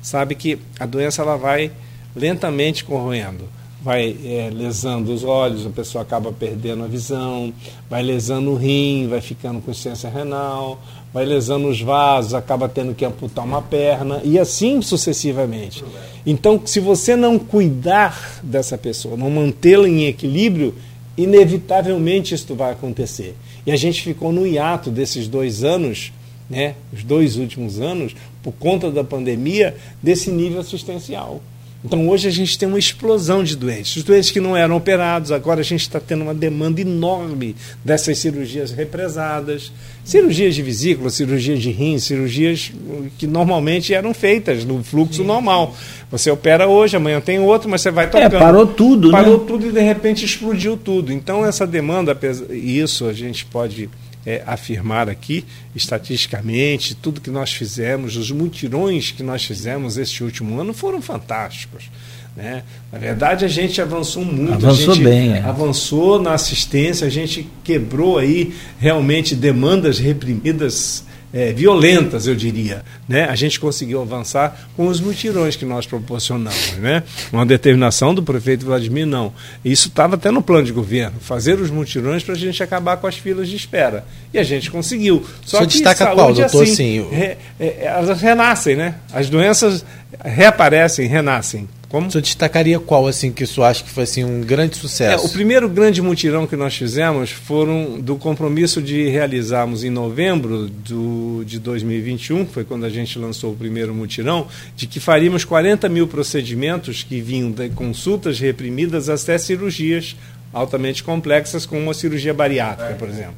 sabe 0.02 0.36
que 0.36 0.58
a 0.80 0.86
doença 0.86 1.22
ela 1.22 1.36
vai 1.36 1.72
lentamente 2.16 2.84
corroendo 2.84 3.58
vai 3.88 4.18
é, 4.26 4.50
lesando 4.54 5.14
os 5.14 5.24
olhos, 5.24 5.66
a 5.66 5.70
pessoa 5.70 6.02
acaba 6.02 6.32
perdendo 6.32 6.84
a 6.84 6.88
visão, 6.88 7.54
vai 7.90 8.04
lesando 8.04 8.52
o 8.52 8.56
rim, 8.56 9.08
vai 9.08 9.22
ficando 9.22 9.62
com 9.62 9.72
insuficiência 9.72 10.10
renal, 10.10 10.82
vai 11.18 11.26
lesando 11.26 11.68
os 11.68 11.82
vasos, 11.82 12.36
acaba 12.36 12.70
tendo 12.70 12.94
que 12.94 13.04
amputar 13.04 13.44
uma 13.44 13.60
perna 13.60 14.22
e 14.24 14.38
assim 14.38 14.84
sucessivamente. 14.84 15.84
Então, 16.24 16.62
se 16.64 16.80
você 16.80 17.16
não 17.16 17.40
cuidar 17.40 18.40
dessa 18.44 18.78
pessoa, 18.78 19.18
não 19.18 19.32
mantê-la 19.32 19.90
em 19.90 20.06
equilíbrio, 20.06 20.76
inevitavelmente 21.18 22.36
isso 22.36 22.54
vai 22.54 22.72
acontecer. 22.72 23.36
E 23.66 23.72
a 23.72 23.76
gente 23.76 24.04
ficou 24.04 24.32
no 24.32 24.46
hiato 24.46 24.92
desses 24.92 25.28
dois 25.28 25.64
anos, 25.64 26.14
né, 26.48 26.76
os 26.94 27.04
dois 27.04 27.36
últimos 27.36 27.82
anos, 27.82 28.16
por 28.44 28.52
conta 28.52 28.92
da 28.92 29.04
pandemia, 29.04 29.76
desse 30.00 30.30
nível 30.30 30.60
assistencial. 30.60 31.42
Então 31.84 32.08
hoje 32.10 32.28
a 32.28 32.32
gente 32.32 32.58
tem 32.58 32.68
uma 32.68 32.80
explosão 32.80 33.44
de 33.44 33.56
doentes. 33.56 33.96
Os 33.96 34.04
doentes 34.04 34.32
que 34.32 34.40
não 34.40 34.58
eram 34.58 34.76
operados, 34.76 35.32
agora 35.32 35.62
a 35.62 35.64
gente 35.64 35.82
está 35.82 36.00
tendo 36.00 36.24
uma 36.24 36.34
demanda 36.34 36.82
enorme 36.82 37.56
dessas 37.84 38.18
cirurgias 38.18 38.72
represadas. 38.72 39.72
Cirurgias 40.04 40.56
de 40.56 40.62
vesícula, 40.64 41.10
cirurgias 41.10 41.60
de 41.60 41.70
rim, 41.70 42.00
cirurgias 42.00 42.72
que 43.18 43.28
normalmente 43.28 43.94
eram 43.94 44.14
feitas 44.14 44.66
no 44.66 44.84
fluxo 44.84 45.22
sim, 45.22 45.28
normal. 45.28 45.76
Você 46.10 46.32
opera 46.32 46.68
hoje, 46.68 46.96
amanhã 46.96 47.22
tem 47.22 47.40
outro, 47.40 47.70
mas 47.70 47.82
você 47.82 47.92
vai 47.92 48.06
é, 48.06 48.08
tocando. 48.08 48.36
É, 48.36 48.40
parou 48.40 48.66
tudo, 48.66 49.12
parou 49.12 49.38
né? 49.38 49.44
tudo 49.46 49.68
e 49.68 49.72
de 49.72 49.82
repente 49.82 50.26
explodiu 50.26 50.78
tudo. 50.78 51.12
Então 51.14 51.46
essa 51.46 51.68
demanda, 51.68 52.18
isso 52.52 53.06
a 53.06 53.14
gente 53.14 53.46
pode 53.46 53.90
é, 54.28 54.44
afirmar 54.46 55.08
aqui, 55.08 55.46
estatisticamente, 55.74 56.94
tudo 56.94 57.22
que 57.22 57.30
nós 57.30 57.54
fizemos, 57.54 58.18
os 58.18 58.30
mutirões 58.30 59.10
que 59.10 59.24
nós 59.24 59.46
fizemos 59.46 59.98
este 59.98 60.22
último 60.22 60.60
ano 60.60 60.74
foram 60.74 61.02
fantásticos. 61.02 61.90
Né? 62.36 62.64
Na 62.92 63.00
verdade, 63.00 63.46
a 63.46 63.48
gente 63.48 63.82
avançou 63.82 64.26
muito. 64.26 64.54
Avançou 64.54 64.98
bem. 64.98 65.32
É. 65.32 65.40
Avançou 65.40 66.22
na 66.22 66.34
assistência, 66.34 67.08
a 67.08 67.10
gente 67.10 67.48
quebrou 67.64 68.18
aí 68.18 68.54
realmente 68.78 69.34
demandas 69.34 69.98
reprimidas 69.98 71.06
é, 71.34 71.52
violentas, 71.52 72.28
eu 72.28 72.36
diria. 72.36 72.84
Né? 73.08 73.26
A 73.26 73.36
gente 73.36 73.60
conseguiu 73.60 74.02
avançar 74.02 74.68
com 74.76 74.88
os 74.88 75.00
mutirões 75.00 75.56
que 75.56 75.66
nós 75.66 75.86
proporcionamos. 75.86 76.74
Né? 76.74 77.04
Uma 77.32 77.46
determinação 77.46 78.14
do 78.14 78.24
prefeito 78.24 78.66
Vladimir, 78.66 79.06
não. 79.06 79.34
Isso 79.64 79.90
estava 79.90 80.16
até 80.16 80.32
no 80.32 80.42
plano 80.42 80.66
de 80.66 80.72
governo, 80.72 81.20
fazer 81.20 81.60
os 81.60 81.70
mutirões 81.70 82.24
para 82.24 82.34
a 82.34 82.38
gente 82.38 82.62
acabar 82.64 82.98
com 82.98 83.08
as 83.08 83.18
filas 83.18 83.48
de 83.50 83.56
espera. 83.56 84.06
E 84.34 84.40
a 84.40 84.44
gente 84.44 84.72
conseguiu. 84.72 85.26
Só 85.46 85.60
Você 85.60 85.66
que 85.66 85.74
destaca 85.74 86.08
qual, 86.08 86.34
doutor? 86.34 86.64
Assim, 86.64 87.08
re, 87.10 87.38
é, 87.60 87.86
elas 87.86 88.22
renascem, 88.22 88.76
né? 88.76 88.96
As 89.12 89.30
doenças 89.30 89.86
reaparecem, 90.24 91.08
renascem. 91.08 91.68
Como? 91.90 92.12
Você 92.12 92.20
destacaria 92.20 92.80
qual, 92.80 93.08
assim, 93.08 93.32
que 93.32 93.46
isso 93.46 93.64
acha 93.64 93.82
que 93.84 93.90
foi 93.90 94.04
assim, 94.04 94.24
um 94.24 94.42
grande 94.42 94.76
sucesso? 94.76 95.24
É, 95.24 95.28
o 95.28 95.30
primeiro 95.30 95.70
grande 95.70 96.02
mutirão 96.02 96.46
que 96.46 96.56
nós 96.56 96.76
fizemos 96.76 97.32
foram 97.32 98.00
do 98.02 98.18
compromisso 98.18 98.82
de 98.82 99.08
realizarmos 99.08 99.86
em 99.86 99.90
novembro 99.90 100.68
do, 100.68 101.44
de 101.46 101.60
2021, 101.60 102.46
foi 102.46 102.66
quando 102.66 102.86
a 102.86 102.90
gente 102.90 103.18
lançou 103.18 103.54
o 103.54 103.56
primeiro 103.56 103.94
mutirão, 103.94 104.48
de 104.76 104.86
que 104.86 105.00
faríamos 105.00 105.46
40 105.46 105.88
mil 105.88 106.08
procedimentos 106.08 107.04
que 107.04 107.22
vinham 107.22 107.52
de 107.52 107.70
consultas 107.70 108.38
reprimidas 108.38 109.08
até 109.08 109.38
cirurgias 109.38 110.16
altamente 110.58 111.04
complexas, 111.04 111.66
como 111.66 111.82
uma 111.82 111.94
cirurgia 111.94 112.34
bariátrica, 112.34 112.94
por 112.96 113.08
exemplo. 113.08 113.36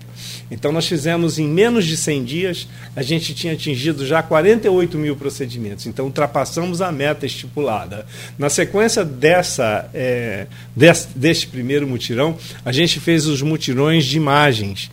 Então, 0.52 0.72
nós 0.72 0.88
fizemos 0.88 1.38
em 1.38 1.48
menos 1.48 1.86
de 1.86 1.96
100 1.96 2.24
dias, 2.24 2.68
a 2.96 3.02
gente 3.02 3.34
tinha 3.34 3.54
atingido 3.54 4.06
já 4.06 4.24
48 4.24 4.98
mil 4.98 5.16
procedimentos. 5.16 5.86
Então, 5.86 6.06
ultrapassamos 6.06 6.82
a 6.82 6.92
meta 6.92 7.26
estipulada. 7.26 8.06
Na 8.38 8.50
sequência 8.50 9.06
dessa, 9.06 9.90
é, 9.94 10.48
desse, 10.76 11.08
deste 11.16 11.48
primeiro 11.48 11.88
mutirão, 11.88 12.38
a 12.66 12.72
gente 12.72 13.00
fez 13.00 13.28
os 13.28 13.42
mutirões 13.42 14.06
de 14.06 14.18
imagens. 14.18 14.90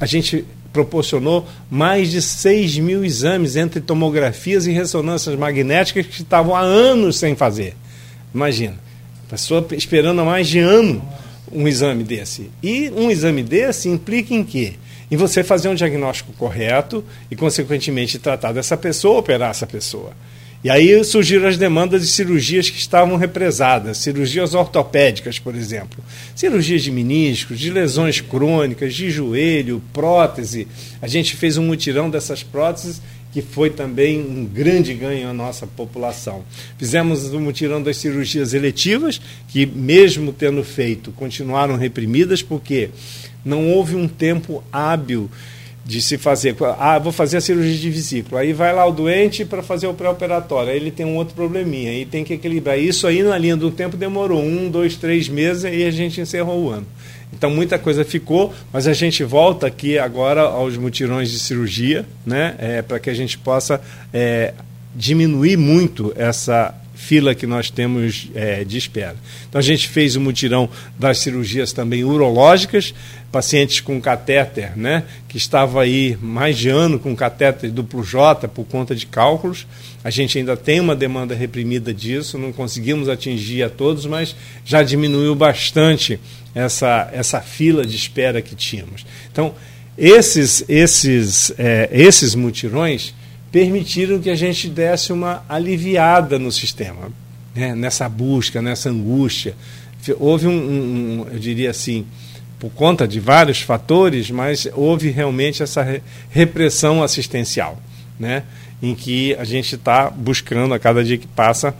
A 0.00 0.06
gente 0.06 0.44
proporcionou 0.72 1.46
mais 1.70 2.10
de 2.10 2.22
6 2.22 2.78
mil 2.78 3.04
exames 3.04 3.56
entre 3.56 3.80
tomografias 3.80 4.66
e 4.66 4.72
ressonâncias 4.72 5.36
magnéticas 5.36 6.06
que 6.06 6.22
estavam 6.22 6.54
há 6.54 6.60
anos 6.60 7.18
sem 7.18 7.34
fazer. 7.34 7.74
Imagina, 8.34 8.74
a 9.26 9.30
pessoa 9.30 9.66
esperando 9.72 10.20
há 10.20 10.24
mais 10.24 10.48
de 10.48 10.58
ano 10.58 11.02
um 11.52 11.66
exame 11.66 12.04
desse. 12.04 12.50
E 12.62 12.90
um 12.90 13.10
exame 13.10 13.42
desse 13.42 13.88
implica 13.88 14.34
em 14.34 14.44
quê? 14.44 14.74
Em 15.10 15.16
você 15.16 15.42
fazer 15.42 15.68
um 15.68 15.74
diagnóstico 15.74 16.32
correto 16.34 17.04
e, 17.30 17.36
consequentemente, 17.36 18.18
tratar 18.18 18.52
dessa 18.52 18.76
pessoa, 18.76 19.18
operar 19.18 19.50
essa 19.50 19.66
pessoa. 19.66 20.12
E 20.62 20.68
aí 20.68 21.02
surgiram 21.04 21.48
as 21.48 21.56
demandas 21.56 22.02
de 22.02 22.08
cirurgias 22.08 22.68
que 22.68 22.78
estavam 22.78 23.16
represadas, 23.16 23.96
cirurgias 23.96 24.52
ortopédicas, 24.52 25.38
por 25.38 25.54
exemplo, 25.54 26.04
cirurgias 26.36 26.82
de 26.82 26.90
meniscos, 26.90 27.58
de 27.58 27.70
lesões 27.70 28.20
crônicas, 28.20 28.94
de 28.94 29.10
joelho, 29.10 29.82
prótese. 29.90 30.68
A 31.00 31.08
gente 31.08 31.34
fez 31.34 31.56
um 31.56 31.64
mutirão 31.64 32.10
dessas 32.10 32.42
próteses 32.42 33.00
que 33.32 33.40
foi 33.40 33.70
também 33.70 34.20
um 34.20 34.44
grande 34.44 34.92
ganho 34.94 35.28
à 35.28 35.32
nossa 35.32 35.66
população. 35.66 36.42
Fizemos 36.78 37.32
um 37.32 37.40
mutirão 37.40 37.82
das 37.82 37.96
cirurgias 37.96 38.54
eletivas, 38.54 39.20
que, 39.48 39.64
mesmo 39.66 40.32
tendo 40.32 40.64
feito, 40.64 41.12
continuaram 41.12 41.76
reprimidas, 41.76 42.42
porque 42.42 42.90
não 43.44 43.70
houve 43.70 43.94
um 43.94 44.08
tempo 44.08 44.62
hábil 44.72 45.30
de 45.84 46.00
se 46.02 46.18
fazer. 46.18 46.54
Ah, 46.78 46.98
vou 46.98 47.12
fazer 47.12 47.38
a 47.38 47.40
cirurgia 47.40 47.76
de 47.76 47.90
vesícula. 47.90 48.42
Aí 48.42 48.52
vai 48.52 48.74
lá 48.74 48.86
o 48.86 48.92
doente 48.92 49.44
para 49.44 49.62
fazer 49.62 49.86
o 49.86 49.94
pré-operatório. 49.94 50.70
Aí 50.70 50.76
ele 50.76 50.90
tem 50.90 51.06
um 51.06 51.16
outro 51.16 51.34
probleminha. 51.34 51.90
Aí 51.90 52.04
tem 52.04 52.22
que 52.22 52.34
equilibrar. 52.34 52.78
Isso 52.78 53.06
aí, 53.06 53.22
na 53.22 53.36
linha 53.38 53.56
do 53.56 53.70
tempo, 53.70 53.96
demorou 53.96 54.40
um, 54.40 54.70
dois, 54.70 54.96
três 54.96 55.28
meses 55.28 55.64
e 55.64 55.84
a 55.84 55.90
gente 55.90 56.20
encerrou 56.20 56.64
o 56.64 56.70
ano. 56.70 56.86
Então 57.32 57.50
muita 57.50 57.78
coisa 57.78 58.04
ficou, 58.04 58.52
mas 58.72 58.86
a 58.86 58.92
gente 58.92 59.22
volta 59.24 59.66
aqui 59.66 59.98
agora 59.98 60.42
aos 60.42 60.76
mutirões 60.76 61.30
de 61.30 61.38
cirurgia, 61.38 62.04
né, 62.26 62.54
é, 62.58 62.82
para 62.82 62.98
que 62.98 63.08
a 63.08 63.14
gente 63.14 63.38
possa 63.38 63.80
é, 64.12 64.52
diminuir 64.94 65.56
muito 65.56 66.12
essa 66.16 66.74
fila 67.00 67.34
que 67.34 67.46
nós 67.46 67.70
temos 67.70 68.28
é, 68.34 68.62
de 68.62 68.76
espera. 68.76 69.16
Então 69.48 69.58
a 69.58 69.62
gente 69.62 69.88
fez 69.88 70.16
o 70.16 70.20
mutirão 70.20 70.68
das 70.98 71.18
cirurgias 71.18 71.72
também 71.72 72.04
urológicas, 72.04 72.94
pacientes 73.32 73.80
com 73.80 74.00
catéter, 74.00 74.76
né, 74.76 75.04
que 75.28 75.36
estava 75.36 75.82
aí 75.82 76.18
mais 76.20 76.58
de 76.58 76.68
ano 76.68 76.98
com 76.98 77.16
catéter 77.16 77.70
duplo 77.70 78.04
J 78.04 78.46
por 78.48 78.64
conta 78.66 78.94
de 78.94 79.06
cálculos. 79.06 79.66
A 80.04 80.10
gente 80.10 80.36
ainda 80.36 80.56
tem 80.56 80.78
uma 80.78 80.94
demanda 80.94 81.34
reprimida 81.34 81.92
disso, 81.92 82.36
não 82.36 82.52
conseguimos 82.52 83.08
atingir 83.08 83.62
a 83.62 83.70
todos, 83.70 84.04
mas 84.04 84.36
já 84.64 84.82
diminuiu 84.82 85.34
bastante 85.34 86.20
essa, 86.54 87.08
essa 87.12 87.40
fila 87.40 87.84
de 87.86 87.96
espera 87.96 88.42
que 88.42 88.54
tínhamos. 88.54 89.06
Então, 89.32 89.54
esses, 89.96 90.64
esses, 90.68 91.52
é, 91.58 91.88
esses 91.92 92.34
mutirões 92.34 93.14
permitiram 93.50 94.20
que 94.20 94.30
a 94.30 94.34
gente 94.34 94.68
desse 94.68 95.12
uma 95.12 95.44
aliviada 95.48 96.38
no 96.38 96.52
sistema, 96.52 97.10
né? 97.54 97.74
nessa 97.74 98.08
busca, 98.08 98.62
nessa 98.62 98.90
angústia. 98.90 99.54
Houve 100.18 100.46
um, 100.46 100.52
um, 100.52 101.26
eu 101.32 101.38
diria 101.38 101.70
assim, 101.70 102.06
por 102.58 102.70
conta 102.70 103.06
de 103.06 103.18
vários 103.20 103.60
fatores, 103.60 104.30
mas 104.30 104.68
houve 104.74 105.10
realmente 105.10 105.62
essa 105.62 106.00
repressão 106.30 107.02
assistencial, 107.02 107.80
né? 108.18 108.44
em 108.82 108.94
que 108.94 109.34
a 109.34 109.44
gente 109.44 109.74
está 109.74 110.08
buscando 110.08 110.72
a 110.72 110.78
cada 110.78 111.04
dia 111.04 111.18
que 111.18 111.26
passa 111.26 111.74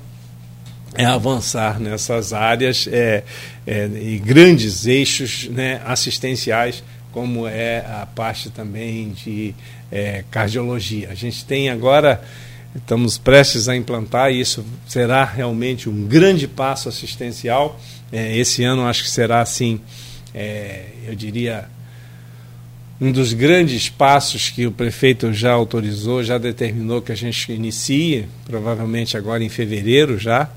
é 0.95 1.05
avançar 1.05 1.79
nessas 1.79 2.33
áreas 2.33 2.89
é, 2.91 3.23
é, 3.67 3.87
e 3.87 4.19
grandes 4.19 4.87
eixos 4.87 5.49
né, 5.49 5.81
assistenciais, 5.85 6.83
como 7.13 7.47
é 7.47 7.79
a 7.79 8.07
parte 8.07 8.51
também 8.51 9.11
de 9.11 9.55
é, 9.91 10.25
cardiologia. 10.31 11.11
A 11.11 11.15
gente 11.15 11.45
tem 11.45 11.69
agora, 11.69 12.23
estamos 12.75 13.19
prestes 13.19 13.69
a 13.69 13.77
implantar, 13.77 14.31
e 14.31 14.41
isso 14.41 14.65
será 14.87 15.25
realmente 15.25 15.89
um 15.89 16.07
grande 16.07 16.47
passo 16.47 16.89
assistencial. 16.89 17.81
É, 18.13 18.37
esse 18.37 18.63
ano 18.65 18.87
acho 18.87 19.05
que 19.05 19.11
será 19.11 19.41
assim, 19.41 19.81
é, 20.35 20.87
eu 21.07 21.15
diria, 21.15 21.69
um 23.01 23.11
dos 23.11 23.33
grandes 23.33 23.89
passos 23.89 24.51
que 24.51 24.67
o 24.67 24.73
prefeito 24.73 25.33
já 25.33 25.53
autorizou, 25.53 26.23
já 26.23 26.39
determinou 26.39 27.01
que 27.01 27.13
a 27.13 27.17
gente 27.17 27.51
inicie, 27.53 28.27
provavelmente 28.45 29.17
agora 29.17 29.43
em 29.43 29.49
fevereiro 29.49 30.19
já, 30.19 30.51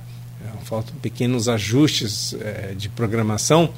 faltam 0.63 0.95
pequenos 1.01 1.47
ajustes 1.47 2.34
é, 2.34 2.73
de 2.75 2.89
programação, 2.89 3.71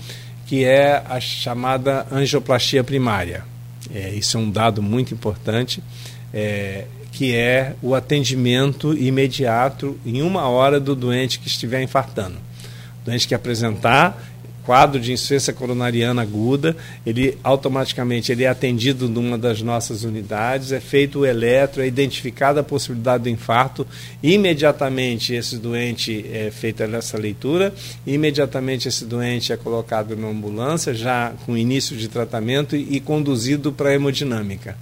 que 0.45 0.63
é 0.63 1.03
a 1.07 1.19
chamada 1.19 2.05
angioplastia 2.11 2.84
primária. 2.84 3.43
É, 3.93 4.09
isso 4.09 4.38
é 4.38 4.39
um 4.39 4.49
dado 4.49 4.81
muito 4.81 5.13
importante, 5.13 5.81
é, 6.34 6.85
que 7.11 7.35
é 7.35 7.73
o 7.81 7.95
atendimento 7.95 8.93
imediato 8.93 9.97
em 10.05 10.22
uma 10.22 10.47
hora 10.47 10.80
do 10.80 10.95
doente 10.95 11.39
que 11.39 11.47
estiver 11.47 11.81
infartando. 11.81 12.35
O 13.01 13.05
doente 13.05 13.27
que 13.27 13.35
apresentar 13.35 14.22
quadro 14.66 15.00
de 15.00 15.14
insuficiência 15.14 15.54
coronariana 15.54 16.22
aguda, 16.22 16.76
ele 17.06 17.38
automaticamente 17.44 18.32
ele 18.32 18.44
é 18.44 18.48
atendido 18.48 19.08
numa 19.08 19.38
das 19.38 19.62
nossas 19.62 20.04
unidades, 20.04 20.72
é 20.72 20.80
feito 20.80 21.20
o 21.20 21.26
eletro, 21.26 21.82
é 21.82 21.88
identificada 21.88 22.62
a 22.62 22.64
possibilidade 22.64 23.24
do 23.24 23.30
infarto, 23.30 23.86
imediatamente 24.24 25.34
esse 25.34 25.58
doente 25.58 26.26
é 26.32 26.50
feita 26.52 26.84
essa 26.84 27.18
leitura, 27.18 27.74
imediatamente 28.06 28.88
esse 28.88 29.06
doente 29.06 29.54
é 29.54 29.58
colocado 29.58 30.16
na 30.16 30.28
ambulância, 30.28 30.94
já 30.94 31.34
com 31.46 31.56
início 31.56 31.96
de 31.96 32.08
tratamento 32.08 32.76
e, 32.76 32.96
e 32.96 33.00
conduzido 33.00 33.72
para 33.72 33.90
a 33.90 33.94
hemodinâmica. 33.94 34.76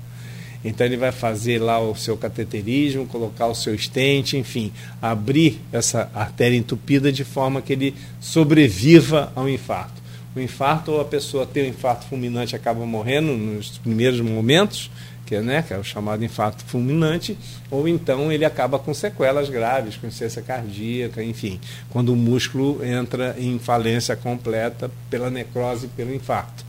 Então 0.64 0.86
ele 0.86 0.98
vai 0.98 1.12
fazer 1.12 1.60
lá 1.60 1.80
o 1.80 1.96
seu 1.96 2.16
cateterismo, 2.16 3.06
colocar 3.06 3.48
o 3.48 3.56
seu 3.56 3.76
estente, 3.76 4.38
enfim, 4.38 4.72
abrir 5.02 5.60
essa 5.72 6.10
artéria 6.14 6.56
entupida 6.56 7.12
de 7.12 7.24
forma 7.24 7.62
que 7.62 7.74
ele 7.74 7.96
sobreviva 8.20 9.32
ao 9.36 9.50
infarto. 9.50 10.02
O 10.36 10.40
infarto, 10.40 10.92
ou 10.92 11.02
a 11.02 11.06
pessoa 11.06 11.46
tem 11.46 11.66
um 11.66 11.70
infarto 11.70 12.06
fulminante 12.08 12.56
acaba 12.56 12.86
morrendo 12.86 13.34
nos 13.34 13.78
primeiros 13.78 14.20
momentos, 14.20 14.90
que 15.26 15.36
é, 15.36 15.42
né, 15.42 15.62
que 15.62 15.74
é 15.74 15.78
o 15.78 15.84
chamado 15.84 16.24
infarto 16.24 16.64
fulminante, 16.66 17.38
ou 17.70 17.88
então 17.88 18.32
ele 18.32 18.44
acaba 18.44 18.80
com 18.80 18.94
sequelas 18.94 19.50
graves, 19.50 19.96
com 19.96 20.08
insuficiência 20.08 20.42
cardíaca, 20.42 21.24
enfim, 21.24 21.60
quando 21.90 22.12
o 22.12 22.16
músculo 22.16 22.84
entra 22.84 23.36
em 23.38 23.60
falência 23.60 24.16
completa 24.16 24.90
pela 25.10 25.30
necrose 25.30 25.88
pelo 25.88 26.14
infarto. 26.14 26.66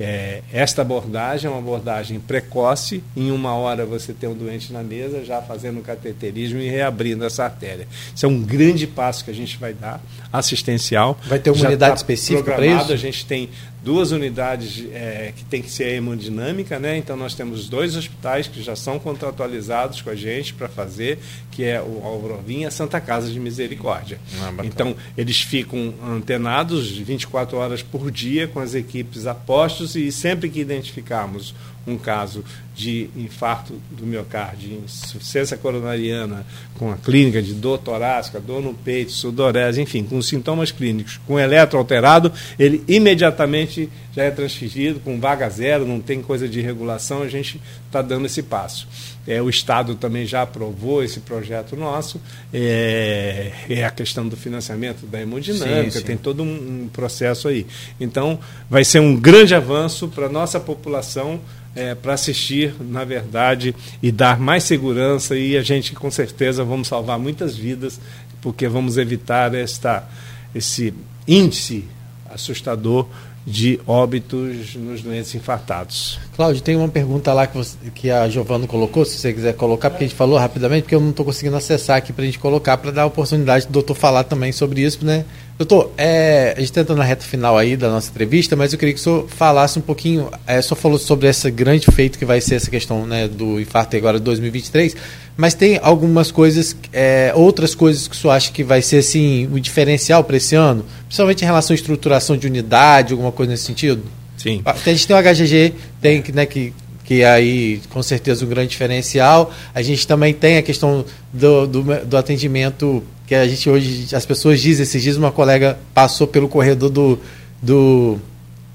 É, 0.00 0.40
esta 0.50 0.80
abordagem 0.80 1.46
é 1.46 1.50
uma 1.50 1.58
abordagem 1.58 2.18
precoce, 2.18 3.04
em 3.14 3.30
uma 3.30 3.54
hora 3.54 3.84
você 3.84 4.14
tem 4.14 4.30
um 4.30 4.34
doente 4.34 4.72
na 4.72 4.82
mesa, 4.82 5.22
já 5.22 5.42
fazendo 5.42 5.82
cateterismo 5.82 6.58
e 6.58 6.70
reabrindo 6.70 7.22
essa 7.22 7.44
artéria. 7.44 7.86
Isso 8.14 8.24
é 8.24 8.28
um 8.28 8.40
grande 8.40 8.86
passo 8.86 9.22
que 9.22 9.30
a 9.30 9.34
gente 9.34 9.58
vai 9.58 9.74
dar, 9.74 10.00
assistencial. 10.32 11.18
Vai 11.26 11.38
ter 11.38 11.50
uma 11.50 11.58
já 11.58 11.68
unidade 11.68 11.92
tá 11.92 11.96
específica 11.96 12.54
para 12.54 12.64
isso? 12.66 12.90
A 12.90 12.96
gente 12.96 13.26
tem 13.26 13.50
duas 13.82 14.12
unidades 14.12 14.84
é, 14.92 15.32
que 15.34 15.44
tem 15.44 15.62
que 15.62 15.70
ser 15.70 15.94
hemodinâmica, 15.94 16.78
né? 16.78 16.96
Então 16.96 17.16
nós 17.16 17.34
temos 17.34 17.68
dois 17.68 17.96
hospitais 17.96 18.46
que 18.46 18.62
já 18.62 18.76
são 18.76 18.98
contratualizados 18.98 20.02
com 20.02 20.10
a 20.10 20.14
gente 20.14 20.54
para 20.54 20.68
fazer, 20.68 21.18
que 21.50 21.64
é 21.64 21.80
o 21.80 22.02
Alvovinha 22.04 22.64
e 22.64 22.66
a 22.66 22.70
Santa 22.70 23.00
Casa 23.00 23.30
de 23.30 23.40
Misericórdia. 23.40 24.18
Ah, 24.40 24.52
então 24.64 24.94
eles 25.16 25.40
ficam 25.40 25.94
antenados 26.06 26.90
24 26.90 27.56
horas 27.56 27.82
por 27.82 28.10
dia 28.10 28.46
com 28.46 28.60
as 28.60 28.74
equipes 28.74 29.26
apostos 29.26 29.96
e 29.96 30.12
sempre 30.12 30.48
que 30.48 30.60
identificarmos 30.60 31.54
um 31.86 31.96
caso 31.96 32.44
de 32.74 33.10
infarto 33.16 33.74
do 33.90 34.06
miocárdio, 34.06 34.82
insuficiência 34.84 35.56
coronariana, 35.56 36.46
com 36.78 36.90
a 36.90 36.96
clínica 36.96 37.42
de 37.42 37.52
dor 37.52 37.78
torácica, 37.78 38.40
dor 38.40 38.62
no 38.62 38.72
peito, 38.72 39.12
sudorese, 39.12 39.82
enfim, 39.82 40.02
com 40.02 40.20
sintomas 40.22 40.70
clínicos, 40.70 41.20
com 41.26 41.38
eletro 41.38 41.78
alterado, 41.78 42.32
ele 42.58 42.82
imediatamente 42.88 43.88
já 44.14 44.24
é 44.24 44.30
transferido 44.30 44.98
com 45.00 45.20
vaga 45.20 45.48
zero, 45.50 45.86
não 45.86 46.00
tem 46.00 46.22
coisa 46.22 46.48
de 46.48 46.60
regulação, 46.60 47.22
a 47.22 47.28
gente 47.28 47.60
está 47.86 48.00
dando 48.00 48.26
esse 48.26 48.42
passo. 48.42 48.88
é, 49.26 49.42
o 49.42 49.50
Estado 49.50 49.94
também 49.94 50.24
já 50.24 50.42
aprovou 50.42 51.04
esse 51.04 51.20
projeto 51.20 51.76
nosso, 51.76 52.20
é, 52.52 53.52
é 53.68 53.84
a 53.84 53.90
questão 53.90 54.26
do 54.26 54.36
financiamento 54.36 55.06
da 55.06 55.20
hemodinâmica, 55.20 55.90
sim, 55.90 55.98
sim. 55.98 56.04
tem 56.04 56.16
todo 56.16 56.42
um, 56.42 56.84
um 56.84 56.88
processo 56.90 57.46
aí. 57.46 57.66
Então, 58.00 58.38
vai 58.70 58.84
ser 58.84 59.00
um 59.00 59.14
grande 59.14 59.54
avanço 59.54 60.08
para 60.08 60.26
a 60.26 60.30
nossa 60.30 60.58
população 60.58 61.40
é, 61.74 61.94
para 61.94 62.14
assistir, 62.14 62.74
na 62.80 63.04
verdade, 63.04 63.74
e 64.02 64.10
dar 64.10 64.38
mais 64.38 64.64
segurança. 64.64 65.36
E 65.36 65.56
a 65.56 65.62
gente 65.62 65.92
com 65.92 66.10
certeza 66.10 66.64
vamos 66.64 66.88
salvar 66.88 67.18
muitas 67.18 67.56
vidas, 67.56 68.00
porque 68.40 68.68
vamos 68.68 68.98
evitar 68.98 69.54
esta, 69.54 70.08
esse 70.54 70.92
índice 71.26 71.84
assustador 72.28 73.08
de 73.46 73.80
óbitos 73.86 74.74
nos 74.76 75.02
doentes 75.02 75.34
infartados. 75.34 76.18
Cláudio, 76.36 76.62
tem 76.62 76.76
uma 76.76 76.88
pergunta 76.88 77.32
lá 77.32 77.46
que, 77.46 77.56
você, 77.56 77.76
que 77.94 78.10
a 78.10 78.28
Giovana 78.28 78.66
colocou, 78.66 79.04
se 79.04 79.18
você 79.18 79.32
quiser 79.32 79.54
colocar, 79.54 79.90
porque 79.90 80.04
a 80.04 80.06
gente 80.06 80.16
falou 80.16 80.38
rapidamente, 80.38 80.82
porque 80.82 80.94
eu 80.94 81.00
não 81.00 81.10
estou 81.10 81.24
conseguindo 81.24 81.56
acessar 81.56 81.96
aqui 81.96 82.12
para 82.12 82.22
a 82.22 82.26
gente 82.26 82.38
colocar, 82.38 82.76
para 82.76 82.90
dar 82.90 83.02
a 83.02 83.06
oportunidade 83.06 83.66
do 83.66 83.72
doutor 83.72 83.94
falar 83.94 84.24
também 84.24 84.52
sobre 84.52 84.82
isso, 84.82 85.04
né? 85.04 85.24
Doutor, 85.60 85.92
é, 85.98 86.54
a 86.56 86.60
gente 86.60 86.78
está 86.78 86.94
na 86.94 87.04
reta 87.04 87.22
final 87.22 87.58
aí 87.58 87.76
da 87.76 87.90
nossa 87.90 88.08
entrevista, 88.08 88.56
mas 88.56 88.72
eu 88.72 88.78
queria 88.78 88.94
que 88.94 89.00
o 89.00 89.02
senhor 89.02 89.28
falasse 89.28 89.78
um 89.78 89.82
pouquinho, 89.82 90.30
é, 90.46 90.58
o 90.58 90.62
senhor 90.62 90.76
falou 90.76 90.98
sobre 90.98 91.28
esse 91.28 91.50
grande 91.50 91.86
feito 91.90 92.18
que 92.18 92.24
vai 92.24 92.40
ser 92.40 92.54
essa 92.54 92.70
questão 92.70 93.06
né, 93.06 93.28
do 93.28 93.60
infarto 93.60 93.94
agora 93.94 94.18
de 94.18 94.24
2023, 94.24 94.96
mas 95.40 95.54
tem 95.54 95.80
algumas 95.82 96.30
coisas, 96.30 96.76
é, 96.92 97.32
outras 97.34 97.74
coisas 97.74 98.06
que 98.06 98.14
o 98.14 98.18
senhor 98.18 98.34
acha 98.34 98.52
que 98.52 98.62
vai 98.62 98.82
ser 98.82 98.98
assim, 98.98 99.46
o 99.46 99.54
um 99.56 99.58
diferencial 99.58 100.22
para 100.22 100.36
esse 100.36 100.54
ano, 100.54 100.84
principalmente 101.06 101.40
em 101.40 101.46
relação 101.46 101.72
à 101.72 101.76
estruturação 101.76 102.36
de 102.36 102.46
unidade, 102.46 103.14
alguma 103.14 103.32
coisa 103.32 103.52
nesse 103.52 103.64
sentido? 103.64 104.02
Sim. 104.36 104.60
A 104.66 104.74
gente 104.74 105.06
tem 105.06 105.16
o 105.16 105.18
HGG, 105.18 105.74
tem 105.98 106.22
né, 106.34 106.44
que 106.44 106.74
que 107.06 107.24
aí 107.24 107.80
com 107.88 108.02
certeza 108.02 108.44
um 108.44 108.48
grande 108.48 108.68
diferencial. 108.68 109.50
A 109.74 109.80
gente 109.80 110.06
também 110.06 110.34
tem 110.34 110.58
a 110.58 110.62
questão 110.62 111.04
do, 111.32 111.66
do, 111.66 111.82
do, 112.04 112.16
atendimento 112.16 113.02
que 113.26 113.34
a 113.34 113.48
gente 113.48 113.68
hoje, 113.68 114.14
as 114.14 114.24
pessoas 114.26 114.60
dizem, 114.60 114.84
esses 114.84 115.02
dias 115.02 115.16
uma 115.16 115.32
colega 115.32 115.76
passou 115.92 116.26
pelo 116.26 116.48
corredor 116.48 116.90
do, 116.90 117.18
do, 117.60 118.18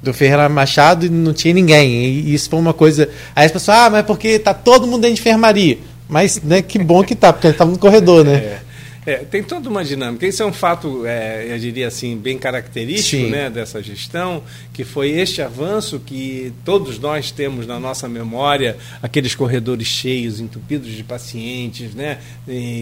do 0.03 0.13
Ferreira 0.13 0.49
Machado 0.49 1.05
e 1.05 1.09
não 1.09 1.31
tinha 1.31 1.53
ninguém. 1.53 1.93
E 1.93 2.33
isso 2.33 2.49
foi 2.49 2.59
uma 2.59 2.73
coisa. 2.73 3.07
Aí 3.35 3.45
as 3.45 3.51
pessoas, 3.51 3.77
ah, 3.77 3.89
mas 3.89 4.05
porque 4.05 4.37
tá 4.39 4.53
todo 4.53 4.85
mundo 4.85 5.03
dentro 5.03 5.15
de 5.15 5.21
enfermaria. 5.21 5.77
Mas 6.07 6.41
né, 6.41 6.61
que 6.61 6.79
bom 6.79 7.03
que 7.03 7.15
tá, 7.15 7.33
porque 7.33 7.47
ele 7.47 7.53
estava 7.53 7.71
no 7.71 7.79
corredor, 7.79 8.23
né? 8.23 8.35
É. 8.35 8.61
É, 9.05 9.17
tem 9.17 9.43
toda 9.43 9.69
uma 9.69 9.85
dinâmica. 9.85 10.25
Isso 10.25 10.41
é 10.41 10.45
um 10.45 10.51
fato, 10.51 11.05
é, 11.05 11.45
eu 11.47 11.59
diria 11.59 11.87
assim, 11.87 12.17
bem 12.17 12.39
característico 12.39 13.29
né, 13.29 13.51
dessa 13.51 13.81
gestão, 13.81 14.41
que 14.73 14.83
foi 14.83 15.11
este 15.11 15.43
avanço 15.43 15.99
que 15.99 16.51
todos 16.65 16.97
nós 16.97 17.29
temos 17.29 17.67
na 17.67 17.79
nossa 17.79 18.09
memória, 18.09 18.75
aqueles 19.03 19.35
corredores 19.35 19.87
cheios, 19.87 20.39
entupidos 20.39 20.91
de 20.91 21.03
pacientes, 21.03 21.93
né, 21.93 22.17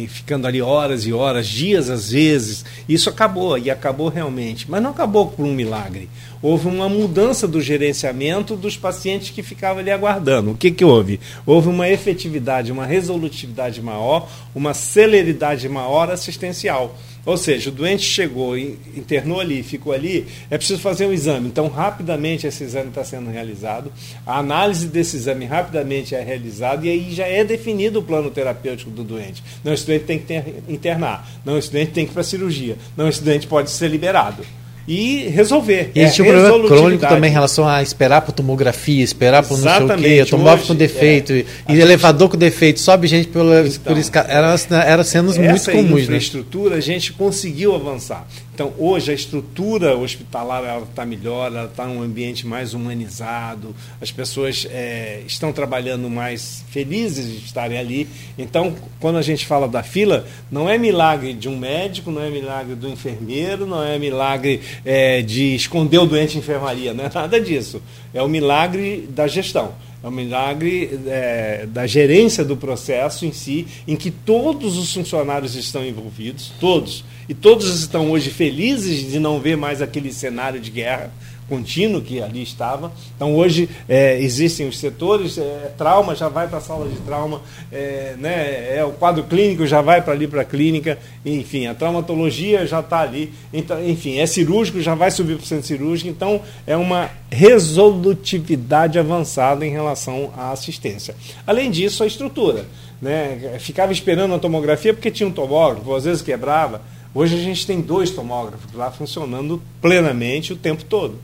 ficando 0.07 0.47
ali 0.47 0.61
horas 0.61 1.05
e 1.05 1.11
horas, 1.11 1.45
dias 1.45 1.89
às 1.89 2.11
vezes. 2.11 2.63
Isso 2.87 3.09
acabou, 3.09 3.57
e 3.57 3.69
acabou 3.69 4.07
realmente. 4.07 4.65
Mas 4.71 4.81
não 4.81 4.91
acabou 4.91 5.27
por 5.27 5.45
um 5.45 5.53
milagre 5.53 6.07
houve 6.43 6.67
uma 6.67 6.89
mudança 6.89 7.47
do 7.47 7.61
gerenciamento 7.61 8.57
dos 8.57 8.75
pacientes 8.75 9.29
que 9.29 9.41
ficavam 9.41 9.79
ali 9.79 9.89
aguardando. 9.89 10.51
O 10.51 10.57
que, 10.57 10.69
que 10.69 10.83
houve? 10.83 11.21
Houve 11.45 11.69
uma 11.69 11.89
efetividade, 11.89 12.69
uma 12.69 12.85
resolutividade 12.85 13.81
maior, 13.81 14.29
uma 14.53 14.73
celeridade 14.73 15.69
maior 15.69 16.11
assistencial. 16.11 16.97
Ou 17.25 17.37
seja, 17.37 17.69
o 17.69 17.71
doente 17.71 18.03
chegou, 18.03 18.57
internou 18.57 19.39
ali, 19.39 19.63
ficou 19.63 19.93
ali, 19.93 20.27
é 20.49 20.57
preciso 20.57 20.81
fazer 20.81 21.05
um 21.05 21.13
exame. 21.13 21.47
Então, 21.47 21.69
rapidamente 21.69 22.45
esse 22.45 22.61
exame 22.65 22.89
está 22.89 23.05
sendo 23.05 23.29
realizado, 23.29 23.89
a 24.25 24.39
análise 24.39 24.87
desse 24.87 25.15
exame 25.15 25.45
rapidamente 25.45 26.13
é 26.13 26.21
realizada 26.21 26.85
e 26.85 26.89
aí 26.89 27.13
já 27.13 27.25
é 27.25 27.45
definido 27.45 27.99
o 27.99 28.03
plano 28.03 28.29
terapêutico 28.29 28.91
do 28.91 29.05
doente. 29.05 29.41
Não, 29.63 29.71
esse 29.71 29.85
doente 29.85 30.03
tem 30.03 30.19
que 30.19 30.25
ter, 30.25 30.63
internar, 30.67 31.25
não, 31.45 31.57
esse 31.57 31.71
doente 31.71 31.93
tem 31.93 32.05
que 32.05 32.11
ir 32.11 32.13
para 32.13 32.23
cirurgia, 32.23 32.75
não, 32.97 33.07
esse 33.07 33.23
doente 33.23 33.47
pode 33.47 33.71
ser 33.71 33.87
liberado 33.87 34.43
e 34.87 35.29
resolver. 35.29 35.91
E 35.95 36.01
é, 36.01 36.09
tinha 36.09 36.27
um 36.27 36.31
problema 36.31 36.67
crônico 36.67 37.07
também 37.07 37.29
em 37.29 37.33
relação 37.33 37.67
a 37.67 37.81
esperar 37.81 38.21
para 38.21 38.33
tomografia, 38.33 39.03
esperar 39.03 39.43
para 39.43 39.57
não 39.57 39.63
sei 39.63 39.85
o 39.85 39.97
quê, 39.97 40.25
tomógrafo 40.29 40.67
com 40.67 40.75
defeito, 40.75 41.33
é, 41.33 41.45
e 41.69 41.79
elevador 41.79 42.29
com 42.29 42.37
defeito, 42.37 42.79
sobe 42.79 43.07
gente 43.07 43.27
pelo, 43.29 43.53
então, 43.53 43.93
por 43.93 43.97
escada. 43.97 44.31
Era, 44.31 44.55
era 44.85 45.03
cenas 45.03 45.37
muito 45.37 45.49
comuns. 45.49 45.61
Essa 45.61 45.71
né? 45.71 45.99
infraestrutura 46.01 46.71
né? 46.71 46.77
a 46.77 46.81
gente 46.81 47.13
conseguiu 47.13 47.75
avançar. 47.75 48.27
Então, 48.53 48.71
hoje, 48.77 49.11
a 49.11 49.15
estrutura 49.15 49.97
hospitalar 49.97 50.83
está 50.83 51.03
melhor, 51.03 51.47
ela 51.47 51.65
está 51.65 51.87
um 51.87 52.03
ambiente 52.03 52.45
mais 52.45 52.75
humanizado, 52.75 53.75
as 53.99 54.11
pessoas 54.11 54.67
é, 54.69 55.23
estão 55.25 55.51
trabalhando 55.51 56.07
mais 56.07 56.63
felizes 56.69 57.25
de 57.25 57.45
estarem 57.45 57.79
ali. 57.79 58.07
Então, 58.37 58.75
quando 58.99 59.17
a 59.17 59.23
gente 59.23 59.43
fala 59.43 59.67
da 59.67 59.81
fila, 59.81 60.27
não 60.51 60.69
é 60.69 60.77
milagre 60.77 61.33
de 61.33 61.49
um 61.49 61.57
médico, 61.57 62.11
não 62.11 62.21
é 62.21 62.29
milagre 62.29 62.75
do 62.75 62.87
enfermeiro, 62.87 63.65
não 63.65 63.83
é 63.83 63.97
milagre 63.97 64.61
é, 64.85 65.23
de 65.23 65.55
esconder 65.55 65.97
o 65.97 66.05
doente 66.05 66.35
em 66.35 66.39
enfermaria, 66.39 66.93
não 66.93 67.05
é 67.05 67.11
nada 67.11 67.41
disso. 67.41 67.81
É 68.13 68.21
o 68.21 68.27
milagre 68.27 69.09
da 69.09 69.25
gestão. 69.25 69.73
É 70.03 70.07
um 70.07 70.11
milagre 70.11 70.99
é, 71.07 71.65
da 71.65 71.87
gerência 71.87 72.45
do 72.45 72.55
processo 72.55 73.25
em 73.25 73.31
si, 73.31 73.65
em 73.87 73.95
que 73.95 74.11
todos 74.11 74.77
os 74.77 74.93
funcionários 74.93 75.55
estão 75.55 75.83
envolvidos, 75.83 76.51
todos 76.59 77.03
e 77.27 77.33
todos 77.33 77.79
estão 77.79 78.11
hoje 78.11 78.29
felizes 78.29 79.11
de 79.11 79.19
não 79.19 79.39
ver 79.39 79.55
mais 79.55 79.81
aquele 79.81 80.11
cenário 80.11 80.59
de 80.59 80.71
guerra 80.71 81.11
contínuo 81.47 82.01
que 82.01 82.21
ali 82.21 82.41
estava. 82.41 82.91
Então 83.15 83.35
hoje 83.35 83.69
é, 83.87 84.19
existem 84.19 84.67
os 84.67 84.79
setores, 84.79 85.37
é, 85.37 85.71
trauma 85.77 86.15
já 86.15 86.29
vai 86.29 86.47
para 86.47 86.57
a 86.57 86.61
sala 86.61 86.87
de 86.89 86.95
trauma, 87.01 87.41
é, 87.71 88.15
né, 88.17 88.77
é, 88.77 88.83
o 88.83 88.91
quadro 88.91 89.23
clínico 89.23 89.67
já 89.67 89.81
vai 89.81 90.01
para 90.01 90.13
ali 90.13 90.27
para 90.27 90.41
a 90.41 90.45
clínica, 90.45 90.97
enfim, 91.25 91.67
a 91.67 91.73
traumatologia 91.73 92.65
já 92.65 92.79
está 92.79 93.01
ali, 93.01 93.33
então, 93.51 93.83
enfim, 93.87 94.17
é 94.17 94.25
cirúrgico, 94.25 94.81
já 94.81 94.95
vai 94.95 95.11
subir 95.11 95.35
para 95.35 95.43
o 95.43 95.47
centro 95.47 95.67
cirúrgico, 95.67 96.09
então 96.09 96.41
é 96.65 96.75
uma 96.75 97.09
resolutividade 97.29 98.97
avançada 98.97 99.65
em 99.65 99.69
relação 99.69 100.31
à 100.37 100.51
assistência. 100.51 101.15
Além 101.45 101.69
disso, 101.69 102.03
a 102.03 102.07
estrutura. 102.07 102.65
Né, 103.01 103.57
ficava 103.59 103.91
esperando 103.91 104.33
a 104.33 104.39
tomografia 104.39 104.93
porque 104.93 105.11
tinha 105.11 105.27
um 105.27 105.31
tomógrafo, 105.31 105.93
às 105.93 106.05
vezes 106.05 106.21
quebrava. 106.21 106.81
Hoje 107.15 107.35
a 107.35 107.39
gente 107.39 107.67
tem 107.67 107.79
dois 107.79 108.09
tomógrafos 108.09 108.73
lá 108.73 108.89
funcionando 108.89 109.61
plenamente 109.79 110.51
o 110.51 110.55
tempo 110.55 110.83
todo. 110.83 111.19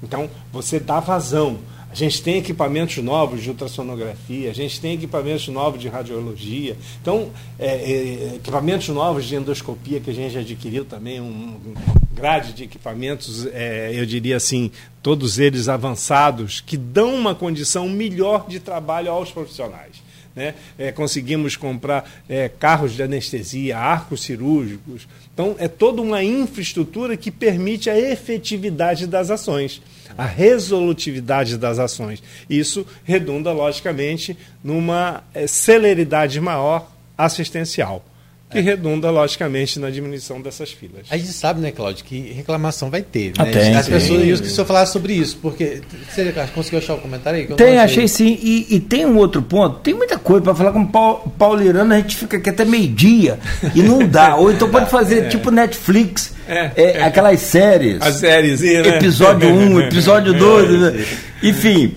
Então, 0.00 0.30
você 0.52 0.78
dá 0.78 1.00
vazão. 1.00 1.58
A 1.90 1.94
gente 1.94 2.22
tem 2.22 2.38
equipamentos 2.38 2.96
novos 3.04 3.42
de 3.42 3.50
ultrassonografia, 3.50 4.50
a 4.50 4.54
gente 4.54 4.80
tem 4.80 4.94
equipamentos 4.94 5.46
novos 5.48 5.78
de 5.78 5.88
radiologia, 5.88 6.74
então, 7.02 7.28
é, 7.58 7.66
é, 7.66 8.36
equipamentos 8.36 8.88
novos 8.88 9.26
de 9.26 9.34
endoscopia 9.34 10.00
que 10.00 10.08
a 10.08 10.14
gente 10.14 10.38
adquiriu 10.38 10.86
também, 10.86 11.20
um, 11.20 11.24
um 11.26 11.74
grade 12.14 12.54
de 12.54 12.64
equipamentos, 12.64 13.44
é, 13.46 13.90
eu 13.92 14.06
diria 14.06 14.38
assim, 14.38 14.70
todos 15.02 15.38
eles 15.38 15.68
avançados, 15.68 16.62
que 16.62 16.78
dão 16.78 17.14
uma 17.14 17.34
condição 17.34 17.86
melhor 17.90 18.46
de 18.48 18.58
trabalho 18.58 19.10
aos 19.10 19.30
profissionais. 19.30 20.02
Né? 20.34 20.54
É, 20.78 20.90
conseguimos 20.92 21.56
comprar 21.56 22.10
é, 22.28 22.48
carros 22.48 22.94
de 22.94 23.02
anestesia, 23.02 23.78
arcos 23.78 24.22
cirúrgicos. 24.22 25.06
Então, 25.34 25.56
é 25.58 25.66
toda 25.66 26.02
uma 26.02 26.22
infraestrutura 26.22 27.16
que 27.16 27.30
permite 27.30 27.88
a 27.88 27.98
efetividade 27.98 29.06
das 29.06 29.30
ações, 29.30 29.80
a 30.16 30.26
resolutividade 30.26 31.56
das 31.56 31.78
ações. 31.78 32.22
Isso 32.48 32.86
redunda, 33.02 33.50
logicamente, 33.50 34.36
numa 34.62 35.24
é, 35.32 35.46
celeridade 35.46 36.38
maior 36.40 36.90
assistencial 37.16 38.04
que 38.52 38.58
é. 38.58 38.60
redunda, 38.60 39.10
logicamente, 39.10 39.80
na 39.80 39.90
diminuição 39.90 40.40
dessas 40.40 40.70
filas. 40.70 41.06
A 41.10 41.16
gente 41.16 41.32
sabe, 41.32 41.60
né, 41.60 41.70
Cláudio, 41.70 42.04
que 42.04 42.32
reclamação 42.32 42.90
vai 42.90 43.02
ter. 43.02 43.28
Né? 43.28 43.34
Ah, 43.38 43.46
tem, 43.46 43.74
As 43.74 43.88
pessoas, 43.88 44.24
e 44.24 44.32
o 44.32 44.38
que 44.38 44.46
o 44.46 44.50
senhor 44.50 44.66
falar 44.66 44.86
sobre 44.86 45.14
isso, 45.14 45.38
porque. 45.40 45.80
Você 46.08 46.32
conseguiu 46.54 46.78
achar 46.78 46.94
o 46.94 46.98
comentário 46.98 47.40
aí? 47.40 47.46
tem, 47.56 47.78
achei 47.78 48.06
sim. 48.06 48.38
E, 48.42 48.66
e, 48.76 48.80
tem 48.80 49.06
um 49.06 49.16
outro 49.16 49.42
ponto, 49.42 49.80
tem 49.80 49.94
muita 49.94 50.18
coisa 50.18 50.42
para 50.42 50.54
falar 50.54 50.72
com 50.72 50.82
o 50.82 51.30
Paulo 51.30 51.62
Irano, 51.62 51.94
a 51.94 51.96
gente 51.96 52.16
fica 52.16 52.36
aqui 52.36 52.50
até 52.50 52.64
meio-dia 52.64 53.38
e 53.74 53.82
não 53.82 54.06
dá. 54.06 54.36
Ou 54.36 54.52
então 54.52 54.70
pode 54.70 54.90
fazer 54.90 55.24
é. 55.26 55.28
tipo 55.28 55.50
Netflix, 55.50 56.34
é, 56.46 56.70
é, 56.76 57.02
aquelas 57.02 57.40
séries. 57.40 57.98
As 58.00 58.16
séries, 58.16 58.60
né? 58.60 58.96
Episódio 58.96 59.48
1, 59.48 59.52
um, 59.52 59.80
episódio 59.80 60.34
2. 60.38 60.64
É, 60.70 60.76
né? 60.76 61.04
Enfim, 61.42 61.96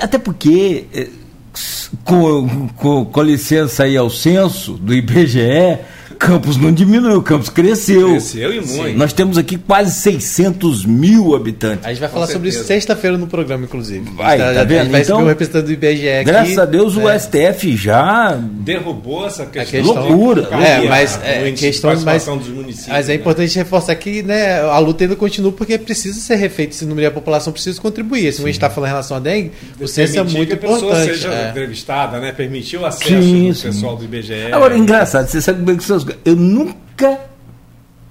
até 0.00 0.18
porque 0.18 0.86
com, 2.04 2.68
com, 2.68 3.04
com 3.04 3.22
licença 3.22 3.84
aí 3.84 3.96
ao 3.96 4.10
censo 4.10 4.72
do 4.74 4.94
IBGE, 4.94 5.78
Campos 6.24 6.56
não 6.56 6.72
diminuiu, 6.72 7.22
Campos 7.22 7.50
cresceu. 7.50 8.08
Cresceu 8.12 8.54
e 8.54 8.60
muito. 8.60 8.98
Nós 8.98 9.12
temos 9.12 9.36
aqui 9.36 9.58
quase 9.58 9.94
600 10.00 10.86
mil 10.86 11.34
habitantes. 11.34 11.84
A 11.84 11.90
gente 11.90 12.00
vai 12.00 12.08
falar 12.08 12.26
sobre 12.26 12.48
isso 12.48 12.64
sexta-feira 12.64 13.18
no 13.18 13.26
programa, 13.26 13.64
inclusive. 13.64 14.08
Vai, 14.16 14.38
tá 14.38 14.60
a 14.60 14.64
vendo? 14.64 14.90
vai 14.90 15.02
Então, 15.02 15.22
o 15.22 15.26
representante 15.26 15.66
do 15.66 15.72
IBGE 15.72 16.08
aqui. 16.08 16.24
Graças 16.24 16.58
a 16.58 16.64
Deus 16.64 16.96
o 16.96 17.08
É. 17.08 17.18
STF 17.18 17.76
já. 17.76 18.38
Derrubou 18.40 19.26
essa 19.26 19.44
questão. 19.44 19.82
questão, 19.82 20.08
Loucura. 20.08 20.48
É, 20.52 20.88
mas 20.88 21.20
é, 21.22 21.52
questão, 21.52 21.90
mas, 21.90 22.04
participação 22.04 22.38
dos 22.38 22.48
municípios, 22.48 22.88
mas 22.88 23.08
é 23.08 23.12
né? 23.12 23.18
importante 23.20 23.56
reforçar 23.56 23.94
que 23.96 24.22
né, 24.22 24.60
a 24.60 24.78
luta 24.78 25.04
ainda 25.04 25.16
continua 25.16 25.52
porque 25.52 25.76
precisa 25.78 26.18
ser 26.18 26.36
refeito 26.36 26.72
esse 26.72 26.86
número 26.86 27.02
e 27.02 27.06
a 27.06 27.10
população 27.10 27.52
precisa 27.52 27.78
contribuir. 27.80 28.32
Se 28.32 28.40
a 28.40 28.46
gente 28.46 28.54
está 28.54 28.70
falando 28.70 28.88
em 28.88 28.92
relação 28.92 29.16
à 29.16 29.20
dengue, 29.20 29.52
o 29.78 29.86
censo 29.86 30.18
é 30.18 30.22
muito 30.22 30.46
que 30.46 30.54
a 30.54 30.56
pessoa 30.56 31.04
seja 31.04 31.28
é. 31.28 31.50
entrevistada, 31.50 32.18
né? 32.18 32.32
Permitir 32.32 32.78
o 32.78 32.86
acesso 32.86 33.10
Sim, 33.10 33.48
do 33.48 33.54
sim. 33.54 33.66
pessoal 33.68 33.96
do 33.96 34.04
IBGE. 34.04 34.52
Agora, 34.52 34.76
engraçado, 34.76 35.28
você 35.28 35.40
sabe 35.42 35.62
bem 35.62 35.76
que 35.76 35.84
essas 35.84 36.04
coisas. 36.14 36.20
Eu 36.24 36.36
nunca 36.36 37.18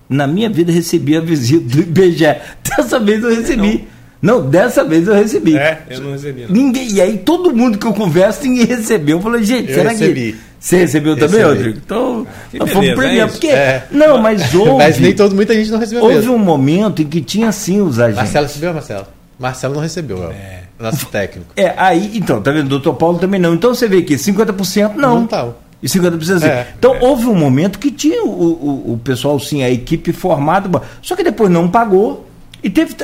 na 0.10 0.28
minha 0.28 0.50
vida 0.50 0.72
recebi 0.72 1.16
a 1.18 1.22
visita 1.22 1.76
do 1.76 1.82
IBGE. 1.82 2.26
Dessa 2.64 3.00
vez 3.00 3.24
eu 3.24 3.36
recebi. 3.36 3.88
Não, 4.22 4.50
dessa 4.50 4.86
vez 4.86 5.06
eu 5.06 5.14
recebi. 5.14 5.58
É, 5.58 5.82
eu 5.90 6.00
não 6.00 6.14
recebi. 6.14 6.44
Não. 6.44 6.52
Ninguém, 6.56 6.94
e 6.94 7.02
aí 7.02 7.18
todo 7.18 7.54
mundo 7.54 7.78
que 7.78 7.86
eu 7.86 7.92
converso, 7.92 8.42
ninguém 8.44 8.66
recebeu. 8.66 9.18
Eu 9.18 9.22
falei, 9.22 9.44
gente, 9.44 9.70
Eu 9.70 9.76
será 9.76 9.90
recebi. 9.90 10.32
que. 10.32 10.40
Você 10.58 10.78
recebeu 10.78 11.18
também, 11.18 11.42
Recebi. 11.42 11.54
Rodrigo? 11.58 11.80
Então, 11.86 12.28
fomos 12.70 12.88
é 12.88 12.96
premiar. 12.96 13.28
isso? 13.28 13.36
Porque. 13.38 13.50
É. 13.50 13.86
Não, 13.92 14.18
mas 14.20 14.42
houve. 14.56 14.78
Mas 14.78 14.98
nem 14.98 15.14
todo, 15.14 15.36
muita 15.36 15.54
gente 15.54 15.70
não 15.70 15.78
recebeu 15.78 16.02
Houve 16.04 16.16
mesmo. 16.16 16.36
um 16.36 16.40
momento 16.40 17.02
em 17.02 17.06
que 17.06 17.20
tinha 17.20 17.52
sim 17.52 17.82
os 17.82 18.00
agentes. 18.00 18.16
Marcelo 18.16 18.48
recebeu, 18.48 18.74
Marcelo? 18.74 19.08
Marcelo 19.38 19.74
não 19.74 19.82
recebeu, 19.82 20.32
é. 20.32 20.62
o 20.80 20.84
nosso 20.84 21.06
técnico. 21.08 21.52
É, 21.58 21.74
aí, 21.76 22.12
então, 22.16 22.42
tá 22.42 22.50
vendo? 22.50 22.68
O 22.68 22.70
doutor 22.70 22.94
Paulo 22.94 23.20
também 23.20 23.42
não. 23.42 23.54
Então 23.54 23.76
você 23.76 23.90
vê 23.90 24.04
que 24.04 24.16
50% 24.16 24.94
não. 24.96 25.20
Não 25.20 25.28
tá. 25.28 25.50
E 25.84 25.88
50% 25.88 26.40
sim. 26.40 26.46
É, 26.46 26.68
então 26.80 26.96
houve 27.02 27.28
um 27.28 27.36
momento 27.36 27.78
que 27.78 27.92
tinha 27.92 28.24
o, 28.24 28.30
o, 28.30 28.94
o 28.94 28.98
pessoal, 29.04 29.38
sim, 29.38 29.62
a 29.64 29.70
equipe 29.70 30.14
formada, 30.14 30.82
só 31.02 31.14
que 31.14 31.24
depois 31.24 31.52
não 31.52 31.68
pagou. 31.70 32.26
E 32.64 32.70
teve. 32.70 32.96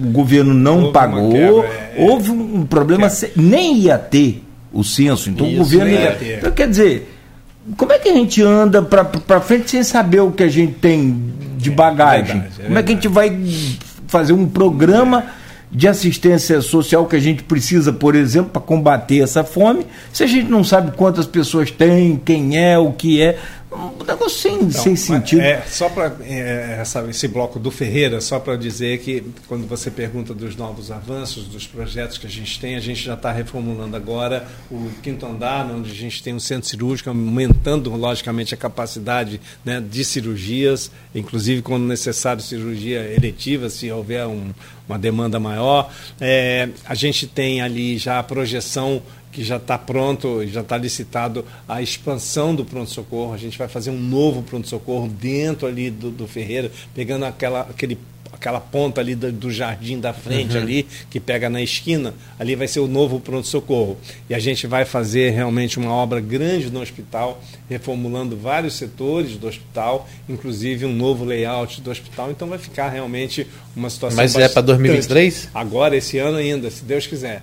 O 0.00 0.10
governo 0.12 0.54
não 0.54 0.78
Houve 0.82 0.92
pagou. 0.92 1.32
quebra, 1.32 1.66
é, 1.66 1.94
é. 1.96 2.08
houve 2.08 2.30
um 2.30 2.64
problema. 2.64 3.08
Nem 3.34 3.76
ia 3.78 3.98
ter 3.98 4.44
o 4.72 4.84
censo. 4.84 5.28
Então 5.28 5.44
Isso, 5.44 5.56
o 5.56 5.58
governo 5.64 5.86
nem 5.86 5.94
ia. 6.00 6.12
ter. 6.12 6.38
Então, 6.38 6.52
quer 6.52 6.68
dizer. 6.68 7.14
Como 7.76 7.92
é 7.92 7.98
que 7.98 8.08
a 8.08 8.14
gente 8.14 8.40
anda 8.42 8.80
pra 8.80 9.40
frente 9.40 9.70
sem 9.72 9.82
saber 9.82 10.20
o 10.20 10.30
que 10.30 10.42
a 10.44 10.48
gente 10.48 10.72
tem 10.74 11.32
de 11.58 11.70
bagagem? 11.70 12.40
verdade, 12.40 12.60
é 12.60 12.64
Como 12.64 12.78
é 12.78 12.82
que 12.84 12.92
a 12.92 12.94
gente 12.94 13.08
vai 13.08 13.38
fazer 14.06 14.32
um 14.32 14.46
programa 14.48 15.24
de 15.70 15.86
assistência 15.86 16.60
social 16.60 17.06
que 17.06 17.16
a 17.16 17.20
gente 17.20 17.42
precisa, 17.42 17.92
por 17.92 18.14
exemplo, 18.14 18.50
para 18.50 18.62
combater 18.62 19.22
essa 19.22 19.44
fome, 19.44 19.86
se 20.12 20.24
a 20.24 20.26
gente 20.26 20.50
não 20.50 20.64
sabe 20.64 20.92
quantas 20.96 21.26
pessoas 21.26 21.70
tem, 21.70 22.20
quem 22.24 22.58
é, 22.58 22.78
o 22.78 22.92
que 22.92 23.20
é? 23.20 23.38
Um 23.70 24.02
negócio 24.02 24.30
sem, 24.30 24.54
Então, 24.54 24.70
sem 24.70 24.92
mas, 24.92 25.00
sentido. 25.00 25.42
É, 25.42 25.62
só 25.66 25.90
para 25.90 26.16
esse 27.10 27.28
bloco 27.28 27.58
do 27.58 27.70
Ferreira, 27.70 28.20
só 28.20 28.40
para 28.40 28.56
dizer 28.56 28.98
que 29.00 29.22
quando 29.46 29.66
você 29.66 29.90
pergunta 29.90 30.32
dos 30.32 30.56
novos 30.56 30.90
avanços, 30.90 31.44
dos 31.44 31.66
projetos 31.66 32.16
que 32.16 32.26
a 32.26 32.30
gente 32.30 32.58
tem, 32.58 32.76
a 32.76 32.80
gente 32.80 33.02
já 33.02 33.14
está 33.14 33.30
reformulando 33.30 33.94
agora 33.94 34.46
o 34.70 34.90
quinto 35.02 35.26
andar, 35.26 35.70
onde 35.70 35.90
a 35.90 35.94
gente 35.94 36.22
tem 36.22 36.34
um 36.34 36.40
centro 36.40 36.68
cirúrgico, 36.68 37.10
aumentando 37.10 37.94
logicamente 37.94 38.54
a 38.54 38.56
capacidade 38.56 39.38
né, 39.62 39.80
de 39.80 40.04
cirurgias, 40.04 40.90
inclusive 41.14 41.60
quando 41.60 41.84
necessário 41.84 42.42
cirurgia 42.42 43.00
eletiva, 43.12 43.68
se 43.68 43.90
houver 43.90 44.26
um, 44.26 44.50
uma 44.88 44.98
demanda 44.98 45.38
maior. 45.38 45.92
É, 46.18 46.70
a 46.86 46.94
gente 46.94 47.26
tem 47.26 47.60
ali 47.60 47.98
já 47.98 48.18
a 48.18 48.22
projeção 48.22 49.02
que 49.30 49.44
já 49.44 49.56
está 49.56 49.76
pronto, 49.78 50.46
já 50.46 50.60
está 50.62 50.76
licitado 50.76 51.44
a 51.68 51.82
expansão 51.82 52.54
do 52.54 52.64
pronto-socorro. 52.64 53.32
A 53.34 53.38
gente 53.38 53.58
vai 53.58 53.68
fazer 53.68 53.90
um 53.90 53.98
novo 54.00 54.42
pronto-socorro 54.42 55.08
dentro 55.08 55.66
ali 55.66 55.90
do, 55.90 56.10
do 56.10 56.26
Ferreira, 56.26 56.70
pegando 56.94 57.24
aquela, 57.24 57.60
aquele, 57.62 57.98
aquela 58.32 58.58
ponta 58.58 59.00
ali 59.00 59.14
do, 59.14 59.30
do 59.30 59.50
jardim 59.50 60.00
da 60.00 60.12
frente 60.14 60.56
ali, 60.56 60.86
que 61.10 61.20
pega 61.20 61.50
na 61.50 61.60
esquina, 61.60 62.14
ali 62.38 62.54
vai 62.56 62.66
ser 62.66 62.80
o 62.80 62.86
novo 62.88 63.20
pronto-socorro. 63.20 63.98
E 64.30 64.34
a 64.34 64.38
gente 64.38 64.66
vai 64.66 64.84
fazer 64.84 65.30
realmente 65.30 65.78
uma 65.78 65.92
obra 65.92 66.20
grande 66.20 66.70
no 66.70 66.80
hospital, 66.80 67.42
reformulando 67.68 68.36
vários 68.36 68.74
setores 68.74 69.36
do 69.36 69.46
hospital, 69.46 70.08
inclusive 70.28 70.86
um 70.86 70.92
novo 70.94 71.24
layout 71.24 71.80
do 71.82 71.90
hospital. 71.90 72.30
Então 72.30 72.48
vai 72.48 72.58
ficar 72.58 72.88
realmente 72.88 73.46
uma 73.76 73.90
situação 73.90 74.16
Mas 74.16 74.32
é 74.32 74.38
para 74.48 74.62
bastante- 74.62 74.66
2023? 74.66 75.48
Agora, 75.52 75.94
esse 75.96 76.16
ano 76.18 76.38
ainda, 76.38 76.70
se 76.70 76.82
Deus 76.82 77.06
quiser. 77.06 77.42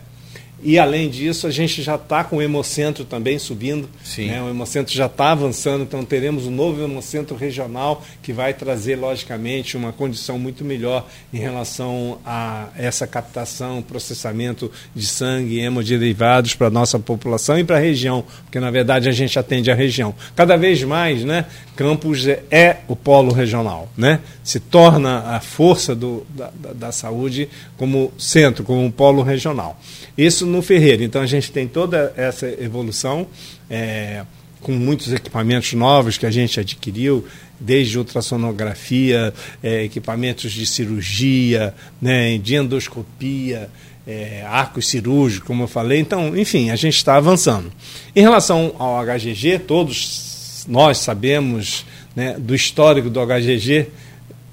E 0.63 0.79
além 0.79 1.09
disso, 1.09 1.45
a 1.47 1.51
gente 1.51 1.83
já 1.83 1.95
está 1.95 2.23
com 2.23 2.37
o 2.37 2.41
Hemocentro 2.41 3.05
também 3.05 3.37
subindo. 3.37 3.89
Né? 4.17 4.41
O 4.41 4.49
Hemocentro 4.49 4.93
já 4.93 5.05
está 5.05 5.31
avançando, 5.31 5.83
então 5.83 6.03
teremos 6.03 6.47
um 6.47 6.51
novo 6.51 6.83
Hemocentro 6.83 7.35
regional 7.35 8.03
que 8.23 8.33
vai 8.33 8.53
trazer, 8.53 8.95
logicamente, 8.95 9.77
uma 9.77 9.91
condição 9.91 10.39
muito 10.39 10.63
melhor 10.63 11.07
em 11.33 11.37
relação 11.37 12.19
a 12.25 12.69
essa 12.75 13.05
captação, 13.05 13.81
processamento 13.81 14.71
de 14.95 15.05
sangue 15.05 15.55
e 15.55 15.59
hemoderivados 15.59 16.55
para 16.55 16.67
a 16.67 16.71
nossa 16.71 16.97
população 16.97 17.59
e 17.59 17.63
para 17.63 17.77
a 17.77 17.79
região, 17.79 18.23
porque 18.43 18.59
na 18.59 18.71
verdade 18.71 19.07
a 19.09 19.11
gente 19.11 19.37
atende 19.37 19.69
a 19.69 19.75
região. 19.75 20.15
Cada 20.35 20.55
vez 20.55 20.83
mais, 20.83 21.23
né, 21.23 21.45
Campos 21.75 22.25
é, 22.25 22.43
é 22.49 22.77
o 22.87 22.95
polo 22.95 23.33
regional, 23.33 23.89
né? 23.97 24.21
se 24.43 24.59
torna 24.59 25.19
a 25.35 25.41
força 25.41 25.93
do, 25.93 26.25
da, 26.29 26.49
da, 26.53 26.73
da 26.73 26.91
saúde 26.91 27.49
como 27.77 28.13
centro, 28.17 28.63
como 28.63 28.81
um 28.81 28.89
polo 28.89 29.21
regional. 29.21 29.77
Isso 30.17 30.44
no 30.45 30.61
Ferreira. 30.61 31.03
Então 31.03 31.21
a 31.21 31.25
gente 31.25 31.51
tem 31.51 31.67
toda 31.67 32.13
essa 32.15 32.47
evolução, 32.47 33.27
é, 33.69 34.23
com 34.61 34.71
muitos 34.71 35.13
equipamentos 35.13 35.73
novos 35.73 36.17
que 36.17 36.25
a 36.25 36.31
gente 36.31 36.59
adquiriu, 36.59 37.25
desde 37.59 37.97
ultrassonografia, 37.97 39.33
é, 39.63 39.83
equipamentos 39.83 40.51
de 40.51 40.65
cirurgia, 40.65 41.73
né, 42.01 42.37
de 42.37 42.55
endoscopia, 42.55 43.69
é, 44.07 44.43
arcos 44.47 44.87
cirúrgicos, 44.87 45.47
como 45.47 45.63
eu 45.63 45.67
falei. 45.67 45.99
Então, 45.99 46.35
enfim, 46.37 46.69
a 46.69 46.75
gente 46.75 46.97
está 46.97 47.15
avançando. 47.15 47.71
Em 48.15 48.21
relação 48.21 48.75
ao 48.77 49.03
HGG, 49.03 49.59
todos 49.59 50.65
nós 50.67 50.97
sabemos 50.97 51.85
né, 52.15 52.35
do 52.37 52.55
histórico 52.55 53.09
do 53.09 53.19
HGG 53.25 53.87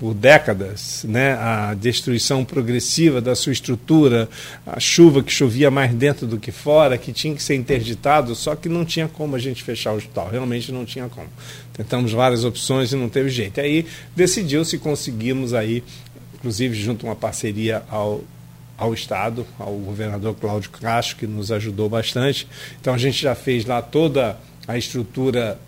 por 0.02 0.14
décadas, 0.14 1.04
né, 1.08 1.34
a 1.34 1.74
destruição 1.74 2.44
progressiva 2.44 3.20
da 3.20 3.36
sua 3.36 3.52
estrutura, 3.52 4.28
a 4.66 4.80
chuva 4.80 5.22
que 5.22 5.30
chovia 5.30 5.70
mais 5.70 5.94
dentro 5.94 6.26
do 6.26 6.38
que 6.38 6.50
fora, 6.50 6.98
que 6.98 7.12
tinha 7.12 7.32
que 7.36 7.40
ser 7.40 7.54
interditado, 7.54 8.34
só 8.34 8.56
que 8.56 8.68
não 8.68 8.84
tinha 8.84 9.06
como 9.06 9.36
a 9.36 9.38
gente 9.38 9.62
fechar 9.62 9.92
o 9.92 9.96
hospital, 9.96 10.28
realmente 10.28 10.72
não 10.72 10.84
tinha 10.84 11.08
como. 11.08 11.28
Tentamos 11.72 12.10
várias 12.10 12.44
opções 12.44 12.92
e 12.92 12.96
não 12.96 13.08
teve 13.08 13.28
jeito. 13.28 13.60
Aí 13.60 13.86
decidiu-se 14.16 14.76
conseguimos 14.76 15.54
aí, 15.54 15.84
inclusive 16.34 16.74
junto 16.74 17.06
a 17.06 17.10
uma 17.10 17.16
parceria 17.16 17.84
ao 17.88 18.24
ao 18.76 18.92
Estado, 18.92 19.46
ao 19.60 19.72
governador 19.74 20.34
Cláudio 20.34 20.70
Castro, 20.70 21.14
que 21.14 21.26
nos 21.28 21.52
ajudou 21.52 21.88
bastante. 21.88 22.48
Então 22.80 22.92
a 22.92 22.98
gente 22.98 23.22
já 23.22 23.36
fez 23.36 23.64
lá 23.64 23.80
toda 23.80 24.36
a 24.66 24.76
estrutura 24.76 25.60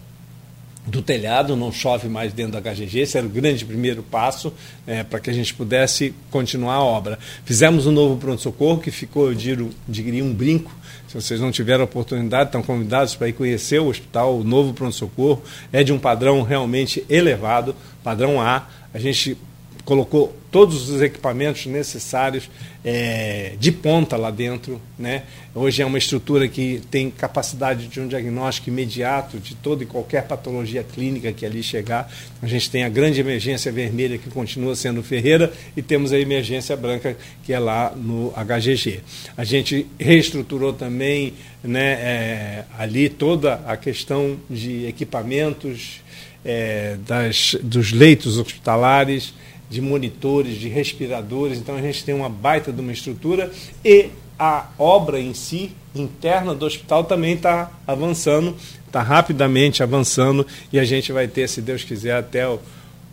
do 0.87 1.01
telhado, 1.01 1.57
não 1.57 1.73
chove 1.73 2.09
mais 2.09 2.33
dentro 2.33 2.53
da 2.53 2.61
HGG, 2.61 3.01
esse 3.01 3.17
era 3.17 3.27
o 3.27 3.31
grande 3.31 3.65
primeiro 3.65 4.03
passo 4.03 4.53
é, 4.87 5.03
para 5.03 5.19
que 5.19 5.31
a 5.31 5.33
gente 5.33 5.55
pudesse 5.55 6.15
continuar 6.31 6.75
a 6.75 6.83
obra. 6.83 7.19
Fizemos 7.45 7.87
um 7.87 7.93
novo 7.93 8.17
pronto-socorro 8.19 8.81
que 8.81 8.91
ficou, 8.91 9.29
eu 9.29 9.35
diria, 9.35 10.25
um 10.25 10.33
brinco. 10.33 10.71
Se 11.09 11.15
vocês 11.15 11.41
não 11.41 11.51
tiveram 11.51 11.83
a 11.83 11.85
oportunidade, 11.85 12.49
estão 12.49 12.63
convidados 12.63 13.15
para 13.15 13.29
ir 13.29 13.33
conhecer 13.33 13.81
o 13.81 13.87
hospital, 13.87 14.39
o 14.39 14.45
novo 14.45 14.75
pronto-socorro. 14.75 15.43
É 15.73 15.83
de 15.83 15.93
um 15.93 15.99
padrão 15.99 16.43
realmente 16.43 17.05
elevado, 17.09 17.75
padrão 18.03 18.41
A. 18.41 18.69
A 18.93 18.99
gente 18.99 19.39
colocou 19.85 20.35
todos 20.51 20.89
os 20.89 21.03
equipamentos 21.03 21.67
necessários 21.67 22.49
é, 22.85 23.55
de 23.59 23.73
ponta 23.73 24.17
lá 24.17 24.31
dentro. 24.31 24.81
Né? 24.99 25.25
Hoje 25.55 25.83
é 25.83 25.87
uma 25.87 25.99
estrutura 25.99 26.47
que 26.47 26.81
tem 26.91 27.11
capacidade 27.11 27.89
de 27.89 28.01
um 28.01 28.07
diagnóstico 28.07 28.69
imediato 28.69 29.39
de 29.39 29.55
toda 29.57 29.83
e 29.83 29.87
qualquer 29.87 30.27
patologia 30.27 30.85
clínica 30.85 31.33
que 31.33 31.45
ali 31.45 31.63
chegar. 31.63 32.11
A 32.41 32.47
gente 32.47 32.71
tem 32.71 32.85
a 32.85 32.89
grande 32.89 33.21
emergência 33.21 33.71
vermelha 33.73 34.17
que 34.17 34.31
continua 34.31 34.77
sendo 34.77 35.03
Ferreira 35.03 35.53
e 35.77 35.83
temos 35.83 36.13
a 36.13 36.19
emergência 36.19 36.77
branca 36.77 37.17
que 37.43 37.53
é 37.53 37.59
lá 37.59 37.93
no 37.95 38.33
HGG. 38.33 39.01
A 39.37 39.45
gente 39.45 39.87
reestruturou 39.99 40.73
também 40.73 41.35
né, 41.63 41.93
é, 41.93 42.65
ali 42.79 43.09
toda 43.09 43.55
a 43.67 43.77
questão 43.77 44.37
de 44.49 44.87
equipamentos, 44.87 46.01
é, 46.45 46.97
das, 47.07 47.57
dos 47.63 47.91
leitos 47.91 48.39
hospitalares, 48.39 49.33
de 49.75 49.81
monitores, 49.81 50.55
de 50.55 50.69
respiradores. 50.69 51.59
Então 51.59 51.75
a 51.75 51.83
gente 51.83 52.05
tem 52.05 52.15
uma 52.15 52.29
baita 52.29 52.73
de 52.73 52.81
uma 52.81 52.93
estrutura 52.93 53.51
e 53.85 54.09
a 54.39 54.69
obra 54.79 55.21
em 55.21 55.35
si, 55.35 55.73
interna 55.95 56.55
do 56.55 56.65
hospital, 56.65 57.03
também 57.03 57.35
está 57.35 57.73
avançando, 57.85 58.57
está 58.87 59.03
rapidamente 59.03 59.83
avançando 59.83 60.47
e 60.73 60.79
a 60.79 60.85
gente 60.85 61.11
vai 61.11 61.27
ter, 61.27 61.49
se 61.49 61.61
Deus 61.61 61.83
quiser, 61.83 62.17
até 62.17 62.47
o, 62.47 62.61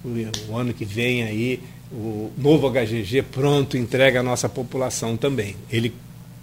o, 0.05 0.09
o 0.49 0.55
ano 0.55 0.71
que 0.71 0.85
vem 0.85 1.23
aí, 1.23 1.59
o 1.91 2.31
novo 2.37 2.69
HGG 2.69 3.23
pronto, 3.23 3.75
entrega 3.75 4.19
à 4.19 4.23
nossa 4.23 4.47
população 4.47 5.17
também. 5.17 5.55
Ele 5.71 5.91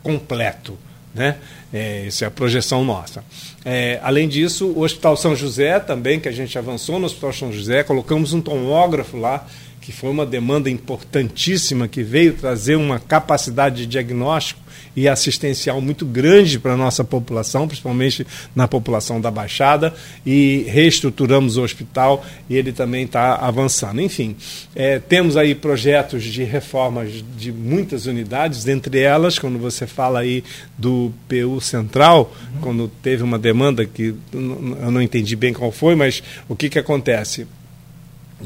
completo. 0.02 0.76
Né? 1.14 1.36
É, 1.72 2.06
essa 2.06 2.24
é 2.24 2.28
a 2.28 2.30
projeção 2.30 2.84
nossa. 2.84 3.24
É, 3.64 3.98
além 4.02 4.28
disso, 4.28 4.66
o 4.66 4.82
Hospital 4.82 5.16
São 5.16 5.34
José 5.34 5.80
também, 5.80 6.20
que 6.20 6.28
a 6.28 6.32
gente 6.32 6.56
avançou 6.58 6.98
no 6.98 7.06
Hospital 7.06 7.32
São 7.32 7.52
José, 7.52 7.82
colocamos 7.82 8.32
um 8.32 8.40
tomógrafo 8.40 9.16
lá, 9.16 9.46
que 9.88 9.92
foi 9.92 10.10
uma 10.10 10.26
demanda 10.26 10.68
importantíssima, 10.68 11.88
que 11.88 12.02
veio 12.02 12.34
trazer 12.34 12.76
uma 12.76 13.00
capacidade 13.00 13.76
de 13.76 13.86
diagnóstico 13.86 14.60
e 14.94 15.08
assistencial 15.08 15.80
muito 15.80 16.04
grande 16.04 16.58
para 16.58 16.74
a 16.74 16.76
nossa 16.76 17.02
população, 17.02 17.66
principalmente 17.66 18.26
na 18.54 18.68
população 18.68 19.18
da 19.18 19.30
Baixada, 19.30 19.94
e 20.26 20.66
reestruturamos 20.68 21.56
o 21.56 21.62
hospital 21.62 22.22
e 22.50 22.56
ele 22.58 22.70
também 22.70 23.06
está 23.06 23.36
avançando. 23.36 24.02
Enfim, 24.02 24.36
é, 24.76 24.98
temos 24.98 25.38
aí 25.38 25.54
projetos 25.54 26.22
de 26.22 26.44
reformas 26.44 27.24
de 27.38 27.50
muitas 27.50 28.04
unidades, 28.04 28.64
dentre 28.64 29.00
elas, 29.00 29.38
quando 29.38 29.58
você 29.58 29.86
fala 29.86 30.20
aí 30.20 30.44
do 30.76 31.10
PU 31.26 31.62
Central, 31.62 32.30
uhum. 32.56 32.60
quando 32.60 32.88
teve 33.02 33.22
uma 33.22 33.38
demanda 33.38 33.86
que 33.86 34.14
eu 34.34 34.90
não 34.90 35.00
entendi 35.00 35.34
bem 35.34 35.54
qual 35.54 35.72
foi, 35.72 35.94
mas 35.94 36.22
o 36.46 36.54
que, 36.54 36.68
que 36.68 36.78
acontece? 36.78 37.46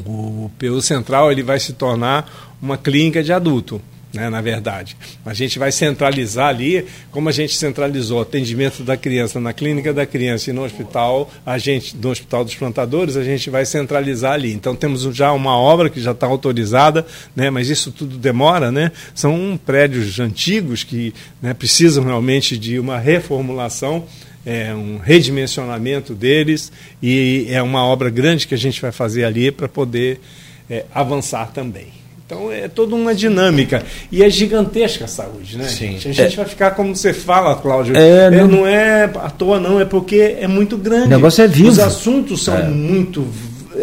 O 0.07 0.51
PU 0.59 0.81
Central 0.81 1.31
ele 1.31 1.43
vai 1.43 1.61
se 1.61 1.73
tornar 1.73 2.57
uma 2.61 2.79
clínica 2.79 3.23
de 3.23 3.33
adulto 3.33 3.81
né, 4.13 4.29
na 4.29 4.41
verdade. 4.41 4.97
A 5.25 5.33
gente 5.33 5.59
vai 5.59 5.73
centralizar 5.73 6.49
ali, 6.49 6.85
como 7.11 7.29
a 7.29 7.33
gente 7.33 7.57
centralizou 7.57 8.19
o 8.19 8.23
atendimento 8.23 8.83
da 8.83 8.97
criança 8.97 9.41
na 9.41 9.53
clínica 9.53 9.93
da 9.93 10.05
criança 10.05 10.51
e 10.51 10.53
no 10.53 10.65
hospital, 10.65 11.31
a 11.47 11.57
gente, 11.57 11.97
no 11.97 12.11
hospital 12.11 12.45
dos 12.45 12.55
plantadores, 12.55 13.17
a 13.17 13.25
gente 13.25 13.49
vai 13.49 13.65
centralizar 13.65 14.33
ali. 14.33 14.53
Então 14.53 14.77
temos 14.77 15.03
já 15.15 15.33
uma 15.33 15.57
obra 15.57 15.89
que 15.89 16.01
já 16.01 16.13
está 16.13 16.27
autorizada, 16.27 17.07
né, 17.35 17.49
mas 17.49 17.71
isso 17.71 17.91
tudo 17.91 18.19
demora, 18.19 18.71
né? 18.71 18.93
São 19.15 19.59
prédios 19.65 20.21
antigos 20.21 20.85
que 20.85 21.15
né, 21.41 21.55
precisam 21.55 22.05
realmente 22.05 22.59
de 22.59 22.79
uma 22.79 22.99
reformulação. 22.99 24.05
É 24.45 24.75
um 24.75 24.99
redimensionamento 24.99 26.15
deles 26.15 26.73
e 27.01 27.47
é 27.49 27.63
uma 27.63 27.85
obra 27.85 28.11
grande 28.11 28.47
que 28.47 28.55
a 28.55 28.59
gente 28.59 28.81
vai 28.81 28.91
fazer 28.91 29.25
ali 29.25 29.53
para 29.53 29.69
poder 29.69 30.21
é, 30.69 30.85
avançar 30.93 31.53
também. 31.53 31.87
Então 32.27 32.51
é 32.51 32.67
toda 32.67 32.95
uma 32.95 33.15
dinâmica. 33.15 33.85
E 34.11 34.23
é 34.23 34.31
gigantesca 34.31 35.05
a 35.05 35.09
saúde, 35.09 35.57
né? 35.59 35.69
Sim. 35.69 35.97
A 35.97 35.99
gente 35.99 36.21
é. 36.21 36.29
vai 36.29 36.47
ficar 36.47 36.71
como 36.73 36.97
você 36.97 37.13
fala, 37.13 37.55
Cláudio. 37.57 37.97
É, 37.97 38.31
não... 38.31 38.49
não... 38.49 38.67
é 38.67 39.05
à 39.05 39.31
toa, 39.31 39.61
não, 39.61 39.79
é 39.79 39.85
porque 39.85 40.37
é 40.41 40.49
muito 40.49 40.77
grande. 40.77 41.07
O 41.07 41.11
negócio 41.11 41.45
é 41.45 41.47
vivo. 41.47 41.69
Os 41.69 41.79
assuntos 41.79 42.43
são 42.43 42.57
é. 42.57 42.69
muito 42.69 43.27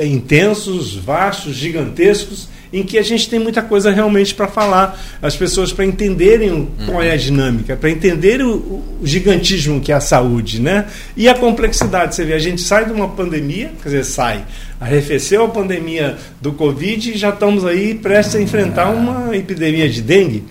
intensos, 0.02 0.96
vastos, 0.96 1.56
gigantescos 1.56 2.50
em 2.72 2.84
que 2.84 2.98
a 2.98 3.02
gente 3.02 3.30
tem 3.30 3.40
muita 3.40 3.62
coisa 3.62 3.92
realmente 3.92 4.34
para 4.36 4.48
falar, 4.48 5.00
as 5.22 5.36
pessoas 5.36 5.74
para 5.74 5.86
entenderem 5.86 6.52
uhum. 6.52 6.68
qual 6.86 7.04
é 7.04 7.12
a 7.12 7.18
dinâmica, 7.18 7.76
para 7.76 7.90
entenderem 7.90 8.46
o, 8.46 8.84
o, 9.02 9.02
gigantismo 9.04 9.82
que 9.82 9.92
é 9.92 9.96
a 9.96 10.02
saúde, 10.02 10.62
né? 10.62 10.86
E 11.18 11.28
a 11.28 11.34
complexidade. 11.34 12.16
Você 12.16 12.26
vê, 12.26 12.34
a 12.34 12.40
gente 12.40 12.62
sai 12.62 12.86
de 12.86 12.92
uma 12.92 13.08
pandemia, 13.08 13.72
quer 13.82 13.90
dizer, 13.90 14.06
sai, 14.06 14.46
arrefeceu 14.80 15.46
a 15.46 15.50
pandemia 15.50 16.18
do 16.40 16.54
Covid 16.54 17.12
e 17.12 17.18
já 17.18 17.30
estamos 17.30 17.66
aí 17.66 17.96
prestes 17.96 18.36
a 18.36 18.42
enfrentar 18.42 18.90
uma 18.90 19.36
epidemia 19.36 19.90
de 19.90 20.02
dengue. 20.02 20.44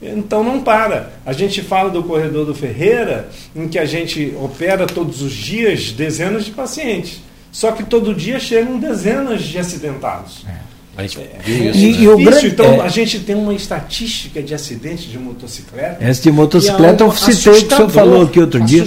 Então 0.00 0.44
não 0.44 0.60
para. 0.60 1.12
A 1.24 1.32
gente 1.32 1.62
fala 1.62 1.90
do 1.90 2.02
corredor 2.02 2.44
do 2.44 2.54
Ferreira, 2.54 3.28
em 3.56 3.66
que 3.68 3.78
a 3.78 3.86
gente 3.86 4.34
opera 4.40 4.86
todos 4.86 5.22
os 5.22 5.32
dias 5.32 5.92
dezenas 5.92 6.44
de 6.44 6.50
pacientes. 6.50 7.22
Só 7.50 7.72
que 7.72 7.84
todo 7.84 8.14
dia 8.14 8.38
chegam 8.38 8.78
dezenas 8.78 9.42
de 9.42 9.58
acidentados. 9.58 10.44
É. 10.48 10.63
Mas, 10.96 11.16
é, 11.16 11.22
é 11.22 11.76
e, 11.76 12.08
o 12.08 12.16
grande, 12.18 12.46
então, 12.46 12.66
é, 12.66 12.80
a 12.82 12.88
gente 12.88 13.18
tem 13.18 13.34
uma 13.34 13.52
estatística 13.52 14.40
de 14.40 14.54
acidentes 14.54 15.04
de 15.04 15.18
motocicleta. 15.18 15.96
Essa 16.00 16.22
de 16.22 16.30
motocicleta 16.30 17.02
é 17.02 17.06
um 17.06 17.10
eu 17.10 17.16
citei 17.16 17.52
que 17.62 17.74
o 17.74 17.76
senhor 17.76 17.90
falou 17.90 18.22
aqui 18.22 18.38
outro 18.38 18.60
dia. 18.60 18.84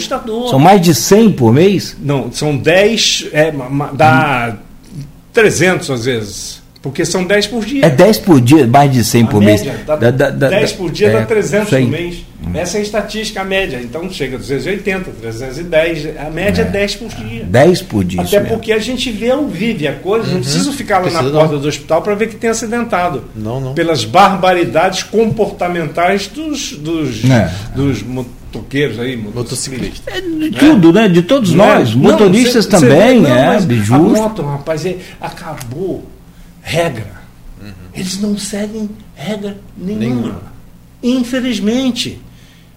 São 0.50 0.58
mais 0.58 0.82
de 0.82 0.96
100 0.96 1.34
por 1.34 1.52
mês? 1.52 1.98
Não, 2.00 2.32
são 2.32 2.56
10, 2.56 3.28
é, 3.34 3.54
dá 3.94 4.56
hum. 4.56 5.02
300 5.34 5.92
às 5.92 6.06
vezes. 6.06 6.67
Porque 6.88 7.06
são 7.06 7.24
10 7.24 7.48
por 7.48 7.66
dia. 7.66 7.86
É 7.86 7.90
10 7.90 8.18
por 8.20 8.40
dia, 8.40 8.66
mais 8.66 8.92
de 8.92 9.04
100 9.04 9.24
a 9.24 9.28
por 9.28 9.42
média, 9.42 9.74
mês. 9.74 9.86
Dá, 9.86 9.96
dá, 9.96 10.30
dá, 10.30 10.50
10 10.50 10.72
por 10.74 10.90
dia 10.90 11.08
é, 11.08 11.12
dá 11.12 11.26
300 11.26 11.70
por 11.70 11.82
mês. 11.82 12.26
Essa 12.54 12.78
é 12.78 12.80
a 12.80 12.84
estatística 12.84 13.44
média. 13.44 13.80
Então 13.84 14.10
chega 14.10 14.36
a 14.36 14.40
280, 14.40 15.12
310. 15.20 16.18
A 16.18 16.30
média 16.30 16.62
é, 16.62 16.66
é 16.66 16.70
10 16.70 16.96
por 16.96 17.10
dia. 17.10 17.44
10 17.44 17.82
por 17.82 18.04
dia. 18.06 18.22
Até 18.22 18.40
porque 18.40 18.72
a 18.72 18.80
gente 18.80 19.12
vê 19.12 19.32
ao 19.32 19.48
vive 19.48 19.88
a 19.88 19.94
coisa. 19.96 20.28
Uhum. 20.28 20.34
Não 20.36 20.42
preciso 20.42 20.72
ficar 20.72 21.00
lá 21.00 21.02
Precisa 21.02 21.24
na 21.24 21.32
porta 21.32 21.54
não. 21.56 21.62
do 21.62 21.68
hospital 21.68 22.02
para 22.02 22.16
ver 22.16 22.30
que 22.30 22.36
tem 22.36 22.50
acidentado. 22.50 23.26
Não, 23.36 23.60
não. 23.60 23.74
Pelas 23.74 24.06
barbaridades 24.06 25.04
comportamentais 25.04 26.28
dos, 26.28 26.72
dos, 26.72 27.30
é. 27.30 27.52
dos 27.76 28.02
motoqueiros 28.02 28.98
aí, 28.98 29.18
motociclistas. 29.18 30.02
É, 30.08 30.22
de 30.22 30.52
tudo, 30.52 30.94
né? 30.94 31.10
De 31.10 31.22
todos 31.22 31.54
não 31.54 31.66
é? 31.66 31.80
nós. 31.80 31.94
Motoristas 31.94 32.64
cê, 32.64 32.72
também, 32.72 33.24
cê, 33.24 33.30
não, 33.30 33.36
é, 33.36 33.60
justo. 33.60 33.94
A 33.94 34.00
moto, 34.00 34.42
rapaz, 34.42 34.86
é, 34.86 34.96
acabou 35.20 36.17
regra. 36.68 37.22
Uhum. 37.62 37.72
Eles 37.94 38.20
não 38.20 38.38
seguem 38.38 38.90
regra 39.16 39.58
nenhuma. 39.78 40.00
nenhuma. 40.00 40.42
Infelizmente. 41.02 42.20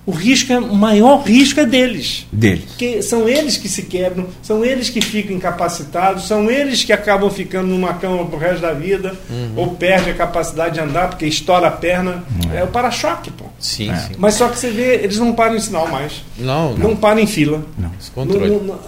O 0.06 0.12
risco 0.12 0.52
é, 0.52 0.58
o 0.58 0.74
maior 0.74 1.22
risco 1.22 1.60
é 1.60 1.66
deles. 1.66 2.26
Deles. 2.32 2.64
Porque 2.64 3.02
são 3.02 3.28
eles 3.28 3.58
que 3.58 3.68
se 3.68 3.82
quebram, 3.82 4.26
são 4.42 4.64
eles 4.64 4.88
que 4.88 5.00
ficam 5.00 5.36
incapacitados, 5.36 6.26
são 6.26 6.50
eles 6.50 6.82
que 6.82 6.92
acabam 6.92 7.30
ficando 7.30 7.68
numa 7.68 7.92
cama 7.94 8.24
pro 8.24 8.38
resto 8.38 8.62
da 8.62 8.72
vida, 8.72 9.14
uhum. 9.28 9.52
ou 9.56 9.68
perde 9.74 10.10
a 10.10 10.14
capacidade 10.14 10.74
de 10.74 10.80
andar 10.80 11.10
porque 11.10 11.26
estoura 11.26 11.68
a 11.68 11.70
perna. 11.70 12.24
Uhum. 12.42 12.52
É 12.52 12.64
o 12.64 12.68
para-choque, 12.68 13.30
pô. 13.30 13.44
Sim, 13.60 13.90
é. 13.90 13.96
sim. 13.96 14.14
Mas 14.16 14.34
só 14.34 14.48
que 14.48 14.58
você 14.58 14.70
vê, 14.70 14.94
eles 14.94 15.18
não 15.18 15.34
param 15.34 15.54
em 15.54 15.60
sinal 15.60 15.86
mais. 15.86 16.24
Não, 16.38 16.72
não. 16.72 16.88
Não 16.88 16.96
param 16.96 17.20
em 17.20 17.26
fila. 17.26 17.62
Não, 17.78 17.92
esse 18.00 18.10
controle. 18.10 18.50
Não, 18.50 18.60
não, 18.60 18.80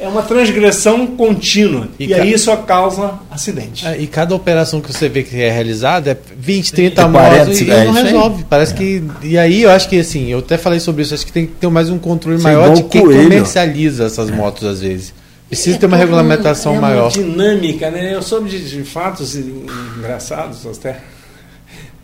é, 0.00 0.04
é 0.04 0.08
uma 0.08 0.22
transgressão 0.22 1.06
contínua. 1.06 1.88
E, 1.98 2.06
e 2.06 2.14
aí 2.14 2.32
isso 2.32 2.54
causa 2.58 3.18
acidente. 3.30 3.86
É, 3.86 4.00
e 4.00 4.06
cada 4.06 4.34
operação 4.34 4.80
que 4.80 4.92
você 4.92 5.08
vê 5.08 5.22
que 5.22 5.40
é 5.40 5.50
realizada 5.50 6.10
é 6.10 6.18
20, 6.36 6.72
30 6.72 7.08
mortos 7.08 7.60
e, 7.60 7.70
é, 7.70 7.84
não 7.84 7.92
resolve. 7.92 8.44
Parece 8.48 8.72
é. 8.72 8.76
que. 8.76 9.02
E 9.22 9.38
aí 9.38 9.62
eu 9.62 9.70
acho 9.70 9.88
que 9.88 9.98
assim, 9.98 10.28
eu 10.28 10.38
até 10.38 10.56
falei 10.56 10.80
sobre 10.80 11.02
isso, 11.02 11.14
acho 11.14 11.26
que 11.26 11.32
tem 11.32 11.46
que 11.46 11.52
ter 11.52 11.68
mais 11.68 11.90
um 11.90 11.98
controle 11.98 12.40
maior 12.42 12.74
de 12.74 12.82
quem 12.84 13.02
coelho. 13.02 13.24
comercializa 13.24 14.04
essas 14.04 14.30
é. 14.30 14.32
motos 14.32 14.66
às 14.66 14.80
vezes. 14.80 15.14
Precisa 15.48 15.78
ter 15.78 15.86
uma 15.86 15.96
regulamentação 15.96 16.76
é 16.76 16.78
maior. 16.78 17.04
Uma 17.04 17.10
dinâmica, 17.10 17.90
né? 17.90 18.14
Eu 18.14 18.22
soube 18.22 18.48
de, 18.48 18.70
de 18.70 18.84
fatos 18.84 19.34
engraçados, 19.34 20.64
até 20.64 21.00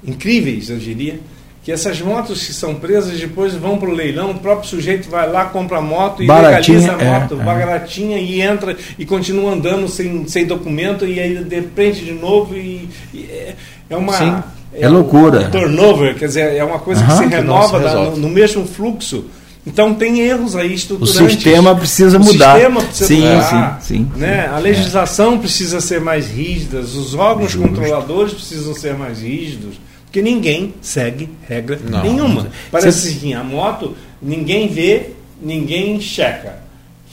incríveis, 0.04 0.68
eu 0.68 0.78
diria 0.78 1.20
que 1.66 1.72
essas 1.72 2.00
motos 2.00 2.46
que 2.46 2.52
são 2.52 2.76
presas 2.76 3.18
depois 3.18 3.52
vão 3.54 3.76
para 3.76 3.88
o 3.88 3.92
leilão, 3.92 4.30
o 4.30 4.38
próprio 4.38 4.70
sujeito 4.70 5.10
vai 5.10 5.28
lá, 5.28 5.46
compra 5.46 5.78
a 5.78 5.80
moto 5.80 6.22
e 6.22 6.26
baratinha, 6.28 6.78
legaliza 6.78 6.92
a 6.92 7.20
moto, 7.20 7.40
é, 7.40 7.44
baratinha, 7.44 8.18
e 8.20 8.40
entra 8.40 8.76
e 8.96 9.04
continua 9.04 9.52
andando 9.52 9.88
sem, 9.88 10.28
sem 10.28 10.46
documento 10.46 11.04
e 11.04 11.18
aí 11.18 11.34
depende 11.42 12.04
de 12.04 12.12
novo 12.12 12.54
e, 12.54 12.88
e 13.12 13.24
é, 13.28 13.56
é 13.90 13.96
uma... 13.96 14.12
Sim, 14.12 14.36
é, 14.72 14.82
é 14.82 14.88
loucura. 14.88 15.40
Um 15.40 15.50
turnover, 15.50 16.14
quer 16.14 16.26
dizer, 16.26 16.54
é 16.54 16.62
uma 16.62 16.78
coisa 16.78 17.00
uhum, 17.00 17.08
que 17.08 17.16
se 17.16 17.26
renova 17.26 17.80
que 17.80 17.94
no, 17.96 18.16
no 18.16 18.28
mesmo 18.28 18.64
fluxo. 18.64 19.24
Então 19.66 19.92
tem 19.92 20.20
erros 20.20 20.54
aí 20.54 20.72
estruturantes. 20.72 21.20
O 21.20 21.28
sistema 21.28 21.74
precisa 21.74 22.16
mudar. 22.16 22.54
O 22.54 22.58
sistema 22.58 22.80
precisa 22.80 23.08
sim, 23.08 23.20
mudar. 23.22 23.80
Sim, 23.82 24.08
sim, 24.14 24.20
né? 24.20 24.46
A 24.54 24.58
legislação 24.60 25.34
é. 25.34 25.38
precisa 25.38 25.80
ser 25.80 26.00
mais 26.00 26.28
rígida, 26.28 26.78
os 26.78 27.12
órgãos 27.16 27.50
Justo. 27.50 27.66
controladores 27.68 28.34
precisam 28.34 28.72
ser 28.72 28.94
mais 28.94 29.20
rígidos. 29.20 29.74
Porque 30.06 30.22
ninguém 30.22 30.74
segue 30.80 31.28
regra 31.46 31.78
não, 31.84 32.02
nenhuma. 32.02 32.44
Não 32.44 32.50
Parece 32.70 33.08
assim, 33.08 33.34
a 33.34 33.44
moto, 33.44 33.94
ninguém 34.22 34.68
vê, 34.68 35.10
ninguém 35.40 36.00
checa. 36.00 36.64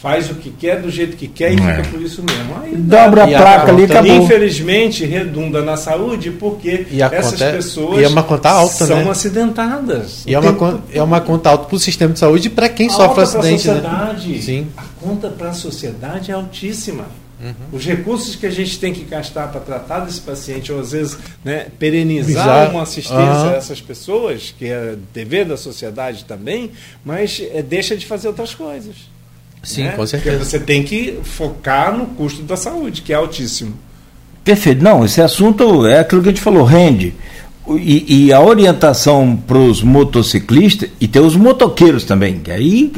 Faz 0.01 0.29
o 0.29 0.35
que 0.35 0.49
quer 0.51 0.81
do 0.81 0.91
jeito 0.91 1.15
que 1.15 1.29
quer 1.29 1.53
e 1.53 1.55
é. 1.55 1.75
fica 1.75 1.89
por 1.89 2.01
isso 2.01 2.21
mesmo. 2.23 2.55
Aí 2.61 2.75
Dobra 2.75 3.23
a 3.23 3.27
placa 3.27 3.71
ali 3.71 3.85
acabou. 3.85 4.13
Infelizmente, 4.13 5.05
redunda 5.05 5.61
na 5.61 5.77
saúde 5.77 6.29
porque 6.29 6.85
essas 6.99 7.39
conta, 7.39 7.51
pessoas 7.53 8.01
e 8.01 8.03
é 8.03 8.07
uma 8.09 8.23
conta 8.23 8.49
alta, 8.49 8.85
são 8.85 8.97
né? 8.97 9.09
acidentadas. 9.09 10.23
E 10.27 10.35
é 10.35 10.39
uma, 10.39 10.51
conta, 10.51 10.81
é 10.91 11.01
uma 11.01 11.21
conta 11.21 11.51
alta 11.51 11.65
para 11.67 11.75
o 11.75 11.79
sistema 11.79 12.11
de 12.11 12.19
saúde 12.19 12.47
e 12.47 12.51
para 12.51 12.67
quem 12.67 12.89
alta 12.89 13.25
sofre 13.25 13.39
acidente. 13.39 13.69
Né? 13.69 14.41
Sim. 14.41 14.67
A 14.75 14.83
conta 15.01 15.29
para 15.29 15.51
a 15.51 15.53
sociedade 15.53 16.31
é 16.31 16.33
altíssima. 16.33 17.05
Uhum. 17.43 17.77
Os 17.77 17.85
recursos 17.85 18.37
que 18.37 18.45
a 18.45 18.49
gente 18.49 18.79
tem 18.79 18.93
que 18.93 19.03
gastar 19.03 19.49
para 19.49 19.59
tratar 19.59 19.99
desse 19.99 20.21
paciente, 20.21 20.71
ou 20.71 20.79
às 20.79 20.93
vezes 20.93 21.17
né, 21.43 21.67
perenizar 21.77 22.71
uma 22.71 22.83
assistência 22.83 23.17
uhum. 23.17 23.49
a 23.49 23.53
essas 23.55 23.81
pessoas, 23.81 24.55
que 24.57 24.65
é 24.65 24.95
dever 25.13 25.45
da 25.45 25.57
sociedade 25.57 26.23
também, 26.23 26.71
mas 27.03 27.43
é, 27.53 27.61
deixa 27.61 27.97
de 27.97 28.05
fazer 28.05 28.29
outras 28.29 28.55
coisas. 28.55 28.95
Sim, 29.61 29.83
né? 29.83 29.91
com 29.91 30.07
certeza. 30.07 30.37
Porque 30.37 30.49
você 30.49 30.59
tem 30.59 30.83
que 30.83 31.19
focar 31.23 31.95
no 31.95 32.05
custo 32.07 32.43
da 32.43 32.55
saúde, 32.55 33.01
que 33.01 33.11
é 33.11 33.15
altíssimo. 33.15 33.73
Perfeito. 34.43 34.81
Não, 34.81 35.03
esse 35.03 35.21
assunto 35.21 35.85
é 35.85 35.99
aquilo 35.99 36.21
que 36.21 36.29
a 36.29 36.31
gente 36.31 36.41
falou, 36.41 36.63
rende. 36.63 37.13
E, 37.77 38.25
e, 38.25 38.33
a 38.33 38.41
orientação 38.41 39.37
para 39.37 39.57
os 39.57 39.81
motociclistas, 39.81 40.89
e 40.99 41.07
tem 41.07 41.21
os 41.21 41.37
motoqueiros 41.37 42.03
também, 42.03 42.39
que 42.39 42.51
aí, 42.51 42.91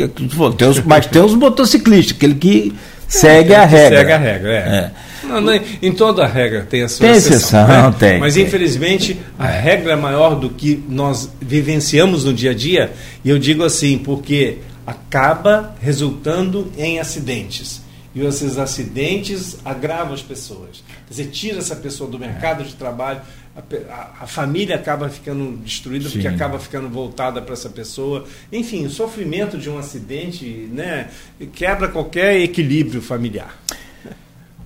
tem 0.58 0.68
os, 0.68 0.80
mas 0.80 1.06
tem 1.06 1.22
os 1.22 1.36
motociclistas, 1.36 2.18
aquele 2.18 2.34
que 2.34 2.74
segue 3.08 3.54
a 3.54 3.66
regra. 3.66 3.98
Segue 3.98 4.12
a 4.12 4.18
regra, 4.18 4.52
é. 4.54 4.58
é. 4.58 4.92
Não, 5.28 5.42
não, 5.42 5.54
em 5.82 5.92
toda 5.92 6.26
regra 6.28 6.68
tem 6.70 6.84
a 6.84 6.88
sua 6.88 7.08
Tem 7.08 7.16
exceção. 7.16 7.64
exceção, 7.68 7.90
né? 7.90 7.96
tem, 7.98 8.20
Mas 8.20 8.36
tem. 8.36 8.44
infelizmente 8.44 9.20
a 9.40 9.48
regra 9.48 9.94
é 9.94 9.96
maior 9.96 10.36
do 10.36 10.50
que 10.52 10.84
nós 10.88 11.30
vivenciamos 11.42 12.24
no 12.26 12.34
dia 12.34 12.52
a 12.52 12.54
dia. 12.54 12.92
E 13.24 13.30
eu 13.30 13.40
digo 13.40 13.64
assim, 13.64 13.98
porque 13.98 14.60
acaba 14.86 15.76
resultando 15.82 16.72
em 16.78 17.00
acidentes. 17.00 17.82
E 18.14 18.24
esses 18.24 18.58
acidentes 18.58 19.58
agravam 19.66 20.14
as 20.14 20.22
pessoas. 20.22 20.84
Quer 21.08 21.10
dizer, 21.10 21.26
tira 21.32 21.58
essa 21.58 21.76
pessoa 21.76 22.10
do 22.10 22.18
mercado 22.18 22.64
de 22.64 22.74
trabalho, 22.76 23.22
a, 23.56 24.24
a- 24.24 24.28
família 24.28 24.76
acaba 24.76 25.08
ficando 25.10 25.58
destruída 25.64 26.10
porque 26.10 26.28
Sim. 26.28 26.36
acaba 26.36 26.60
ficando 26.60 26.90
voltada 26.90 27.42
para 27.42 27.54
essa 27.54 27.70
pessoa. 27.70 28.26
Enfim, 28.52 28.86
o 28.86 28.90
sofrimento 28.90 29.58
de 29.58 29.70
um 29.70 29.78
acidente 29.78 30.46
né, 30.74 31.08
quebra 31.54 31.88
qualquer 31.88 32.40
equilíbrio 32.42 33.02
familiar. 33.02 33.58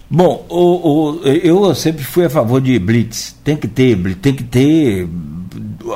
Bom, 0.09 0.45
o, 0.49 1.19
o- 1.19 1.23
eu 1.27 1.73
sempre 1.75 2.03
fui 2.03 2.25
a 2.25 2.29
favor 2.29 2.59
de 2.59 2.79
blitz. 2.79 3.35
Tem 3.43 3.55
que 3.55 3.67
ter, 3.67 3.95
blitz, 3.95 4.19
tem 4.21 4.33
que 4.33 4.43
ter 4.43 5.07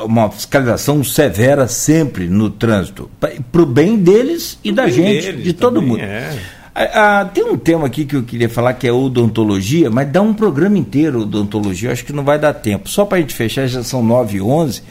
uma 0.04 0.30
fiscalização 0.30 1.02
severa 1.02 1.66
sempre 1.66 2.28
no 2.28 2.48
trânsito, 2.50 3.10
para 3.50 3.62
o 3.62 3.66
bem 3.66 3.96
deles 3.96 4.58
e 4.62 4.70
da 4.72 4.84
bem 4.84 4.92
gente, 4.92 5.26
deles 5.26 5.44
de 5.44 5.52
todo 5.52 5.82
mundo. 5.82 6.00
é. 6.00 6.36
Ah, 6.74 7.20
ah, 7.20 7.24
tem 7.26 7.44
um 7.44 7.56
tema 7.56 7.86
aqui 7.86 8.04
que 8.04 8.16
eu 8.16 8.24
queria 8.24 8.48
falar 8.48 8.74
que 8.74 8.86
é 8.86 8.92
odontologia, 8.92 9.88
mas 9.88 10.10
dá 10.10 10.20
um 10.20 10.34
programa 10.34 10.76
inteiro 10.76 11.20
odontologia, 11.20 11.88
eu 11.88 11.92
acho 11.92 12.04
que 12.04 12.12
não 12.12 12.24
vai 12.24 12.38
dar 12.38 12.52
tempo. 12.52 12.88
Só 12.88 13.04
para 13.04 13.18
a 13.18 13.20
gente 13.20 13.32
fechar, 13.32 13.66
já 13.68 13.84
são 13.84 14.02
9 14.02 14.38
e 14.38 14.40
11 14.40 14.82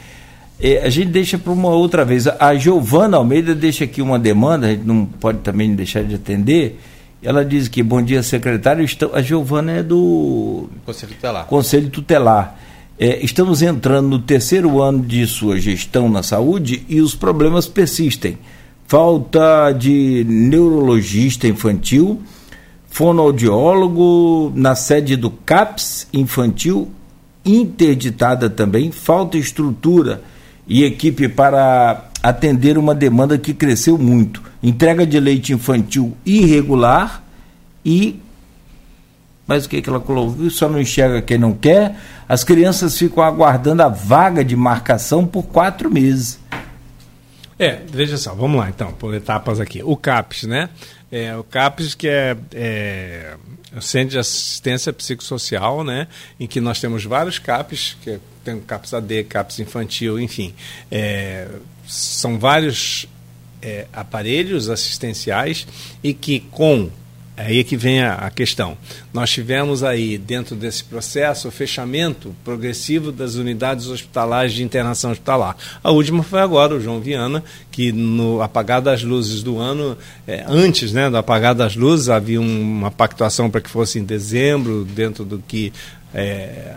eh, 0.60 0.82
a 0.84 0.88
gente 0.88 1.10
deixa 1.10 1.36
para 1.36 1.52
uma 1.52 1.68
outra 1.68 2.04
vez. 2.04 2.26
A 2.26 2.54
Giovana 2.54 3.16
Almeida 3.16 3.54
deixa 3.54 3.84
aqui 3.84 4.00
uma 4.00 4.18
demanda, 4.18 4.68
a 4.68 4.70
gente 4.70 4.84
não 4.84 5.04
pode 5.04 5.38
também 5.40 5.74
deixar 5.74 6.02
de 6.04 6.14
atender. 6.14 6.80
Ela 7.22 7.44
diz 7.44 7.68
que, 7.68 7.82
bom 7.82 8.02
dia, 8.02 8.22
secretário. 8.22 8.86
A 9.12 9.22
Giovana 9.22 9.72
é 9.72 9.82
do 9.82 10.68
Conselho 10.84 11.12
Tutelar. 11.14 11.46
Conselho 11.46 11.90
Tutelar. 11.90 12.58
É, 12.98 13.24
estamos 13.24 13.60
entrando 13.60 14.08
no 14.08 14.18
terceiro 14.20 14.80
ano 14.80 15.02
de 15.02 15.26
sua 15.26 15.58
gestão 15.58 16.08
na 16.08 16.22
saúde 16.22 16.84
e 16.88 17.00
os 17.00 17.14
problemas 17.14 17.66
persistem. 17.66 18.38
Falta 18.86 19.72
de 19.72 20.24
neurologista 20.28 21.48
infantil, 21.48 22.20
fonoaudiólogo 22.90 24.52
na 24.54 24.74
sede 24.74 25.16
do 25.16 25.30
CAPS 25.30 26.06
infantil, 26.12 26.90
interditada 27.44 28.48
também, 28.48 28.92
falta 28.92 29.36
estrutura 29.36 30.22
e 30.66 30.84
equipe 30.84 31.28
para 31.28 32.08
atender 32.22 32.78
uma 32.78 32.94
demanda 32.94 33.36
que 33.36 33.52
cresceu 33.52 33.98
muito. 33.98 34.42
Entrega 34.62 35.06
de 35.06 35.18
leite 35.18 35.52
infantil 35.52 36.16
irregular 36.24 37.22
e 37.84 38.20
mas 39.46 39.66
o 39.66 39.68
que, 39.68 39.82
que 39.82 39.90
ela 39.90 40.00
colocou? 40.00 40.48
Só 40.48 40.68
não 40.68 40.80
enxerga 40.80 41.20
quem 41.20 41.36
não 41.36 41.52
quer. 41.52 41.96
As 42.26 42.42
crianças 42.42 42.96
ficam 42.96 43.22
aguardando 43.22 43.82
a 43.82 43.88
vaga 43.88 44.42
de 44.42 44.56
marcação 44.56 45.26
por 45.26 45.42
quatro 45.42 45.90
meses. 45.90 46.38
É, 47.58 47.80
veja 47.86 48.16
só, 48.18 48.34
vamos 48.34 48.58
lá 48.58 48.68
então, 48.68 48.92
por 48.92 49.14
etapas 49.14 49.60
aqui. 49.60 49.82
O 49.82 49.96
CAPS, 49.96 50.44
né? 50.44 50.68
É, 51.10 51.36
o 51.36 51.44
CAPS 51.44 51.94
que 51.94 52.08
é, 52.08 52.36
é 52.52 53.36
o 53.76 53.80
Centro 53.80 54.10
de 54.10 54.18
Assistência 54.18 54.92
Psicossocial, 54.92 55.84
né? 55.84 56.08
Em 56.38 56.46
que 56.46 56.60
nós 56.60 56.80
temos 56.80 57.04
vários 57.04 57.38
CAPS, 57.38 57.96
que 58.02 58.10
é- 58.10 58.20
tem 58.44 58.60
CAPS 58.60 58.94
AD, 58.94 59.24
CAPS 59.24 59.60
Infantil, 59.60 60.20
enfim. 60.20 60.54
É, 60.90 61.48
são 61.86 62.38
vários 62.38 63.06
é, 63.62 63.86
aparelhos 63.92 64.68
assistenciais 64.68 65.66
e 66.02 66.12
que 66.12 66.40
com 66.50 66.90
Aí 67.36 67.58
é 67.58 67.64
que 67.64 67.76
vem 67.76 68.00
a, 68.00 68.14
a 68.14 68.30
questão. 68.30 68.76
Nós 69.12 69.28
tivemos 69.30 69.82
aí, 69.82 70.16
dentro 70.16 70.54
desse 70.54 70.84
processo, 70.84 71.48
o 71.48 71.50
fechamento 71.50 72.32
progressivo 72.44 73.10
das 73.10 73.34
unidades 73.34 73.88
hospitalares 73.88 74.52
de 74.52 74.62
internação 74.62 75.10
hospitalar. 75.10 75.56
A 75.82 75.90
última 75.90 76.22
foi 76.22 76.40
agora, 76.40 76.74
o 76.74 76.80
João 76.80 77.00
Viana, 77.00 77.42
que 77.72 77.90
no 77.90 78.40
apagar 78.40 78.80
das 78.80 79.02
luzes 79.02 79.42
do 79.42 79.58
ano, 79.58 79.98
eh, 80.28 80.44
antes 80.46 80.92
né, 80.92 81.10
do 81.10 81.16
apagar 81.16 81.56
das 81.56 81.74
luzes, 81.74 82.08
havia 82.08 82.40
um- 82.40 82.60
uma 82.60 82.90
pactuação 82.92 83.50
para 83.50 83.60
que 83.60 83.68
fosse 83.68 83.98
em 83.98 84.04
dezembro, 84.04 84.84
dentro 84.84 85.24
do 85.24 85.38
que. 85.40 85.72
eh, 86.14 86.72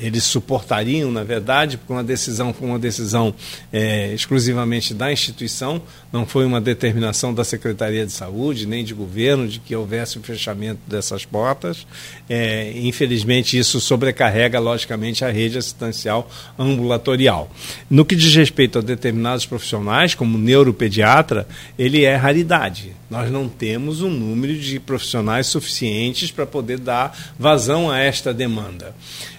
eles 0.00 0.24
suportariam, 0.24 1.10
na 1.12 1.22
verdade, 1.22 1.76
porque 1.76 1.92
uma 1.92 2.02
decisão 2.02 2.52
foi 2.52 2.68
uma 2.68 2.78
decisão 2.78 3.34
eh, 3.72 4.12
exclusivamente 4.14 4.94
da 4.94 5.12
instituição, 5.12 5.80
não 6.12 6.26
foi 6.26 6.44
uma 6.44 6.60
determinação 6.60 7.32
da 7.32 7.44
Secretaria 7.44 8.04
de 8.06 8.12
Saúde, 8.12 8.66
nem 8.66 8.84
de 8.84 8.94
governo, 8.94 9.46
de 9.46 9.60
que 9.60 9.76
houvesse 9.76 10.18
o 10.18 10.22
fechamento 10.22 10.80
dessas 10.86 11.24
portas. 11.24 11.86
Eh, 12.28 12.72
infelizmente, 12.76 13.58
isso 13.58 13.80
sobrecarrega, 13.80 14.58
logicamente, 14.58 15.24
a 15.24 15.30
rede 15.30 15.58
assistencial 15.58 16.28
ambulatorial. 16.58 17.50
No 17.88 18.04
que 18.04 18.16
diz 18.16 18.34
respeito 18.34 18.78
a 18.78 18.82
determinados 18.82 19.46
profissionais, 19.46 20.14
como 20.14 20.38
neuropediatra, 20.38 21.46
ele 21.78 22.04
é 22.04 22.16
raridade. 22.16 22.92
Nós 23.10 23.30
não 23.30 23.48
temos 23.48 24.00
um 24.02 24.10
número 24.10 24.56
de 24.56 24.78
profissionais 24.78 25.48
suficientes 25.48 26.30
para 26.30 26.46
poder 26.46 26.78
dar 26.78 27.34
vazão 27.38 27.90
a 27.90 27.98
esta 27.98 28.32
demanda. 28.32 28.94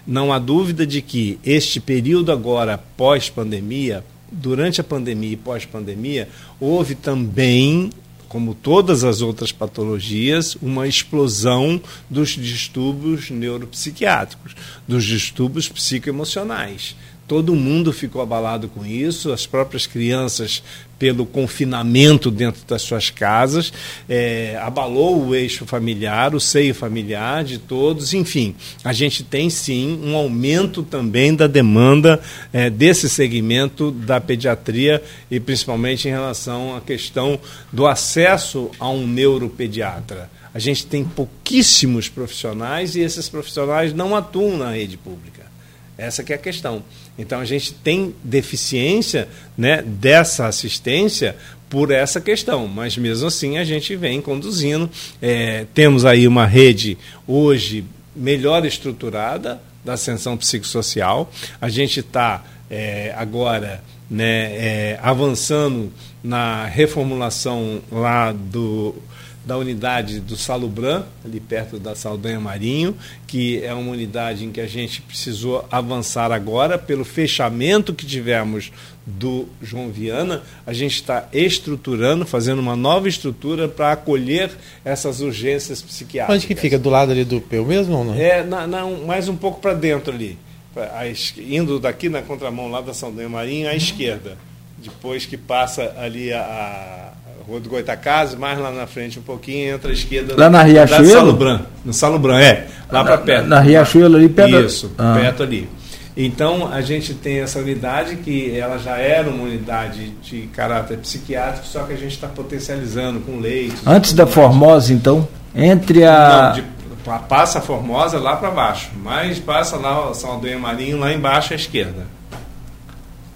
Não 0.06 0.34
há 0.34 0.40
dúvida 0.40 0.86
de 0.86 1.02
que 1.02 1.40
este 1.44 1.80
período 1.80 2.32
agora 2.32 2.78
pós-pandemia, 2.78 4.04
durante 4.32 4.82
a 4.82 4.84
pandemia 4.84 5.34
e 5.34 5.38
pós-pandemia, 5.38 6.28
houve 6.60 6.96
também, 6.96 7.92
como 8.28 8.56
todas 8.56 9.04
as 9.04 9.22
outras 9.22 9.52
patologias, 9.52 10.56
uma 10.62 10.88
explosão 10.88 11.82
dos 12.10 12.30
distúrbios 12.30 13.30
neuropsiquiátricos, 13.30 14.56
dos 14.88 15.04
distúrbios 15.04 15.68
psicoemocionais. 15.68 16.96
Todo 17.32 17.56
mundo 17.56 17.94
ficou 17.94 18.22
abalado 18.22 18.68
com 18.68 18.86
isso, 18.86 19.32
as 19.32 19.48
próprias 19.48 19.88
crianças, 19.88 20.62
pelo 21.00 21.26
confinamento 21.26 22.30
dentro 22.30 22.62
das 22.68 22.82
suas 22.82 23.10
casas, 23.10 23.72
eh, 24.10 24.60
abalou 24.62 25.28
o 25.28 25.34
eixo 25.34 25.66
familiar, 25.66 26.36
o 26.36 26.42
seio 26.42 26.76
familiar 26.76 27.46
de 27.46 27.58
todos, 27.58 28.14
enfim. 28.14 28.54
A 28.84 28.92
gente 28.92 29.24
tem 29.24 29.50
sim 29.50 29.98
um 30.04 30.14
aumento 30.14 30.84
também 30.84 31.34
da 31.34 31.48
demanda 31.48 32.20
eh, 32.52 32.70
desse 32.70 33.08
segmento 33.08 33.92
da 33.92 34.20
pediatria 34.20 35.02
e 35.32 35.40
principalmente 35.40 36.10
em 36.10 36.12
relação 36.12 36.76
à 36.76 36.82
questão 36.82 37.40
do 37.72 37.88
acesso 37.88 38.70
a 38.78 38.90
um 38.90 39.08
neuropediatra. 39.08 40.30
A 40.54 40.60
gente 40.60 40.86
tem 40.86 41.06
pouquíssimos 41.06 42.10
profissionais 42.10 42.98
e 42.98 43.00
esses 43.00 43.30
profissionais 43.30 43.94
não 43.94 44.18
atuam 44.18 44.58
na 44.58 44.72
rede 44.72 44.98
pública. 44.98 45.50
Essa 45.98 46.24
que 46.24 46.34
é 46.34 46.36
a 46.36 46.40
questão. 46.40 46.84
Então 47.18 47.40
a 47.40 47.46
gente 47.46 47.74
tem 47.74 48.16
deficiência 48.24 49.28
né, 49.58 49.82
dessa 49.82 50.48
assistência 50.48 51.36
por 51.70 51.92
essa 51.92 52.20
questão, 52.20 52.68
mas 52.68 52.98
mesmo 52.98 53.28
assim 53.28 53.58
a 53.58 53.64
gente 53.64 53.96
vem 53.96 54.22
conduzindo. 54.22 54.90
É, 55.22 55.66
temos 55.74 56.04
aí 56.04 56.28
uma 56.28 56.46
rede 56.46 56.98
hoje 57.28 57.86
melhor 58.16 58.66
estruturada 58.66 59.62
da 59.84 59.94
ascensão 59.94 60.36
psicossocial. 60.36 61.32
A 61.60 61.70
gente 61.70 62.02
está 62.02 62.44
é, 62.70 63.14
agora 63.16 63.84
né, 64.10 64.54
é, 64.54 65.00
avançando 65.02 65.92
na 66.24 66.66
reformulação 66.66 67.82
lá 67.92 68.32
do 68.32 68.96
da 69.44 69.58
unidade 69.58 70.20
do 70.20 70.36
Salubran, 70.38 71.04
ali 71.26 71.40
perto 71.40 71.80
da 71.80 71.96
Saldanha 71.96 72.40
Marinho, 72.40 72.96
que 73.26 73.64
é 73.64 73.74
uma 73.74 73.92
unidade 73.92 74.46
em 74.46 74.52
que 74.52 74.62
a 74.62 74.68
gente 74.68 75.02
precisou 75.02 75.66
avançar 75.72 76.32
agora 76.32 76.78
pelo 76.78 77.04
fechamento 77.04 77.92
que 77.94 78.06
tivemos 78.06 78.72
do 79.04 79.48
João 79.60 79.90
Viana, 79.90 80.44
a 80.66 80.74
gente 80.74 80.94
está 80.96 81.28
estruturando, 81.34 82.24
fazendo 82.26 82.60
uma 82.60 82.76
nova 82.76 83.10
estrutura 83.10 83.68
para 83.68 83.92
acolher 83.94 84.52
essas 84.86 85.22
urgências 85.22 85.82
psiquiátricas. 85.82 86.36
Onde 86.44 86.48
que 86.54 86.60
fica? 86.62 86.78
Do 86.78 86.90
lado 86.92 87.12
ali 87.12 87.24
do 87.26 87.42
Peu 87.42 87.66
mesmo 87.66 87.98
ou 87.98 88.06
não? 88.06 88.14
É, 88.14 88.44
na, 88.44 88.68
na, 88.68 88.86
mais 88.86 89.28
um 89.28 89.36
pouco 89.36 89.60
para 89.60 89.74
dentro 89.74 90.14
ali. 90.14 90.38
Pra- 90.72 91.08
es- 91.08 91.34
indo 91.38 91.80
daqui 91.80 92.10
na 92.10 92.22
contramão 92.22 92.70
lá 92.70 92.80
da 92.80 92.94
Saldanha 92.94 93.28
Marinho 93.28 93.68
à 93.68 93.76
esquerda. 93.76 94.38
Depois 94.78 95.26
que 95.26 95.36
passa 95.36 95.96
ali 95.98 96.32
a 96.32 97.11
Rua 97.48 97.60
do 97.60 97.70
Goitacazes, 97.70 98.36
mais 98.36 98.58
lá 98.60 98.72
na 98.72 98.86
frente 98.88 99.18
um 99.20 99.22
pouquinho, 99.22 99.74
entra 99.76 99.90
à 99.90 99.94
esquerda. 99.94 100.36
Lá 100.38 100.50
na 100.50 100.62
Riachuelo? 100.64 101.04
Da 101.08 101.14
Salubran. 101.14 101.60
No 101.86 101.94
Salubran, 101.94 102.40
é. 102.40 102.68
Lá 102.92 103.04
para 103.04 103.18
perto. 103.18 103.48
Na 103.48 103.60
Riachuelo 103.60 104.16
ali 104.16 104.30
perto. 104.30 104.60
Isso, 104.66 104.92
Ah. 104.98 105.18
perto 105.20 105.44
ali. 105.44 105.68
Então 106.16 106.68
a 106.72 106.82
gente 106.82 107.14
tem 107.14 107.40
essa 107.40 107.60
unidade 107.60 108.18
que 108.18 108.56
ela 108.58 108.78
já 108.78 108.98
era 108.98 109.30
uma 109.30 109.44
unidade 109.44 110.10
de 110.22 110.42
caráter 110.54 110.98
psiquiátrico, 110.98 111.66
só 111.66 111.84
que 111.84 111.94
a 111.94 111.98
gente 111.98 112.12
está 112.12 112.28
potencializando 112.28 113.22
com 113.22 113.40
leitos. 113.40 113.80
Antes 113.88 114.12
da 114.14 114.28
Formosa, 114.28 114.92
então, 114.94 115.26
entre 115.56 116.04
a. 116.04 116.54
Não, 116.56 116.62
de- 116.62 116.64
pa- 117.06 117.20
passa 117.20 117.60
a 117.60 117.62
Formosa 117.62 118.20
lá 118.20 118.36
para 118.36 118.52
baixo, 118.52 118.90
mas 119.02 119.40
passa 119.40 119.78
lá 119.78 120.10
o 120.10 120.14
Saldanha 120.14 120.60
Marinho 120.60 121.00
lá 121.00 121.14
embaixo 121.14 121.54
à 121.54 121.56
esquerda. 121.56 122.06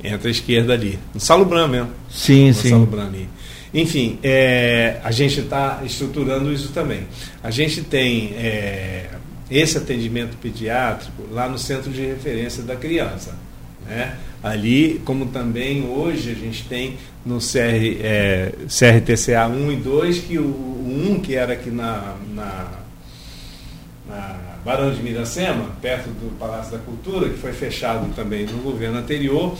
Entra 0.03 0.27
à 0.27 0.31
esquerda 0.31 0.73
ali, 0.73 0.99
no 1.13 1.19
Salubran 1.19 1.67
mesmo. 1.67 1.89
Sim, 2.09 2.49
no 2.49 2.53
sim. 2.53 2.69
Salubran 2.69 3.05
ali. 3.07 3.27
Enfim, 3.75 4.17
é, 4.23 5.01
a 5.03 5.11
gente 5.11 5.41
está 5.41 5.81
estruturando 5.85 6.51
isso 6.53 6.69
também. 6.71 7.05
A 7.43 7.51
gente 7.51 7.81
tem 7.83 8.33
é, 8.37 9.09
esse 9.51 9.77
atendimento 9.77 10.37
pediátrico 10.37 11.23
lá 11.29 11.49
no 11.49 11.59
centro 11.59 11.91
de 11.91 12.01
referência 12.01 12.63
da 12.63 12.77
criança. 12.77 13.35
Né? 13.85 14.15
Ali, 14.41 15.01
como 15.03 15.25
também 15.25 15.83
hoje 15.83 16.31
a 16.31 16.33
gente 16.33 16.63
tem 16.69 16.97
no 17.25 17.39
CR, 17.39 17.99
é, 18.01 18.53
CRTCA 18.69 19.45
1 19.47 19.71
e 19.73 19.75
2, 19.75 20.19
que 20.19 20.39
o, 20.39 20.45
o 20.45 21.11
1, 21.11 21.19
que 21.19 21.35
era 21.35 21.51
aqui 21.51 21.69
na, 21.69 22.15
na, 22.33 22.71
na 24.07 24.54
Barão 24.65 24.91
de 24.91 24.99
Miracema, 24.99 25.69
perto 25.79 26.07
do 26.09 26.35
Palácio 26.39 26.71
da 26.71 26.79
Cultura, 26.79 27.29
que 27.29 27.37
foi 27.37 27.53
fechado 27.53 28.11
também 28.15 28.47
no 28.47 28.57
governo 28.63 28.97
anterior, 28.97 29.55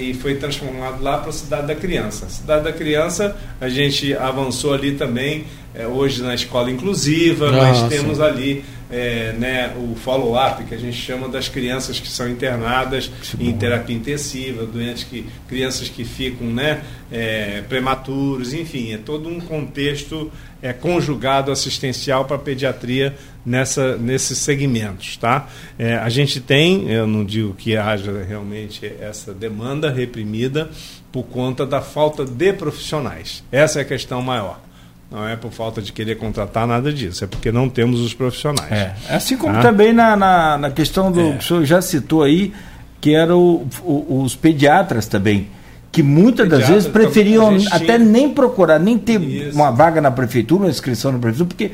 e 0.00 0.14
foi 0.14 0.36
transformado 0.36 1.02
lá 1.02 1.18
para 1.18 1.28
a 1.28 1.32
Cidade 1.32 1.66
da 1.66 1.74
Criança. 1.74 2.26
Cidade 2.30 2.64
da 2.64 2.72
Criança, 2.72 3.36
a 3.60 3.68
gente 3.68 4.16
avançou 4.16 4.72
ali 4.72 4.92
também, 4.92 5.44
é, 5.74 5.86
hoje 5.86 6.22
na 6.22 6.34
escola 6.34 6.70
inclusiva, 6.70 7.52
mas 7.52 7.82
temos 7.90 8.18
ali 8.18 8.64
é, 8.90 9.32
né, 9.32 9.74
o 9.76 9.94
follow-up, 9.96 10.64
que 10.64 10.74
a 10.74 10.78
gente 10.78 10.96
chama 10.96 11.28
das 11.28 11.48
crianças 11.48 11.98
que 11.98 12.08
são 12.08 12.28
internadas 12.28 13.10
em 13.38 13.52
terapia 13.52 13.96
intensiva, 13.96 14.64
doentes 14.64 15.04
que, 15.04 15.26
crianças 15.48 15.88
que 15.88 16.04
ficam 16.04 16.46
né, 16.46 16.82
é, 17.10 17.62
prematuros, 17.68 18.52
enfim, 18.52 18.92
é 18.92 18.98
todo 18.98 19.28
um 19.28 19.40
contexto 19.40 20.30
é, 20.62 20.72
conjugado 20.72 21.50
assistencial 21.50 22.24
para 22.24 22.36
a 22.36 22.40
pediatria 22.40 23.14
nessa, 23.44 23.96
nesses 23.96 24.38
segmentos. 24.38 25.16
Tá? 25.16 25.48
É, 25.78 25.96
a 25.96 26.08
gente 26.08 26.40
tem, 26.40 26.90
eu 26.90 27.06
não 27.06 27.24
digo 27.24 27.54
que 27.54 27.76
haja 27.76 28.22
realmente 28.22 28.86
essa 29.00 29.32
demanda 29.32 29.90
reprimida 29.90 30.70
por 31.12 31.24
conta 31.24 31.64
da 31.64 31.80
falta 31.80 32.24
de 32.24 32.52
profissionais. 32.52 33.42
Essa 33.50 33.78
é 33.78 33.82
a 33.82 33.84
questão 33.84 34.20
maior. 34.20 34.65
Não 35.10 35.26
é 35.26 35.36
por 35.36 35.52
falta 35.52 35.80
de 35.80 35.92
querer 35.92 36.16
contratar 36.16 36.66
nada 36.66 36.92
disso, 36.92 37.22
é 37.22 37.26
porque 37.26 37.52
não 37.52 37.68
temos 37.68 38.00
os 38.00 38.12
profissionais. 38.12 38.70
É. 38.72 38.94
Assim 39.08 39.36
como 39.36 39.56
ah. 39.56 39.60
também 39.60 39.92
na, 39.92 40.16
na, 40.16 40.58
na, 40.58 40.70
questão 40.70 41.12
do 41.12 41.20
é. 41.20 41.32
que 41.32 41.38
o 41.38 41.42
senhor 41.42 41.64
já 41.64 41.80
citou 41.80 42.24
aí, 42.24 42.52
que 43.00 43.14
eram 43.14 43.66
os 43.84 44.34
pediatras 44.34 45.06
também, 45.06 45.48
que 45.92 46.02
muitas 46.02 46.48
das 46.48 46.66
vezes 46.66 46.88
preferiam 46.88 47.56
até 47.70 47.98
nem 47.98 48.30
procurar, 48.30 48.80
nem 48.80 48.98
ter 48.98 49.20
Isso. 49.20 49.54
uma 49.54 49.70
vaga 49.70 50.00
na 50.00 50.10
prefeitura, 50.10 50.64
uma 50.64 50.70
inscrição 50.70 51.12
na 51.12 51.18
prefeitura, 51.18 51.48
porque 51.48 51.70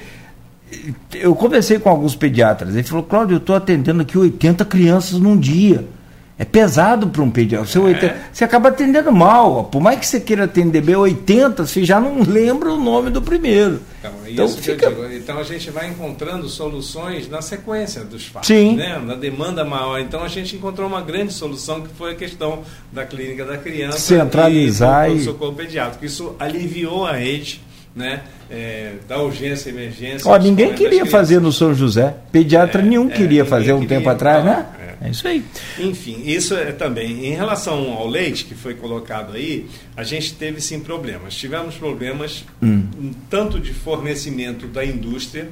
eu 1.14 1.34
conversei 1.34 1.78
com 1.78 1.88
alguns 1.88 2.14
pediatras, 2.14 2.74
ele 2.74 2.82
falou, 2.82 3.04
Cláudio, 3.04 3.36
eu 3.36 3.38
estou 3.38 3.56
atendendo 3.56 4.02
aqui 4.02 4.18
80 4.18 4.64
crianças 4.66 5.18
num 5.18 5.36
dia. 5.38 5.86
É 6.42 6.44
pesado 6.44 7.06
para 7.06 7.22
um 7.22 7.30
pediatra. 7.30 7.68
Você, 7.68 7.78
é. 7.78 7.82
80, 7.82 8.16
você 8.32 8.42
acaba 8.42 8.70
atendendo 8.70 9.12
mal. 9.12 9.62
Por 9.62 9.80
mais 9.80 10.00
que 10.00 10.06
você 10.06 10.18
queira 10.18 10.42
atender 10.42 10.80
bem 10.80 10.96
80, 10.96 11.64
você 11.64 11.84
já 11.84 12.00
não 12.00 12.20
lembra 12.20 12.72
o 12.72 12.76
nome 12.76 13.10
do 13.10 13.22
primeiro. 13.22 13.80
Então, 14.00 14.12
é 14.26 14.30
então, 14.32 14.48
fica... 14.48 14.92
então 15.12 15.38
a 15.38 15.44
gente 15.44 15.70
vai 15.70 15.88
encontrando 15.88 16.48
soluções 16.48 17.28
na 17.28 17.40
sequência 17.40 18.02
dos 18.02 18.26
fatos, 18.26 18.48
Sim. 18.48 18.74
Né? 18.74 18.98
na 18.98 19.14
demanda 19.14 19.64
maior. 19.64 20.00
Então 20.00 20.24
a 20.24 20.26
gente 20.26 20.56
encontrou 20.56 20.88
uma 20.88 21.00
grande 21.00 21.32
solução 21.32 21.80
que 21.80 21.94
foi 21.94 22.10
a 22.10 22.16
questão 22.16 22.64
da 22.90 23.04
clínica 23.04 23.44
da 23.44 23.56
criança 23.56 24.00
centralizar 24.00 25.12
e, 25.12 25.18
e... 25.18 25.24
socorro 25.24 25.52
pediátrico. 25.52 26.04
Isso 26.04 26.34
aliviou 26.40 27.06
a 27.06 27.12
rede 27.12 27.60
né, 27.94 28.22
é, 28.50 28.94
da 29.06 29.18
urgência 29.20 29.70
emergência. 29.70 30.30
Ó, 30.30 30.36
ninguém 30.38 30.72
queria 30.74 31.04
fazer 31.06 31.40
no 31.40 31.52
São 31.52 31.74
José. 31.74 32.14
Pediatra 32.30 32.80
é, 32.80 32.84
nenhum 32.84 33.08
é, 33.10 33.12
queria 33.12 33.44
fazer 33.44 33.72
um 33.72 33.80
queria, 33.80 33.98
tempo 33.98 34.08
atrás, 34.08 34.44
né? 34.44 34.66
É. 35.02 35.08
é 35.08 35.10
isso 35.10 35.26
aí. 35.28 35.44
Enfim, 35.78 36.22
isso 36.24 36.54
é 36.54 36.72
também. 36.72 37.26
Em 37.26 37.34
relação 37.34 37.92
ao 37.92 38.08
leite 38.08 38.44
que 38.44 38.54
foi 38.54 38.74
colocado 38.74 39.34
aí, 39.34 39.66
a 39.96 40.02
gente 40.02 40.34
teve 40.34 40.60
sim 40.60 40.80
problemas. 40.80 41.34
Tivemos 41.34 41.76
problemas 41.76 42.44
hum. 42.62 43.12
tanto 43.28 43.60
de 43.60 43.72
fornecimento 43.72 44.66
da 44.66 44.84
indústria, 44.84 45.48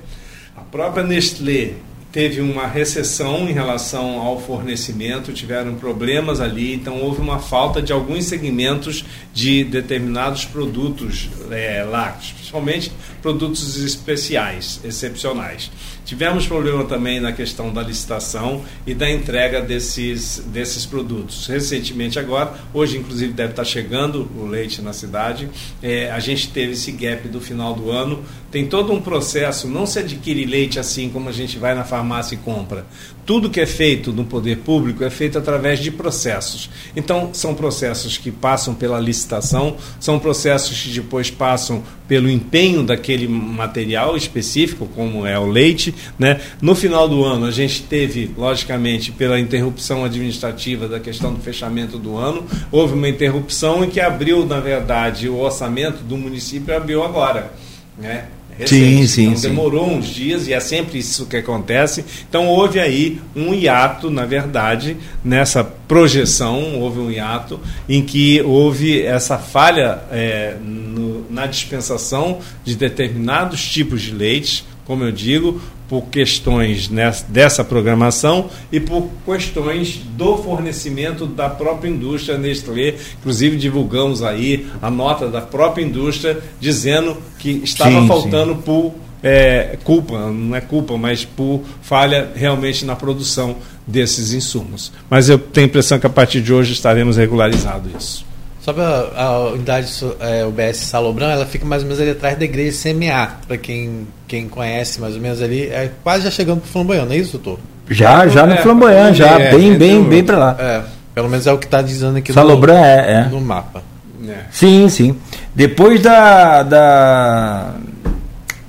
a 0.57 0.63
própria 0.63 1.05
Nestlé 1.05 1.75
teve 2.13 2.41
uma 2.41 2.67
recessão 2.67 3.49
em 3.49 3.53
relação 3.53 4.19
ao 4.19 4.41
fornecimento, 4.41 5.33
tiveram 5.33 5.77
problemas 5.77 6.41
ali, 6.41 6.75
então 6.75 7.01
houve 7.01 7.21
uma 7.21 7.39
falta 7.39 7.81
de 7.81 7.93
alguns 7.93 8.25
segmentos 8.25 9.05
de 9.33 9.63
determinados 9.63 10.45
produtos 10.45 11.29
é, 11.51 11.85
lácteos, 11.85 12.33
principalmente 12.33 12.93
produtos 13.23 13.77
especiais, 13.77 14.81
excepcionais. 14.85 15.71
Tivemos 16.11 16.45
problema 16.45 16.85
também 16.87 17.21
na 17.21 17.31
questão 17.31 17.73
da 17.73 17.85
licitação 17.85 18.65
e 18.85 18.93
da 18.93 19.09
entrega 19.09 19.63
desses, 19.63 20.41
desses 20.47 20.85
produtos. 20.85 21.47
Recentemente 21.47 22.19
agora, 22.19 22.53
hoje 22.75 22.99
inclusive 22.99 23.33
deve 23.33 23.51
estar 23.51 23.65
chegando 23.65 24.29
o 24.37 24.45
leite 24.45 24.83
na 24.83 24.93
cidade, 24.93 25.49
é, 25.81 26.11
a 26.11 26.19
gente 26.19 26.51
teve 26.51 26.73
esse 26.73 26.91
gap 26.91 27.29
do 27.29 27.41
final 27.41 27.75
do 27.75 27.93
ano, 27.93 28.25
tem 28.51 28.67
todo 28.67 28.93
um 28.93 29.01
processo, 29.01 29.69
não 29.69 29.87
se 29.87 30.01
adquire 30.01 30.45
leite 30.45 30.81
assim 30.81 31.09
como 31.11 31.29
a 31.29 31.33
gente 31.33 31.59
vai 31.59 31.77
na 31.77 31.85
farmácia 31.85 32.35
e 32.35 32.39
compra. 32.39 32.87
Tudo 33.25 33.51
que 33.51 33.61
é 33.61 33.67
feito 33.67 34.13
no 34.13 34.25
poder 34.25 34.59
público 34.59 35.05
é 35.05 35.11
feito 35.11 35.39
através 35.39 35.79
de 35.79 35.91
processos. 35.91 36.71
Então, 36.97 37.31
são 37.33 37.55
processos 37.55 38.19
que 38.19 38.31
passam 38.31 38.75
pela 38.75 38.99
licitação, 38.99 39.77
são 39.99 40.19
processos 40.19 40.83
que 40.83 40.91
depois 40.91 41.31
passam 41.31 41.83
pelo 42.09 42.29
empenho 42.29 42.83
daquele 42.83 43.29
material 43.29 44.17
específico, 44.17 44.89
como 44.95 45.25
é 45.25 45.39
o 45.39 45.47
leite. 45.47 45.95
Né? 46.19 46.41
No 46.61 46.75
final 46.75 47.09
do 47.09 47.25
ano, 47.25 47.47
a 47.47 47.51
gente 47.53 47.83
teve, 47.83 48.35
logicamente, 48.37 49.13
pela 49.13 49.39
interrupção 49.39 50.05
administrativa 50.05 50.89
da 50.89 50.99
questão 50.99 51.33
do 51.33 51.41
fechamento 51.41 51.99
do 51.99 52.17
ano, 52.17 52.45
houve 52.73 52.95
uma 52.95 53.09
interrupção 53.09 53.85
em 53.85 53.91
que 53.91 54.01
abriu, 54.01 54.45
na 54.45 54.59
verdade, 54.59 55.29
o 55.29 55.39
orçamento 55.39 56.03
do 56.03 56.17
município 56.17 56.77
abriu 56.77 57.05
agora. 57.05 57.53
Né? 57.97 58.25
Sim, 58.67 59.07
sim, 59.07 59.25
então 59.27 59.37
sim. 59.37 59.49
demorou 59.49 59.91
uns 59.91 60.07
dias 60.07 60.47
e 60.47 60.53
é 60.53 60.61
sempre 60.61 60.99
isso 60.99 61.27
que 61.27 61.37
acontece. 61.37 62.05
Então 62.29 62.47
houve 62.47 62.79
aí 62.81 63.21
um 63.35 63.55
hiato, 63.55 64.11
na 64.11 64.25
verdade, 64.25 64.97
nessa 65.25 65.63
projeção, 65.63 66.79
houve 66.81 67.01
um 67.01 67.11
hiato 67.11 67.61
em 67.89 68.03
que 68.03 68.41
houve 68.43 69.03
essa 69.03 69.39
falha 69.39 70.01
é, 70.11 70.57
no, 70.63 71.31
na 71.31 71.47
dispensação 71.47 72.39
de 72.65 72.77
determinados 72.77 73.67
tipos 73.69 74.03
de 74.03 74.13
leites, 74.13 74.65
como 74.85 75.05
eu 75.05 75.13
digo, 75.13 75.61
por 75.89 76.03
questões 76.03 76.89
nessa, 76.89 77.27
dessa 77.29 77.65
programação 77.65 78.49
e 78.71 78.79
por 78.79 79.09
questões 79.27 80.01
do 80.17 80.37
fornecimento 80.37 81.27
da 81.27 81.49
própria 81.49 81.89
indústria 81.89 82.39
Nestlé. 82.39 82.95
Inclusive 83.19 83.57
divulgamos 83.57 84.23
aí 84.23 84.69
a 84.81 84.89
nota 84.89 85.29
da 85.29 85.41
própria 85.41 85.83
indústria 85.83 86.39
dizendo 86.61 87.17
que 87.41 87.51
estava 87.65 88.01
sim, 88.01 88.07
faltando 88.07 88.55
sim. 88.55 88.61
por 88.61 88.95
é, 89.23 89.77
culpa, 89.83 90.31
não 90.31 90.57
é 90.57 90.61
culpa, 90.61 90.97
mas 90.97 91.25
por 91.25 91.63
falha 91.83 92.31
realmente 92.35 92.85
na 92.85 92.95
produção 92.95 93.57
desses 93.87 94.33
insumos. 94.33 94.93
Mas 95.11 95.29
eu 95.29 95.39
tenho 95.39 95.67
a 95.67 95.69
impressão 95.69 95.99
que 95.99 96.07
a 96.07 96.11
partir 96.11 96.41
de 96.41 96.53
hoje 96.53 96.73
estaremos 96.73 97.17
regularizados 97.17 97.91
isso. 97.99 98.30
Sobre 98.71 98.85
a, 98.85 99.11
a 99.17 99.41
unidade 99.49 99.93
é, 100.21 100.45
UBS 100.45 100.77
Salobran, 100.77 101.33
ela 101.33 101.45
fica 101.45 101.65
mais 101.65 101.83
ou 101.83 101.89
menos 101.89 102.01
ali 102.01 102.11
atrás 102.11 102.39
da 102.39 102.45
igreja 102.45 102.79
CMA, 102.81 103.29
para 103.49 103.57
quem, 103.57 104.07
quem 104.29 104.49
conhece 104.49 105.01
mais 105.01 105.17
ou 105.17 105.21
menos 105.21 105.43
ali, 105.43 105.63
é 105.63 105.91
quase 106.05 106.23
já 106.23 106.31
chegando 106.31 106.61
para 106.61 106.69
o 106.69 106.71
Flamboyant, 106.71 107.07
não 107.07 107.13
é 107.13 107.17
isso, 107.17 107.37
doutor? 107.37 107.59
Já, 107.91 108.29
já 108.29 108.47
no 108.47 108.53
é, 108.53 108.57
Flamboyant, 108.59 109.15
já, 109.15 109.41
é, 109.41 109.51
bem, 109.51 109.77
bem, 109.77 110.05
bem 110.05 110.23
para 110.23 110.39
lá. 110.39 110.57
É, 110.57 110.83
pelo 111.13 111.29
menos 111.29 111.49
é 111.49 111.53
o 111.53 111.59
que 111.59 111.65
está 111.65 111.83
dizendo 111.83 112.19
aqui 112.19 112.33
Salobran 112.33 112.75
no, 112.79 112.85
é, 112.85 113.13
é. 113.13 113.25
no 113.29 113.41
mapa. 113.41 113.83
É. 114.29 114.45
Sim, 114.53 114.89
sim. 114.89 115.17
Depois 115.53 116.01
da, 116.01 116.63
da 116.63 117.75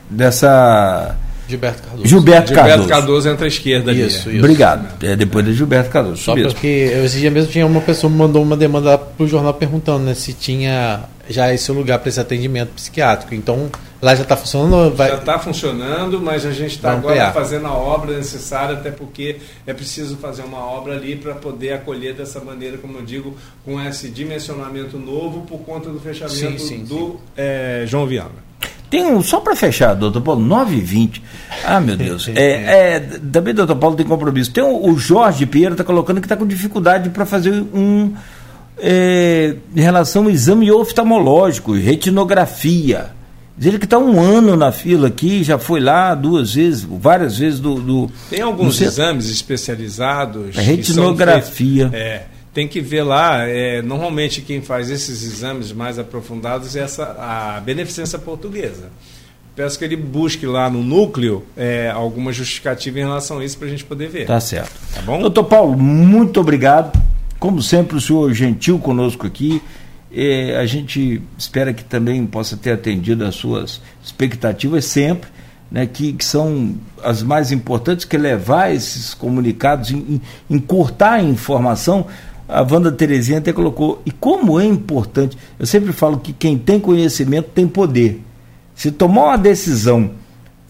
dessa 0.09 1.15
Gilberto 1.51 1.83
Cardoso. 1.83 2.07
Gilberto, 2.07 2.53
Gilberto 2.53 2.87
Cardoso. 2.87 3.29
Entra 3.29 3.45
à 3.45 3.47
esquerda 3.47 3.91
ali. 3.91 4.05
Isso, 4.05 4.29
isso. 4.29 4.39
Obrigado. 4.39 5.03
É 5.03 5.15
depois 5.15 5.45
de 5.45 5.53
Gilberto 5.53 5.89
Cardoso. 5.89 6.17
Só 6.17 6.35
mesmo. 6.35 6.53
porque 6.53 6.67
esse 6.67 7.19
dia 7.19 7.29
mesmo 7.29 7.51
tinha 7.51 7.65
uma 7.65 7.81
pessoa 7.81 8.11
que 8.11 8.17
mandou 8.17 8.41
uma 8.41 8.57
demanda 8.57 8.97
para 8.97 9.23
o 9.23 9.27
jornal 9.27 9.53
perguntando 9.53 10.05
né, 10.05 10.13
se 10.13 10.33
tinha 10.33 11.03
já 11.29 11.53
esse 11.53 11.71
lugar 11.71 11.99
para 11.99 12.09
esse 12.09 12.19
atendimento 12.19 12.69
psiquiátrico. 12.73 13.33
Então, 13.33 13.69
lá 14.01 14.15
já 14.15 14.23
está 14.23 14.35
funcionando? 14.35 14.95
Vai... 14.95 15.09
Já 15.09 15.17
está 15.17 15.39
funcionando, 15.39 16.21
mas 16.21 16.45
a 16.45 16.51
gente 16.51 16.75
está 16.75 16.93
agora 16.93 17.31
fazendo 17.31 17.67
a 17.67 17.73
obra 17.73 18.17
necessária, 18.17 18.75
até 18.75 18.91
porque 18.91 19.37
é 19.65 19.73
preciso 19.73 20.17
fazer 20.17 20.43
uma 20.43 20.59
obra 20.59 20.93
ali 20.93 21.15
para 21.15 21.33
poder 21.33 21.73
acolher 21.73 22.13
dessa 22.13 22.39
maneira, 22.39 22.77
como 22.77 22.97
eu 22.97 23.03
digo, 23.03 23.35
com 23.63 23.81
esse 23.81 24.09
dimensionamento 24.09 24.97
novo 24.97 25.41
por 25.41 25.59
conta 25.59 25.89
do 25.89 25.99
fechamento 25.99 26.35
sim, 26.35 26.57
sim, 26.57 26.83
do 26.83 26.95
sim. 26.95 27.17
É, 27.37 27.83
João 27.87 28.05
Viana. 28.05 28.50
Tem 28.91 29.05
um, 29.05 29.23
só 29.23 29.39
para 29.39 29.55
fechar, 29.55 29.93
doutor 29.93 30.19
Paulo, 30.19 30.41
9 30.41 30.75
h 30.75 30.85
20 30.85 31.23
Ah, 31.63 31.79
meu 31.79 31.95
Deus. 31.95 32.27
É, 32.35 32.95
é, 32.95 32.99
também, 33.31 33.53
doutor 33.53 33.77
Paulo, 33.77 33.95
tem 33.95 34.05
compromisso. 34.05 34.51
Tem 34.51 34.61
o, 34.61 34.91
o 34.91 34.99
Jorge 34.99 35.45
Pinheiro 35.45 35.75
está 35.75 35.83
colocando 35.83 36.19
que 36.19 36.25
está 36.25 36.35
com 36.35 36.45
dificuldade 36.45 37.09
para 37.09 37.25
fazer 37.25 37.51
um. 37.73 38.13
É, 38.77 39.55
em 39.73 39.79
relação 39.79 40.25
ao 40.25 40.29
exame 40.29 40.69
oftalmológico, 40.69 41.71
retinografia. 41.71 43.11
Diz 43.57 43.67
ele 43.67 43.79
que 43.79 43.85
está 43.85 43.97
um 43.97 44.19
ano 44.19 44.57
na 44.57 44.73
fila 44.73 45.07
aqui, 45.07 45.41
já 45.41 45.57
foi 45.57 45.79
lá 45.79 46.13
duas 46.13 46.55
vezes, 46.55 46.83
várias 46.83 47.37
vezes 47.37 47.61
do. 47.61 47.75
do 47.75 48.11
tem 48.29 48.41
alguns 48.41 48.81
exames 48.81 49.29
especializados. 49.29 50.57
retinografia. 50.57 51.89
Feitos, 51.89 52.07
é 52.07 52.30
tem 52.53 52.67
que 52.67 52.81
ver 52.81 53.03
lá. 53.03 53.47
É, 53.47 53.81
normalmente 53.81 54.41
quem 54.41 54.61
faz 54.61 54.89
esses 54.89 55.23
exames 55.23 55.71
mais 55.71 55.97
aprofundados 55.97 56.75
é 56.75 56.81
essa, 56.81 57.03
a 57.19 57.59
beneficência 57.59 58.19
portuguesa. 58.19 58.89
peço 59.55 59.77
que 59.77 59.85
ele 59.85 59.95
busque 59.95 60.45
lá 60.45 60.69
no 60.69 60.83
núcleo 60.83 61.43
é, 61.55 61.89
alguma 61.89 62.31
justificativa 62.31 62.99
em 62.99 63.03
relação 63.03 63.39
a 63.39 63.45
isso 63.45 63.57
para 63.57 63.67
a 63.67 63.71
gente 63.71 63.85
poder 63.85 64.09
ver. 64.09 64.27
Tá 64.27 64.39
certo. 64.39 64.71
Tá 64.93 65.01
bom? 65.01 65.19
Doutor 65.19 65.45
Paulo, 65.45 65.77
muito 65.77 66.39
obrigado. 66.39 66.99
Como 67.39 67.61
sempre, 67.61 67.97
o 67.97 68.01
senhor 68.01 68.31
gentil 68.33 68.77
conosco 68.79 69.25
aqui. 69.25 69.61
É, 70.13 70.57
a 70.57 70.65
gente 70.65 71.21
espera 71.37 71.73
que 71.73 71.85
também 71.85 72.25
possa 72.25 72.57
ter 72.57 72.71
atendido 72.73 73.23
as 73.25 73.35
suas 73.35 73.81
expectativas 74.03 74.83
sempre, 74.83 75.29
né, 75.71 75.87
que, 75.87 76.11
que 76.11 76.25
são 76.25 76.75
as 77.01 77.23
mais 77.23 77.49
importantes, 77.49 78.03
que 78.03 78.17
é 78.17 78.19
levar 78.19 78.75
esses 78.75 79.13
comunicados, 79.13 79.93
encurtar 80.49 81.13
a 81.13 81.23
informação. 81.23 82.07
A 82.51 82.61
Wanda 82.61 82.91
Terezinha 82.91 83.37
até 83.37 83.53
colocou, 83.53 84.01
e 84.05 84.11
como 84.11 84.59
é 84.59 84.65
importante, 84.65 85.37
eu 85.57 85.65
sempre 85.65 85.93
falo 85.93 86.17
que 86.19 86.33
quem 86.33 86.57
tem 86.57 86.79
conhecimento 86.79 87.49
tem 87.55 87.67
poder. 87.67 88.21
Se 88.75 88.91
tomar 88.91 89.23
uma 89.25 89.37
decisão 89.37 90.11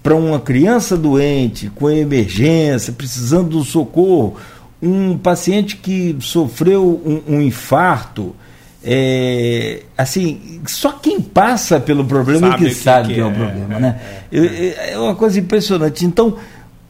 para 0.03 0.15
uma 0.15 0.39
criança 0.39 0.95
doente, 0.95 1.71
com 1.73 1.89
emergência, 1.89 2.93
precisando 2.93 3.49
de 3.49 3.57
um 3.57 3.63
socorro, 3.63 4.35
um 4.81 5.17
paciente 5.17 5.77
que 5.77 6.15
sofreu 6.19 7.01
um, 7.05 7.35
um 7.35 7.41
infarto, 7.41 8.35
é, 8.83 9.83
assim, 9.97 10.61
só 10.65 10.91
quem 10.91 11.21
passa 11.21 11.79
pelo 11.79 12.03
problema 12.05 12.49
sabe 12.49 12.63
que, 12.63 12.69
que 12.69 12.75
sabe 12.75 13.07
que, 13.09 13.13
que 13.15 13.19
é, 13.19 13.25
o 13.25 13.31
problema, 13.31 13.75
é, 13.75 13.79
né? 13.79 14.01
É, 14.31 14.39
é, 14.39 14.91
é 14.93 14.99
uma 14.99 15.15
coisa 15.15 15.39
impressionante. 15.39 16.03
Então, 16.03 16.37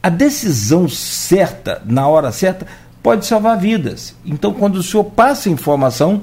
a 0.01 0.09
decisão 0.09 0.88
certa, 0.88 1.81
na 1.85 2.07
hora 2.07 2.31
certa, 2.31 2.65
pode 3.02 3.26
salvar 3.26 3.57
vidas. 3.57 4.15
Então, 4.26 4.53
quando 4.53 4.76
o 4.76 4.84
senhor 4.84 5.03
passa 5.03 5.49
informação, 5.49 6.22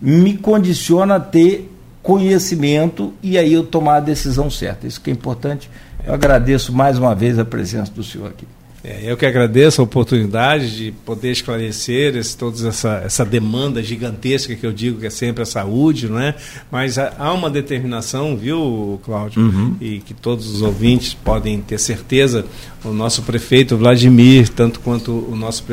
me 0.00 0.36
condiciona 0.36 1.16
a 1.16 1.20
ter 1.20 1.72
conhecimento 2.02 3.12
e 3.22 3.36
aí 3.36 3.52
eu 3.52 3.64
tomar 3.64 3.96
a 3.96 4.00
decisão 4.00 4.50
certa. 4.50 4.86
Isso 4.86 5.00
que 5.00 5.10
é 5.10 5.12
importante. 5.12 5.70
Eu 6.06 6.14
agradeço 6.14 6.72
mais 6.72 6.98
uma 6.98 7.14
vez 7.14 7.38
a 7.38 7.44
presença 7.44 7.92
do 7.92 8.02
senhor 8.02 8.28
aqui. 8.28 8.46
É, 8.88 9.00
eu 9.04 9.18
que 9.18 9.26
agradeço 9.26 9.82
a 9.82 9.84
oportunidade 9.84 10.74
de 10.74 10.92
poder 11.04 11.30
esclarecer 11.30 12.16
esse, 12.16 12.34
toda 12.34 12.68
essa, 12.68 13.02
essa 13.04 13.22
demanda 13.22 13.82
gigantesca 13.82 14.54
que 14.54 14.66
eu 14.66 14.72
digo 14.72 14.98
que 14.98 15.06
é 15.06 15.10
sempre 15.10 15.42
a 15.42 15.46
saúde, 15.46 16.08
não 16.08 16.18
é? 16.18 16.34
Mas 16.72 16.96
há, 16.96 17.34
uma 17.34 17.50
determinação, 17.50 18.34
viu, 18.34 18.98
Cláudio, 19.04 19.42
uhum. 19.42 19.76
e 19.78 19.98
que 19.98 20.14
todos 20.14 20.48
os 20.48 20.62
ouvintes 20.62 21.12
podem 21.12 21.60
ter 21.60 21.78
certeza. 21.78 22.46
O 22.84 22.92
nosso 22.92 23.22
prefeito 23.22 23.76
Vladimir, 23.76 24.48
tanto 24.48 24.78
quanto 24.80 25.10
o 25.10 25.36
nosso 25.36 25.64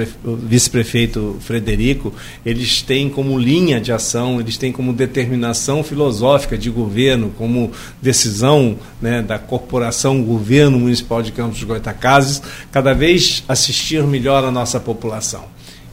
vice-prefeito 0.43 1.37
Frederico, 1.39 2.11
eles 2.43 2.81
têm 2.81 3.07
como 3.07 3.37
linha 3.37 3.79
de 3.79 3.91
ação, 3.91 4.41
eles 4.41 4.57
têm 4.57 4.71
como 4.71 4.91
determinação 4.91 5.83
filosófica 5.83 6.57
de 6.57 6.69
governo, 6.69 7.31
como 7.37 7.71
decisão 8.01 8.75
né, 8.99 9.21
da 9.21 9.37
corporação 9.37 10.21
governo 10.23 10.79
municipal 10.79 11.21
de 11.21 11.31
Campos 11.31 11.59
de 11.59 11.65
Goitacazes, 11.65 12.41
cada 12.71 12.91
vez 12.91 13.04
assistir 13.47 14.03
melhor 14.03 14.43
a 14.43 14.51
nossa 14.51 14.79
população. 14.79 15.45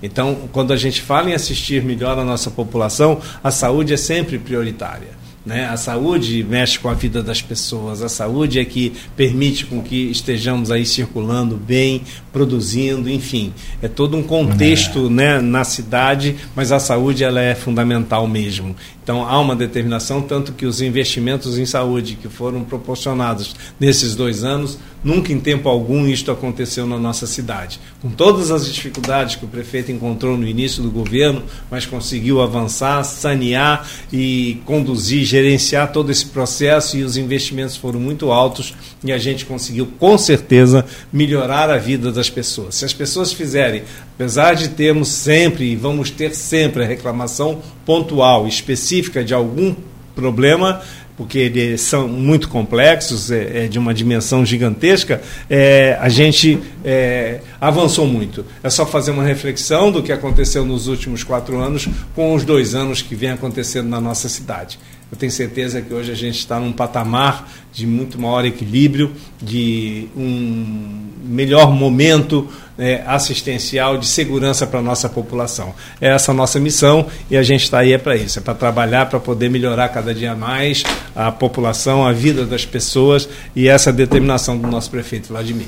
Então, 0.03 0.49
quando 0.53 0.73
a 0.73 0.77
gente 0.77 1.01
fala 1.01 1.31
em 1.31 1.35
assistir 1.35 1.83
melhor 1.83 2.19
a 2.19 2.25
nossa 2.25 2.51
população, 2.51 3.21
a 3.43 3.51
saúde 3.51 3.95
é 3.95 3.97
sempre 3.97 4.39
prioritária. 4.39 5.22
Né? 5.45 5.67
A 5.67 5.77
saúde 5.77 6.45
mexe 6.45 6.79
com 6.79 6.89
a 6.89 6.95
vida 6.95 7.21
das 7.21 7.43
pessoas, 7.43 8.01
a 8.01 8.09
saúde 8.09 8.61
é 8.61 8.65
que 8.65 8.93
permite 9.17 9.67
com 9.67 9.83
que 9.83 10.11
estejamos 10.11 10.71
aí 10.71 10.87
circulando 10.87 11.57
bem, 11.57 12.03
produzindo, 12.33 13.11
enfim. 13.11 13.53
É 13.83 13.89
todo 13.89 14.17
um 14.17 14.23
contexto 14.23 15.07
é. 15.07 15.11
né, 15.11 15.41
na 15.41 15.65
cidade, 15.65 16.37
mas 16.55 16.71
a 16.71 16.79
saúde 16.79 17.25
ela 17.25 17.41
é 17.41 17.57
fundamental 17.57 18.27
mesmo. 18.29 18.77
Então 19.03 19.27
há 19.27 19.39
uma 19.41 19.57
determinação, 19.57 20.23
tanto 20.23 20.53
que 20.53 20.65
os 20.65 20.81
investimentos 20.81 21.59
em 21.59 21.67
saúde 21.67 22.17
que 22.21 22.29
foram 22.29 22.63
proporcionados 22.63 23.57
nesses 23.81 24.15
dois 24.15 24.45
anos, 24.45 24.79
nunca 25.03 25.33
em 25.33 25.41
tempo 25.41 25.69
algum 25.69 26.07
isto 26.07 26.31
aconteceu 26.31 26.87
na 26.87 26.99
nossa 26.99 27.27
cidade. 27.27 27.81
Com 28.01 28.11
todas 28.11 28.53
as 28.53 28.73
dificuldades 28.73 29.35
que 29.35 29.45
o 29.45 29.49
prefeito 29.49 29.91
encontrou 29.91 30.37
no 30.37 30.47
início 30.47 30.83
do 30.83 30.91
governo, 30.91 31.43
mas 31.69 31.85
conseguiu 31.85 32.41
avançar, 32.41 33.03
sanear 33.03 33.89
e 34.13 34.61
conduzir, 34.65 35.25
gerenciar 35.33 35.91
todo 35.93 36.13
esse 36.13 36.27
processo 36.27 36.95
e 36.99 37.03
os 37.03 37.17
investimentos 37.17 37.75
foram 37.75 37.99
muito 37.99 38.31
altos 38.31 38.75
e 39.03 39.11
a 39.11 39.17
gente 39.17 39.47
conseguiu 39.47 39.89
com 39.99 40.19
certeza 40.19 40.85
melhorar 41.11 41.71
a 41.71 41.79
vida 41.79 42.13
das 42.13 42.29
pessoas. 42.29 42.75
Se 42.75 42.85
as 42.85 42.93
pessoas 42.93 43.33
fizerem, 43.33 43.83
apesar 44.15 44.53
de 44.53 44.69
termos 44.69 45.09
sempre 45.09 45.65
e 45.65 45.75
vamos 45.75 46.11
ter 46.11 46.35
sempre 46.35 46.85
a 46.85 46.87
reclamação 46.87 47.63
pontual, 47.87 48.47
específica 48.47 49.25
de 49.25 49.33
algum 49.33 49.75
problema, 50.15 50.83
porque 51.17 51.39
eles 51.39 51.81
são 51.81 52.07
muito 52.07 52.51
complexos, 52.51 53.31
é, 53.31 53.65
é 53.65 53.69
de 53.69 53.79
uma 53.79 53.95
dimensão 53.95 54.45
gigantesca, 54.45 55.23
é, 55.49 55.97
a 55.99 56.11
gente 56.11 56.59
é, 56.85 57.41
avançou 57.59 58.07
muito. 58.07 58.45
É 58.63 58.69
só 58.69 58.85
fazer 58.85 59.13
uma 59.13 59.25
reflexão 59.25 59.91
do 59.91 60.03
que 60.03 60.13
aconteceu 60.13 60.63
nos 60.67 60.89
últimos 60.89 61.25
quatro 61.25 61.59
anos 61.59 61.89
com 62.15 62.35
os 62.35 62.45
dois 62.45 62.75
anos 62.75 63.01
que 63.01 63.15
vem 63.15 63.31
acontecendo 63.31 63.89
na 63.89 64.01
nossa 64.01 64.29
cidade. 64.29 64.79
Eu 65.13 65.19
tenho 65.19 65.31
certeza 65.31 65.83
que 65.83 65.93
hoje 65.93 66.11
a 66.11 66.15
gente 66.15 66.39
está 66.39 66.59
num 66.59 66.73
patamar 66.73 67.47
de 67.71 67.87
muito 67.87 68.19
maior 68.19 68.47
equilíbrio, 68.47 69.13
de 69.43 70.09
um 70.17 71.07
melhor 71.23 71.71
momento 71.71 72.49
é, 72.79 73.03
assistencial, 73.07 73.99
de 73.99 74.07
segurança 74.07 74.67
para 74.67 74.79
a 74.81 74.83
nossa 74.83 75.11
população. 75.11 75.75
É 76.01 76.09
essa 76.09 76.33
a 76.33 76.35
nossa 76.35 76.59
missão 76.59 77.07
e 77.31 77.37
a 77.37 77.43
gente 77.43 77.65
está 77.65 77.81
aí 77.81 77.93
é 77.93 77.99
para 77.99 78.17
isso, 78.17 78.39
é 78.39 78.43
para 78.43 78.55
trabalhar 78.55 79.05
para 79.05 79.21
poder 79.21 79.51
melhorar 79.51 79.91
cada 79.91 80.15
dia 80.15 80.35
mais 80.35 80.83
a 81.15 81.31
população, 81.31 82.07
a 82.07 82.13
vida 82.13 82.47
das 82.47 82.65
pessoas 82.65 83.29
e 83.55 83.69
essa 83.69 83.91
é 83.91 83.93
determinação 83.93 84.57
do 84.57 84.67
nosso 84.67 84.91
prefeito 84.91 85.29
Vladimir. 85.29 85.67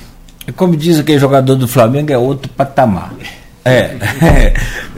Como 0.57 0.75
diz 0.75 0.99
aquele 0.99 1.19
jogador 1.19 1.57
do 1.57 1.69
Flamengo, 1.69 2.11
é 2.11 2.17
outro 2.17 2.51
patamar. 2.51 3.13
É. 3.63 3.95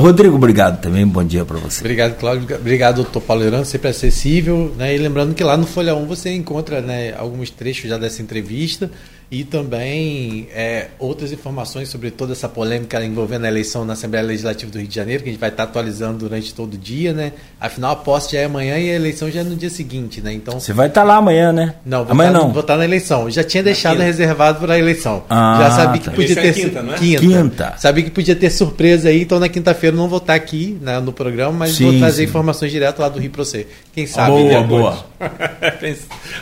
Rodrigo, 0.00 0.36
obrigado 0.36 0.80
também, 0.80 1.06
bom 1.06 1.24
dia 1.24 1.44
para 1.44 1.56
você. 1.58 1.80
Obrigado, 1.80 2.16
Cláudio. 2.18 2.56
Obrigado, 2.56 2.96
doutor 2.96 3.22
Paulo 3.22 3.44
Irano, 3.44 3.64
sempre 3.64 3.88
acessível. 3.88 4.74
Né? 4.76 4.94
E 4.94 4.98
lembrando 4.98 5.34
que 5.34 5.42
lá 5.42 5.56
no 5.56 5.66
Folha 5.66 5.94
1 5.94 6.06
você 6.06 6.34
encontra 6.34 6.80
né, 6.80 7.14
alguns 7.16 7.50
trechos 7.50 7.88
já 7.88 7.96
dessa 7.96 8.20
entrevista 8.20 8.90
e 9.28 9.42
também 9.42 10.48
é, 10.54 10.88
outras 11.00 11.32
informações 11.32 11.88
sobre 11.88 12.12
toda 12.12 12.32
essa 12.32 12.48
polêmica 12.48 13.04
envolvendo 13.04 13.44
a 13.44 13.48
eleição 13.48 13.84
na 13.84 13.94
Assembleia 13.94 14.24
Legislativa 14.24 14.70
do 14.70 14.78
Rio 14.78 14.86
de 14.86 14.94
Janeiro, 14.94 15.22
que 15.22 15.28
a 15.28 15.32
gente 15.32 15.40
vai 15.40 15.48
estar 15.48 15.64
atualizando 15.64 16.18
durante 16.18 16.54
todo 16.54 16.74
o 16.74 16.78
dia, 16.78 17.12
né? 17.12 17.32
Afinal, 17.60 17.92
a 17.92 17.96
posse 17.96 18.32
já 18.32 18.40
é 18.40 18.44
amanhã 18.44 18.78
e 18.78 18.88
a 18.88 18.94
eleição 18.94 19.28
já 19.28 19.40
é 19.40 19.42
no 19.42 19.56
dia 19.56 19.70
seguinte, 19.70 20.20
né? 20.20 20.32
Então 20.32 20.60
Você 20.60 20.72
vai 20.72 20.86
estar 20.86 21.02
lá 21.02 21.16
amanhã, 21.16 21.52
né? 21.52 21.74
Não, 21.84 22.04
vou 22.04 22.12
amanhã 22.12 22.30
estar, 22.30 22.40
não. 22.40 22.52
Vou 22.52 22.60
estar 22.60 22.76
na 22.76 22.84
eleição. 22.84 23.22
Eu 23.24 23.30
já 23.30 23.42
tinha 23.42 23.64
deixado 23.64 23.98
reservado 23.98 24.60
para 24.60 24.74
a 24.74 24.78
eleição. 24.78 25.24
Ah, 25.28 25.58
já 25.60 25.70
sabia 25.72 26.00
que 26.00 26.06
tá. 26.06 26.12
podia 26.12 26.34
ter 26.36 26.46
é 26.46 26.52
quinta, 26.52 26.82
não 26.82 26.94
é? 26.94 26.96
quinta. 26.96 27.20
quinta. 27.20 27.74
Sabia 27.78 28.04
que 28.04 28.10
podia 28.10 28.36
ter 28.36 28.50
surpresa 28.50 29.08
aí, 29.08 29.22
então 29.22 29.40
na 29.40 29.48
quinta-feira 29.48 29.96
não 29.96 30.08
vou 30.08 30.18
estar 30.18 30.34
aqui 30.34 30.78
né, 30.80 31.00
no 31.00 31.12
programa, 31.12 31.52
mas 31.52 31.72
sim, 31.72 31.84
vou 31.84 31.98
trazer 31.98 32.22
sim. 32.22 32.28
informações 32.28 32.70
direto 32.70 33.00
lá 33.00 33.08
do 33.08 33.18
Rio 33.18 33.30
para 33.30 33.44
você. 33.44 33.66
Quem 33.92 34.06
sabe? 34.06 34.30
Boa, 34.30 34.62
boa. 34.62 35.06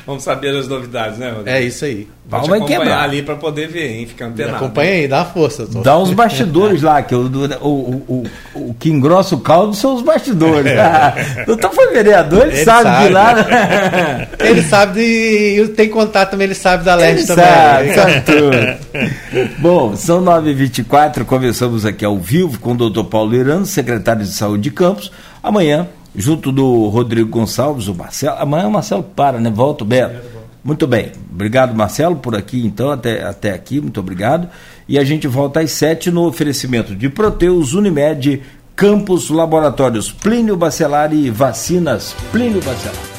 Vamos 0.06 0.22
saber 0.22 0.54
as 0.54 0.68
novidades, 0.68 1.18
né, 1.18 1.30
Rodrigo? 1.30 1.48
É 1.48 1.62
isso 1.62 1.84
aí. 1.84 2.08
Vamos 2.26 2.48
vai 2.48 2.60
quebrar 2.78 3.02
ali 3.02 3.22
para 3.22 3.36
poder 3.36 3.68
ver, 3.68 3.92
hein? 3.92 4.06
Fica 4.06 4.26
antenado. 4.26 4.56
acompanha 4.56 4.92
aí, 4.92 5.08
dá 5.08 5.24
força. 5.24 5.66
Tô. 5.66 5.80
Dá 5.80 5.98
uns 5.98 6.12
bastidores 6.12 6.80
lá, 6.82 7.02
que 7.02 7.14
o, 7.14 7.26
o, 7.60 8.04
o, 8.08 8.24
o, 8.54 8.74
que 8.74 8.90
engrossa 8.90 9.34
o 9.34 9.40
caldo 9.40 9.74
são 9.74 9.94
os 9.94 10.02
bastidores. 10.02 10.72
É. 10.72 11.44
doutor 11.46 11.72
foi 11.74 11.92
vereador, 11.92 12.42
ele, 12.46 12.56
ele 12.56 12.64
sabe, 12.64 12.84
sabe, 12.88 13.06
de 13.06 13.12
lá. 13.12 13.34
Né? 13.34 14.28
Ele 14.40 14.62
sabe, 14.62 15.00
e 15.00 15.68
tem 15.68 15.88
contato 15.88 16.32
também, 16.32 16.46
ele 16.46 16.54
sabe 16.54 16.84
da 16.84 16.94
Leste 16.94 17.26
também. 17.26 17.44
Sabe, 17.44 17.94
sabe 17.94 18.20
tudo. 18.22 19.54
Bom, 19.58 19.96
são 19.96 20.22
9h24, 20.22 21.24
começamos 21.24 21.84
aqui 21.84 22.04
ao 22.04 22.18
vivo 22.18 22.58
com 22.58 22.72
o 22.72 22.76
doutor 22.76 23.04
Paulo 23.04 23.34
Irano, 23.34 23.66
secretário 23.66 24.22
de 24.22 24.32
Saúde 24.32 24.64
de 24.64 24.70
Campos. 24.70 25.10
Amanhã, 25.42 25.88
junto 26.14 26.52
do 26.52 26.88
Rodrigo 26.88 27.28
Gonçalves, 27.28 27.88
o 27.88 27.94
Marcelo. 27.94 28.36
Amanhã 28.38 28.68
o 28.68 28.70
Marcelo 28.70 29.02
para, 29.02 29.38
né? 29.40 29.50
Volta 29.50 29.84
o 29.84 29.86
Beto. 29.86 30.33
Muito 30.64 30.86
bem. 30.86 31.12
Obrigado, 31.30 31.74
Marcelo, 31.74 32.16
por 32.16 32.34
aqui, 32.34 32.64
então, 32.66 32.90
até, 32.90 33.22
até 33.22 33.52
aqui. 33.52 33.80
Muito 33.80 34.00
obrigado. 34.00 34.48
E 34.88 34.98
a 34.98 35.04
gente 35.04 35.28
volta 35.28 35.60
às 35.60 35.70
sete 35.72 36.10
no 36.10 36.26
oferecimento 36.26 36.96
de 36.96 37.10
Proteus, 37.10 37.74
Unimed, 37.74 38.42
Campos 38.74 39.28
Laboratórios 39.28 40.10
Plínio 40.10 40.56
Bacelar 40.56 41.12
e 41.12 41.30
Vacinas 41.30 42.16
Plínio 42.32 42.62
Bacelar. 42.62 43.13